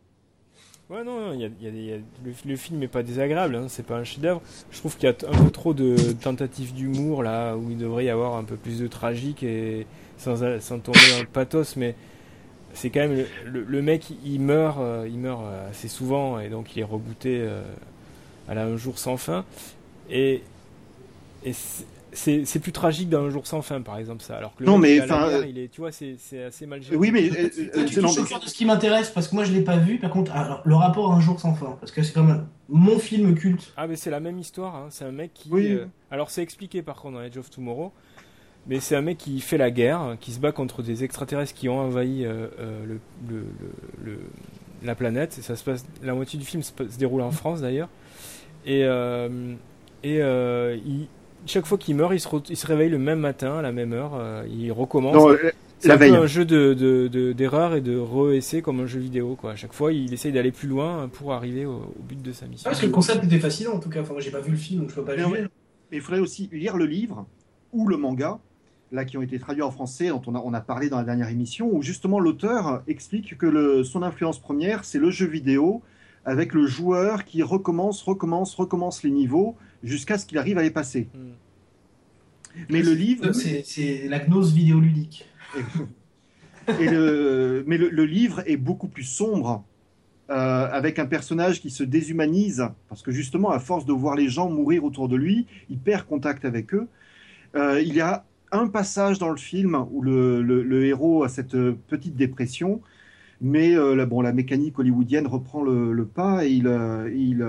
Ouais, 0.89 1.03
non, 1.03 1.31
a, 1.31 1.35
y 1.35 1.45
a, 1.45 1.97
le, 2.45 2.55
film 2.55 2.79
n'est 2.79 2.87
pas 2.87 3.03
désagréable, 3.03 3.55
hein, 3.55 3.65
c'est 3.67 3.85
pas 3.85 3.97
un 3.97 4.05
chef-d'œuvre. 4.05 4.41
Je 4.71 4.79
trouve 4.79 4.95
qu'il 4.95 5.09
y 5.09 5.11
a 5.11 5.15
un 5.29 5.43
peu 5.43 5.51
trop 5.51 5.73
de 5.73 5.95
tentatives 6.21 6.73
d'humour 6.73 7.23
là, 7.23 7.55
où 7.57 7.69
il 7.69 7.77
devrait 7.77 8.05
y 8.05 8.09
avoir 8.09 8.35
un 8.35 8.43
peu 8.43 8.55
plus 8.55 8.79
de 8.79 8.87
tragique 8.87 9.43
et 9.43 9.85
sans, 10.17 10.59
sans 10.61 10.79
tomber 10.79 10.99
dans 11.11 11.19
le 11.19 11.27
pathos, 11.27 11.75
mais 11.75 11.95
c'est 12.73 12.89
quand 12.89 13.07
même 13.07 13.25
le, 13.45 13.81
mec 13.81 14.11
il 14.23 14.39
meurt 14.39 14.77
euh, 14.79 15.07
il 15.09 15.17
meurt 15.17 15.41
euh, 15.43 15.69
assez 15.71 15.87
souvent 15.87 16.39
et 16.39 16.49
donc 16.49 16.75
il 16.75 16.81
est 16.81 16.85
rebooté 16.85 17.39
euh, 17.41 17.63
à 18.47 18.53
la 18.53 18.65
un 18.65 18.77
jour 18.77 18.99
sans 18.99 19.17
fin 19.17 19.45
et 20.09 20.43
c'est 22.17 22.45
c'est 22.45 22.59
plus 22.59 22.71
tragique 22.71 23.09
dans 23.09 23.23
Un 23.25 23.29
jour 23.29 23.45
sans 23.47 23.61
fin, 23.61 23.81
par 23.81 23.97
exemple, 23.97 24.23
ça. 24.23 24.35
Alors 24.37 24.55
que 24.55 24.61
le 24.63 24.65
Non, 24.65 24.77
mais, 24.77 25.01
enfin, 25.01 25.27
euh, 25.29 25.45
il 25.47 25.57
est, 25.57 25.67
tu 25.69 25.81
vois, 25.81 25.91
c'est 25.91 26.15
c'est 26.17 26.43
assez 26.43 26.65
mal 26.65 26.81
géré. 26.81 26.95
Oui, 26.97 27.11
mais 27.11 27.29
euh, 27.29 27.49
Tu 27.49 27.69
euh, 27.75 28.01
non, 28.01 28.09
mais- 28.15 28.27
cœur 28.27 28.39
de 28.39 28.45
ce 28.47 28.53
qui 28.53 28.65
m'intéresse 28.65 29.09
parce 29.11 29.27
que 29.27 29.35
moi 29.35 29.43
je 29.45 29.51
l'ai 29.53 29.61
pas 29.63 29.77
vu. 29.77 29.97
Par 29.99 30.09
contre, 30.09 30.31
alors, 30.35 30.61
le 30.65 30.75
rapport 30.75 31.13
Un 31.13 31.19
jour 31.21 31.39
sans 31.39 31.53
fin, 31.53 31.77
parce 31.79 31.91
que 31.91 32.03
c'est 32.03 32.13
comme 32.13 32.47
mon 32.69 32.99
film 32.99 33.35
culte. 33.35 33.73
Ah, 33.77 33.87
mais 33.87 33.95
c'est 33.95 34.09
la 34.11 34.19
même 34.19 34.39
histoire. 34.39 34.75
Hein. 34.75 34.87
C'est 34.89 35.05
un 35.05 35.11
mec 35.11 35.31
qui. 35.33 35.49
Oui. 35.51 35.67
euh, 35.71 35.85
Alors, 36.11 36.29
c'est 36.29 36.41
expliqué 36.41 36.81
par 36.81 36.95
contre 36.95 37.15
dans 37.17 37.23
Edge 37.23 37.37
of 37.37 37.49
Tomorrow. 37.49 37.91
Mais 38.69 38.81
c'est 38.81 38.97
un 38.97 39.01
mec 39.01 39.17
qui 39.17 39.39
fait 39.39 39.57
la 39.57 39.71
guerre, 39.71 40.17
qui 40.19 40.33
se 40.33 40.39
bat 40.41 40.51
contre 40.51 40.81
des 40.83 41.05
extraterrestres 41.05 41.53
qui 41.53 41.69
ont 41.69 41.79
envahi 41.79 42.25
euh, 42.25 42.47
euh, 42.59 42.85
le, 42.85 42.99
le, 43.29 43.35
le- 43.39 44.11
le- 44.11 44.19
la 44.83 44.93
planète. 44.93 45.37
Et 45.39 45.41
ça 45.41 45.55
se 45.55 45.63
passe. 45.63 45.85
La 46.03 46.13
moitié 46.13 46.37
du 46.37 46.45
film 46.45 46.61
se, 46.63 46.71
déroule 46.99 47.21
en 47.21 47.31
France 47.31 47.61
d'ailleurs. 47.61 47.87
Et, 48.65 48.83
euh, 48.83 49.53
et 50.03 50.21
euh, 50.21 50.77
il- 50.85 51.07
chaque 51.45 51.65
fois 51.65 51.77
qu'il 51.77 51.95
meurt, 51.95 52.13
il 52.13 52.19
se, 52.19 52.27
re- 52.27 52.45
il 52.49 52.57
se 52.57 52.67
réveille 52.67 52.89
le 52.89 52.97
même 52.97 53.19
matin, 53.19 53.57
à 53.59 53.61
la 53.61 53.71
même 53.71 53.93
heure. 53.93 54.11
euh, 54.15 54.43
il 54.49 54.71
recommence. 54.71 55.13
non, 55.15 55.29
euh, 55.31 55.37
C'est 55.79 55.87
la 55.89 55.95
un 55.95 55.97
peu 55.97 56.13
un 56.13 56.25
jeu 56.27 56.43
de, 56.45 56.73
de, 56.73 57.07
de- 57.07 57.31
d'erreur 57.33 57.75
et 57.75 57.81
de 57.81 57.97
re-essai 57.97 58.61
comme 58.61 58.79
un 58.79 58.85
jeu 58.87 58.99
vidéo. 58.99 59.37
Quoi. 59.39 59.51
À 59.51 59.55
chaque 59.55 59.73
fois, 59.73 59.93
il 59.93 60.13
essaye 60.13 60.31
d'aller 60.31 60.51
plus 60.51 60.67
loin 60.67 61.07
pour 61.07 61.33
arriver 61.33 61.65
au, 61.65 61.73
au 61.75 62.03
but 62.07 62.21
de 62.21 62.31
sa 62.31 62.47
mission. 62.47 62.63
Ah, 62.65 62.71
parce 62.71 62.81
que 62.81 62.87
le 62.87 62.91
concept 62.91 63.23
était 63.23 63.39
fascinant 63.39 63.73
en 63.75 63.79
tout 63.79 63.89
cas. 63.89 64.01
Enfin, 64.01 64.13
moi 64.13 64.21
j'ai 64.21 64.31
pas 64.31 64.39
vu 64.41 64.51
le 64.51 64.57
film 64.57 64.81
donc 64.81 64.89
je 64.89 64.95
peux 64.95 65.03
pas 65.03 65.15
Mais 65.15 65.23
juger. 65.23 65.47
Mais 65.91 65.97
il 65.97 66.01
faudrait 66.01 66.19
aussi 66.19 66.49
lire 66.51 66.75
le 66.75 66.85
livre 66.85 67.25
ou 67.71 67.87
le 67.87 67.95
manga, 67.97 68.39
là 68.91 69.05
qui 69.05 69.17
ont 69.17 69.21
été 69.21 69.39
traduits 69.39 69.61
en 69.63 69.71
français, 69.71 70.09
dont 70.09 70.21
on 70.27 70.35
a, 70.35 70.39
on 70.43 70.53
a 70.53 70.61
parlé 70.61 70.89
dans 70.89 70.97
la 70.97 71.03
dernière 71.03 71.29
émission, 71.29 71.69
où 71.71 71.81
justement 71.81 72.19
l'auteur 72.19 72.81
explique 72.87 73.37
que 73.37 73.45
le, 73.45 73.83
son 73.83 74.01
influence 74.03 74.39
première, 74.39 74.83
c'est 74.83 74.99
le 74.99 75.11
jeu 75.11 75.27
vidéo, 75.27 75.81
avec 76.25 76.53
le 76.53 76.65
joueur 76.65 77.23
qui 77.23 77.41
recommence, 77.43 78.01
recommence, 78.01 78.53
recommence 78.55 79.03
les 79.03 79.11
niveaux 79.11 79.55
jusqu'à 79.83 80.17
ce 80.17 80.25
qu'il 80.25 80.37
arrive 80.37 80.57
à 80.57 80.63
les 80.63 80.71
passer. 80.71 81.07
Hmm. 81.13 81.31
Mais 82.69 82.81
le 82.81 82.93
livre, 82.93 83.31
C'est- 83.33 84.07
la 84.07 84.19
gnose 84.19 84.53
vidéoludique. 84.53 85.25
et 86.79 86.89
le, 86.89 87.63
mais 87.67 87.77
le, 87.77 87.89
le 87.89 88.05
livre 88.05 88.41
est 88.45 88.57
beaucoup 88.57 88.87
plus 88.87 89.03
sombre, 89.03 89.63
euh, 90.29 90.33
avec 90.33 90.99
un 90.99 91.05
personnage 91.05 91.61
qui 91.61 91.69
se 91.69 91.83
déshumanise, 91.83 92.67
parce 92.89 93.01
que 93.01 93.11
justement, 93.11 93.51
à 93.51 93.59
force 93.59 93.85
de 93.85 93.93
voir 93.93 94.15
les 94.15 94.27
gens 94.27 94.49
mourir 94.49 94.83
autour 94.83 95.07
de 95.07 95.15
lui, 95.15 95.45
il 95.69 95.77
perd 95.77 96.05
contact 96.05 96.43
avec 96.45 96.73
eux. 96.73 96.87
Euh, 97.55 97.79
il 97.81 97.93
y 97.93 98.01
a 98.01 98.25
un 98.51 98.67
passage 98.67 99.19
dans 99.19 99.29
le 99.29 99.37
film 99.37 99.75
où 99.91 100.01
le, 100.01 100.41
le- 100.41 100.63
le 100.63 100.85
héros 100.85 101.23
a 101.23 101.29
cette 101.29 101.55
petite 101.87 102.15
dépression, 102.15 102.81
mais 103.39 103.75
euh, 103.77 103.95
la, 103.95 104.05
bon, 104.05 104.21
la 104.21 104.33
mécanique 104.33 104.79
hollywoodienne 104.79 105.27
reprend 105.27 105.61
le, 105.61 105.93
le 105.93 106.05
pas 106.05 106.45
et 106.45 106.49
il, 106.49 106.67
euh, 106.67 107.09
il, 107.15 107.41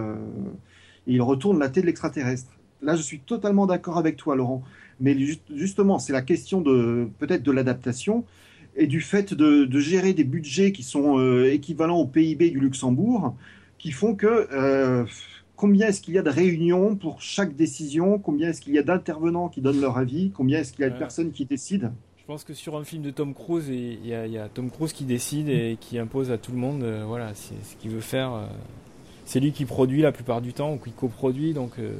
euh, 1.08 1.12
il 1.12 1.22
retourne 1.22 1.58
la 1.58 1.68
tête 1.68 1.84
de 1.84 1.86
l'extraterrestre. 1.88 2.50
Là, 2.82 2.94
je 2.96 3.02
suis 3.02 3.18
totalement 3.18 3.66
d'accord 3.66 3.98
avec 3.98 4.16
toi, 4.16 4.36
Laurent. 4.36 4.62
Mais 5.00 5.18
ju- 5.18 5.38
justement, 5.54 5.98
c'est 5.98 6.12
la 6.12 6.22
question 6.22 6.60
de 6.60 7.08
peut-être 7.18 7.42
de 7.42 7.52
l'adaptation 7.52 8.24
et 8.76 8.86
du 8.86 9.00
fait 9.00 9.34
de, 9.34 9.64
de 9.64 9.80
gérer 9.80 10.12
des 10.12 10.24
budgets 10.24 10.70
qui 10.72 10.82
sont 10.84 11.18
euh, 11.18 11.52
équivalents 11.52 11.98
au 11.98 12.06
PIB 12.06 12.50
du 12.50 12.60
Luxembourg, 12.60 13.34
qui 13.78 13.90
font 13.90 14.14
que 14.14 14.48
euh, 14.52 15.04
combien 15.56 15.88
est-ce 15.88 16.00
qu'il 16.00 16.14
y 16.14 16.18
a 16.18 16.22
de 16.22 16.30
réunions 16.30 16.94
pour 16.94 17.20
chaque 17.20 17.56
décision, 17.56 18.18
combien 18.20 18.50
est-ce 18.50 18.60
qu'il 18.60 18.74
y 18.74 18.78
a 18.78 18.82
d'intervenants 18.84 19.48
qui 19.48 19.60
donnent 19.60 19.80
leur 19.80 19.98
avis, 19.98 20.30
combien 20.30 20.60
est-ce 20.60 20.72
qu'il 20.72 20.82
y 20.82 20.84
a 20.84 20.88
de 20.88 20.94
Ouais. 20.94 20.98
personnes 21.00 21.32
qui 21.32 21.44
décident? 21.46 21.92
Je 22.18 22.24
pense 22.24 22.44
que 22.44 22.52
sur 22.54 22.76
un 22.76 22.84
film 22.84 23.02
de 23.02 23.10
Tom 23.10 23.34
Cruise, 23.34 23.68
il 23.68 24.06
y, 24.06 24.14
a- 24.14 24.26
il 24.26 24.32
y 24.32 24.38
a 24.38 24.48
Tom 24.48 24.70
Cruise 24.70 24.92
qui 24.92 25.04
décide 25.04 25.48
et 25.48 25.76
qui 25.80 25.98
impose 25.98 26.30
à 26.30 26.38
tout 26.38 26.52
le 26.52 26.58
monde 26.58 26.82
euh, 26.82 27.02
voilà, 27.06 27.32
ce 27.34 27.52
qu'il 27.80 27.90
veut 27.90 28.00
faire. 28.00 28.32
C'est 29.28 29.40
lui 29.40 29.52
qui 29.52 29.66
produit 29.66 30.00
la 30.00 30.10
plupart 30.10 30.40
du 30.40 30.54
temps 30.54 30.72
ou 30.72 30.78
qui 30.78 30.90
coproduit. 30.90 31.52
Donc, 31.52 31.72
euh, 31.78 31.92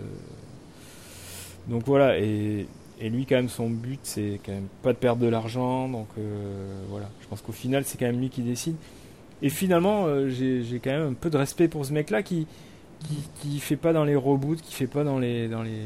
donc 1.66 1.82
voilà. 1.84 2.18
Et, 2.18 2.66
et 3.02 3.10
lui, 3.10 3.26
quand 3.26 3.34
même, 3.34 3.50
son 3.50 3.68
but, 3.68 4.00
c'est 4.02 4.40
quand 4.42 4.52
même 4.52 4.68
pas 4.82 4.94
de 4.94 4.98
perdre 4.98 5.20
de 5.20 5.28
l'argent. 5.28 5.90
Donc 5.90 6.08
euh, 6.16 6.82
voilà. 6.88 7.10
Je 7.20 7.26
pense 7.28 7.42
qu'au 7.42 7.52
final, 7.52 7.84
c'est 7.84 7.98
quand 7.98 8.06
même 8.06 8.18
lui 8.18 8.30
qui 8.30 8.40
décide. 8.40 8.76
Et 9.42 9.50
finalement, 9.50 10.06
euh, 10.06 10.30
j'ai 10.30 10.62
j'ai 10.64 10.78
quand 10.78 10.88
même 10.88 11.10
un 11.10 11.12
peu 11.12 11.28
de 11.28 11.36
respect 11.36 11.68
pour 11.68 11.84
ce 11.84 11.92
mec-là 11.92 12.22
qui, 12.22 12.46
qui, 13.00 13.16
qui 13.42 13.60
fait 13.60 13.76
pas 13.76 13.92
dans 13.92 14.04
les 14.04 14.16
reboots, 14.16 14.62
qui 14.62 14.72
fait 14.72 14.86
pas 14.86 15.04
dans 15.04 15.18
les, 15.18 15.48
dans 15.48 15.62
les, 15.62 15.82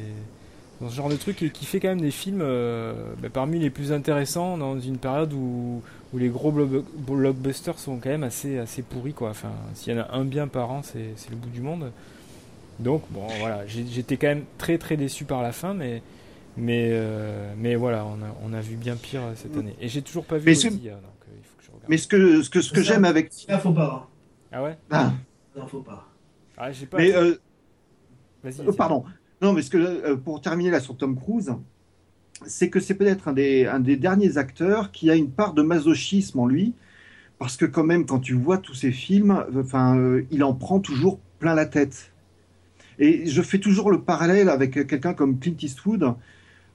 dans 0.82 0.88
ce 0.90 0.96
genre 0.96 1.08
de 1.08 1.16
truc 1.16 1.40
et 1.42 1.50
qui 1.50 1.64
fait 1.64 1.80
quand 1.80 1.88
même 1.88 2.00
des 2.00 2.10
films 2.10 2.40
euh, 2.42 2.92
bah, 3.22 3.28
parmi 3.32 3.58
les 3.58 3.70
plus 3.70 3.92
intéressants 3.92 4.58
dans 4.58 4.78
une 4.80 4.98
période 4.98 5.32
où, 5.32 5.80
où 6.12 6.18
les 6.18 6.28
gros 6.28 6.50
blob- 6.52 6.84
blockbusters 6.98 7.78
sont 7.78 7.98
quand 7.98 8.10
même 8.10 8.24
assez, 8.24 8.58
assez 8.58 8.82
pourris 8.82 9.12
quoi. 9.14 9.30
Enfin, 9.30 9.52
s'il 9.74 9.94
y 9.94 9.98
en 9.98 10.02
a 10.02 10.12
un 10.12 10.24
bien 10.24 10.48
par 10.48 10.70
an, 10.70 10.82
c'est 10.82 11.10
c'est 11.16 11.30
le 11.30 11.36
bout 11.36 11.50
du 11.50 11.60
monde. 11.60 11.90
Donc 12.80 13.02
bon, 13.10 13.26
voilà, 13.40 13.66
j'ai- 13.66 13.86
j'étais 13.86 14.16
quand 14.16 14.26
même 14.28 14.44
très 14.58 14.76
très 14.78 14.96
déçu 14.96 15.24
par 15.24 15.40
la 15.42 15.52
fin, 15.52 15.72
mais 15.72 16.02
mais 16.56 16.88
euh, 16.90 17.52
mais 17.56 17.76
voilà, 17.76 18.04
on 18.04 18.14
a, 18.22 18.34
on 18.44 18.52
a 18.52 18.60
vu 18.60 18.76
bien 18.76 18.96
pire 18.96 19.22
euh, 19.22 19.32
cette 19.36 19.56
année. 19.56 19.74
Et 19.80 19.88
j'ai 19.88 20.02
toujours 20.02 20.24
pas 20.24 20.36
vu 20.38 20.46
Mais 20.46 20.54
c'est- 20.54 20.68
Godzilla, 20.70 20.94
donc 20.94 21.04
euh, 21.28 21.32
il 21.38 21.44
faut 21.44 21.56
que 21.58 21.64
je 21.64 21.68
regarde. 21.70 21.86
Mais 21.88 21.96
ce 21.96 22.08
que, 22.08 22.42
ce 22.42 22.50
que, 22.50 22.60
ce 22.60 22.72
que 22.72 22.82
j'aime 22.82 23.04
avec... 23.04 23.30
Là, 23.48 23.58
faut 23.58 23.72
pas. 23.72 24.08
Ah 24.50 24.62
ouais? 24.62 24.76
Ah, 24.90 25.12
Non, 25.56 25.66
faut 25.66 25.80
pas. 25.80 26.08
Ah 26.58 26.72
j'ai 26.72 26.86
pas. 26.86 26.98
mais, 26.98 27.14
euh, 27.14 27.36
Vas-y. 28.42 28.52
Étienne. 28.60 28.74
pardon. 28.74 29.04
Non, 29.42 29.52
mais 29.52 29.62
ce 29.62 29.70
que, 29.70 29.76
euh, 29.76 30.16
pour 30.16 30.40
terminer 30.40 30.70
là 30.70 30.80
sur 30.80 30.96
Tom 30.96 31.16
Cruise, 31.16 31.52
c'est 32.46 32.70
que 32.70 32.80
c'est 32.80 32.94
peut-être 32.94 33.28
un 33.28 33.32
des, 33.32 33.66
un 33.66 33.80
des 33.80 33.96
derniers 33.96 34.38
acteurs 34.38 34.92
qui 34.92 35.10
a 35.10 35.16
une 35.16 35.30
part 35.30 35.52
de 35.52 35.62
masochisme 35.62 36.38
en 36.38 36.46
lui, 36.46 36.74
parce 37.38 37.56
que 37.56 37.64
quand 37.64 37.84
même, 37.84 38.06
quand 38.06 38.20
tu 38.20 38.34
vois 38.34 38.58
tous 38.58 38.74
ces 38.74 38.92
films, 38.92 39.44
enfin, 39.56 39.98
euh, 39.98 40.24
il 40.30 40.44
en 40.44 40.54
prend 40.54 40.78
toujours 40.78 41.18
plein 41.40 41.54
la 41.54 41.66
tête. 41.66 42.12
Et 42.98 43.26
je 43.26 43.42
fais 43.42 43.58
toujours 43.58 43.90
le 43.90 44.02
parallèle 44.02 44.48
avec 44.48 44.86
quelqu'un 44.86 45.12
comme 45.12 45.38
Clint 45.38 45.56
Eastwood, 45.60 46.14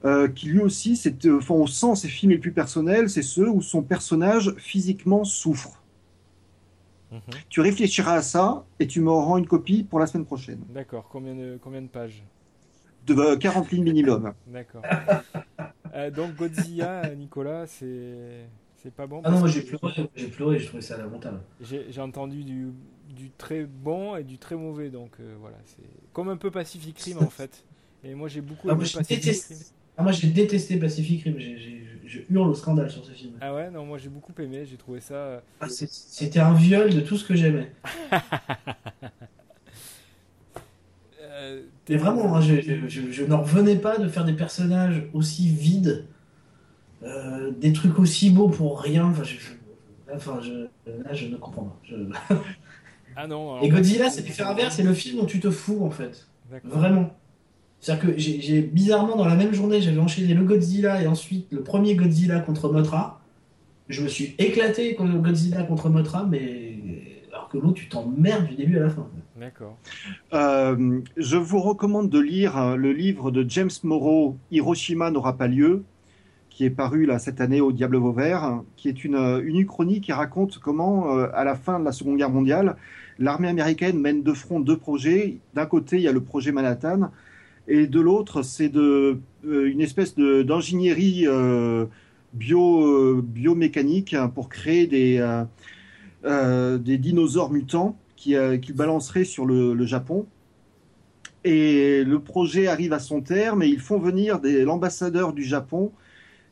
euh, 0.04 0.28
qui 0.28 0.48
lui 0.48 0.60
aussi, 0.60 0.96
c'est, 0.96 1.24
euh, 1.24 1.38
enfin, 1.38 1.54
on 1.54 1.66
sent 1.66 1.94
ses 1.96 2.08
films 2.08 2.32
les 2.32 2.38
plus 2.38 2.52
personnels, 2.52 3.08
c'est 3.08 3.22
ceux 3.22 3.48
où 3.48 3.62
son 3.62 3.82
personnage 3.82 4.54
physiquement 4.58 5.24
souffre. 5.24 5.82
Mhm. 7.10 7.20
Tu 7.48 7.60
réfléchiras 7.60 8.14
à 8.14 8.22
ça 8.22 8.64
et 8.78 8.86
tu 8.86 9.00
me 9.00 9.10
rends 9.10 9.38
une 9.38 9.46
copie 9.46 9.82
pour 9.82 9.98
la 9.98 10.06
semaine 10.06 10.26
prochaine. 10.26 10.60
D'accord. 10.74 11.08
Combien 11.10 11.34
de 11.34 11.58
combien 11.62 11.80
de 11.80 11.86
pages? 11.86 12.22
De 13.08 13.14
euh, 13.18 13.36
40 13.36 13.70
lignes 13.72 13.84
minimum. 13.84 14.32
D'accord. 14.46 14.82
Euh, 15.94 16.10
donc 16.10 16.34
Godzilla, 16.36 17.14
Nicolas, 17.14 17.66
c'est 17.66 18.46
c'est 18.82 18.92
pas 18.92 19.06
bon. 19.06 19.22
Ah 19.24 19.30
non, 19.30 19.40
moi 19.40 19.48
j'ai 19.48 19.62
pleuré, 19.62 19.92
j'ai 20.14 20.28
pleuré, 20.28 20.58
j'ai 20.58 20.66
trouvé 20.66 20.82
ça 20.82 20.96
lamentable. 20.96 21.40
J'ai 21.60 22.00
entendu 22.00 22.44
du, 22.44 22.68
du 23.08 23.30
très 23.36 23.64
bon 23.64 24.14
et 24.16 24.22
du 24.24 24.38
très 24.38 24.54
mauvais, 24.56 24.90
donc 24.90 25.12
euh, 25.20 25.34
voilà, 25.40 25.56
c'est 25.64 25.82
comme 26.12 26.28
un 26.28 26.36
peu 26.36 26.50
Pacific 26.50 26.98
Rim 27.00 27.18
en 27.18 27.30
fait. 27.30 27.64
Et 28.04 28.14
moi 28.14 28.28
j'ai 28.28 28.40
beaucoup 28.40 28.68
Ah, 28.68 28.72
aimé 28.72 28.80
moi, 28.80 28.84
j'ai 28.84 28.98
Pacific 28.98 29.24
détesté, 29.24 29.54
Rim. 29.54 29.62
ah, 29.96 30.02
moi, 30.04 30.12
j'ai 30.12 30.28
détesté 30.28 30.76
Pacific 30.76 31.24
Rim, 31.24 31.34
je 31.38 32.20
hurle 32.30 32.48
au 32.50 32.54
scandale 32.54 32.90
sur 32.90 33.04
ce 33.04 33.10
film. 33.12 33.32
Ah 33.40 33.52
ouais, 33.54 33.70
non, 33.70 33.84
moi 33.84 33.98
j'ai 33.98 34.08
beaucoup 34.08 34.32
aimé, 34.40 34.64
j'ai 34.64 34.76
trouvé 34.76 35.00
ça. 35.00 35.14
euh, 35.14 35.40
Ah, 35.60 35.66
C'était 35.68 36.38
un 36.40 36.54
viol 36.54 36.94
de 36.94 37.00
tout 37.00 37.16
ce 37.16 37.24
que 37.26 37.34
j'aimais. 37.34 37.72
euh, 41.48 41.62
Mais 41.88 41.96
vraiment, 41.96 42.36
hein, 42.36 42.40
je, 42.40 42.60
je, 42.60 42.86
je- 42.88 43.10
je 43.10 43.24
n'en 43.24 43.40
revenais 43.42 43.76
pas 43.76 43.98
de 43.98 44.08
faire 44.08 44.24
des 44.24 44.32
personnages 44.34 45.04
aussi 45.14 45.48
vides, 45.48 46.04
euh, 47.02 47.50
des 47.60 47.72
trucs 47.72 47.98
aussi 47.98 48.30
beaux 48.30 48.48
pour 48.48 48.80
rien. 48.80 49.06
Enfin, 49.06 49.22
je, 49.24 49.34
je- 49.36 50.14
enfin, 50.14 50.40
je, 50.42 50.52
là, 51.04 51.12
je 51.14 51.26
ne 51.26 51.36
comprends 51.36 51.62
pas. 51.64 51.76
Je- 51.84 52.36
Ah 53.16 53.26
non. 53.26 53.54
alors- 53.54 53.64
Et 53.64 53.68
Godzilla, 53.68 54.10
c'est 54.10 54.40
à 54.42 54.54
verre, 54.54 54.70
c'est 54.72 54.82
le 54.82 54.94
film 54.94 55.18
dont 55.20 55.26
tu 55.26 55.40
te 55.40 55.50
fous 55.50 55.84
en 55.84 55.90
fait. 55.90 56.26
Vraiment. 56.64 57.10
C'est-à-dire 57.80 58.06
que 58.14 58.18
j'ai 58.18 58.40
j'ai- 58.40 58.60
bizarrement 58.62 59.16
dans 59.16 59.24
la 59.26 59.36
même 59.36 59.52
journée, 59.54 59.80
j'avais 59.80 59.98
enchaîné 60.00 60.34
le 60.34 60.44
Godzilla 60.44 61.02
et 61.02 61.06
ensuite 61.06 61.46
le 61.50 61.62
premier 61.62 61.94
Godzilla 61.94 62.40
contre 62.40 62.72
Mothra. 62.72 63.20
Je 63.88 64.02
me 64.02 64.08
suis 64.08 64.34
éclaté 64.38 64.94
contre 64.94 65.12
le 65.12 65.20
Godzilla 65.20 65.62
contre 65.62 65.88
Mothra, 65.88 66.26
mais 66.28 66.67
alors 67.48 67.62
que 67.62 67.66
l'autre, 67.66 67.80
tu 67.80 67.88
t'emmerdes 67.88 68.46
du 68.46 68.54
début 68.54 68.76
à 68.76 68.80
la 68.80 68.90
fin. 68.90 69.06
D'accord. 69.38 69.76
Euh, 70.32 71.00
je 71.16 71.36
vous 71.36 71.60
recommande 71.60 72.10
de 72.10 72.18
lire 72.18 72.56
euh, 72.56 72.76
le 72.76 72.92
livre 72.92 73.30
de 73.30 73.44
James 73.48 73.70
Morrow, 73.84 74.36
Hiroshima 74.50 75.10
n'aura 75.10 75.36
pas 75.36 75.48
lieu, 75.48 75.84
qui 76.50 76.64
est 76.64 76.70
paru 76.70 77.06
là 77.06 77.18
cette 77.18 77.40
année 77.40 77.60
au 77.60 77.72
Diable 77.72 77.96
Vauvert, 77.96 78.62
qui 78.76 78.88
est 78.88 79.04
une, 79.04 79.14
euh, 79.14 79.42
une 79.42 79.56
uchronie 79.56 80.00
qui 80.00 80.12
raconte 80.12 80.58
comment, 80.58 81.16
euh, 81.16 81.28
à 81.34 81.44
la 81.44 81.54
fin 81.54 81.78
de 81.80 81.84
la 81.84 81.92
Seconde 81.92 82.18
Guerre 82.18 82.30
mondiale, 82.30 82.76
l'armée 83.18 83.48
américaine 83.48 83.98
mène 83.98 84.22
de 84.22 84.32
front 84.32 84.60
deux 84.60 84.76
projets. 84.76 85.38
D'un 85.54 85.66
côté, 85.66 85.96
il 85.96 86.02
y 86.02 86.08
a 86.08 86.12
le 86.12 86.20
projet 86.20 86.52
Manhattan, 86.52 87.10
et 87.66 87.86
de 87.86 88.00
l'autre, 88.00 88.42
c'est 88.42 88.68
de, 88.68 89.20
euh, 89.46 89.70
une 89.70 89.80
espèce 89.80 90.14
de- 90.14 90.42
d'ingénierie 90.42 91.24
euh, 91.26 91.86
bio, 92.34 92.82
euh, 92.82 93.22
biomécanique 93.24 94.14
hein, 94.14 94.28
pour 94.28 94.48
créer 94.48 94.86
des, 94.86 95.18
des 96.24 96.98
dinosaures 96.98 97.50
mutants 97.50 97.96
qui, 98.18 98.36
euh, 98.36 98.58
balanceraient 98.74 99.24
sur 99.24 99.46
le, 99.46 99.72
le 99.72 99.86
Japon. 99.86 100.26
Et 101.44 102.04
le 102.04 102.18
projet 102.18 102.66
arrive 102.66 102.92
à 102.92 102.98
son 102.98 103.22
terme 103.22 103.62
et 103.62 103.68
ils 103.68 103.80
font 103.80 103.98
venir 103.98 104.40
l'ambassadeur 104.42 105.32
du 105.32 105.44
Japon 105.44 105.92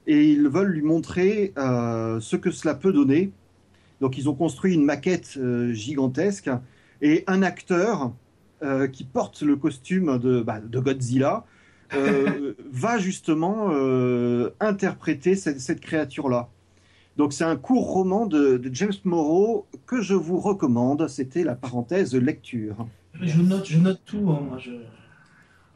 et 0.07 0.31
ils 0.33 0.49
veulent 0.49 0.71
lui 0.71 0.83
montrer 0.83 1.53
euh, 1.59 2.21
ce 2.21 2.37
que 2.37 2.51
cela 2.51 2.75
peut 2.75 2.93
donner. 2.93 3.33
Donc 4.01 4.17
ils 4.17 4.29
ont 4.29 4.35
construit 4.35 4.75
une 4.75 4.85
maquette 4.85 5.35
euh, 5.37 5.73
gigantesque 5.73 6.49
et 7.03 7.25
un 7.27 7.43
acteur 7.43 8.13
euh, 8.63 8.87
qui 8.87 9.05
porte 9.05 9.43
le 9.43 9.57
costume 9.57 10.19
de, 10.19 10.41
bah, 10.41 10.61
de 10.61 10.79
Godzilla 10.79 11.45
euh, 11.93 12.55
va 12.71 12.99
justement 12.99 13.71
euh, 13.73 14.51
interpréter 14.61 15.35
cette, 15.35 15.61
cette 15.61 15.81
créature-là. 15.81 16.49
Donc 17.17 17.33
c'est 17.33 17.45
un 17.45 17.57
court 17.57 17.91
roman 17.93 18.27
de, 18.27 18.59
de 18.59 18.75
James 18.75 18.93
Morrow 19.05 19.67
que 19.87 20.03
je 20.03 20.15
vous 20.15 20.39
recommande. 20.39 21.09
C'était 21.09 21.45
la 21.45 21.55
parenthèse 21.55 22.15
lecture. 22.15 22.87
Je 23.21 23.41
note, 23.41 23.67
je 23.67 23.79
note 23.79 24.01
tout. 24.05 24.31
hein, 24.31 24.41
moi, 24.47 24.59
je... 24.59 24.73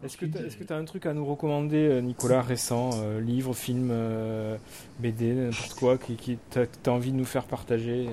Est-ce 0.04 0.16
que 0.16 0.24
tu 0.24 0.72
as, 0.72 0.76
un 0.76 0.84
truc 0.84 1.04
à 1.04 1.12
nous 1.12 1.26
recommander, 1.26 1.76
euh, 1.76 2.00
Nicolas, 2.00 2.40
récent 2.40 2.90
euh, 3.02 3.20
Livre, 3.20 3.52
film, 3.54 3.90
euh, 3.90 4.56
BD, 4.98 5.34
n'importe 5.34 5.74
quoi, 5.74 5.98
qui, 5.98 6.16
qui 6.16 6.38
t'as 6.48 6.64
as 6.86 6.90
envie 6.90 7.12
de 7.12 7.16
nous 7.16 7.26
faire 7.26 7.44
partager 7.44 8.08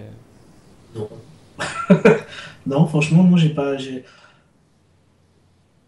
Non. 0.93 1.07
non, 2.65 2.85
franchement, 2.87 3.23
moi 3.23 3.39
j'ai 3.39 3.51
pas. 3.51 3.75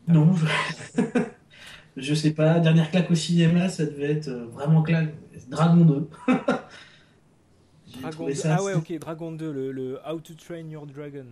Non, 0.08 0.34
je... 0.36 1.02
je 1.98 2.14
sais 2.14 2.32
pas. 2.32 2.62
Dernière 2.62 2.92
claque 2.92 3.12
au 3.12 3.16
cinéma, 3.16 3.68
ça 3.68 3.86
devait 3.86 4.12
être 4.12 4.30
vraiment 4.30 4.82
claque. 4.82 5.14
Dragon 5.50 5.84
2. 5.84 6.10
Dragon 7.94 8.12
trouvé 8.12 8.34
2. 8.34 8.40
ça 8.40 8.56
Ah 8.60 8.64
ouais, 8.64 8.74
ok, 8.74 9.00
Dragon 9.00 9.32
2, 9.32 9.52
le, 9.52 9.72
le 9.72 10.00
How 10.08 10.20
to 10.20 10.34
Train 10.36 10.68
Your 10.70 10.86
Dragon. 10.86 11.26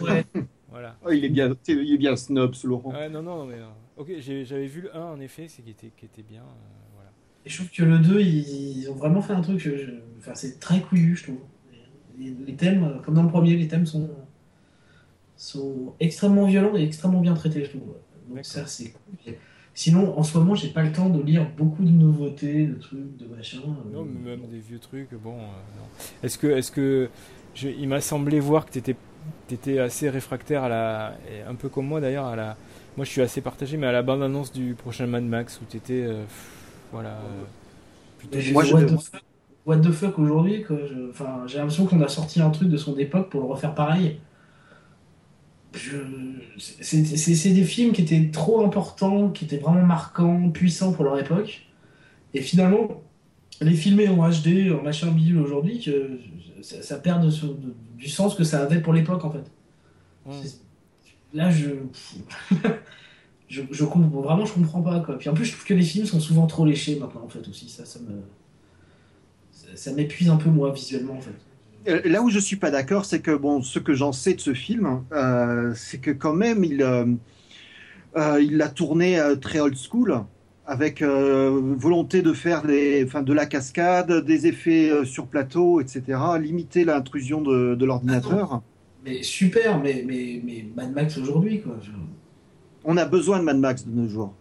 ouais. 0.00 0.24
Voilà. 0.70 0.96
Oh, 1.06 1.12
il 1.12 1.24
est 1.24 1.28
bien, 1.28 1.54
il 1.68 1.92
est 1.94 1.98
bien 1.98 2.16
snob, 2.16 2.54
ce 2.54 2.66
Laurent. 2.66 2.90
Ouais, 2.92 3.08
non, 3.08 3.22
non, 3.22 3.38
non, 3.38 3.46
mais. 3.46 3.54
euh, 3.60 3.68
ok, 3.96 4.10
j'avais 4.18 4.66
vu 4.66 4.80
le 4.80 4.96
1 4.96 5.00
en 5.04 5.20
effet, 5.20 5.46
c'est 5.46 5.62
qui 5.62 5.70
était, 5.70 5.92
qui 5.96 6.04
était 6.06 6.22
bien. 6.24 6.40
euh, 6.42 6.84
voilà. 6.94 7.10
Et 7.46 7.48
je 7.50 7.56
trouve 7.58 7.70
que 7.70 7.82
le 7.84 7.98
2, 8.00 8.20
ils, 8.20 8.78
ils 8.78 8.90
ont 8.90 8.94
vraiment 8.94 9.22
fait 9.22 9.34
un 9.34 9.40
truc. 9.40 9.60
je- 9.60 9.76
je- 9.76 9.90
Enfin, 10.18 10.34
c'est 10.34 10.58
très 10.58 10.80
couillu, 10.80 11.14
je 11.14 11.24
trouve. 11.24 11.38
Les, 12.18 12.34
les 12.44 12.54
thèmes, 12.56 12.82
euh, 12.82 12.98
comme 13.04 13.14
dans 13.14 13.22
le 13.22 13.28
premier, 13.28 13.56
les 13.56 13.68
thèmes 13.68 13.86
sont, 13.86 14.10
sont 15.36 15.94
extrêmement 16.00 16.46
violents 16.46 16.76
et 16.76 16.82
extrêmement 16.82 17.20
bien 17.20 17.34
traités, 17.34 17.64
je 17.64 17.70
trouve. 17.70 17.94
Donc 18.28 18.44
ça, 18.44 18.66
c'est 18.66 18.92
cool. 18.92 19.34
Sinon, 19.76 20.16
en 20.16 20.22
ce 20.22 20.38
moment, 20.38 20.54
j'ai 20.54 20.68
pas 20.68 20.82
le 20.82 20.92
temps 20.92 21.08
de 21.08 21.20
lire 21.20 21.46
beaucoup 21.56 21.82
de 21.84 21.90
nouveautés, 21.90 22.66
de 22.68 22.74
trucs, 22.74 23.16
de 23.16 23.26
machin. 23.26 23.58
euh, 23.66 23.92
Non, 23.92 24.04
mais 24.04 24.30
même 24.36 24.46
des 24.48 24.60
vieux 24.60 24.78
trucs, 24.78 25.12
bon. 25.14 25.34
euh. 25.38 26.22
Est-ce 26.22 26.38
que. 26.38 26.46
Est-ce 26.46 26.70
que 26.70 27.08
je- 27.54 27.68
il 27.68 27.88
m'a 27.88 28.00
semblé 28.00 28.38
voir 28.40 28.66
que 28.66 28.78
tu 28.78 28.94
étais, 29.52 29.78
assez 29.80 30.08
réfractaire 30.10 30.62
à 30.64 30.68
la. 30.68 31.14
un 31.48 31.54
peu 31.56 31.68
comme 31.68 31.86
moi 31.86 32.00
d'ailleurs, 32.00 32.26
à 32.26 32.36
la. 32.36 32.56
Moi 32.96 33.04
je 33.04 33.10
suis 33.10 33.20
assez 33.22 33.40
partagé, 33.40 33.76
mais 33.76 33.88
à 33.88 33.92
la 33.92 34.02
bande-annonce 34.02 34.52
du 34.52 34.74
prochain 34.74 35.06
Mad 35.08 35.24
Max 35.24 35.60
où 35.60 35.64
tu 35.68 35.76
étais. 35.78 36.06
voilà. 36.92 37.10
euh, 37.10 37.42
plutôt. 38.18 38.36
Mais 38.36 38.42
j'ai 38.42 38.52
Moi, 38.52 38.62
what, 38.64 38.80
devrais- 38.82 38.96
the 38.96 39.00
fuck, 39.00 39.22
what 39.66 39.76
the 39.78 39.90
fuck 39.90 40.18
aujourd'hui 40.20 40.64
Enfin, 41.10 41.42
j'ai 41.46 41.58
l'impression 41.58 41.86
qu'on 41.86 42.00
a 42.00 42.08
sorti 42.08 42.40
un 42.40 42.50
truc 42.50 42.68
de 42.68 42.76
son 42.76 42.96
époque 42.96 43.28
pour 43.30 43.40
le 43.40 43.46
refaire 43.48 43.74
pareil. 43.74 44.20
C'est 46.80 47.50
des 47.52 47.64
films 47.64 47.92
qui 47.92 48.02
étaient 48.02 48.30
trop 48.30 48.64
importants, 48.64 49.30
qui 49.30 49.44
étaient 49.44 49.58
vraiment 49.58 49.84
marquants, 49.84 50.50
puissants 50.50 50.92
pour 50.92 51.04
leur 51.04 51.18
époque. 51.18 51.66
Et 52.32 52.40
finalement, 52.40 53.02
les 53.60 53.74
filmer 53.74 54.08
en 54.08 54.28
HD, 54.28 54.70
en 54.72 54.82
machin 54.82 55.10
bidule 55.12 55.38
aujourd'hui, 55.38 55.80
que 55.80 56.18
ça, 56.62 56.82
ça 56.82 56.98
perd 56.98 57.24
de 57.24 57.30
ce- 57.30 57.46
de- 57.46 57.74
du 57.96 58.08
sens 58.08 58.34
que 58.34 58.44
ça 58.44 58.62
avait 58.62 58.80
pour 58.80 58.92
l'époque 58.92 59.24
en 59.24 59.30
fait. 59.30 59.44
Là, 61.32 61.50
je... 61.50 61.68
je, 63.48 63.62
je 63.70 63.84
comprends, 63.84 64.20
vraiment, 64.20 64.44
je 64.46 64.52
comprends 64.54 64.82
pas 64.82 65.00
quoi. 65.00 65.18
Puis 65.18 65.28
en 65.28 65.34
plus, 65.34 65.44
je 65.44 65.52
trouve 65.52 65.64
que 65.64 65.74
les 65.74 65.82
films 65.82 66.06
sont 66.06 66.20
souvent 66.20 66.46
trop 66.46 66.64
léchés 66.64 66.98
maintenant 66.98 67.22
en 67.24 67.28
fait 67.28 67.46
aussi. 67.48 67.68
Ça, 67.68 67.84
ça 67.84 67.98
me, 68.00 68.22
ça, 69.52 69.66
ça 69.74 69.92
m'épuise 69.92 70.28
un 70.28 70.36
peu 70.36 70.50
moi 70.50 70.72
visuellement 70.72 71.14
en 71.14 71.20
fait. 71.20 71.34
Euh, 71.88 72.00
Là 72.04 72.22
où 72.22 72.30
je 72.30 72.38
suis 72.38 72.56
pas 72.56 72.70
d'accord, 72.70 73.04
c'est 73.04 73.20
que 73.20 73.34
bon, 73.34 73.62
ce 73.62 73.78
que 73.78 73.94
j'en 73.94 74.12
sais 74.12 74.34
de 74.34 74.40
ce 74.40 74.54
film, 74.54 75.04
euh, 75.12 75.72
c'est 75.74 75.98
que 75.98 76.10
quand 76.10 76.34
même 76.34 76.64
il 76.64 76.82
euh, 76.82 78.40
il 78.40 78.56
l'a 78.56 78.68
tourné 78.68 79.20
très 79.40 79.60
old 79.60 79.76
school, 79.76 80.24
avec 80.66 81.02
volonté 81.02 82.22
de 82.22 82.32
faire 82.32 82.62
des, 82.62 83.04
enfin, 83.04 83.22
de 83.22 83.32
la 83.32 83.46
cascade, 83.46 84.24
des 84.24 84.46
effets 84.46 85.04
sur 85.04 85.26
plateau, 85.26 85.80
etc. 85.80 86.18
Limiter 86.40 86.84
l'intrusion 86.84 87.40
de, 87.42 87.74
de 87.74 87.84
l'ordinateur. 87.84 88.62
Mais 89.04 89.22
super, 89.22 89.80
mais, 89.80 90.04
mais, 90.06 90.40
mais 90.44 90.64
Mad 90.76 90.92
Max 90.94 91.18
aujourd'hui 91.18 91.60
quoi. 91.60 91.76
Je, 91.82 91.90
On 92.84 92.96
a 92.96 93.04
besoin 93.04 93.38
de 93.40 93.44
Mad 93.44 93.58
Max 93.58 93.86
de 93.86 93.90
nos 93.90 94.08
jours. 94.08 94.34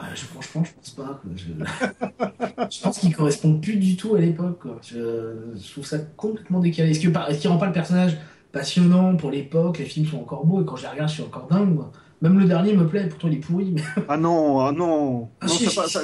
Ah, 0.00 0.06
je- 0.14 0.24
franchement, 0.24 0.64
je 0.64 0.70
pense 0.74 0.90
pas. 0.90 1.20
Quoi. 1.22 1.30
Je, 1.36 1.44
je 2.70 2.82
pense 2.82 2.98
qu'il 2.98 3.14
correspond 3.14 3.58
plus 3.58 3.76
du 3.76 3.96
tout 3.96 4.14
à 4.16 4.20
l'époque. 4.20 4.58
quoi. 4.62 4.78
Je, 4.82 5.34
je 5.56 5.72
trouve 5.72 5.84
ça 5.86 5.98
complètement 6.16 6.60
décalé. 6.60 6.90
Est-ce 6.90 7.00
que 7.00 7.30
est-ce 7.30 7.38
qu'il 7.40 7.50
rend 7.50 7.58
pas 7.58 7.66
le 7.66 7.72
personnage 7.72 8.16
passionnant 8.52 9.16
pour 9.16 9.30
l'époque 9.30 9.78
Les 9.78 9.84
films 9.84 10.06
sont 10.06 10.18
encore 10.18 10.44
beaux 10.46 10.62
et 10.62 10.64
quand 10.64 10.76
je 10.76 10.82
les 10.82 10.88
regarde, 10.88 11.08
je 11.08 11.14
suis 11.14 11.22
encore 11.22 11.46
dingue. 11.50 11.74
moi. 11.74 11.92
Même 12.22 12.38
le 12.38 12.44
dernier 12.44 12.74
me 12.74 12.86
plaît, 12.86 13.08
pourtant 13.08 13.28
il 13.28 13.34
est 13.34 13.40
pourri. 13.40 13.72
Mais... 13.74 13.82
Ah 14.08 14.16
non, 14.18 14.60
ah 14.60 14.72
non. 14.72 15.30
Ah, 15.40 15.46
non 15.46 15.52
ça 15.54 15.88
ça- 15.88 16.02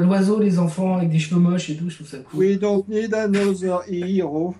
L'oiseau, 0.00 0.38
les 0.38 0.58
enfants 0.60 0.96
avec 0.98 1.08
des 1.10 1.18
cheveux 1.18 1.40
moches 1.40 1.68
et 1.70 1.76
tout, 1.76 1.90
je 1.90 1.96
trouve 1.96 2.06
ça 2.08 2.18
cool. 2.18 2.38
We 2.38 2.58
don't 2.60 2.84
need 2.88 3.12
another 3.12 3.80
hero. 3.88 4.54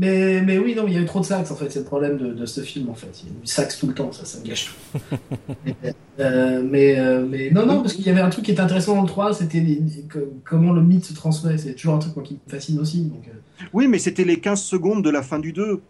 Mais, 0.00 0.40
mais 0.40 0.56
oui, 0.58 0.74
non, 0.74 0.86
il 0.88 0.94
y 0.94 0.96
a 0.96 1.00
eu 1.00 1.04
trop 1.04 1.20
de 1.20 1.26
sax 1.26 1.50
en 1.50 1.56
fait, 1.56 1.68
c'est 1.70 1.80
le 1.80 1.84
problème 1.84 2.16
de, 2.16 2.32
de 2.32 2.46
ce 2.46 2.62
film 2.62 2.88
en 2.88 2.94
fait. 2.94 3.08
Il 3.22 3.26
y 3.28 3.32
a 3.32 3.34
eu 3.36 3.40
du 3.42 3.46
sax 3.46 3.78
tout 3.78 3.86
le 3.86 3.92
temps, 3.92 4.10
ça, 4.12 4.24
ça 4.24 4.38
me 4.40 4.44
gâche 4.46 4.72
tout. 4.92 5.16
Euh, 6.18 6.62
mais, 6.62 6.98
euh, 6.98 7.24
mais 7.26 7.50
non, 7.50 7.64
non, 7.64 7.80
parce 7.80 7.94
qu'il 7.94 8.04
y 8.06 8.10
avait 8.10 8.20
un 8.20 8.28
truc 8.28 8.44
qui 8.44 8.50
était 8.50 8.60
intéressant 8.60 8.94
dans 8.94 9.02
le 9.02 9.08
3, 9.08 9.32
c'était 9.32 9.60
les- 9.60 9.76
les- 9.76 10.02
que- 10.02 10.28
comment 10.44 10.72
le 10.74 10.82
mythe 10.82 11.06
se 11.06 11.14
transmet. 11.14 11.56
C'est 11.56 11.72
toujours 11.74 11.94
un 11.94 11.98
truc 11.98 12.14
moi, 12.14 12.22
qui 12.22 12.34
me 12.34 12.50
fascine 12.50 12.78
aussi. 12.78 13.04
Donc, 13.04 13.22
euh. 13.28 13.64
Oui, 13.72 13.88
mais 13.88 13.98
c'était 13.98 14.24
les 14.24 14.38
15 14.38 14.60
secondes 14.60 15.02
de 15.02 15.08
la 15.08 15.22
fin 15.22 15.38
du 15.38 15.54
2. 15.54 15.80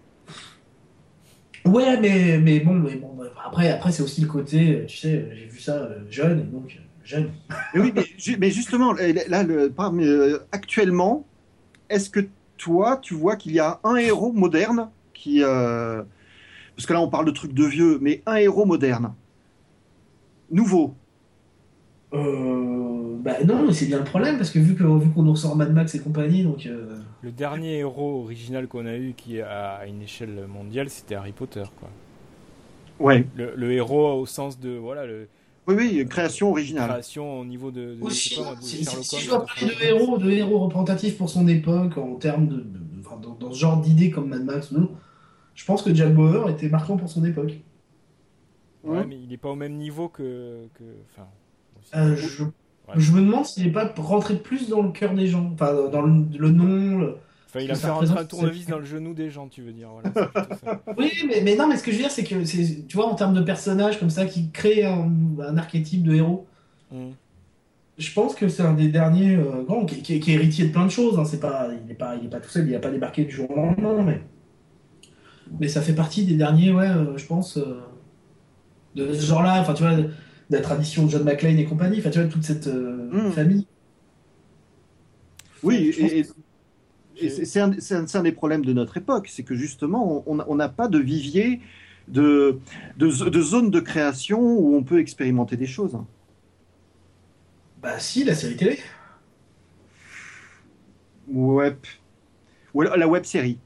Ouais, 1.65 2.01
mais, 2.01 2.39
mais 2.39 2.61
bon, 2.61 2.75
mais 2.75 2.95
bon 2.95 3.13
bah, 3.19 3.25
après, 3.45 3.71
après 3.73 3.91
c'est 3.91 4.03
aussi 4.05 4.21
le 4.21 4.29
côté, 4.29 4.85
tu 4.87 4.97
sais, 4.99 5.27
j'ai 5.35 5.47
vu 5.47 5.59
ça 5.61 5.89
jeune, 6.09 6.39
et 6.41 6.43
donc 6.45 6.79
jeune. 7.05 7.31
Mais 7.75 7.81
oui, 7.81 7.93
mais, 7.95 8.05
ju- 8.17 8.37
mais 8.39 8.51
justement, 8.51 8.93
là, 8.93 9.43
le, 9.43 9.73
actuellement, 10.53 11.27
est-ce 11.89 12.09
que 12.09 12.21
toi, 12.61 12.99
tu 12.99 13.15
vois 13.15 13.37
qu'il 13.37 13.53
y 13.53 13.61
a 13.61 13.81
un 13.85 13.97
héros 13.97 14.33
moderne 14.33 14.91
qui. 15.15 15.43
euh, 15.45 16.03
parce 16.77 16.87
que 16.87 16.93
là, 16.95 17.01
on 17.03 17.11
parle 17.11 17.27
de 17.27 17.33
trucs 17.33 17.55
de 17.55 17.65
vieux, 17.67 17.99
mais 18.01 18.23
un 18.27 18.37
héros 18.37 18.67
moderne. 18.67 19.15
Nouveau. 20.51 20.95
Euh, 22.13 23.17
bah 23.21 23.43
non, 23.45 23.65
mais 23.67 23.73
c'est 23.73 23.87
bien 23.87 23.99
le 23.99 24.05
problème, 24.05 24.37
parce 24.37 24.51
que 24.51 24.59
vu 24.59 24.75
que 24.75 24.83
vu 24.85 25.11
qu'on 25.13 25.23
nous 25.23 25.33
ressort 25.33 25.57
Mad 25.57 25.73
Max 25.73 25.95
et 25.95 26.01
compagnie, 26.01 26.43
donc. 26.43 26.67
euh, 26.67 26.99
Le 27.23 27.33
dernier 27.33 27.79
héros 27.79 28.21
original 28.25 28.69
qu'on 28.69 28.85
a 28.85 28.95
eu 28.99 29.15
qui 29.15 29.39
est 29.39 29.41
à 29.43 29.87
une 29.87 30.03
échelle 30.03 30.47
mondiale, 30.47 30.91
c'était 30.91 31.15
Harry 31.15 31.33
Potter, 31.33 31.65
quoi. 31.77 31.97
Ouais. 32.99 33.27
Le, 33.33 33.55
le 33.57 33.73
héros 33.73 34.13
au 34.21 34.27
sens 34.27 34.59
de 34.59 34.71
voilà 34.71 35.07
le 35.07 35.29
Oui, 35.71 35.91
oui, 35.99 36.07
création 36.09 36.51
originale. 36.51 36.89
création 36.91 37.41
au 37.41 37.45
niveau 37.45 37.71
de, 37.71 37.97
Aussi, 38.01 38.37
pas, 38.37 38.55
de 38.55 38.63
si, 38.63 38.85
je 38.85 39.29
dois 39.29 39.45
parler 39.47 39.75
de 39.75 39.83
héros, 39.85 40.19
de 40.19 40.31
héros 40.31 40.59
représentatifs 40.61 41.17
pour 41.19 41.29
son 41.31 41.47
époque, 41.49 41.97
en 41.99 42.15
termes 42.17 42.47
de, 42.49 42.57
de- 42.57 42.61
de- 42.63 43.01
enfin, 43.07 43.17
dans, 43.23 43.35
dans 43.35 43.53
ce 43.53 43.59
genre 43.59 43.81
d'idées 43.81 44.11
comme 44.11 44.29
Mad 44.29 44.45
Max, 44.45 44.73
non, 44.73 44.91
je 45.55 45.65
pense 45.65 45.83
que 45.83 45.95
Jack 45.95 46.15
Bauer 46.15 46.49
était 46.51 46.69
marquant 46.69 46.97
pour 46.97 47.09
son 47.09 47.25
époque. 47.25 47.61
Ouais, 48.85 49.05
mais 49.07 49.19
il 49.21 49.29
n'est 49.29 49.37
pas 49.37 49.51
au 49.51 49.57
même 49.57 49.77
niveau 49.77 50.09
que 50.09 50.67
que 50.75 50.85
enfin. 51.13 51.29
aussi. 51.79 51.91
Euh, 51.95 52.17
je, 52.17 52.45
Ouais. 52.89 52.95
je 52.97 53.13
me 53.13 53.21
demande 53.21 53.45
s'il 53.45 53.65
n'est 53.67 53.73
pas 53.73 53.93
rentré 53.99 54.37
plus 54.37 54.69
dans 54.69 54.83
le 54.83 54.91
cœur 54.91 55.15
des 55.15 55.27
gens, 55.29 55.51
enfin 55.53 55.73
dans 55.91 56.03
le, 56.03 56.25
le 56.37 56.51
nom. 56.51 56.99
le- 56.99 57.17
Enfin, 57.53 57.61
il 57.65 57.71
a 57.71 57.75
fait 57.75 57.89
rentrer 57.89 58.07
un 58.07 58.11
représente- 58.11 58.29
tournevis 58.31 58.67
dans 58.67 58.79
le 58.79 58.85
genou 58.85 59.13
des 59.13 59.29
gens, 59.29 59.49
tu 59.49 59.61
veux 59.63 59.73
dire. 59.73 59.89
Voilà, 59.91 60.13
ça. 60.65 60.83
Oui, 60.97 61.11
mais, 61.27 61.41
mais 61.43 61.57
non, 61.57 61.67
mais 61.69 61.77
ce 61.77 61.83
que 61.83 61.91
je 61.91 61.97
veux 61.97 62.03
dire, 62.03 62.11
c'est 62.13 62.23
que 62.25 62.45
c'est, 62.45 62.87
tu 62.87 62.97
vois, 62.97 63.07
en 63.07 63.15
termes 63.17 63.35
de 63.35 63.41
personnages 63.41 63.99
comme 63.99 64.11
ça 64.11 64.25
qui 64.27 64.51
créent 64.51 64.85
un, 64.85 65.11
un 65.41 65.57
archétype 65.57 66.03
de 66.05 66.15
héros. 66.15 66.47
Mm. 66.93 67.09
Je 67.99 68.13
pense 68.15 68.35
que 68.35 68.49
c'est 68.49 68.63
un 68.63 68.73
des 68.73 68.89
derniers 68.89 69.35
euh, 69.37 69.63
grands 69.65 69.85
qui, 69.85 70.01
qui- 70.03 70.21
qui 70.21 70.31
est 70.31 70.35
héritier 70.35 70.67
de 70.69 70.73
plein 70.73 70.87
de 70.87 70.91
choses. 70.91 71.19
hein. 71.19 71.25
C'est 71.25 71.41
pas, 71.41 71.69
il 71.83 71.87
n'est 71.89 71.95
pas, 71.95 72.17
il 72.17 72.27
est 72.27 72.31
pas 72.31 72.41
tout 72.41 72.49
seul, 72.49 72.67
il 72.67 72.73
n'a 72.73 72.79
pas 72.79 72.91
débarqué 72.91 73.25
du 73.25 73.31
jour 73.33 73.51
au 73.51 73.57
lendemain, 73.57 74.03
mais, 74.03 74.23
mais 75.59 75.69
ça 75.69 75.83
fait 75.83 75.93
partie 75.95 76.25
des 76.25 76.35
derniers, 76.37 76.73
ouais, 76.73 76.89
euh, 76.89 77.17
je 77.19 77.27
pense, 77.27 77.57
euh, 77.59 77.81
de 78.95 79.13
ce 79.13 79.27
genre-là. 79.27 79.61
Enfin, 79.61 79.75
tu 79.75 79.83
vois, 79.83 79.97
de 79.97 80.09
la 80.51 80.61
tradition 80.61 81.05
de 81.07 81.11
John 81.11 81.25
McClane 81.25 81.59
et 81.59 81.65
compagnie. 81.65 81.99
Enfin, 81.99 82.11
tu 82.11 82.21
vois, 82.21 82.29
toute 82.29 82.45
cette 82.45 82.69
euh, 82.69 83.09
Mm. 83.13 83.33
famille. 83.33 83.67
Oui, 85.63 85.93
et 85.99 86.25
c'est 87.29 87.61
un, 87.61 88.23
des 88.23 88.33
problèmes 88.33 88.65
de 88.65 88.73
notre 88.73 88.97
époque, 88.97 89.29
c'est 89.29 89.43
que 89.43 89.55
justement, 89.55 90.25
on 90.27 90.55
n'a 90.55 90.69
pas 90.69 90.89
de 90.89 90.99
vivier 90.99 91.61
de, 92.09 92.59
de, 92.97 93.09
zo- 93.09 93.31
de 93.31 93.43
zone 93.43 93.71
de 93.71 93.81
création 93.81 94.41
où 94.41 94.75
on 94.77 94.83
peut 94.83 94.99
expérimenter 94.99 95.57
des 95.57 95.67
choses. 95.67 95.99
Bah, 97.83 97.99
si, 97.99 98.25
la 98.25 98.35
série 98.35 98.57
télé. 98.57 98.79
Ouais. 101.29 101.77
Ou 102.75 102.83
la 102.83 103.09
web 103.09 103.25
série. 103.25 103.59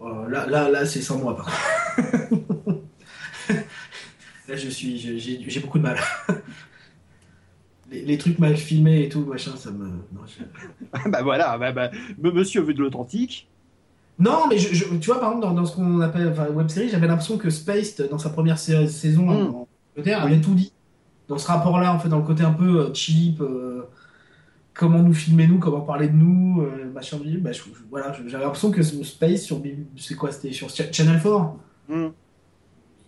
Euh, 0.00 0.28
là, 0.28 0.46
là, 0.46 0.68
là, 0.68 0.84
c'est 0.84 1.00
sans 1.00 1.18
moi, 1.18 1.36
par 1.36 1.46
contre. 1.46 2.82
là, 4.48 4.56
je 4.56 4.68
suis, 4.68 4.98
j'ai 4.98 5.60
beaucoup 5.60 5.78
de 5.78 5.84
mal. 5.84 5.98
les, 7.92 8.02
les 8.04 8.18
trucs 8.18 8.38
mal 8.38 8.56
filmés 8.56 9.04
et 9.04 9.08
tout, 9.08 9.24
machin, 9.24 9.52
ça 9.56 9.70
me. 9.70 9.86
Non, 9.86 10.22
je- 10.26 11.08
bah 11.10 11.22
voilà, 11.22 11.56
bah, 11.58 11.72
bah, 11.72 11.90
monsieur 12.18 12.62
veut 12.62 12.74
de 12.74 12.80
l'authentique. 12.80 13.48
Non, 14.18 14.46
mais 14.48 14.58
je, 14.58 14.74
je- 14.74 14.84
tu 14.96 15.06
vois, 15.10 15.20
par 15.20 15.30
exemple, 15.32 15.46
dans, 15.46 15.54
dans 15.54 15.64
ce 15.66 15.74
qu'on 15.74 16.00
appelle 16.00 16.28
enfin, 16.28 16.48
web 16.48 16.68
série, 16.68 16.88
j'avais 16.88 17.06
l'impression 17.06 17.38
que 17.38 17.50
Spaced, 17.50 18.08
dans 18.10 18.18
sa 18.18 18.30
première 18.30 18.58
sa- 18.58 18.86
saison 18.86 19.24
Mm. 19.26 19.54
en 19.54 19.68
Angleterre, 19.96 20.22
Oui. 20.24 20.32
avait 20.32 20.40
tout 20.40 20.54
dit. 20.54 20.72
dans 21.28 21.38
ce 21.38 21.46
rapport-là, 21.46 21.94
en 21.94 21.98
fait, 21.98 22.08
dans 22.10 22.18
le 22.18 22.24
côté 22.24 22.42
un 22.42 22.52
peu 22.52 22.80
euh, 22.80 22.94
cheap, 22.94 23.40
euh, 23.40 23.82
comment 24.74 24.98
nous 24.98 25.14
filmer 25.14 25.46
nous, 25.46 25.58
comment 25.58 25.80
parler 25.80 26.08
de 26.08 26.14
nous, 26.14 26.60
euh, 26.62 26.90
machin 26.92 27.18
bah, 27.40 27.52
je- 27.52 27.62
voilà, 27.90 28.12
j'avais 28.26 28.44
l'impression 28.44 28.70
que 28.70 28.82
ce 28.82 29.02
Space 29.02 29.42
sur 29.42 29.60
c'est 29.96 30.14
quoi, 30.14 30.30
c'était 30.30 30.52
sur 30.52 30.70
Ch- 30.70 30.92
Channel 30.92 31.20
4, 31.22 31.54
Hmm. 31.88 32.08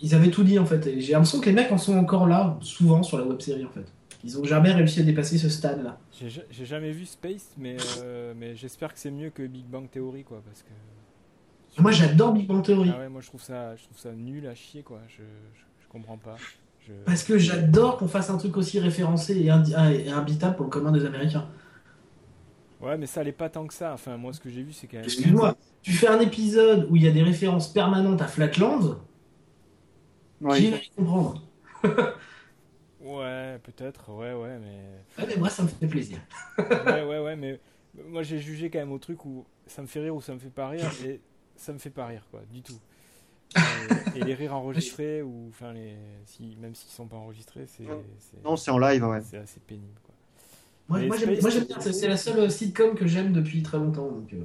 ils 0.00 0.14
avaient 0.14 0.30
tout 0.30 0.42
dit 0.42 0.58
en 0.58 0.64
fait. 0.66 0.88
J'ai 1.00 1.12
l'impression 1.12 1.40
que 1.40 1.46
les 1.46 1.52
mecs 1.52 1.70
en 1.70 1.78
sont 1.78 1.96
encore 1.98 2.26
là, 2.26 2.56
souvent 2.60 3.02
sur 3.02 3.18
la 3.18 3.24
web 3.24 3.40
série 3.40 3.64
en 3.64 3.70
fait. 3.70 3.86
Ils 4.24 4.38
ont 4.40 4.44
jamais 4.44 4.72
réussi 4.72 5.00
à 5.00 5.02
dépasser 5.02 5.36
ce 5.38 5.48
stade-là. 5.50 6.00
J'ai 6.18 6.30
ja- 6.30 6.42
j'ai 6.50 6.64
jamais 6.64 6.90
vu 6.92 7.04
Space, 7.04 7.52
mais, 7.58 7.76
euh, 8.02 8.32
mais 8.36 8.56
j'espère 8.56 8.92
que 8.94 8.98
c'est 8.98 9.10
mieux 9.10 9.28
que 9.30 9.42
Big 9.46 9.66
Bang 9.66 9.88
Theory, 9.90 10.24
quoi, 10.24 10.40
parce 10.44 10.62
que. 10.62 11.82
Moi 11.82 11.90
j'adore 11.90 12.32
Big 12.32 12.46
Bang 12.46 12.64
Theory. 12.64 12.90
Ah 12.94 13.00
ouais, 13.00 13.08
moi 13.08 13.20
je 13.20 13.26
trouve 13.26 13.42
ça, 13.42 13.76
je 13.76 13.84
trouve 13.84 13.98
ça 13.98 14.12
nul 14.12 14.46
à 14.46 14.54
chier, 14.54 14.82
quoi. 14.82 15.00
Je, 15.08 15.16
je, 15.16 15.60
je 15.84 15.88
comprends 15.88 16.16
pas. 16.16 16.36
Je... 16.86 16.92
Parce 17.04 17.22
que 17.24 17.36
j'adore 17.36 17.98
qu'on 17.98 18.08
fasse 18.08 18.30
un 18.30 18.38
truc 18.38 18.56
aussi 18.56 18.78
référencé 18.78 19.36
et, 19.38 19.50
indi- 19.50 19.74
et 19.74 20.08
imbitable 20.10 20.56
pour 20.56 20.64
le 20.66 20.70
commun 20.70 20.92
des 20.92 21.04
Américains. 21.04 21.46
Ouais, 22.80 22.96
mais 22.96 23.06
ça 23.06 23.20
allait 23.20 23.32
pas 23.32 23.48
tant 23.48 23.66
que 23.66 23.74
ça. 23.74 23.92
Enfin, 23.92 24.16
moi 24.16 24.32
ce 24.32 24.40
que 24.40 24.48
j'ai 24.50 24.62
vu, 24.62 24.72
c'est 24.72 24.86
quand 24.86 24.96
même. 24.98 25.04
Excuse-moi, 25.04 25.56
tu 25.82 25.92
fais 25.92 26.08
un 26.08 26.20
épisode 26.20 26.86
où 26.90 26.96
il 26.96 27.02
y 27.02 27.08
a 27.08 27.10
des 27.12 27.22
références 27.22 27.72
permanentes 27.72 28.22
à 28.22 28.26
Flatland, 28.26 28.98
qui 30.40 30.44
Oui. 30.46 30.70
va 30.70 30.76
y 30.76 30.90
comprendre 30.96 31.42
Ouais, 33.18 33.58
peut-être, 33.62 34.10
ouais, 34.12 34.32
ouais, 34.32 34.58
mais. 34.58 35.22
Ouais, 35.22 35.28
mais 35.28 35.36
moi 35.36 35.50
ça 35.50 35.62
me 35.62 35.68
fait 35.68 35.86
plaisir. 35.86 36.18
ouais, 36.58 37.02
ouais, 37.04 37.18
ouais, 37.20 37.36
mais 37.36 37.60
moi 38.08 38.22
j'ai 38.22 38.38
jugé 38.38 38.70
quand 38.70 38.78
même 38.78 38.92
au 38.92 38.98
truc 38.98 39.24
où 39.24 39.44
ça 39.66 39.82
me 39.82 39.86
fait 39.86 40.00
rire 40.00 40.14
ou 40.14 40.20
ça 40.20 40.34
me 40.34 40.38
fait 40.38 40.50
pas 40.50 40.68
rire, 40.68 40.90
et 41.04 41.20
ça 41.56 41.72
me 41.72 41.78
fait 41.78 41.90
pas 41.90 42.06
rire, 42.06 42.26
quoi, 42.30 42.40
du 42.52 42.62
tout. 42.62 42.78
Et, 43.56 44.18
et 44.18 44.24
les 44.24 44.34
rires 44.34 44.54
enregistrés, 44.54 45.22
ou 45.22 45.46
enfin, 45.48 45.72
les... 45.72 45.94
si, 46.26 46.56
même 46.60 46.74
s'ils 46.74 46.90
sont 46.90 47.06
pas 47.06 47.16
enregistrés, 47.16 47.66
c'est 47.66 47.84
Non, 48.44 48.56
c'est 48.56 48.70
en 48.70 48.78
live, 48.78 49.04
ouais. 49.04 49.20
c'est 49.20 49.38
assez 49.38 49.60
pénible, 49.60 49.98
quoi. 50.02 50.14
Moi, 50.88 51.06
moi, 51.06 51.16
j'aime 51.16 51.64
bien, 51.64 51.80
c'est 51.80 51.92
c'est 51.92 52.08
la 52.08 52.16
seule 52.16 52.50
sitcom 52.50 52.94
que 52.94 53.06
j'aime 53.06 53.32
depuis 53.32 53.62
très 53.62 53.78
longtemps. 53.78 54.08
Donc, 54.08 54.32
euh. 54.34 54.44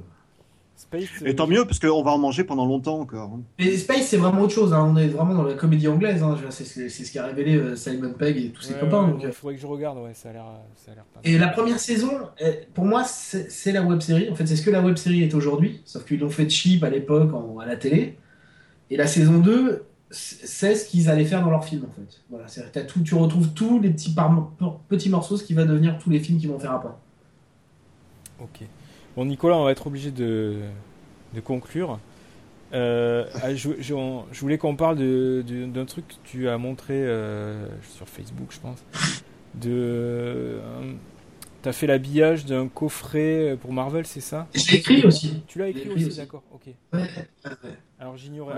Space. 0.80 1.08
Et 1.24 1.28
euh, 1.30 1.34
tant 1.34 1.46
mieux, 1.46 1.64
parce 1.66 1.78
qu'on 1.78 2.02
va 2.02 2.10
en 2.12 2.18
manger 2.18 2.42
pendant 2.42 2.64
longtemps 2.64 3.00
encore. 3.00 3.30
hein. 3.34 3.40
Mais 3.58 3.76
Space, 3.76 4.06
c'est 4.08 4.16
vraiment 4.16 4.40
autre 4.42 4.54
chose. 4.54 4.72
hein. 4.72 4.90
On 4.92 4.96
est 4.96 5.08
vraiment 5.08 5.34
dans 5.34 5.42
la 5.42 5.54
comédie 5.54 5.86
anglaise. 5.88 6.22
hein. 6.22 6.36
C'est 6.48 6.64
ce 6.88 7.12
qu'a 7.12 7.26
révélé 7.26 7.56
euh, 7.56 7.76
Simon 7.76 8.12
Pegg 8.14 8.36
et 8.38 8.48
tous 8.48 8.62
ses 8.62 8.74
ouais, 8.74 8.80
copains. 8.80 9.04
ouais, 9.04 9.10
donc, 9.12 9.20
ouais, 9.20 9.26
euh. 9.26 9.32
faudrait 9.32 9.54
que 9.56 9.60
je 9.60 9.66
regarde, 9.66 9.98
ouais, 9.98 10.14
ça 10.14 10.30
a 10.30 10.32
l'air, 10.32 10.44
ça 10.76 10.92
a 10.92 10.94
l'air 10.94 11.04
pas 11.04 11.20
Et 11.22 11.36
la 11.38 11.48
première 11.48 11.78
saison, 11.78 12.10
euh, 12.42 12.52
pour 12.74 12.86
moi, 12.86 13.04
c'est 13.04 13.72
la 13.72 13.82
web 13.82 14.00
série. 14.00 14.30
En 14.30 14.34
fait, 14.34 14.46
c'est 14.46 14.56
ce 14.56 14.62
que 14.62 14.70
la 14.70 14.80
web 14.80 14.96
série 14.96 15.22
est 15.22 15.34
aujourd'hui. 15.34 15.82
Sauf 15.84 16.04
qu'ils 16.06 16.18
l'ont 16.20 16.30
fait 16.30 16.48
cheap 16.48 16.82
à 16.82 16.90
l'époque 16.90 17.30
à 17.60 17.66
la 17.66 17.76
télé. 17.76 18.16
Et 18.90 18.96
la 18.96 19.06
saison 19.06 19.38
2, 19.38 19.84
c'est 20.10 20.74
ce 20.74 20.88
qu'ils 20.88 21.08
allaient 21.10 21.24
faire 21.24 21.42
dans 21.42 21.50
leur 21.50 21.64
film, 21.64 21.84
en 21.88 21.92
fait. 21.94 22.20
Voilà, 22.30 22.46
t'as 22.72 22.82
tout, 22.82 23.00
tu 23.02 23.14
retrouves 23.14 23.50
tous 23.50 23.78
les 23.80 23.90
petits, 23.90 24.12
par- 24.14 24.50
petits 24.88 25.10
morceaux, 25.10 25.36
ce 25.36 25.44
qui 25.44 25.54
va 25.54 25.64
devenir 25.64 25.98
tous 25.98 26.10
les 26.10 26.18
films 26.18 26.38
qu'ils 26.38 26.48
vont 26.48 26.58
faire 26.58 26.72
après. 26.72 26.90
Ok. 28.40 28.62
Bon, 29.20 29.26
Nicolas, 29.26 29.58
on 29.58 29.64
va 29.64 29.72
être 29.72 29.86
obligé 29.86 30.10
de, 30.10 30.60
de 31.34 31.40
conclure. 31.40 31.98
Euh, 32.72 33.26
ah, 33.42 33.54
je, 33.54 33.68
je- 33.78 33.92
on- 33.92 34.24
je 34.32 34.40
voulais 34.40 34.56
qu'on 34.56 34.76
parle 34.76 34.96
d'un 34.96 35.84
truc 35.84 36.08
que 36.08 36.14
tu 36.24 36.48
as 36.48 36.56
montré 36.56 36.94
euh, 36.94 37.68
sur 37.82 38.08
Facebook, 38.08 38.46
je 38.48 38.60
pense. 38.60 38.82
De, 39.56 39.68
euh, 39.70 40.94
t'as 41.60 41.72
fait 41.72 41.86
l'habillage 41.86 42.46
d'un 42.46 42.66
coffret 42.66 43.58
pour 43.60 43.74
Marvel, 43.74 44.06
c'est 44.06 44.22
ça? 44.22 44.48
J'ai 44.54 44.76
écrit 44.76 45.04
aussi. 45.04 45.42
Tu 45.46 45.58
l'as 45.58 45.68
écrit 45.68 45.82
écrit 45.82 45.94
aussi, 45.96 46.06
aussi. 46.06 46.16
d'accord. 46.16 46.42
Ok. 46.54 46.68
Ouais, 46.68 46.74
ouais, 46.94 47.06
ouais. 47.44 47.76
Alors 47.98 48.16
j'ignorais. 48.16 48.54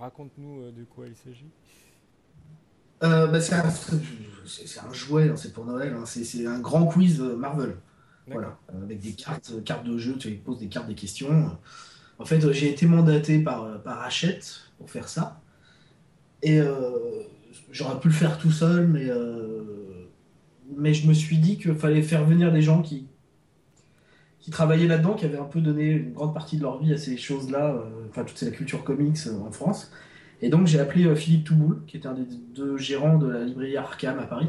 Raconte-nous 0.00 0.62
euh, 0.62 0.70
de 0.72 0.84
quoi 0.84 1.04
il 1.08 1.14
s'agit. 1.14 1.50
Bah, 3.02 3.38
c'est 3.38 3.54
un, 3.54 4.92
jouet, 4.94 5.28
hein, 5.28 5.36
c'est 5.36 5.52
pour 5.52 5.66
Noël. 5.66 5.92
hein. 5.94 6.06
C'est 6.06 6.46
un 6.46 6.58
grand 6.58 6.86
quiz 6.86 7.20
Marvel. 7.20 7.76
Voilà, 8.26 8.58
euh, 8.72 8.82
avec 8.84 9.00
des 9.00 9.12
cartes, 9.12 9.52
euh, 9.54 9.60
cartes 9.62 9.84
de 9.84 9.98
jeu, 9.98 10.16
tu 10.16 10.30
poses 10.36 10.58
des 10.60 10.68
cartes, 10.68 10.86
des 10.88 10.94
questions. 10.94 11.58
En 12.18 12.24
fait, 12.24 12.44
euh, 12.44 12.52
j'ai 12.52 12.70
été 12.70 12.86
mandaté 12.86 13.40
par, 13.42 13.82
par 13.82 14.02
Hachette 14.02 14.72
pour 14.78 14.90
faire 14.90 15.08
ça. 15.08 15.40
Et 16.42 16.60
euh, 16.60 17.22
j'aurais 17.70 18.00
pu 18.00 18.08
le 18.08 18.14
faire 18.14 18.38
tout 18.38 18.50
seul, 18.50 18.86
mais, 18.88 19.06
euh, 19.08 20.08
mais 20.76 20.94
je 20.94 21.06
me 21.08 21.14
suis 21.14 21.38
dit 21.38 21.58
qu'il 21.58 21.74
fallait 21.74 22.02
faire 22.02 22.24
venir 22.24 22.52
des 22.52 22.62
gens 22.62 22.82
qui, 22.82 23.06
qui 24.38 24.50
travaillaient 24.50 24.86
là-dedans, 24.86 25.14
qui 25.14 25.24
avaient 25.26 25.38
un 25.38 25.44
peu 25.44 25.60
donné 25.60 25.90
une 25.90 26.12
grande 26.12 26.34
partie 26.34 26.56
de 26.56 26.62
leur 26.62 26.78
vie 26.82 26.92
à 26.92 26.96
ces 26.98 27.16
choses-là, 27.16 27.74
euh, 27.74 28.06
enfin 28.08 28.24
toute 28.24 28.40
la 28.42 28.50
culture 28.50 28.84
comics 28.84 29.18
euh, 29.26 29.38
en 29.40 29.50
France. 29.52 29.92
Et 30.42 30.48
donc 30.48 30.66
j'ai 30.66 30.80
appelé 30.80 31.04
euh, 31.06 31.14
Philippe 31.14 31.44
Touboul, 31.44 31.82
qui 31.86 31.96
était 31.98 32.08
un 32.08 32.14
des 32.14 32.24
deux 32.54 32.76
gérants 32.78 33.18
de 33.18 33.28
la 33.28 33.44
librairie 33.44 33.76
Arkham 33.76 34.18
à 34.18 34.26
Paris 34.26 34.48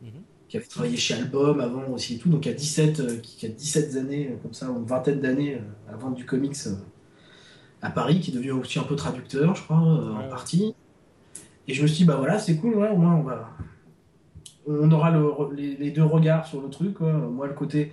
Mhm. 0.00 0.24
Qui 0.54 0.58
avait 0.58 0.66
travaillé 0.68 0.96
chez 0.96 1.14
Album 1.14 1.58
avant 1.58 1.84
aussi 1.88 2.14
et 2.14 2.18
tout, 2.18 2.28
donc 2.28 2.42
qui 2.42 2.48
a 2.48 2.52
17, 2.52 3.00
euh, 3.00 3.16
qui, 3.20 3.44
a 3.44 3.48
17 3.48 3.96
années, 3.96 4.28
euh, 4.30 4.36
comme 4.40 4.54
ça, 4.54 4.66
une 4.66 4.84
vingtaine 4.84 5.20
d'années 5.20 5.56
euh, 5.56 5.92
à 5.92 5.96
vendre 5.96 6.14
du 6.14 6.24
comics 6.24 6.54
euh, 6.68 6.76
à 7.82 7.90
Paris, 7.90 8.20
qui 8.20 8.30
est 8.30 8.34
devenu 8.34 8.52
aussi 8.52 8.78
un 8.78 8.84
peu 8.84 8.94
traducteur, 8.94 9.56
je 9.56 9.64
crois, 9.64 9.82
euh, 9.82 10.12
en 10.12 10.28
partie. 10.28 10.76
Et 11.66 11.74
je 11.74 11.82
me 11.82 11.88
suis 11.88 11.96
dit, 11.96 12.04
bah 12.04 12.14
voilà, 12.18 12.38
c'est 12.38 12.56
cool, 12.58 12.76
ouais, 12.76 12.88
au 12.88 12.96
moins 12.96 13.16
on 13.16 13.22
va. 13.24 13.50
On 14.68 14.88
aura 14.92 15.10
le- 15.10 15.32
les, 15.56 15.76
les 15.76 15.90
deux 15.90 16.04
regards 16.04 16.46
sur 16.46 16.62
le 16.62 16.70
truc, 16.70 16.94
quoi. 16.94 17.12
Moi, 17.12 17.48
le 17.48 17.54
côté. 17.54 17.90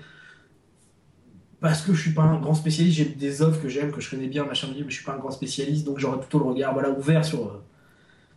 Parce 1.60 1.82
que 1.82 1.96
je 1.96 2.02
suis 2.02 2.14
pas 2.14 2.22
un 2.22 2.40
grand 2.40 2.54
spécialiste, 2.54 2.98
j'ai 2.98 3.06
des 3.06 3.42
œuvres 3.42 3.60
que 3.60 3.70
j'aime, 3.70 3.92
que 3.92 4.02
je 4.02 4.10
connais 4.12 4.28
bien, 4.28 4.46
machin, 4.46 4.68
mais 4.76 4.84
je 4.88 4.94
suis 4.96 5.04
pas 5.06 5.14
un 5.16 5.18
grand 5.20 5.32
spécialiste, 5.32 5.84
donc 5.86 5.98
j'aurai 5.98 6.20
plutôt 6.20 6.38
le 6.38 6.46
regard 6.46 6.74
voilà, 6.74 6.92
ouvert 6.92 7.26
sur, 7.26 7.40
euh, 7.48 7.64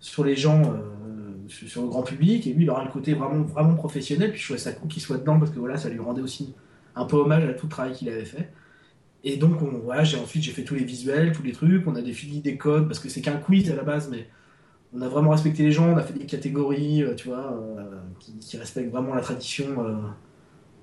sur 0.01 0.25
les 0.25 0.35
gens, 0.37 0.63
euh, 0.63 1.14
sur, 1.49 1.83
le 1.83 1.89
grand 1.89 2.03
public, 2.03 2.47
et 2.47 2.53
lui, 2.53 2.65
il 2.65 2.71
aura 2.71 2.85
le 2.85 2.91
côté 2.91 3.15
vraiment, 3.15 3.75
professionnel, 3.75 4.31
puis 4.31 4.41
je 4.41 4.45
trouvais 4.45 4.59
ça 4.59 4.73
cool 4.73 4.89
qu'il 4.89 5.03
soit 5.03 5.19
dedans, 5.19 5.39
parce 5.39 5.51
que 5.51 5.59
voilà, 5.59 5.77
ça 5.77 5.89
lui 5.89 5.99
rendait 5.99 6.23
aussi 6.23 6.55
un 6.97 7.05
peu 7.05 7.17
hommage 7.17 7.45
à 7.45 7.55
tout 7.55 7.67
le 7.67 7.71
travail 7.71 7.93
qu'il 7.93 8.09
avait 8.09 8.25
fait. 8.25 8.53
Et 9.25 9.37
donc, 9.37 9.63
on, 9.63 9.79
voilà, 9.79 10.05
j'ai 10.05 10.19
ensuite 10.19 10.43
j'ai 10.43 10.53
fait 10.53 10.65
tous 10.65 10.75
les 10.75 10.85
visuels, 10.85 11.33
tous 11.33 11.43
les 11.43 11.53
trucs, 11.53 11.87
on 11.87 11.95
a 11.97 12.03
défini 12.03 12.41
des 12.41 12.57
codes, 12.57 12.87
parce 12.87 12.99
que 12.99 13.09
c'est 13.09 13.21
qu'un 13.21 13.37
quiz 13.37 13.71
à 13.71 13.77
la 13.77 13.83
base, 13.83 14.09
mais 14.11 14.29
on 14.95 15.03
a 15.03 15.09
vraiment 15.09 15.31
respecté 15.31 15.65
les 15.65 15.73
gens, 15.73 15.93
on 15.93 15.97
a 15.97 16.03
fait 16.03 16.17
des 16.17 16.27
catégories, 16.27 17.03
euh, 17.03 17.15
tu 17.15 17.29
vois, 17.29 17.53
euh, 17.53 17.99
qui, 18.41 18.57
respectent 18.57 18.93
vraiment 18.93 19.15
la 19.15 19.23
tradition 19.23 19.85
euh, 19.85 19.97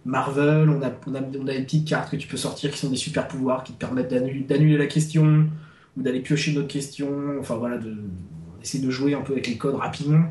Marvel. 0.06 0.70
On 0.70 0.82
a, 0.82 0.92
on, 1.08 1.48
a, 1.48 1.58
des 1.58 1.84
cartes 1.86 2.12
que 2.12 2.18
tu 2.18 2.28
peux 2.28 2.38
sortir 2.38 2.72
qui 2.72 2.78
sont 2.78 2.90
des 2.90 2.98
super 2.98 3.28
pouvoirs 3.28 3.64
qui 3.64 3.74
te 3.74 3.80
permettent 3.80 4.12
d'annuler 4.12 4.78
la 4.78 4.88
question 4.88 5.48
ou 5.96 6.02
d'aller 6.02 6.20
piocher 6.20 6.52
une 6.52 6.58
autre 6.58 6.68
question. 6.68 7.10
Enfin 7.40 7.56
voilà, 7.56 7.78
de, 7.78 7.94
de 7.94 8.90
jouer 8.90 9.14
un 9.14 9.22
peu 9.22 9.34
avec 9.34 9.48
les 9.48 9.58
codes 9.58 9.76
rapidement 9.76 10.26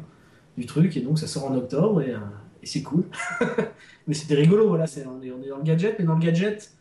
du 0.56 0.66
truc. 0.66 0.96
Et 0.96 1.00
donc 1.00 1.18
ça 1.18 1.26
sort 1.26 1.50
en 1.50 1.56
octobre 1.56 2.02
et, 2.02 2.10
euh, 2.14 2.18
et 2.62 2.66
c'est 2.66 2.82
cool. 2.82 3.04
mais 4.06 4.14
c'était 4.14 4.34
rigolo, 4.34 4.68
voilà, 4.68 4.86
c'est, 4.86 5.06
on, 5.06 5.22
est, 5.22 5.30
on 5.30 5.42
est 5.42 5.48
dans 5.48 5.58
le 5.58 5.62
gadget, 5.64 5.96
mais 5.98 6.04
dans 6.04 6.14
le 6.14 6.20
gadget 6.20 6.72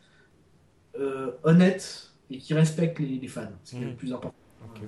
euh, 1.00 1.32
honnête 1.44 2.12
et 2.32 2.38
qui 2.38 2.54
respecte 2.54 3.00
les, 3.00 3.20
les 3.20 3.28
fans. 3.28 3.42
C'est 3.64 3.78
Mhm. 3.78 3.90
le 3.90 3.94
plus 3.96 4.14
important. 4.14 4.36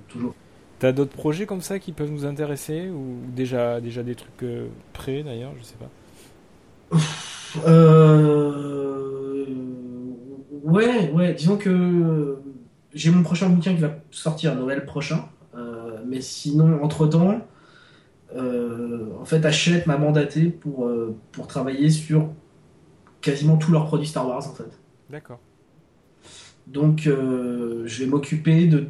Toujours. 0.08 0.34
T'as 0.78 0.92
d'autres 0.92 1.12
projets 1.16 1.46
comme 1.46 1.60
ça 1.60 1.78
qui 1.78 1.92
peuvent 1.92 2.10
nous 2.10 2.24
intéresser 2.26 2.88
ou 2.90 3.18
déjà 3.34 3.80
déjà 3.80 4.02
des 4.02 4.14
trucs 4.16 4.42
euh, 4.42 4.68
prêts 4.92 5.22
d'ailleurs, 5.22 5.52
je 5.58 5.64
sais 5.64 5.76
pas? 5.76 5.90
Euh... 7.66 9.46
Ouais, 10.64 11.10
ouais, 11.10 11.34
disons 11.34 11.56
que 11.56 12.38
j'ai 12.94 13.10
mon 13.10 13.22
prochain 13.22 13.48
bouquin 13.48 13.74
qui 13.74 13.80
va 13.80 13.96
sortir 14.10 14.54
Noël 14.54 14.84
prochain. 14.84 15.28
Euh, 15.54 15.98
mais 16.06 16.20
sinon, 16.20 16.82
entre-temps, 16.82 17.30
euh, 17.30 17.38
en 18.38 19.24
fait, 19.24 19.44
Hachette 19.44 19.86
m'a 19.86 19.98
mandaté 19.98 20.46
pour, 20.46 20.86
euh, 20.86 21.16
pour 21.32 21.46
travailler 21.46 21.90
sur 21.90 22.30
quasiment 23.20 23.56
tous 23.56 23.72
leurs 23.72 23.86
produits 23.86 24.08
Star 24.08 24.26
Wars, 24.26 24.46
en 24.46 24.54
fait. 24.54 24.78
D'accord. 25.10 25.38
Donc, 26.66 27.06
euh, 27.06 27.82
je 27.86 28.04
vais 28.04 28.10
m'occuper 28.10 28.66
de 28.66 28.88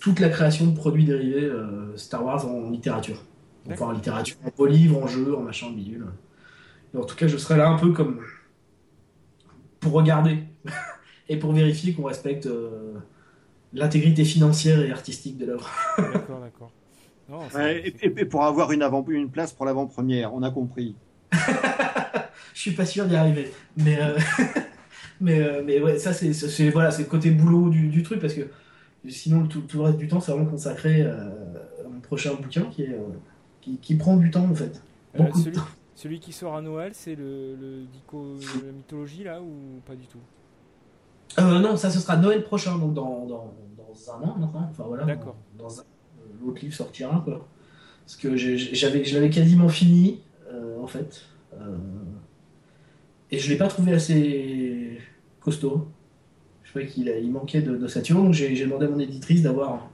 toute 0.00 0.20
la 0.20 0.28
création 0.28 0.66
de 0.66 0.76
produits 0.76 1.04
dérivés 1.04 1.44
euh, 1.44 1.96
Star 1.96 2.24
Wars 2.24 2.46
en 2.46 2.70
littérature. 2.70 3.22
Enfin, 3.70 3.86
en 3.86 3.92
littérature, 3.92 4.36
en 4.58 4.64
livre, 4.64 5.02
en 5.02 5.06
jeu, 5.06 5.34
en 5.34 5.40
machin, 5.40 5.68
en 5.68 5.70
bidule. 5.70 6.06
Et 6.92 6.98
en 6.98 7.04
tout 7.04 7.16
cas, 7.16 7.26
je 7.26 7.38
serai 7.38 7.56
là 7.56 7.68
un 7.68 7.78
peu 7.78 7.92
comme 7.92 8.20
pour 9.80 9.92
regarder 9.92 10.44
et 11.28 11.38
pour 11.38 11.52
vérifier 11.52 11.94
qu'on 11.94 12.04
respecte 12.04 12.46
euh, 12.46 12.94
l'intégrité 13.72 14.24
financière 14.24 14.80
et 14.80 14.90
artistique 14.90 15.38
de 15.38 15.46
l'œuvre. 15.46 15.70
D'accord, 15.96 16.40
d'accord. 16.40 16.72
Non, 17.28 17.40
c'est- 17.50 17.56
Ouais, 17.58 17.88
et, 17.88 17.94
c'est- 17.98 18.06
et- 18.06 18.20
et 18.20 18.24
pour 18.24 18.44
avoir 18.44 18.72
une, 18.72 18.82
avant, 18.82 19.04
une 19.08 19.30
place 19.30 19.52
pour 19.52 19.64
l'avant-première, 19.66 20.34
on 20.34 20.42
a 20.42 20.50
compris. 20.50 20.94
Je 22.54 22.60
suis 22.60 22.72
pas 22.72 22.86
sûr 22.86 23.06
d'y 23.06 23.16
arriver, 23.16 23.50
mais 23.76 23.98
euh, 24.00 24.16
mais 25.20 25.40
euh, 25.40 25.62
mais 25.64 25.80
ouais, 25.80 25.98
ça 25.98 26.12
c'est 26.12 26.70
voilà, 26.70 26.90
c'est 26.90 27.02
le 27.02 27.08
côté 27.08 27.30
boulot 27.30 27.68
du, 27.68 27.88
du 27.88 28.02
truc 28.02 28.20
parce 28.20 28.34
que 28.34 28.42
sinon 29.08 29.46
tout, 29.46 29.62
tout 29.62 29.78
le 29.78 29.84
reste 29.84 29.98
du 29.98 30.06
temps 30.08 30.20
c'est 30.20 30.32
vraiment 30.32 30.48
consacré 30.50 31.02
euh, 31.02 31.30
à 31.84 31.88
mon 31.88 32.00
prochain 32.00 32.34
bouquin 32.34 32.62
qui 32.70 32.82
est 32.84 32.90
euh, 32.90 32.98
qui, 33.60 33.78
qui 33.78 33.96
prend 33.96 34.16
du 34.16 34.30
temps 34.30 34.44
en 34.48 34.54
fait. 34.54 34.80
Euh, 35.18 35.24
de 35.24 35.36
celui, 35.36 35.56
temps. 35.56 35.62
celui 35.96 36.20
qui 36.20 36.32
sort 36.32 36.54
à 36.56 36.62
Noël, 36.62 36.92
c'est 36.94 37.16
le, 37.16 37.56
le 37.56 37.82
dico 37.92 38.36
la 38.64 38.72
mythologie 38.72 39.24
là 39.24 39.40
ou 39.42 39.80
pas 39.86 39.94
du 39.96 40.06
tout? 40.06 40.18
Euh, 41.40 41.58
non, 41.58 41.76
ça 41.76 41.90
ce 41.90 41.98
sera 41.98 42.16
Noël 42.16 42.44
prochain, 42.44 42.78
donc 42.78 42.94
dans, 42.94 43.26
dans, 43.26 43.52
dans 43.76 44.12
un 44.12 44.22
an 44.28 44.36
maintenant. 44.38 44.68
Enfin 44.70 44.84
voilà. 44.86 45.04
D'accord. 45.04 45.34
Dans, 45.58 45.64
dans 45.64 45.80
un- 45.80 45.84
l'autre 46.42 46.60
livre 46.62 46.74
sortira 46.74 47.20
quoi. 47.24 47.46
Parce 48.04 48.16
que 48.16 48.36
j'ai- 48.36 48.56
j'avais, 48.58 49.04
je 49.04 49.14
l'avais 49.14 49.30
quasiment 49.30 49.68
fini. 49.68 50.20
en 50.82 50.86
fait. 50.86 51.24
et 53.30 53.38
je 53.38 53.48
l'ai 53.48 53.56
pas 53.56 53.68
trouvé 53.68 53.92
assez 53.94 54.98
costaud. 55.40 55.88
Je 56.62 56.70
trouvais 56.70 56.86
qu'il 56.86 57.08
il 57.22 57.30
manquait 57.30 57.62
de, 57.62 57.76
de 57.76 58.12
donc 58.14 58.32
j'ai 58.34 58.64
demandé 58.64 58.86
à 58.86 58.88
mon 58.90 58.98
éditrice 58.98 59.42
d'avoir 59.42 59.90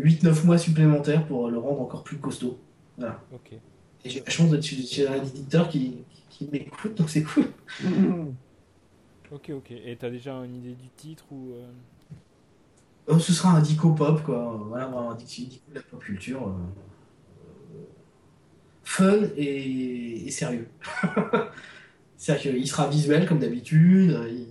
8-9 0.00 0.44
mois 0.44 0.58
supplémentaires 0.58 1.26
pour 1.26 1.48
le 1.48 1.58
rendre 1.58 1.80
encore 1.80 2.02
plus 2.02 2.18
costaud. 2.18 2.58
Voilà. 2.98 3.22
Et 4.04 4.10
j'ai 4.10 4.20
la 4.20 4.30
chance 4.30 4.50
d'être 4.50 4.64
chez 4.64 5.06
un 5.06 5.14
éditeur 5.14 5.68
qui, 5.68 5.98
qui 6.30 6.48
m'écoute, 6.50 6.94
donc 6.96 7.10
c'est 7.10 7.22
cool. 7.22 7.46
ok, 9.32 9.50
ok. 9.50 9.70
Et 9.70 9.96
t'as 9.98 10.10
déjà 10.10 10.34
une 10.34 10.54
idée 10.56 10.74
du 10.74 10.88
titre 10.96 11.24
ou 11.30 11.52
euh? 11.52 11.66
Oh, 13.08 13.18
Ce 13.18 13.32
sera 13.32 13.50
un 13.50 13.60
dico 13.60 13.92
pop, 13.92 14.22
quoi. 14.22 14.60
Voilà, 14.68 14.86
un 14.86 15.14
dico 15.14 15.56
de 15.68 15.74
la 15.74 15.82
pop 15.82 16.00
culture. 16.00 16.48
Euh, 16.48 17.82
fun 18.84 19.28
et, 19.36 20.30
sérieux. 20.30 20.68
C'est-à-dire 22.16 22.52
qu'il 22.52 22.68
sera 22.68 22.88
visuel 22.88 23.26
comme 23.26 23.38
d'habitude. 23.38 24.18
Il... 24.28 24.46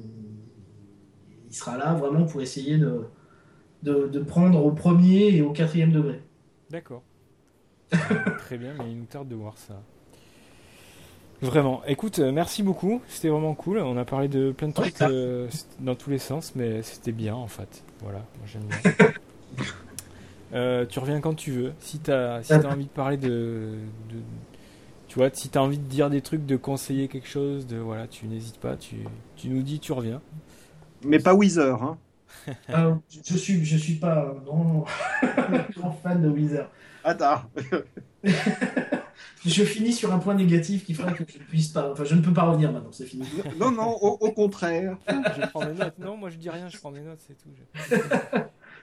il, 1.47 1.53
sera 1.53 1.77
là 1.77 1.93
vraiment 1.93 2.25
pour 2.25 2.41
essayer 2.41 2.77
de, 2.77 3.05
de, 3.83 4.07
de 4.07 4.19
prendre 4.19 4.63
au 4.63 4.71
premier 4.71 5.35
et 5.35 5.41
au 5.41 5.51
quatrième 5.51 5.91
degré. 5.91 6.21
D'accord. 6.69 7.03
Très 8.39 8.57
bien, 8.57 8.73
mais 8.77 8.91
il 8.91 8.97
nous 8.97 9.05
tarde 9.05 9.27
de 9.27 9.35
voir 9.35 9.57
ça. 9.57 9.81
Vraiment. 11.41 11.81
Écoute, 11.85 12.19
euh, 12.19 12.31
merci 12.31 12.63
beaucoup. 12.63 13.01
C'était 13.07 13.29
vraiment 13.29 13.53
cool. 13.53 13.77
On 13.79 13.97
a 13.97 14.05
parlé 14.05 14.27
de 14.27 14.51
plein 14.51 14.69
de 14.69 14.73
trucs 14.73 15.01
euh, 15.01 15.47
dans 15.79 15.95
tous 15.95 16.09
les 16.09 16.17
sens, 16.17 16.53
mais 16.55 16.81
c'était 16.81 17.11
bien 17.11 17.35
en 17.35 17.47
fait. 17.47 17.83
Voilà, 18.01 18.19
moi 18.37 18.45
j'aime 18.45 18.63
bien. 18.63 19.07
Euh, 20.53 20.85
tu 20.85 20.99
reviens 20.99 21.19
quand 21.19 21.33
tu 21.33 21.51
veux. 21.51 21.73
Si 21.79 21.99
tu 21.99 22.11
as, 22.11 22.41
si 22.43 22.53
as 22.53 22.65
envie 22.65 22.85
de 22.85 22.89
parler 22.89 23.17
de, 23.17 23.73
Tu 25.07 25.19
vois, 25.19 25.29
si 25.33 25.49
tu 25.49 25.57
as 25.57 25.61
envie 25.61 25.79
de 25.79 25.83
dire 25.83 26.09
des 26.09 26.21
trucs, 26.21 26.45
de 26.45 26.55
conseiller 26.55 27.07
quelque 27.09 27.27
chose, 27.27 27.67
de 27.67 27.77
voilà, 27.77 28.07
tu 28.07 28.25
n'hésites 28.27 28.59
pas. 28.59 28.77
Tu, 28.77 28.97
tu 29.35 29.49
nous 29.49 29.61
dis, 29.61 29.79
tu 29.79 29.91
reviens. 29.91 30.21
Mais 31.03 31.19
pas 31.19 31.33
Weezer, 31.33 31.83
hein. 31.83 31.97
je 33.09 33.37
suis, 33.37 33.65
je 33.65 33.77
suis 33.77 33.95
pas 33.95 34.29
un 34.29 34.43
grand, 34.43 34.85
grand 35.75 35.91
fan 36.03 36.21
de 36.21 36.29
Weezer. 36.29 36.69
Attends. 37.03 37.41
Je 39.45 39.63
finis 39.63 39.93
sur 39.93 40.13
un 40.13 40.19
point 40.19 40.33
négatif 40.33 40.85
qui 40.85 40.93
fera 40.93 41.11
que 41.11 41.23
je 41.27 41.37
ne 41.37 41.43
puisse 41.43 41.69
pas. 41.69 41.91
Enfin, 41.91 42.03
je 42.03 42.15
ne 42.15 42.21
peux 42.21 42.33
pas 42.33 42.43
revenir 42.43 42.71
maintenant, 42.71 42.91
c'est 42.91 43.05
fini. 43.05 43.25
Non, 43.59 43.71
non, 43.71 43.89
au, 43.91 44.31
contraire. 44.31 44.97
Je 45.07 45.47
prends 45.47 45.65
mes 45.65 45.73
notes. 45.73 45.97
Non, 45.99 46.17
moi 46.17 46.29
je 46.29 46.37
dis 46.37 46.49
rien, 46.49 46.69
je 46.69 46.77
prends 46.77 46.91
mes 46.91 47.01
notes, 47.01 47.19
c'est 47.25 47.37
tout. 47.37 47.49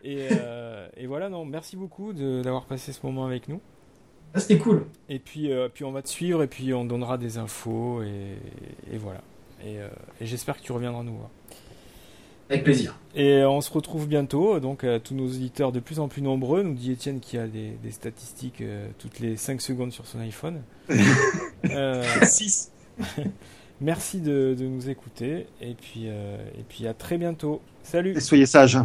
Et, 0.05 0.29
euh, 0.33 0.89
et, 0.97 1.07
voilà, 1.07 1.29
non, 1.29 1.45
merci 1.45 1.77
beaucoup 1.77 2.13
d'avoir 2.13 2.65
passé 2.65 2.93
ce 2.93 3.07
moment 3.07 3.25
avec 3.25 3.49
nous. 3.49 3.61
Ah, 4.35 4.41
C'était 4.41 4.59
cool. 4.59 4.87
Et 5.09 5.19
puis, 5.19 5.53
euh, 5.53 5.69
puis 5.73 5.85
on 5.85 5.93
va 5.93 6.03
te 6.03 6.09
suivre 6.09 6.43
et 6.43 6.49
puis 6.49 6.75
on 6.75 6.85
donnera 6.85 7.19
des 7.19 7.39
infos 7.39 8.03
et, 8.03 8.37
et 8.91 8.99
voilà. 8.99 9.21
Et, 9.65 9.79
euh, 9.79 9.89
et 10.21 10.27
j'espère 10.27 10.57
que 10.57 10.63
tu 10.63 10.73
reviendras 10.73 11.05
nous 11.05 11.15
voir. 11.15 11.31
Avec 12.53 12.65
plaisir. 12.65 12.95
Et 13.15 13.45
on 13.45 13.61
se 13.62 13.73
retrouve 13.73 14.07
bientôt. 14.07 14.61
Donc, 14.61 14.85
à 14.85 15.01
tous 15.01 15.15
nos 15.15 15.27
auditeurs 15.27 15.73
de 15.73 15.81
plus 15.81 16.01
en 16.01 16.09
plus 16.09 16.20
nombreux, 16.20 16.62
nous 16.62 16.74
dit 16.74 16.93
Étienne 16.93 17.20
qui 17.20 17.39
a 17.39 17.47
des, 17.47 17.73
statistiques 17.91 18.61
euh, 18.61 18.89
toutes 18.99 19.20
les 19.20 19.37
5 19.37 19.61
secondes 19.61 19.93
sur 19.93 20.07
son 20.07 20.20
iPhone. 20.20 20.61
6. 20.89 20.99
Euh, 21.70 22.03
merci 23.81 24.20
de, 24.20 24.57
nous 24.59 24.91
écouter. 24.91 25.47
Et 25.61 25.74
puis, 25.74 26.07
euh, 26.07 26.37
et 26.59 26.65
puis 26.69 26.87
à 26.89 26.93
très 26.93 27.16
bientôt. 27.19 27.62
Salut. 27.85 28.16
Et 28.16 28.20
soyez 28.20 28.47
sages. 28.47 28.79